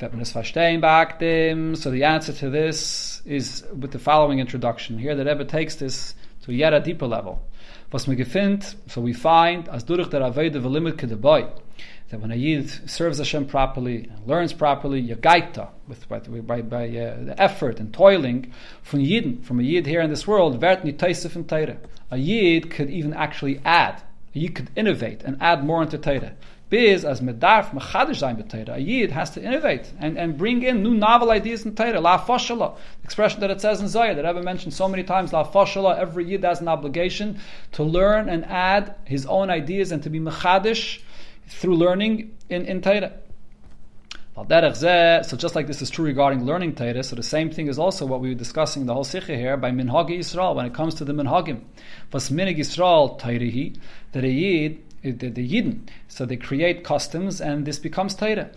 So 0.00 0.08
the 1.90 2.04
answer 2.04 2.32
to 2.32 2.50
this 2.50 3.22
is 3.24 3.64
with 3.78 3.92
the 3.92 3.98
following 3.98 4.38
introduction. 4.38 4.98
Here 4.98 5.14
the 5.14 5.24
Rebbe 5.24 5.44
takes 5.44 5.76
this 5.76 6.14
to 6.42 6.52
yet 6.52 6.72
a 6.72 6.80
deeper 6.80 7.06
level. 7.06 7.42
Was 7.92 8.06
gefind, 8.06 8.76
so 8.86 9.00
we 9.00 9.12
find, 9.12 9.68
as 9.68 9.82
durch 9.82 10.10
der 10.10 10.20
Avede 10.20 10.60
velimit 10.60 10.92
kedeboy, 10.92 11.50
that 12.10 12.20
when 12.20 12.30
a 12.30 12.36
Yid 12.36 12.70
serves 12.88 13.18
Hashem 13.18 13.46
properly, 13.46 14.08
and 14.08 14.26
learns 14.28 14.52
properly, 14.52 15.02
yagaita, 15.02 15.68
with 15.88 16.08
by, 16.08 16.20
by, 16.20 16.62
by 16.62 16.88
uh, 16.88 17.24
the 17.24 17.34
effort 17.36 17.80
and 17.80 17.92
toiling 17.92 18.52
from 18.82 19.00
Yidden, 19.00 19.44
from 19.44 19.58
a 19.58 19.64
Yid 19.64 19.86
here 19.86 20.00
in 20.00 20.10
this 20.10 20.24
world, 20.24 20.60
vert 20.60 20.84
nitaisif 20.84 21.34
and. 21.34 21.78
A 22.12 22.16
Yid 22.16 22.70
could 22.70 22.90
even 22.90 23.12
actually 23.12 23.60
add, 23.64 24.02
a 24.36 24.38
Yid 24.38 24.54
could 24.54 24.70
innovate 24.76 25.22
and 25.24 25.36
add 25.40 25.64
more 25.64 25.82
into 25.82 25.98
Teire 25.98 26.34
Biz 26.70 27.04
as 27.04 27.20
medarf 27.20 27.70
machadish 27.72 28.22
zayin 28.22 28.42
b'Torah. 28.42 28.76
A 28.76 28.78
yid 28.80 29.10
has 29.10 29.30
to 29.30 29.42
innovate 29.42 29.92
and, 29.98 30.16
and 30.16 30.38
bring 30.38 30.62
in 30.62 30.82
new 30.82 30.94
novel 30.94 31.30
ideas 31.30 31.66
in 31.66 31.74
Torah. 31.74 32.00
La 32.00 32.24
fashala, 32.24 32.76
expression 33.04 33.40
that 33.40 33.50
it 33.50 33.60
says 33.60 33.80
in 33.80 33.88
Zohar 33.88 34.14
that 34.14 34.24
Rebbe 34.24 34.42
mentioned 34.42 34.72
so 34.72 34.88
many 34.88 35.02
times. 35.02 35.32
La 35.32 35.44
fashala. 35.44 35.98
Every 35.98 36.24
yid 36.24 36.44
has 36.44 36.60
an 36.60 36.68
obligation 36.68 37.40
to 37.72 37.82
learn 37.82 38.28
and 38.28 38.44
add 38.46 38.94
his 39.04 39.26
own 39.26 39.50
ideas 39.50 39.92
and 39.92 40.02
to 40.04 40.10
be 40.10 40.20
machadish 40.20 41.00
through 41.48 41.76
learning 41.76 42.36
in 42.48 42.64
in 42.64 42.80
Torah. 42.80 43.12
So 44.36 45.36
just 45.36 45.54
like 45.54 45.66
this 45.66 45.82
is 45.82 45.90
true 45.90 46.06
regarding 46.06 46.46
learning 46.46 46.74
Torah, 46.76 47.02
so 47.02 47.14
the 47.14 47.22
same 47.22 47.50
thing 47.50 47.66
is 47.66 47.78
also 47.78 48.06
what 48.06 48.20
we 48.20 48.30
were 48.30 48.34
discussing 48.34 48.86
the 48.86 48.94
whole 48.94 49.04
Sikha 49.04 49.36
here 49.36 49.58
by 49.58 49.70
Minhagi 49.70 50.18
Yisrael 50.18 50.54
when 50.54 50.64
it 50.64 50.72
comes 50.72 50.94
to 50.94 51.04
the 51.04 51.12
Minhagim. 51.12 51.62
Was 52.12 52.30
Minig 52.30 52.56
Yisrael 52.56 53.18
Torah 53.18 53.72
that 54.12 54.24
a 54.24 54.28
Yid, 54.28 54.82
the, 55.02 55.12
the 55.12 55.48
Yidden, 55.48 55.88
so 56.08 56.26
they 56.26 56.36
create 56.36 56.84
customs 56.84 57.40
and 57.40 57.66
this 57.66 57.78
becomes 57.78 58.14
Torah. 58.14 58.50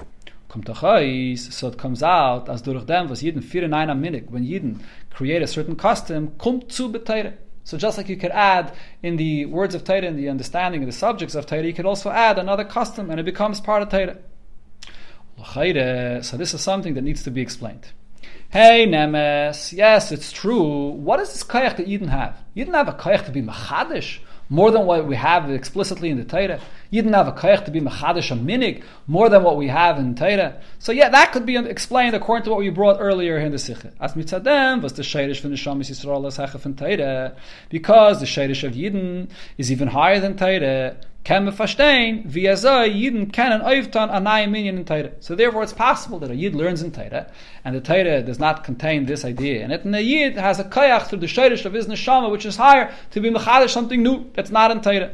So 0.51 1.67
it 1.67 1.77
comes 1.79 2.03
out 2.03 2.47
as 2.47 2.61
durch 2.61 2.85
dem 2.85 3.09
was 3.09 3.23
Yidden 3.23 3.43
vier 3.43 3.63
in 3.63 3.73
einer 3.73 3.95
when 3.95 4.45
Yidden 4.45 4.81
create 5.09 5.41
a 5.41 5.47
certain 5.47 5.75
custom. 5.75 6.33
So 7.65 7.77
just 7.77 7.97
like 7.97 8.09
you 8.09 8.17
could 8.17 8.31
add 8.31 8.73
in 9.01 9.17
the 9.17 9.45
words 9.45 9.73
of 9.73 9.83
Torah, 9.83 10.03
in 10.03 10.15
the 10.15 10.29
understanding 10.29 10.83
of 10.83 10.87
the 10.87 10.93
subjects 10.93 11.33
of 11.33 11.47
Torah, 11.47 11.63
you 11.63 11.73
could 11.73 11.87
also 11.87 12.11
add 12.11 12.37
another 12.37 12.65
custom 12.65 13.09
and 13.09 13.19
it 13.19 13.23
becomes 13.23 13.61
part 13.61 13.81
of 13.81 13.89
Torah. 13.89 14.17
So 16.23 16.37
this 16.37 16.53
is 16.53 16.61
something 16.61 16.93
that 16.93 17.01
needs 17.01 17.23
to 17.23 17.31
be 17.31 17.41
explained. 17.41 17.87
Hey 18.49 18.85
Nemes, 18.87 19.73
yes, 19.73 20.11
it's 20.11 20.31
true. 20.31 20.89
What 20.89 21.19
is 21.19 21.33
this 21.33 21.43
koyach 21.43 21.77
that 21.77 21.87
Eden 21.87 22.09
have? 22.09 22.37
Didn't 22.55 22.75
have 22.75 22.87
a 22.87 22.93
koyach 22.93 23.25
to 23.25 23.31
be 23.31 23.41
machadish 23.41 24.19
more 24.49 24.71
than 24.71 24.85
what 24.85 25.07
we 25.07 25.15
have 25.15 25.49
explicitly 25.49 26.09
in 26.09 26.17
the 26.17 26.23
Torah. 26.23 26.59
You 26.89 27.01
didn't 27.01 27.15
have 27.15 27.27
a 27.27 27.31
koyach 27.31 27.65
to 27.65 27.71
be 27.71 27.81
machadish 27.81 28.31
a 28.31 28.35
minig 28.35 28.83
more 29.07 29.29
than 29.29 29.43
what 29.43 29.57
we 29.57 29.67
have 29.67 29.97
in 29.97 30.15
Torah. 30.15 30.61
So 30.79 30.91
yeah, 30.91 31.09
that 31.09 31.31
could 31.31 31.45
be 31.45 31.57
explained 31.57 32.15
according 32.15 32.43
to 32.45 32.51
what 32.51 32.59
we 32.59 32.69
brought 32.69 32.97
earlier 32.99 33.37
in 33.37 33.51
the 33.51 33.59
Sikha. 33.59 33.93
As 33.99 34.13
mitzadem 34.13 34.81
was 34.81 34.93
the 34.93 35.03
shayrish 35.03 35.39
from 35.39 35.51
the 35.51 35.57
Shamis 35.57 35.89
Yisrael 35.89 36.27
as 36.27 36.65
in 36.65 36.75
Torah, 36.75 37.35
because 37.69 38.19
the 38.19 38.25
shayrish 38.25 38.63
of 38.63 38.73
Yidden 38.73 39.29
is 39.57 39.71
even 39.71 39.87
higher 39.87 40.19
than 40.19 40.37
Torah 40.37 40.97
er 41.29 41.35
in. 41.35 41.53
So 45.19 45.35
therefore 45.35 45.63
it's 45.63 45.73
possible 45.73 46.19
that 46.19 46.31
a 46.31 46.35
Yid 46.35 46.55
learns 46.55 46.81
in 46.81 46.91
Torah, 46.91 47.27
and 47.63 47.75
the 47.75 47.81
Torah 47.81 48.21
does 48.21 48.39
not 48.39 48.63
contain 48.63 49.05
this 49.05 49.23
idea 49.23 49.63
in 49.63 49.71
it, 49.71 49.85
and 49.85 49.93
the 49.93 50.01
Yid 50.01 50.37
has 50.37 50.59
a 50.59 50.63
koyach 50.63 51.07
through 51.07 51.19
the 51.19 51.27
shayrish 51.27 51.65
of 51.65 51.73
his 51.73 51.87
neshama, 51.87 52.31
which 52.31 52.45
is 52.45 52.57
higher, 52.57 52.93
to 53.11 53.21
be 53.21 53.29
mechadish 53.29 53.69
something 53.69 54.03
new 54.03 54.29
that's 54.33 54.51
not 54.51 54.71
in 54.71 54.81
Torah. 54.81 55.11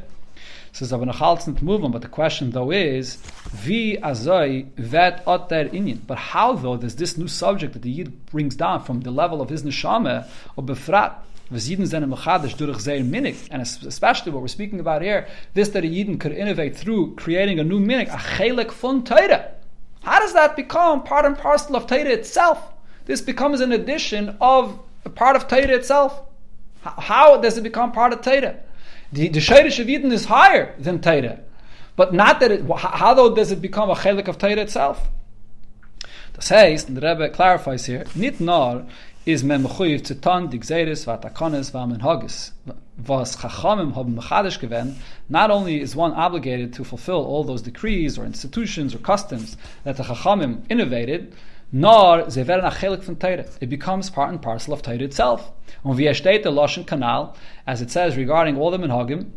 Says 0.71 0.93
aber 0.93 1.05
noch 1.05 1.19
on, 1.19 1.91
but 1.91 2.03
the 2.03 2.07
question 2.07 2.51
though 2.51 2.71
is, 2.71 3.17
wie 3.65 3.97
azoi 3.97 4.67
vet 4.77 5.23
ot 5.25 5.49
der 5.49 5.67
inyan. 5.69 5.99
But 6.05 6.19
how 6.19 6.53
though 6.53 6.77
does 6.77 6.95
this 6.95 7.17
new 7.17 7.27
subject 7.27 7.73
that 7.73 7.81
the 7.81 7.89
Yid 7.89 8.27
brings 8.27 8.55
down 8.55 8.83
from 8.83 9.01
the 9.01 9.09
level 9.09 9.41
of 9.41 9.49
his 9.49 9.63
neshama, 9.63 10.27
or 10.55 10.63
befrat, 10.63 11.15
minig, 11.51 13.47
and 13.51 13.61
especially 13.61 14.31
what 14.31 14.41
we're 14.41 14.47
speaking 14.47 14.79
about 14.79 15.01
here, 15.01 15.27
this 15.53 15.69
that 15.69 15.83
a 15.83 15.87
Yidden 15.87 16.19
could 16.19 16.31
innovate 16.31 16.75
through 16.75 17.15
creating 17.15 17.59
a 17.59 17.63
new 17.63 17.79
minik, 17.79 18.13
a 18.13 18.17
chelik 18.17 18.71
fun 18.71 19.03
Torah. 19.03 19.51
How 20.01 20.19
does 20.19 20.33
that 20.33 20.55
become 20.55 21.03
part 21.03 21.25
and 21.25 21.37
parcel 21.37 21.75
of 21.75 21.87
Torah 21.87 22.09
itself? 22.09 22.71
This 23.05 23.21
becomes 23.21 23.59
an 23.61 23.71
addition 23.71 24.37
of 24.39 24.79
a 25.05 25.09
part 25.09 25.35
of 25.35 25.47
Torah 25.47 25.75
itself. 25.75 26.21
How 26.81 27.37
does 27.37 27.57
it 27.57 27.61
become 27.61 27.91
part 27.91 28.13
of 28.13 28.21
Torah? 28.21 28.57
The, 29.11 29.27
the 29.29 29.39
Shayrish 29.39 29.79
of 29.79 29.87
Yidden 29.87 30.11
is 30.11 30.25
higher 30.25 30.75
than 30.77 31.01
Torah. 31.01 31.39
But 31.95 32.13
not 32.13 32.39
that 32.39 32.51
it, 32.51 32.69
how 32.77 33.13
though 33.13 33.35
does 33.35 33.51
it 33.51 33.61
become 33.61 33.89
a 33.89 33.95
chelik 33.95 34.27
of 34.27 34.37
Torah 34.37 34.61
itself? 34.61 35.09
Das 36.33 36.51
heißt, 36.51 36.87
and 36.87 36.95
the 36.95 37.01
Rebbe 37.01 37.29
clarifies 37.29 37.85
here, 37.85 38.05
nit 38.15 38.39
nor 38.39 38.85
is 39.31 39.43
men 39.43 39.63
mechuyev 39.63 40.05
zu 40.05 40.15
tan 40.15 40.49
die 40.49 40.59
gzeres 40.59 41.05
va 41.07 41.17
takones 41.17 41.71
va 41.73 41.85
men 41.85 42.01
hagis 42.01 42.51
was 43.07 43.35
chachamim 43.37 43.93
haben 43.95 44.15
mechadish 44.15 44.59
gewen 44.59 44.95
not 45.29 45.51
only 45.51 45.79
is 45.81 45.95
one 45.95 46.13
obligated 46.13 46.73
to 46.73 46.83
fulfill 46.83 47.23
all 47.25 47.43
those 47.43 47.61
decrees 47.61 48.17
or 48.17 48.25
institutions 48.25 48.95
or 48.95 48.99
customs 48.99 49.57
that 49.83 49.97
the 49.97 50.03
chachamim 50.03 50.61
innovated 50.69 51.33
nor 51.71 52.29
ze 52.31 52.47
werden 52.47 52.65
a 52.65 52.71
chelik 52.71 53.03
von 53.03 53.15
Teire. 53.15 53.45
It 53.61 53.69
becomes 53.69 54.09
part 54.09 54.29
and 54.29 54.41
parcel 54.41 54.73
of 54.73 54.81
Teire 54.81 55.03
itself. 55.03 55.51
Und 55.83 55.97
wie 55.97 56.05
er 56.05 56.15
steht, 56.15 56.43
the 56.43 56.49
Lashon 56.49 56.85
Kanal, 56.85 57.35
as 57.67 57.81
it 57.81 57.91
says 57.91 58.17
regarding 58.17 58.57
all 58.57 58.71
the 58.71 58.79
Minhagim, 58.79 59.27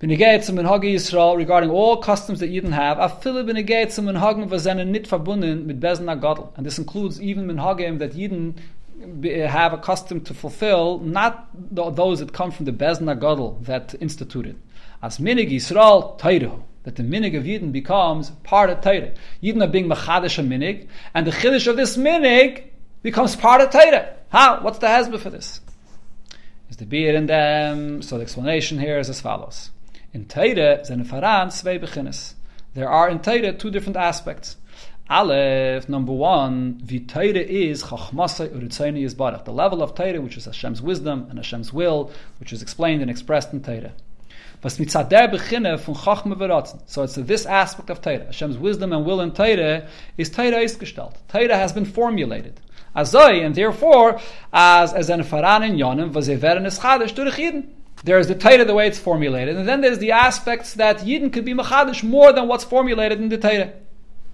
Benegeit 0.00 0.44
zum 0.44 0.56
Minhagi 0.56 0.94
Yisrael 0.94 1.36
regarding 1.36 1.70
all 1.70 1.96
customs 2.00 2.38
that 2.38 2.50
Yidden 2.50 2.70
have, 2.70 2.98
afile 2.98 3.42
benegeit 3.42 3.90
zum 3.90 4.06
Minhagim 4.06 4.48
was 4.48 4.64
nit 4.64 5.08
verbunden 5.08 5.66
mit 5.66 5.80
Bezen 5.80 6.08
Agadol. 6.08 6.52
And 6.56 6.64
this 6.64 6.78
includes 6.78 7.20
even 7.20 7.48
Minhagim 7.48 7.98
that 7.98 8.12
Yidden 8.12 8.54
have 9.22 9.72
a 9.72 9.78
custom 9.78 10.20
to 10.22 10.34
fulfill, 10.34 10.98
not 10.98 11.48
those 11.52 12.18
that 12.20 12.32
come 12.32 12.50
from 12.50 12.64
the 12.64 12.72
Bezna 12.72 13.14
Gadol 13.18 13.58
that 13.62 13.94
instituted. 14.00 14.60
As 15.02 15.18
minig 15.18 15.50
Yisrael 15.50 16.18
Tairu, 16.18 16.62
that 16.84 16.96
the 16.96 17.02
minig 17.02 17.36
of 17.36 17.44
Yidden 17.44 17.70
becomes 17.70 18.30
part 18.44 18.70
of 18.70 18.80
Torah. 18.80 19.12
Yidden 19.42 19.62
are 19.62 19.68
being 19.68 19.88
machadish 19.88 20.38
a 20.38 20.42
minig, 20.42 20.88
and 21.14 21.26
the 21.26 21.30
chiddush 21.30 21.66
of 21.66 21.76
this 21.76 21.96
minig 21.96 22.64
becomes 23.02 23.36
part 23.36 23.60
of 23.60 23.70
Torah. 23.70 24.14
How? 24.30 24.60
What's 24.62 24.78
the 24.78 24.86
hezbollah 24.86 25.20
for 25.20 25.30
this? 25.30 25.60
Is 26.70 26.76
the 26.76 26.86
beer 26.86 27.14
in 27.14 27.26
them? 27.26 28.02
So 28.02 28.16
the 28.16 28.22
explanation 28.22 28.78
here 28.78 28.98
is 28.98 29.08
as 29.08 29.20
follows. 29.20 29.70
In 30.12 30.26
Torah, 30.26 30.82
there 32.74 32.88
are 32.88 33.08
in 33.08 33.20
Torah 33.20 33.52
two 33.52 33.70
different 33.70 33.96
aspects. 33.96 34.56
Aleph, 35.10 35.88
number 35.88 36.12
one, 36.12 36.82
the 36.84 37.00
Torah 37.00 37.38
is 37.38 37.84
Chachmasai 37.84 38.50
Uritzayni 38.50 39.02
Yizbarach, 39.02 39.46
the 39.46 39.52
level 39.54 39.82
of 39.82 39.94
Torah 39.94 40.20
which 40.20 40.36
is 40.36 40.44
Hashem's 40.44 40.82
wisdom 40.82 41.28
and 41.30 41.38
Hashem's 41.38 41.72
will, 41.72 42.12
which 42.38 42.52
is 42.52 42.60
explained 42.60 43.00
and 43.00 43.10
expressed 43.10 43.50
in 43.54 43.62
Torah. 43.62 43.94
So 44.62 44.68
it's 47.02 47.14
this 47.14 47.46
aspect 47.46 47.88
of 47.88 48.02
Torah, 48.02 48.26
Hashem's 48.26 48.58
wisdom 48.58 48.92
and 48.92 49.06
will 49.06 49.22
in 49.22 49.32
Torah, 49.32 49.88
is 50.18 50.28
Torah 50.28 50.62
isgestalt. 50.62 51.14
Torah 51.28 51.56
has 51.56 51.72
been 51.72 51.86
formulated. 51.86 52.60
Azoi, 52.94 53.46
and 53.46 53.54
therefore, 53.54 54.20
as 54.52 54.92
as 54.92 55.08
an 55.08 55.20
faran 55.20 55.66
in 55.66 55.76
yonim, 55.76 56.12
vazeveren 56.12 56.66
is 56.66 56.78
chadish 56.80 57.14
durch 57.14 57.36
Yidden. 57.36 57.68
There's 58.04 58.28
the 58.28 58.34
Torah 58.34 58.66
the 58.66 58.74
way 58.74 58.86
it's 58.86 58.98
formulated, 58.98 59.56
and 59.56 59.66
then 59.66 59.80
there's 59.80 60.00
the 60.00 60.12
aspects 60.12 60.74
that 60.74 60.98
Yidden 60.98 61.32
could 61.32 61.46
be 61.46 61.54
machadish 61.54 62.02
more 62.02 62.30
than 62.34 62.46
what's 62.46 62.64
formulated 62.64 63.22
in 63.22 63.30
the 63.30 63.38
Torah. 63.38 63.72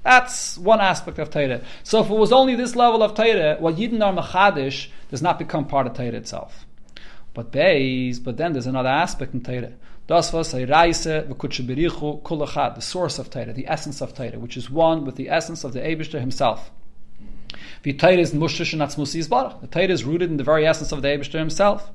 That's 0.04 0.58
one 0.58 0.80
aspect 0.80 1.18
of 1.18 1.30
Torah. 1.30 1.62
So 1.82 2.00
if 2.04 2.10
it 2.10 2.14
was 2.14 2.30
only 2.30 2.54
this 2.56 2.76
level 2.76 3.02
of 3.02 3.14
Torah, 3.14 3.56
what 3.58 3.76
Yidden 3.76 4.04
are 4.04 4.12
Machadish 4.12 4.88
does 5.10 5.22
not 5.22 5.38
become 5.38 5.66
part 5.66 5.86
of 5.86 5.94
Torah 5.94 6.10
itself. 6.10 6.66
But 7.32 7.50
Beis, 7.50 8.22
but 8.22 8.36
then 8.36 8.52
there's 8.52 8.66
another 8.66 8.90
aspect 8.90 9.32
in 9.32 9.42
Torah. 9.42 9.72
Das 10.06 10.30
was 10.34 10.52
the 10.52 10.66
source 12.80 13.18
of 13.18 13.30
Torah, 13.30 13.52
the 13.54 13.66
essence 13.66 14.02
of 14.02 14.14
Torah, 14.14 14.38
which 14.38 14.58
is 14.58 14.70
one 14.70 15.06
with 15.06 15.16
the 15.16 15.30
essence 15.30 15.64
of 15.64 15.72
the 15.72 15.80
Abishter 15.80 16.20
himself. 16.20 16.70
The 17.82 17.94
Torah 17.94 18.18
is. 18.18 18.32
The 18.32 19.68
Torah 19.70 19.88
is 19.88 20.04
rooted 20.04 20.30
in 20.30 20.36
the 20.36 20.44
very 20.44 20.66
essence 20.66 20.92
of 20.92 21.00
the 21.00 21.08
Abishter 21.08 21.38
himself. 21.38 21.90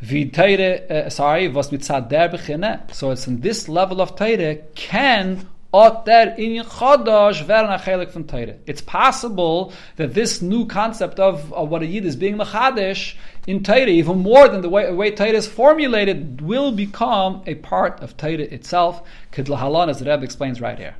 Uh, 0.00 1.10
sorry, 1.10 1.48
was 1.48 1.70
mitzad 1.70 2.08
der. 2.08 2.80
So 2.92 3.10
it's 3.10 3.26
in 3.26 3.40
this 3.40 3.68
level 3.68 4.00
of 4.00 4.16
Torah 4.16 4.56
can 4.74 5.48
it's 8.66 8.82
possible 8.82 9.72
that 9.96 10.12
this 10.12 10.42
new 10.42 10.66
concept 10.66 11.18
of, 11.18 11.50
of 11.52 11.70
what 11.70 11.82
a 11.82 11.86
yid 11.86 12.04
is 12.04 12.14
being 12.14 12.36
machadish 12.36 13.14
in 13.46 13.62
Torah, 13.62 13.86
even 13.86 14.18
more 14.18 14.48
than 14.48 14.60
the 14.60 14.68
way, 14.68 14.92
way 14.92 15.10
Torah 15.10 15.30
is 15.30 15.46
formulated, 15.46 16.42
will 16.42 16.72
become 16.72 17.42
a 17.46 17.54
part 17.54 18.00
of 18.00 18.16
Torah 18.18 18.34
itself. 18.34 19.02
Kidlahalan, 19.32 19.88
as 19.88 19.98
the 19.98 20.04
Rebbe 20.04 20.22
explains 20.22 20.60
right 20.60 20.78
here. 20.78 20.94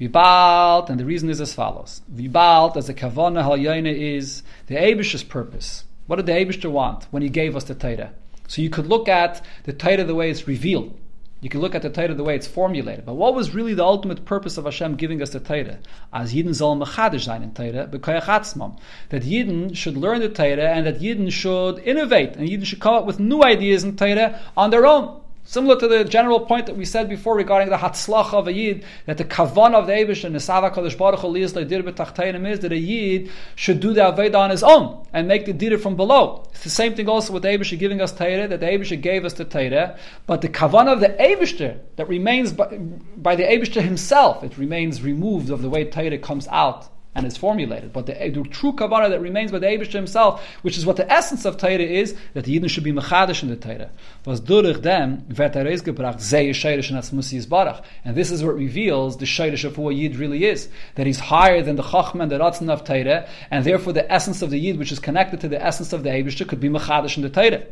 Vibalt, 0.00 0.88
and 0.88 1.00
the 1.00 1.04
reason 1.04 1.28
is 1.28 1.40
as 1.40 1.52
follows. 1.52 2.02
Vibalt, 2.12 2.76
as 2.76 2.86
the 2.86 2.94
kavana 2.94 3.42
halyayna 3.42 3.92
is 3.92 4.44
the 4.68 4.76
Abish's 4.76 5.24
purpose. 5.24 5.84
What 6.06 6.16
did 6.16 6.26
the 6.26 6.32
Abishter 6.32 6.70
want 6.70 7.08
when 7.10 7.22
he 7.22 7.28
gave 7.28 7.56
us 7.56 7.64
the 7.64 7.74
Torah? 7.74 8.12
So 8.46 8.62
you 8.62 8.70
could 8.70 8.86
look 8.86 9.08
at 9.08 9.44
the 9.64 9.72
Torah 9.72 10.04
the 10.04 10.14
way 10.14 10.30
it's 10.30 10.46
revealed. 10.46 10.98
You 11.42 11.48
can 11.48 11.60
look 11.60 11.74
at 11.74 11.82
the 11.82 11.90
Torah 11.90 12.14
the 12.14 12.22
way 12.22 12.36
it's 12.36 12.46
formulated. 12.46 13.04
But 13.04 13.14
what 13.14 13.34
was 13.34 13.52
really 13.52 13.74
the 13.74 13.84
ultimate 13.84 14.24
purpose 14.24 14.58
of 14.58 14.64
Hashem 14.64 14.94
giving 14.94 15.20
us 15.20 15.30
the 15.30 15.40
Torah? 15.40 15.80
As 16.12 16.32
Yidden 16.32 16.54
mechadish 16.78 17.26
in 17.42 17.52
Torah. 17.52 17.88
That 17.88 19.22
Yidden 19.24 19.76
should 19.76 19.96
learn 19.96 20.20
the 20.20 20.28
Torah 20.28 20.70
and 20.70 20.86
that 20.86 21.00
Yidden 21.00 21.32
should 21.32 21.80
innovate 21.80 22.36
and 22.36 22.48
Yidden 22.48 22.64
should 22.64 22.78
come 22.78 22.94
up 22.94 23.06
with 23.06 23.18
new 23.18 23.42
ideas 23.42 23.82
in 23.82 23.96
Torah 23.96 24.40
on 24.56 24.70
their 24.70 24.86
own. 24.86 25.21
Similar 25.44 25.78
to 25.80 25.88
the 25.88 26.04
general 26.04 26.40
point 26.40 26.66
that 26.66 26.76
we 26.76 26.84
said 26.84 27.08
before 27.08 27.36
regarding 27.36 27.68
the 27.68 27.76
Hatzlach 27.76 28.32
of 28.32 28.46
a 28.46 28.52
Yid, 28.52 28.84
that 29.06 29.18
the 29.18 29.24
Kavan 29.24 29.74
of 29.74 29.88
the 29.88 29.92
Abish 29.92 30.24
and 30.24 30.34
the 30.34 30.40
Sava 30.40 30.70
Kadosh 30.70 30.96
Baruch 30.96 31.18
Hu 31.20 31.34
is 31.34 31.52
that 31.52 32.72
a 32.72 32.76
Yid 32.78 33.30
should 33.56 33.80
do 33.80 33.92
the 33.92 34.02
Aveda 34.02 34.36
on 34.36 34.50
his 34.50 34.62
own 34.62 35.04
and 35.12 35.26
make 35.26 35.44
the 35.44 35.52
Dira 35.52 35.78
from 35.78 35.96
below. 35.96 36.48
It's 36.52 36.62
the 36.62 36.70
same 36.70 36.94
thing 36.94 37.08
also 37.08 37.32
with 37.32 37.42
the 37.42 37.48
Abish 37.48 37.76
giving 37.76 38.00
us 38.00 38.12
Torah, 38.12 38.46
that 38.46 38.60
the 38.60 38.66
Abish 38.66 39.00
gave 39.02 39.24
us 39.24 39.32
the 39.32 39.44
Torah, 39.44 39.98
but 40.26 40.42
the 40.42 40.48
Kavan 40.48 40.86
of 40.90 41.00
the 41.00 41.08
Abish 41.08 41.58
that 41.96 42.08
remains 42.08 42.52
by, 42.52 42.78
by 43.16 43.34
the 43.34 43.42
Abish 43.42 43.74
himself, 43.74 44.44
it 44.44 44.56
remains 44.56 45.02
removed 45.02 45.50
of 45.50 45.60
the 45.60 45.68
way 45.68 45.84
Torah 45.84 46.18
comes 46.18 46.46
out 46.48 46.88
and 47.14 47.26
is 47.26 47.36
formulated. 47.36 47.92
But 47.92 48.06
the, 48.06 48.14
the 48.14 48.42
true 48.48 48.72
Kabbalah 48.72 49.10
that 49.10 49.20
remains 49.20 49.52
by 49.52 49.58
the 49.58 49.66
Abish 49.66 49.92
himself, 49.92 50.42
which 50.62 50.78
is 50.78 50.86
what 50.86 50.96
the 50.96 51.10
essence 51.12 51.44
of 51.44 51.58
Torah 51.58 51.78
is, 51.78 52.14
that 52.34 52.44
the 52.44 52.58
Yidden 52.58 52.70
should 52.70 52.84
be 52.84 52.92
mechadish 52.92 53.42
in 53.42 53.50
the 53.50 53.56
Torah. 53.56 53.90
Was 54.24 54.40
durch 54.40 54.80
dem 54.80 55.24
wird 55.28 55.56
er 55.56 55.64
gebracht, 55.64 56.20
zeh 56.20 56.50
sheirish 56.50 56.90
and 56.90 57.48
barach. 57.50 57.82
And 58.04 58.16
this 58.16 58.30
is 58.30 58.42
what 58.42 58.54
reveals 58.54 59.18
the 59.18 59.26
sheirish 59.26 59.64
of 59.64 59.76
who 59.76 59.90
a 59.90 59.92
Yid 59.92 60.16
really 60.16 60.44
is. 60.44 60.68
That 60.94 61.06
he's 61.06 61.18
higher 61.18 61.62
than 61.62 61.76
the 61.76 61.82
Chachman, 61.82 62.28
the 62.28 62.38
Ratzin 62.38 62.70
of 62.70 62.84
Torah, 62.84 63.28
and 63.50 63.64
therefore 63.64 63.92
the 63.92 64.10
essence 64.10 64.40
of 64.40 64.50
the 64.50 64.58
Yid, 64.58 64.78
which 64.78 64.92
is 64.92 64.98
connected 64.98 65.40
to 65.40 65.48
the 65.48 65.62
essence 65.62 65.92
of 65.92 66.02
the 66.02 66.10
Abish, 66.10 66.46
could 66.48 66.60
be 66.60 66.68
mechadish 66.68 67.16
in 67.16 67.22
the 67.22 67.30
Torah. 67.30 67.64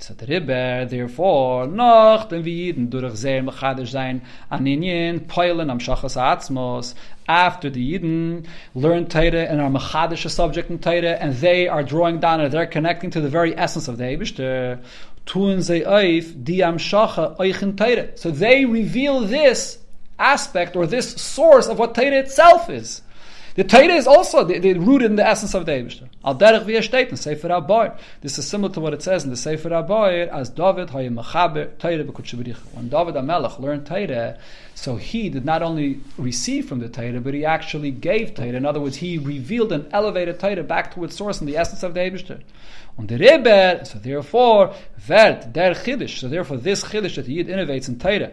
Tzat 0.00 0.20
therefore, 0.90 1.66
noch 1.66 2.28
den 2.28 2.44
wir 2.44 2.52
Yidden 2.52 2.88
durch 2.88 3.16
sehr 3.16 3.42
mechadisch 3.42 3.90
sein, 3.90 4.22
an 4.48 4.64
Inyen, 4.64 5.26
peilen 5.26 5.70
am 5.70 5.80
Shachas 5.80 6.16
Atzmos, 6.16 6.94
after 7.26 7.68
the 7.68 7.80
Yidden 7.80 8.46
learn 8.76 9.08
Torah 9.08 9.48
and 9.50 9.60
are 9.60 9.68
mechadish 9.68 10.24
a 10.24 10.28
subject 10.28 10.70
in 10.70 10.78
Torah, 10.78 11.16
and 11.20 11.34
they 11.40 11.66
are 11.66 11.82
drawing 11.82 12.20
down 12.20 12.40
and 12.40 12.52
they're 12.52 12.66
connecting 12.66 13.10
to 13.10 13.20
the 13.20 13.28
very 13.28 13.58
essence 13.58 13.88
of 13.88 13.98
the 13.98 14.04
Eibishter, 14.04 14.78
tun 15.26 15.62
ze 15.62 15.80
oif 15.80 16.44
di 16.44 16.62
am 16.62 16.78
shacha 16.78 17.36
oichin 17.36 17.76
Torah. 17.76 18.16
So 18.16 18.30
they 18.30 18.64
reveal 18.66 19.22
this 19.22 19.80
aspect 20.16 20.76
or 20.76 20.86
this 20.86 21.10
source 21.14 21.66
of 21.66 21.80
what 21.80 21.96
Torah 21.96 22.20
itself 22.20 22.70
is. 22.70 23.02
The 23.58 23.64
Torah 23.64 23.94
is 23.94 24.06
also 24.06 24.44
the, 24.44 24.60
the, 24.60 24.74
rooted 24.74 25.10
in 25.10 25.16
the 25.16 25.26
essence 25.26 25.52
of 25.52 25.66
the 25.66 25.72
Eibishter. 25.72 26.08
Al 26.24 26.36
derech 26.36 26.64
v'yeh 26.64 26.80
state 26.80 27.08
in 27.08 27.16
Sefer 27.16 27.48
HaBoyer. 27.48 27.98
This 28.20 28.38
is 28.38 28.46
similar 28.46 28.72
to 28.72 28.78
what 28.78 28.94
it 28.94 29.02
says 29.02 29.24
in 29.24 29.30
the 29.30 29.36
Sefer 29.36 29.70
HaBoyer 29.70 30.28
as 30.28 30.48
David 30.48 30.90
hayim 30.90 31.20
mechaber 31.20 31.76
Torah 31.76 32.04
b'kutsh 32.04 32.54
When 32.74 32.88
David 32.88 33.16
HaMelech 33.16 33.58
learned 33.58 33.84
Torah, 33.84 34.38
so 34.76 34.94
he 34.94 35.28
did 35.28 35.44
not 35.44 35.64
only 35.64 35.98
receive 36.16 36.68
from 36.68 36.78
the 36.78 36.88
Torah, 36.88 37.20
but 37.20 37.34
he 37.34 37.44
actually 37.44 37.90
gave 37.90 38.32
Torah. 38.36 38.50
In 38.50 38.64
other 38.64 38.78
words, 38.78 38.94
he 38.94 39.18
revealed 39.18 39.72
and 39.72 39.92
elevated 39.92 40.38
Torah 40.38 40.62
back 40.62 40.94
to 40.94 41.02
its 41.02 41.16
source 41.16 41.40
in 41.40 41.48
the 41.48 41.56
essence 41.56 41.82
of 41.82 41.94
the 41.94 42.00
Eibishter. 42.00 42.40
Und 42.96 43.08
der 43.08 43.18
Rebbe, 43.18 43.84
so 43.84 43.98
therefore, 43.98 44.72
vert 44.98 45.52
der 45.52 45.74
Chiddush, 45.74 46.20
so 46.20 46.28
therefore 46.28 46.58
this 46.58 46.84
Chiddush 46.84 47.16
that 47.16 47.26
the 47.26 47.34
Yid 47.34 47.48
innovates 47.48 47.88
in 47.88 47.98
Torah, 47.98 48.30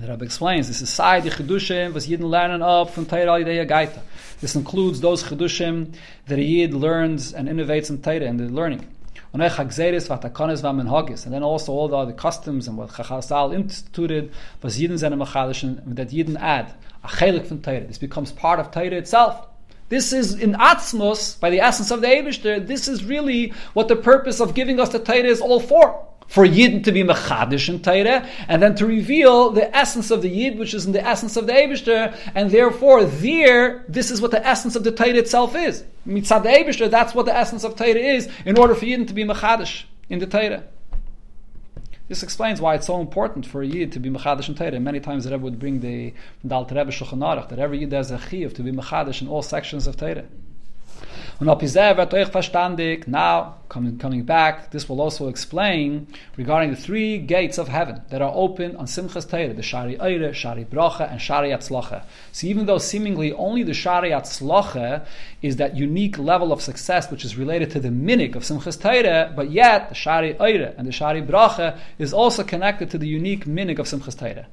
the 0.00 0.08
Rebbe 0.08 0.24
explains, 0.24 0.68
this 0.68 0.80
is 0.80 0.88
side 0.88 1.24
the 1.24 1.30
Chidushim, 1.30 1.92
was 1.92 2.08
Yidden 2.08 2.30
learning 2.30 2.62
up 2.62 2.90
from 2.90 3.06
Torah 3.06 3.26
Alidei 3.26 3.68
Gaita. 3.68 4.00
This 4.40 4.56
includes 4.56 5.00
those 5.00 5.22
Chidushim 5.22 5.94
that 6.26 6.38
a 6.38 6.42
Yid 6.42 6.74
learns 6.74 7.34
and 7.34 7.48
innovates 7.48 7.90
in 7.90 8.00
Torah 8.00 8.24
and 8.24 8.40
the 8.40 8.48
learning. 8.48 8.86
And 9.34 9.40
then 9.40 11.42
also 11.42 11.72
all 11.72 11.88
the 11.88 11.96
other 11.96 12.12
customs 12.12 12.68
and 12.68 12.76
what 12.76 12.90
Chachasal 12.90 13.54
instituted 13.54 14.30
was 14.62 14.78
Yidden 14.78 14.98
Zene 14.98 15.14
Machadishin, 15.14 15.80
that 15.94 16.08
Yidden 16.08 16.36
add 16.38 16.74
a 17.04 17.08
chelik 17.08 17.46
from 17.46 17.62
Torah. 17.62 17.86
This 17.86 17.98
becomes 17.98 18.32
part 18.32 18.60
of 18.60 18.70
Torah 18.70 18.92
itself. 18.92 19.46
This 19.88 20.12
is 20.12 20.34
in 20.34 20.54
Atzmos, 20.54 21.38
by 21.38 21.50
the 21.50 21.60
essence 21.60 21.90
of 21.90 22.00
the 22.00 22.08
Abishter, 22.08 22.66
this 22.66 22.88
is 22.88 23.04
really 23.04 23.52
what 23.74 23.88
the 23.88 23.96
purpose 23.96 24.40
of 24.40 24.54
giving 24.54 24.80
us 24.80 24.88
the 24.88 24.98
Torah 24.98 25.24
is 25.24 25.40
all 25.40 25.60
for 25.60 26.06
for 26.26 26.44
Yid 26.44 26.84
to 26.84 26.92
be 26.92 27.02
mechadish 27.02 27.68
in 27.68 27.80
Torah, 27.80 28.28
and 28.48 28.62
then 28.62 28.74
to 28.76 28.86
reveal 28.86 29.50
the 29.50 29.74
essence 29.76 30.10
of 30.10 30.22
the 30.22 30.28
Yid, 30.28 30.58
which 30.58 30.74
is 30.74 30.86
in 30.86 30.92
the 30.92 31.06
essence 31.06 31.36
of 31.36 31.46
the 31.46 31.52
Eibishter, 31.52 32.16
and 32.34 32.50
therefore 32.50 33.04
there, 33.04 33.84
this 33.88 34.10
is 34.10 34.20
what 34.20 34.30
the 34.30 34.46
essence 34.46 34.76
of 34.76 34.84
the 34.84 34.92
Torah 34.92 35.14
itself 35.14 35.54
is. 35.54 35.84
Mitzad 36.06 36.42
the 36.42 36.48
Eibishter, 36.48 36.90
that's 36.90 37.14
what 37.14 37.26
the 37.26 37.36
essence 37.36 37.64
of 37.64 37.76
Torah 37.76 37.90
is, 37.90 38.28
in 38.44 38.58
order 38.58 38.74
for 38.74 38.86
Yid 38.86 39.08
to 39.08 39.14
be 39.14 39.24
mechadish 39.24 39.84
in 40.08 40.18
the 40.18 40.26
Torah. 40.26 40.64
This 42.08 42.22
explains 42.22 42.60
why 42.60 42.74
it's 42.74 42.86
so 42.86 43.00
important 43.00 43.46
for 43.46 43.62
a 43.62 43.66
Yid 43.66 43.92
to 43.92 44.00
be 44.00 44.10
mechadish 44.10 44.48
in 44.48 44.54
Torah. 44.54 44.78
Many 44.80 45.00
times 45.00 45.24
the 45.24 45.30
Rebbe 45.30 45.44
would 45.44 45.58
bring 45.58 45.80
the, 45.80 46.12
Alter 46.50 46.74
Rebbe 46.74 46.90
Shulchan 46.90 47.18
Aruch, 47.18 47.48
that 47.48 47.58
every 47.58 47.78
Yid 47.80 47.92
has 47.92 48.10
a 48.10 48.18
chiyuv 48.18 48.54
to 48.54 48.62
be 48.62 48.72
mechadish 48.72 49.22
in 49.22 49.28
all 49.28 49.42
sections 49.42 49.86
of 49.86 49.96
Torah. 49.96 50.24
Euch 51.48 52.30
verstandig, 52.30 53.08
now, 53.08 53.56
coming, 53.68 53.98
coming 53.98 54.22
back, 54.22 54.70
this 54.70 54.88
will 54.88 55.00
also 55.00 55.28
explain 55.28 56.06
regarding 56.36 56.70
the 56.70 56.76
three 56.76 57.18
gates 57.18 57.58
of 57.58 57.68
heaven 57.68 58.02
that 58.10 58.22
are 58.22 58.30
open 58.32 58.76
on 58.76 58.86
Simchas 58.86 59.28
Torah, 59.28 59.52
the 59.52 59.62
Shari 59.62 59.98
Eire, 59.98 60.32
Shari 60.32 60.64
Bracha, 60.64 61.10
and 61.10 61.20
Shari 61.20 61.50
Atzlacha. 61.50 62.04
So 62.30 62.46
even 62.46 62.66
though 62.66 62.78
seemingly 62.78 63.32
only 63.32 63.62
the 63.64 63.74
Shari 63.74 64.10
Atzlacha 64.10 65.04
is 65.42 65.56
that 65.56 65.76
unique 65.76 66.16
level 66.16 66.52
of 66.52 66.62
success 66.62 67.10
which 67.10 67.24
is 67.24 67.36
related 67.36 67.70
to 67.72 67.80
the 67.80 67.88
minik 67.88 68.36
of 68.36 68.44
Simchas 68.44 68.80
Torah, 68.80 69.32
but 69.34 69.50
yet 69.50 69.88
the 69.88 69.94
Shari 69.94 70.38
Eire 70.38 70.74
and 70.78 70.86
the 70.86 70.92
Shari 70.92 71.22
Bracha 71.22 71.78
is 71.98 72.12
also 72.12 72.44
connected 72.44 72.90
to 72.90 72.98
the 72.98 73.08
unique 73.08 73.46
minik 73.46 73.78
of 73.78 73.86
Simchas 73.86 74.16
Torah. 74.16 74.46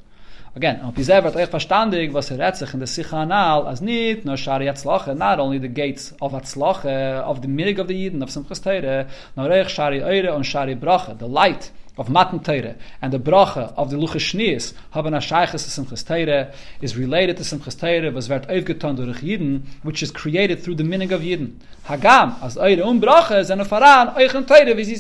Again, 0.56 0.82
auf 0.82 0.96
dieser 0.96 1.24
wird 1.24 1.36
euch 1.36 1.48
verstandig, 1.48 2.12
was 2.12 2.32
er 2.32 2.56
sich 2.56 2.74
in 2.74 2.80
der 2.80 2.88
Sicha 2.88 3.22
Anal, 3.22 3.68
als 3.68 3.82
nicht 3.82 4.26
nur 4.26 4.36
Shari 4.36 4.68
Atzlache, 4.68 5.14
not 5.14 5.38
only 5.38 5.60
the 5.60 5.70
gates 5.70 6.16
of 6.20 6.34
Atzlache, 6.34 7.24
of 7.24 7.40
the 7.44 7.48
minig 7.48 7.80
of 7.80 7.88
the 7.88 7.94
Yidden, 7.94 8.24
of 8.24 8.32
Simchas 8.32 8.60
Teire, 8.60 9.06
nor 9.36 9.50
euch 9.50 9.70
Shari 9.70 10.02
Eure 10.02 10.34
und 10.34 10.46
Shari 10.46 10.74
Brache, 10.74 11.16
the 11.20 11.28
light 11.28 11.72
of 12.00 12.10
Matan 12.10 12.40
Teire 12.40 12.78
and 13.02 13.12
the 13.12 13.20
bracha 13.20 13.74
of 13.76 13.92
the 13.92 13.98
Luchas 13.98 14.24
Shnias 14.24 14.74
haben 14.92 15.14
a 15.14 15.18
shaykhs 15.18 15.52
to 15.52 15.70
Simchas 15.70 16.04
Teire 16.06 16.54
is 16.82 16.96
related 16.96 17.36
to 17.38 17.44
Simchas 17.44 17.76
Teire 17.76 18.14
was 18.14 18.30
wird 18.30 18.48
aufgetan 18.48 18.96
durch 18.96 19.22
Yidden 19.22 19.64
which 19.84 20.02
is 20.02 20.10
created 20.10 20.64
through 20.64 20.76
the 20.76 20.84
minig 20.84 21.12
of 21.12 21.22
Yidden 21.22 21.60
Hagam 21.86 22.42
as 22.42 22.56
eure 22.56 22.86
un 22.86 23.02
bracha 23.02 23.40
is 23.40 23.50
an 23.50 23.60
faran 23.60 24.16
euchen 24.16 24.46
Teire 24.46 24.78
wie 24.78 24.86
sie 24.86 24.96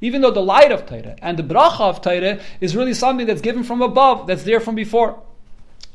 even 0.00 0.20
though 0.22 0.30
the 0.30 0.40
light 0.40 0.70
of 0.70 0.86
Teire 0.86 1.16
and 1.20 1.36
the 1.36 1.42
bracha 1.42 1.80
of 1.80 2.00
Teire 2.00 2.40
is 2.60 2.76
really 2.76 2.94
something 2.94 3.26
that's 3.26 3.42
given 3.42 3.64
from 3.64 3.82
above 3.82 4.28
that's 4.28 4.44
there 4.44 4.60
from 4.60 4.76
before 4.76 5.20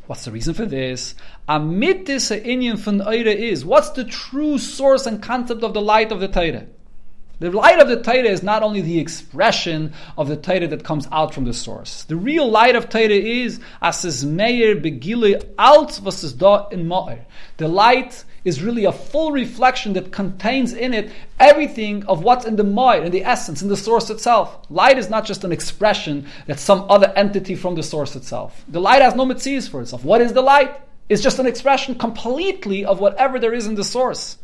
What's 0.08 0.26
the 0.26 0.32
reason 0.32 0.54
for 0.54 0.66
this? 0.66 1.16
Amid 1.48 2.06
this 2.06 2.32
inyan 2.32 2.78
from 2.78 3.00
Eire 3.02 3.28
is, 3.28 3.64
what's 3.64 3.92
the 3.92 4.04
true 4.04 4.58
source 4.58 5.06
and 5.06 5.24
concept 5.24 5.64
of 5.64 5.74
the 5.74 5.80
light 5.80 6.12
of 6.12 6.20
the 6.20 6.28
Torah? 6.28 6.66
The 7.42 7.50
light 7.50 7.80
of 7.80 7.88
the 7.88 8.00
Torah 8.00 8.30
is 8.30 8.44
not 8.44 8.62
only 8.62 8.82
the 8.82 9.00
expression 9.00 9.94
of 10.16 10.28
the 10.28 10.38
Torah 10.38 10.68
that 10.68 10.84
comes 10.84 11.08
out 11.12 11.34
from 11.34 11.46
the 11.46 11.56
source. 11.56 12.04
The 12.04 12.16
real 12.16 12.48
light 12.48 12.76
of 12.76 12.88
Torah 12.88 13.08
is 13.08 13.60
as 13.82 14.06
is 14.06 14.24
meir 14.24 14.76
begile 14.76 15.44
alt 15.58 16.00
is 16.06 16.34
da 16.34 16.68
in 16.68 16.86
ma'ir. 16.88 17.26
The 17.58 17.68
light 17.68 18.24
is 18.46 18.62
really 18.62 18.86
a 18.86 18.92
full 18.92 19.32
reflection 19.32 19.94
that 19.94 20.12
contains 20.12 20.74
in 20.74 20.94
it 20.94 21.12
everything 21.40 22.06
of 22.06 22.22
what's 22.22 22.46
in 22.46 22.58
the 22.58 22.64
ma'ir, 22.64 23.06
in 23.06 23.12
the 23.12 23.26
essence, 23.26 23.64
in 23.64 23.70
the 23.70 23.76
source 23.76 24.12
itself. 24.12 24.60
Light 24.70 25.00
is 25.00 25.10
not 25.10 25.26
just 25.26 25.44
an 25.44 25.52
expression 25.52 26.28
that's 26.46 26.62
some 26.62 26.86
other 26.92 27.12
entity 27.16 27.56
from 27.56 27.74
the 27.74 27.82
source 27.82 28.16
itself. 28.16 28.64
The 28.68 28.80
light 28.80 29.02
has 29.02 29.16
no 29.16 29.26
mitzvahs 29.26 29.68
for 29.68 29.82
itself. 29.82 30.06
What 30.06 30.22
is 30.22 30.34
the 30.34 30.44
light? 30.44 30.80
It's 31.10 31.24
just 31.24 31.40
an 31.40 31.48
expression 31.48 31.96
completely 31.96 32.86
of 32.86 33.00
whatever 33.00 33.40
there 33.40 33.56
is 33.56 33.66
in 33.66 33.74
the 33.74 33.84
source. 33.84 34.38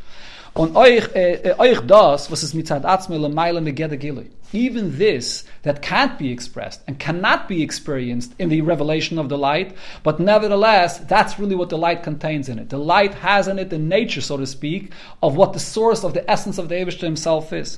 Und 0.57 0.75
euch, 0.75 1.07
äh, 1.13 1.33
äh, 1.33 1.59
euch 1.59 1.81
das, 1.81 2.31
was 2.31 2.53
mitzad 2.55 2.83
atzme 2.83 3.17
le 3.17 3.29
meile 3.29 3.61
gilui. 3.61 4.31
Even 4.53 4.97
this 4.97 5.45
that 5.61 5.83
can't 5.83 6.17
be 6.17 6.31
expressed 6.31 6.81
and 6.87 6.97
cannot 6.97 7.47
be 7.47 7.61
experienced 7.61 8.33
in 8.39 8.49
the 8.49 8.61
revelation 8.61 9.19
of 9.19 9.29
the 9.29 9.37
light, 9.37 9.75
but 10.03 10.19
nevertheless, 10.19 10.99
that's 11.07 11.37
really 11.37 11.55
what 11.55 11.69
the 11.69 11.77
light 11.77 12.01
contains 12.01 12.49
in 12.49 12.57
it. 12.57 12.69
The 12.69 12.79
light 12.79 13.13
has 13.13 13.47
in 13.47 13.59
it 13.59 13.69
the 13.69 13.77
nature, 13.77 14.21
so 14.21 14.37
to 14.37 14.47
speak, 14.47 14.91
of 15.21 15.35
what 15.35 15.53
the 15.53 15.59
source 15.59 16.03
of 16.03 16.13
the 16.13 16.27
essence 16.27 16.57
of 16.57 16.69
the 16.69 16.75
Abishta 16.75 17.01
himself 17.01 17.53
is. 17.53 17.77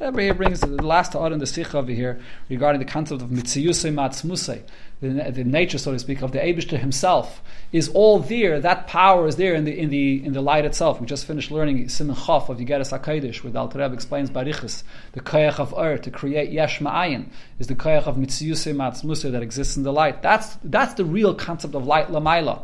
Rebbe 0.00 0.34
brings 0.34 0.60
the 0.60 0.68
last 0.68 1.12
thought 1.12 1.32
in 1.32 1.38
the 1.38 1.46
Sikh 1.46 1.74
over 1.74 1.92
here 1.92 2.20
regarding 2.48 2.78
the 2.78 2.86
concept 2.86 3.22
of 3.22 3.28
mitziyusei 3.28 3.92
matzmusei 3.92 4.62
the, 5.00 5.30
the 5.32 5.44
nature, 5.44 5.78
so 5.78 5.92
to 5.92 5.98
speak, 5.98 6.22
of 6.22 6.32
the 6.32 6.38
Abishter 6.38 6.78
himself 6.78 7.42
is 7.72 7.88
all 7.90 8.18
there. 8.18 8.60
That 8.60 8.86
power 8.86 9.26
is 9.26 9.36
there 9.36 9.54
in 9.54 9.64
the 9.64 9.78
in 9.78 9.88
the 9.88 10.22
in 10.24 10.32
the 10.34 10.42
light 10.42 10.64
itself. 10.64 11.00
We 11.00 11.06
just 11.06 11.24
finished 11.24 11.50
learning 11.50 11.88
Simon 11.88 12.16
Chaf 12.16 12.48
of 12.50 12.58
Yigeres 12.58 12.98
Hakadosh, 12.98 13.42
where 13.42 13.52
the 13.52 13.58
Alter 13.58 13.78
Rebbe 13.78 13.94
explains 13.94 14.30
Barichas, 14.30 14.82
the 15.12 15.20
koyach 15.20 15.58
of 15.58 15.72
Ur 15.78 15.96
to 15.98 16.10
create 16.10 16.50
Yesh 16.50 16.80
Ma'ayin 16.80 17.30
is 17.58 17.66
the 17.66 17.74
koyach 17.74 18.06
of 18.06 18.16
Mitziyusei 18.16 18.74
Matzmuser 18.74 19.32
that 19.32 19.42
exists 19.42 19.76
in 19.76 19.82
the 19.82 19.92
light. 19.92 20.22
That's 20.22 20.58
that's 20.64 20.94
the 20.94 21.04
real 21.04 21.34
concept 21.34 21.74
of 21.74 21.86
light 21.86 22.08
Lamaila. 22.08 22.62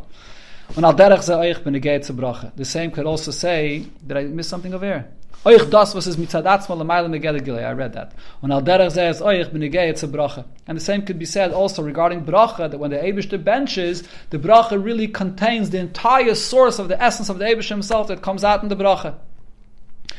The 0.68 2.64
same 2.64 2.90
could 2.90 3.06
also 3.06 3.30
say, 3.30 3.86
did 4.04 4.16
I 4.16 4.24
miss 4.24 4.48
something 4.48 4.74
over 4.74 4.84
here? 4.84 5.08
Euch 5.46 5.62
das, 5.70 5.94
was 5.94 6.08
ist 6.08 6.18
mitzadatz 6.18 6.68
mal 6.68 6.82
meile 6.82 7.08
megele 7.08 7.40
gile. 7.40 7.60
I 7.60 7.72
read 7.72 7.92
that. 7.92 8.08
Und 8.40 8.50
al 8.50 8.62
derech 8.62 8.90
says, 8.90 9.22
euch 9.22 9.52
bin 9.52 9.62
igei 9.62 9.92
zu 9.92 10.08
brache. 10.08 10.44
And 10.66 10.76
the 10.76 10.84
same 10.84 11.04
could 11.04 11.20
be 11.20 11.24
said 11.24 11.52
also 11.52 11.82
regarding 11.82 12.24
bracha, 12.24 12.68
that 12.68 12.80
when 12.80 12.90
the 12.90 12.96
Abishter 12.96 13.38
benches, 13.38 14.02
the 14.30 14.38
bracha 14.38 14.76
really 14.76 15.06
contains 15.06 15.70
the 15.70 15.78
entire 15.78 16.34
source 16.34 16.80
of 16.80 16.88
the 16.88 17.00
essence 17.00 17.28
of 17.28 17.38
the 17.38 17.44
Abish 17.44 17.68
himself 17.68 18.08
that 18.08 18.22
comes 18.22 18.42
out 18.42 18.64
in 18.64 18.68
the 18.68 18.74
bracha. 18.74 19.14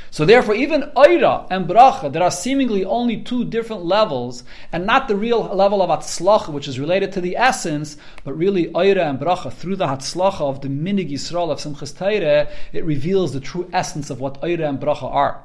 So 0.09 0.25
therefore, 0.25 0.55
even 0.55 0.91
Oira 0.95 1.47
and 1.49 1.67
Bracha, 1.67 2.11
there 2.11 2.23
are 2.23 2.31
seemingly 2.31 2.85
only 2.85 3.17
two 3.21 3.45
different 3.45 3.85
levels, 3.85 4.43
and 4.71 4.85
not 4.85 5.07
the 5.07 5.15
real 5.15 5.43
level 5.43 5.81
of 5.81 5.89
Hatzlacha, 5.89 6.51
which 6.51 6.67
is 6.67 6.79
related 6.79 7.11
to 7.13 7.21
the 7.21 7.35
essence, 7.35 7.97
but 8.23 8.37
really 8.37 8.67
Oira 8.67 9.09
and 9.09 9.19
Bracha, 9.19 9.51
through 9.51 9.75
the 9.75 9.87
Hatzlacha 9.87 10.41
of 10.41 10.61
the 10.61 10.69
Minig 10.69 11.11
Yisrael 11.11 11.51
of 11.51 11.59
Simchas 11.59 11.93
Teire, 11.93 12.49
it 12.73 12.85
reveals 12.85 13.33
the 13.33 13.39
true 13.39 13.69
essence 13.73 14.09
of 14.09 14.19
what 14.19 14.41
Oira 14.41 14.69
and 14.69 14.79
Bracha 14.79 15.03
are. 15.03 15.43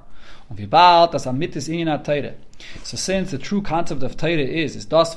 So 2.83 2.97
since 2.97 3.31
the 3.31 3.39
true 3.39 3.63
concept 3.63 4.03
of 4.03 4.17
Teire 4.17 4.47
is, 4.47 4.77
is 4.77 4.85
das 4.85 5.15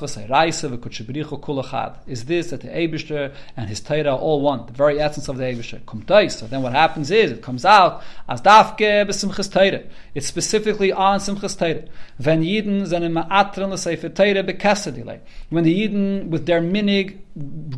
kulachad, 1.38 1.96
is 2.06 2.24
this 2.26 2.50
that 2.50 2.60
the 2.60 2.68
Eibishter 2.68 3.34
and 3.56 3.68
his 3.68 3.80
are 3.90 4.18
all 4.18 4.40
one, 4.40 4.66
the 4.66 4.72
very 4.72 5.00
essence 5.00 5.28
of 5.28 5.36
the 5.36 5.44
Eibishter. 5.44 5.80
Kommt 5.80 6.30
So 6.30 6.46
then 6.46 6.62
what 6.62 6.72
happens 6.72 7.10
is, 7.10 7.32
it 7.32 7.42
comes 7.42 7.64
out 7.64 8.02
as 8.28 8.40
dafke 8.40 9.06
besimchas 9.06 9.50
Teire. 9.50 9.86
It's 10.14 10.26
specifically 10.26 10.92
on 10.92 11.18
Simchas 11.18 11.56
Teire. 11.56 11.88
When 12.22 12.42
Yidden 12.42 12.86
seine 12.86 13.08
ma'atren 13.12 13.70
l'sefer 13.70 14.08
Teire 14.08 14.42
bekesedile. 14.42 15.20
When 15.50 15.64
the 15.64 15.88
Yidden 15.88 16.28
with 16.28 16.46
their 16.46 16.60
minig 16.60 17.18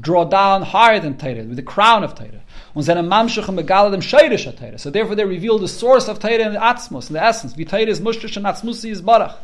draw 0.00 0.24
down 0.24 0.62
higher 0.62 1.00
than 1.00 1.14
Teire, 1.14 1.46
with 1.48 1.56
the 1.56 1.62
crown 1.62 2.04
of 2.04 2.14
Sheirish 4.00 4.78
So 4.78 4.90
therefore 4.90 5.14
they 5.16 5.24
reveal 5.24 5.58
the 5.58 5.68
source 5.68 6.08
of 6.08 6.18
Teire 6.20 6.46
and 6.46 6.56
Atzmus, 6.56 7.08
in 7.08 7.14
the 7.14 7.22
essence. 7.22 7.56
Wie 7.56 7.64
is 7.64 8.00
Mushtish 8.00 8.36
and 8.36 8.46
Atzmusi 8.46 8.90
is 8.90 9.02
Barach. 9.02 9.34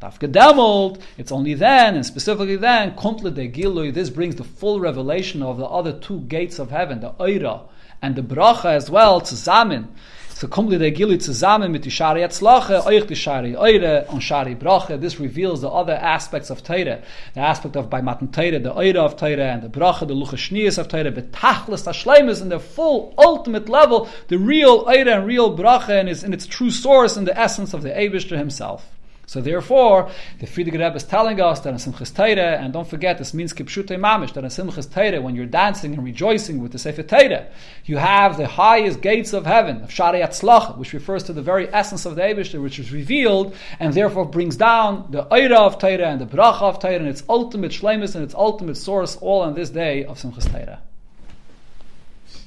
Dafka 0.00 0.32
Demelt, 0.32 1.00
it's 1.18 1.30
only 1.30 1.54
then, 1.54 1.94
and 1.94 2.06
specifically 2.06 2.56
then, 2.56 2.94
Kumple 2.96 3.30
de 3.30 3.48
Gilui, 3.48 3.92
this 3.92 4.08
brings 4.08 4.36
the 4.36 4.44
full 4.44 4.80
revelation 4.80 5.42
of 5.42 5.58
the 5.58 5.66
other 5.66 5.92
two 5.92 6.20
gates 6.20 6.58
of 6.58 6.70
heaven, 6.70 7.00
the 7.00 7.12
Eira 7.20 7.62
and 8.02 8.16
the 8.16 8.22
Bracha 8.22 8.66
as 8.66 8.90
well, 8.90 9.20
zusammen. 9.20 9.88
So 10.40 10.48
kommt 10.48 10.70
der 10.70 10.90
Gili 10.90 11.18
zusammen 11.18 11.70
mit 11.70 11.84
die 11.84 11.90
Shari 11.90 12.26
Brache. 14.54 14.98
This 14.98 15.20
reveals 15.20 15.60
the 15.60 15.68
other 15.68 15.92
aspects 15.92 16.48
of 16.48 16.62
Teire. 16.64 17.02
The 17.34 17.40
aspect 17.40 17.76
of 17.76 17.90
by 17.90 18.00
Matan 18.00 18.28
Teire, 18.28 18.58
the 18.62 18.72
Eure 18.72 19.04
of 19.04 19.16
Teire, 19.16 19.52
and 19.52 19.62
the 19.62 19.68
Brache, 19.68 20.06
the 20.06 20.14
Lucha 20.14 20.38
Shnias 20.38 20.78
of 20.78 20.88
Teire, 20.88 21.12
betachlis 21.12 21.84
Tashleimus 21.84 22.40
in 22.40 22.48
the 22.48 22.58
full, 22.58 23.12
ultimate 23.18 23.68
level, 23.68 24.08
the 24.28 24.38
real 24.38 24.86
Eure 24.86 25.18
and 25.18 25.26
real 25.26 25.54
Brache 25.54 25.90
in 25.90 26.08
its, 26.08 26.22
in 26.22 26.32
its 26.32 26.46
true 26.46 26.70
source, 26.70 27.18
in 27.18 27.26
the 27.26 27.38
essence 27.38 27.74
of 27.74 27.82
the 27.82 27.90
Eibishter 27.90 28.38
himself. 28.38 28.96
So 29.30 29.40
therefore, 29.40 30.10
the 30.40 30.46
Frierdiker 30.48 30.72
Rebbe 30.72 30.96
is 30.96 31.04
telling 31.04 31.40
us 31.40 31.60
that 31.60 31.68
in 31.70 31.76
Simchas 31.76 32.10
Teire, 32.10 32.58
and 32.60 32.72
don't 32.72 32.88
forget, 32.88 33.16
this 33.16 33.32
means 33.32 33.52
Kipshute 33.52 33.96
Mamish, 33.96 34.32
that 34.32 34.42
in 34.42 34.50
Simchas 34.50 34.88
Teire, 34.88 35.22
when 35.22 35.36
you're 35.36 35.46
dancing 35.46 35.94
and 35.94 36.02
rejoicing 36.02 36.60
with 36.60 36.72
the 36.72 36.80
Sefer 36.80 37.04
Teire, 37.04 37.46
you 37.84 37.98
have 37.98 38.36
the 38.36 38.48
highest 38.48 39.00
gates 39.02 39.32
of 39.32 39.46
heaven, 39.46 39.82
of 39.82 39.92
Shari 39.92 40.18
Atzlach, 40.18 40.76
which 40.76 40.92
refers 40.92 41.22
to 41.22 41.32
the 41.32 41.42
very 41.42 41.72
essence 41.72 42.06
of 42.06 42.16
the 42.16 42.22
Eibishter, 42.22 42.60
which 42.60 42.80
is 42.80 42.90
revealed, 42.90 43.54
and 43.78 43.94
therefore 43.94 44.24
brings 44.24 44.56
down 44.56 45.06
the 45.12 45.22
Eira 45.26 45.60
of 45.60 45.78
Teire 45.78 46.04
and 46.04 46.20
the 46.20 46.26
Bracha 46.26 46.62
of 46.62 46.80
Teire, 46.80 46.96
and 46.96 47.06
its 47.06 47.22
ultimate 47.28 47.70
Shlemus 47.70 48.16
and 48.16 48.24
its 48.24 48.34
ultimate 48.34 48.78
source, 48.78 49.14
all 49.18 49.42
on 49.42 49.54
this 49.54 49.70
day 49.70 50.04
of 50.06 50.18
Simchas 50.18 50.48
Teire. 50.48 50.80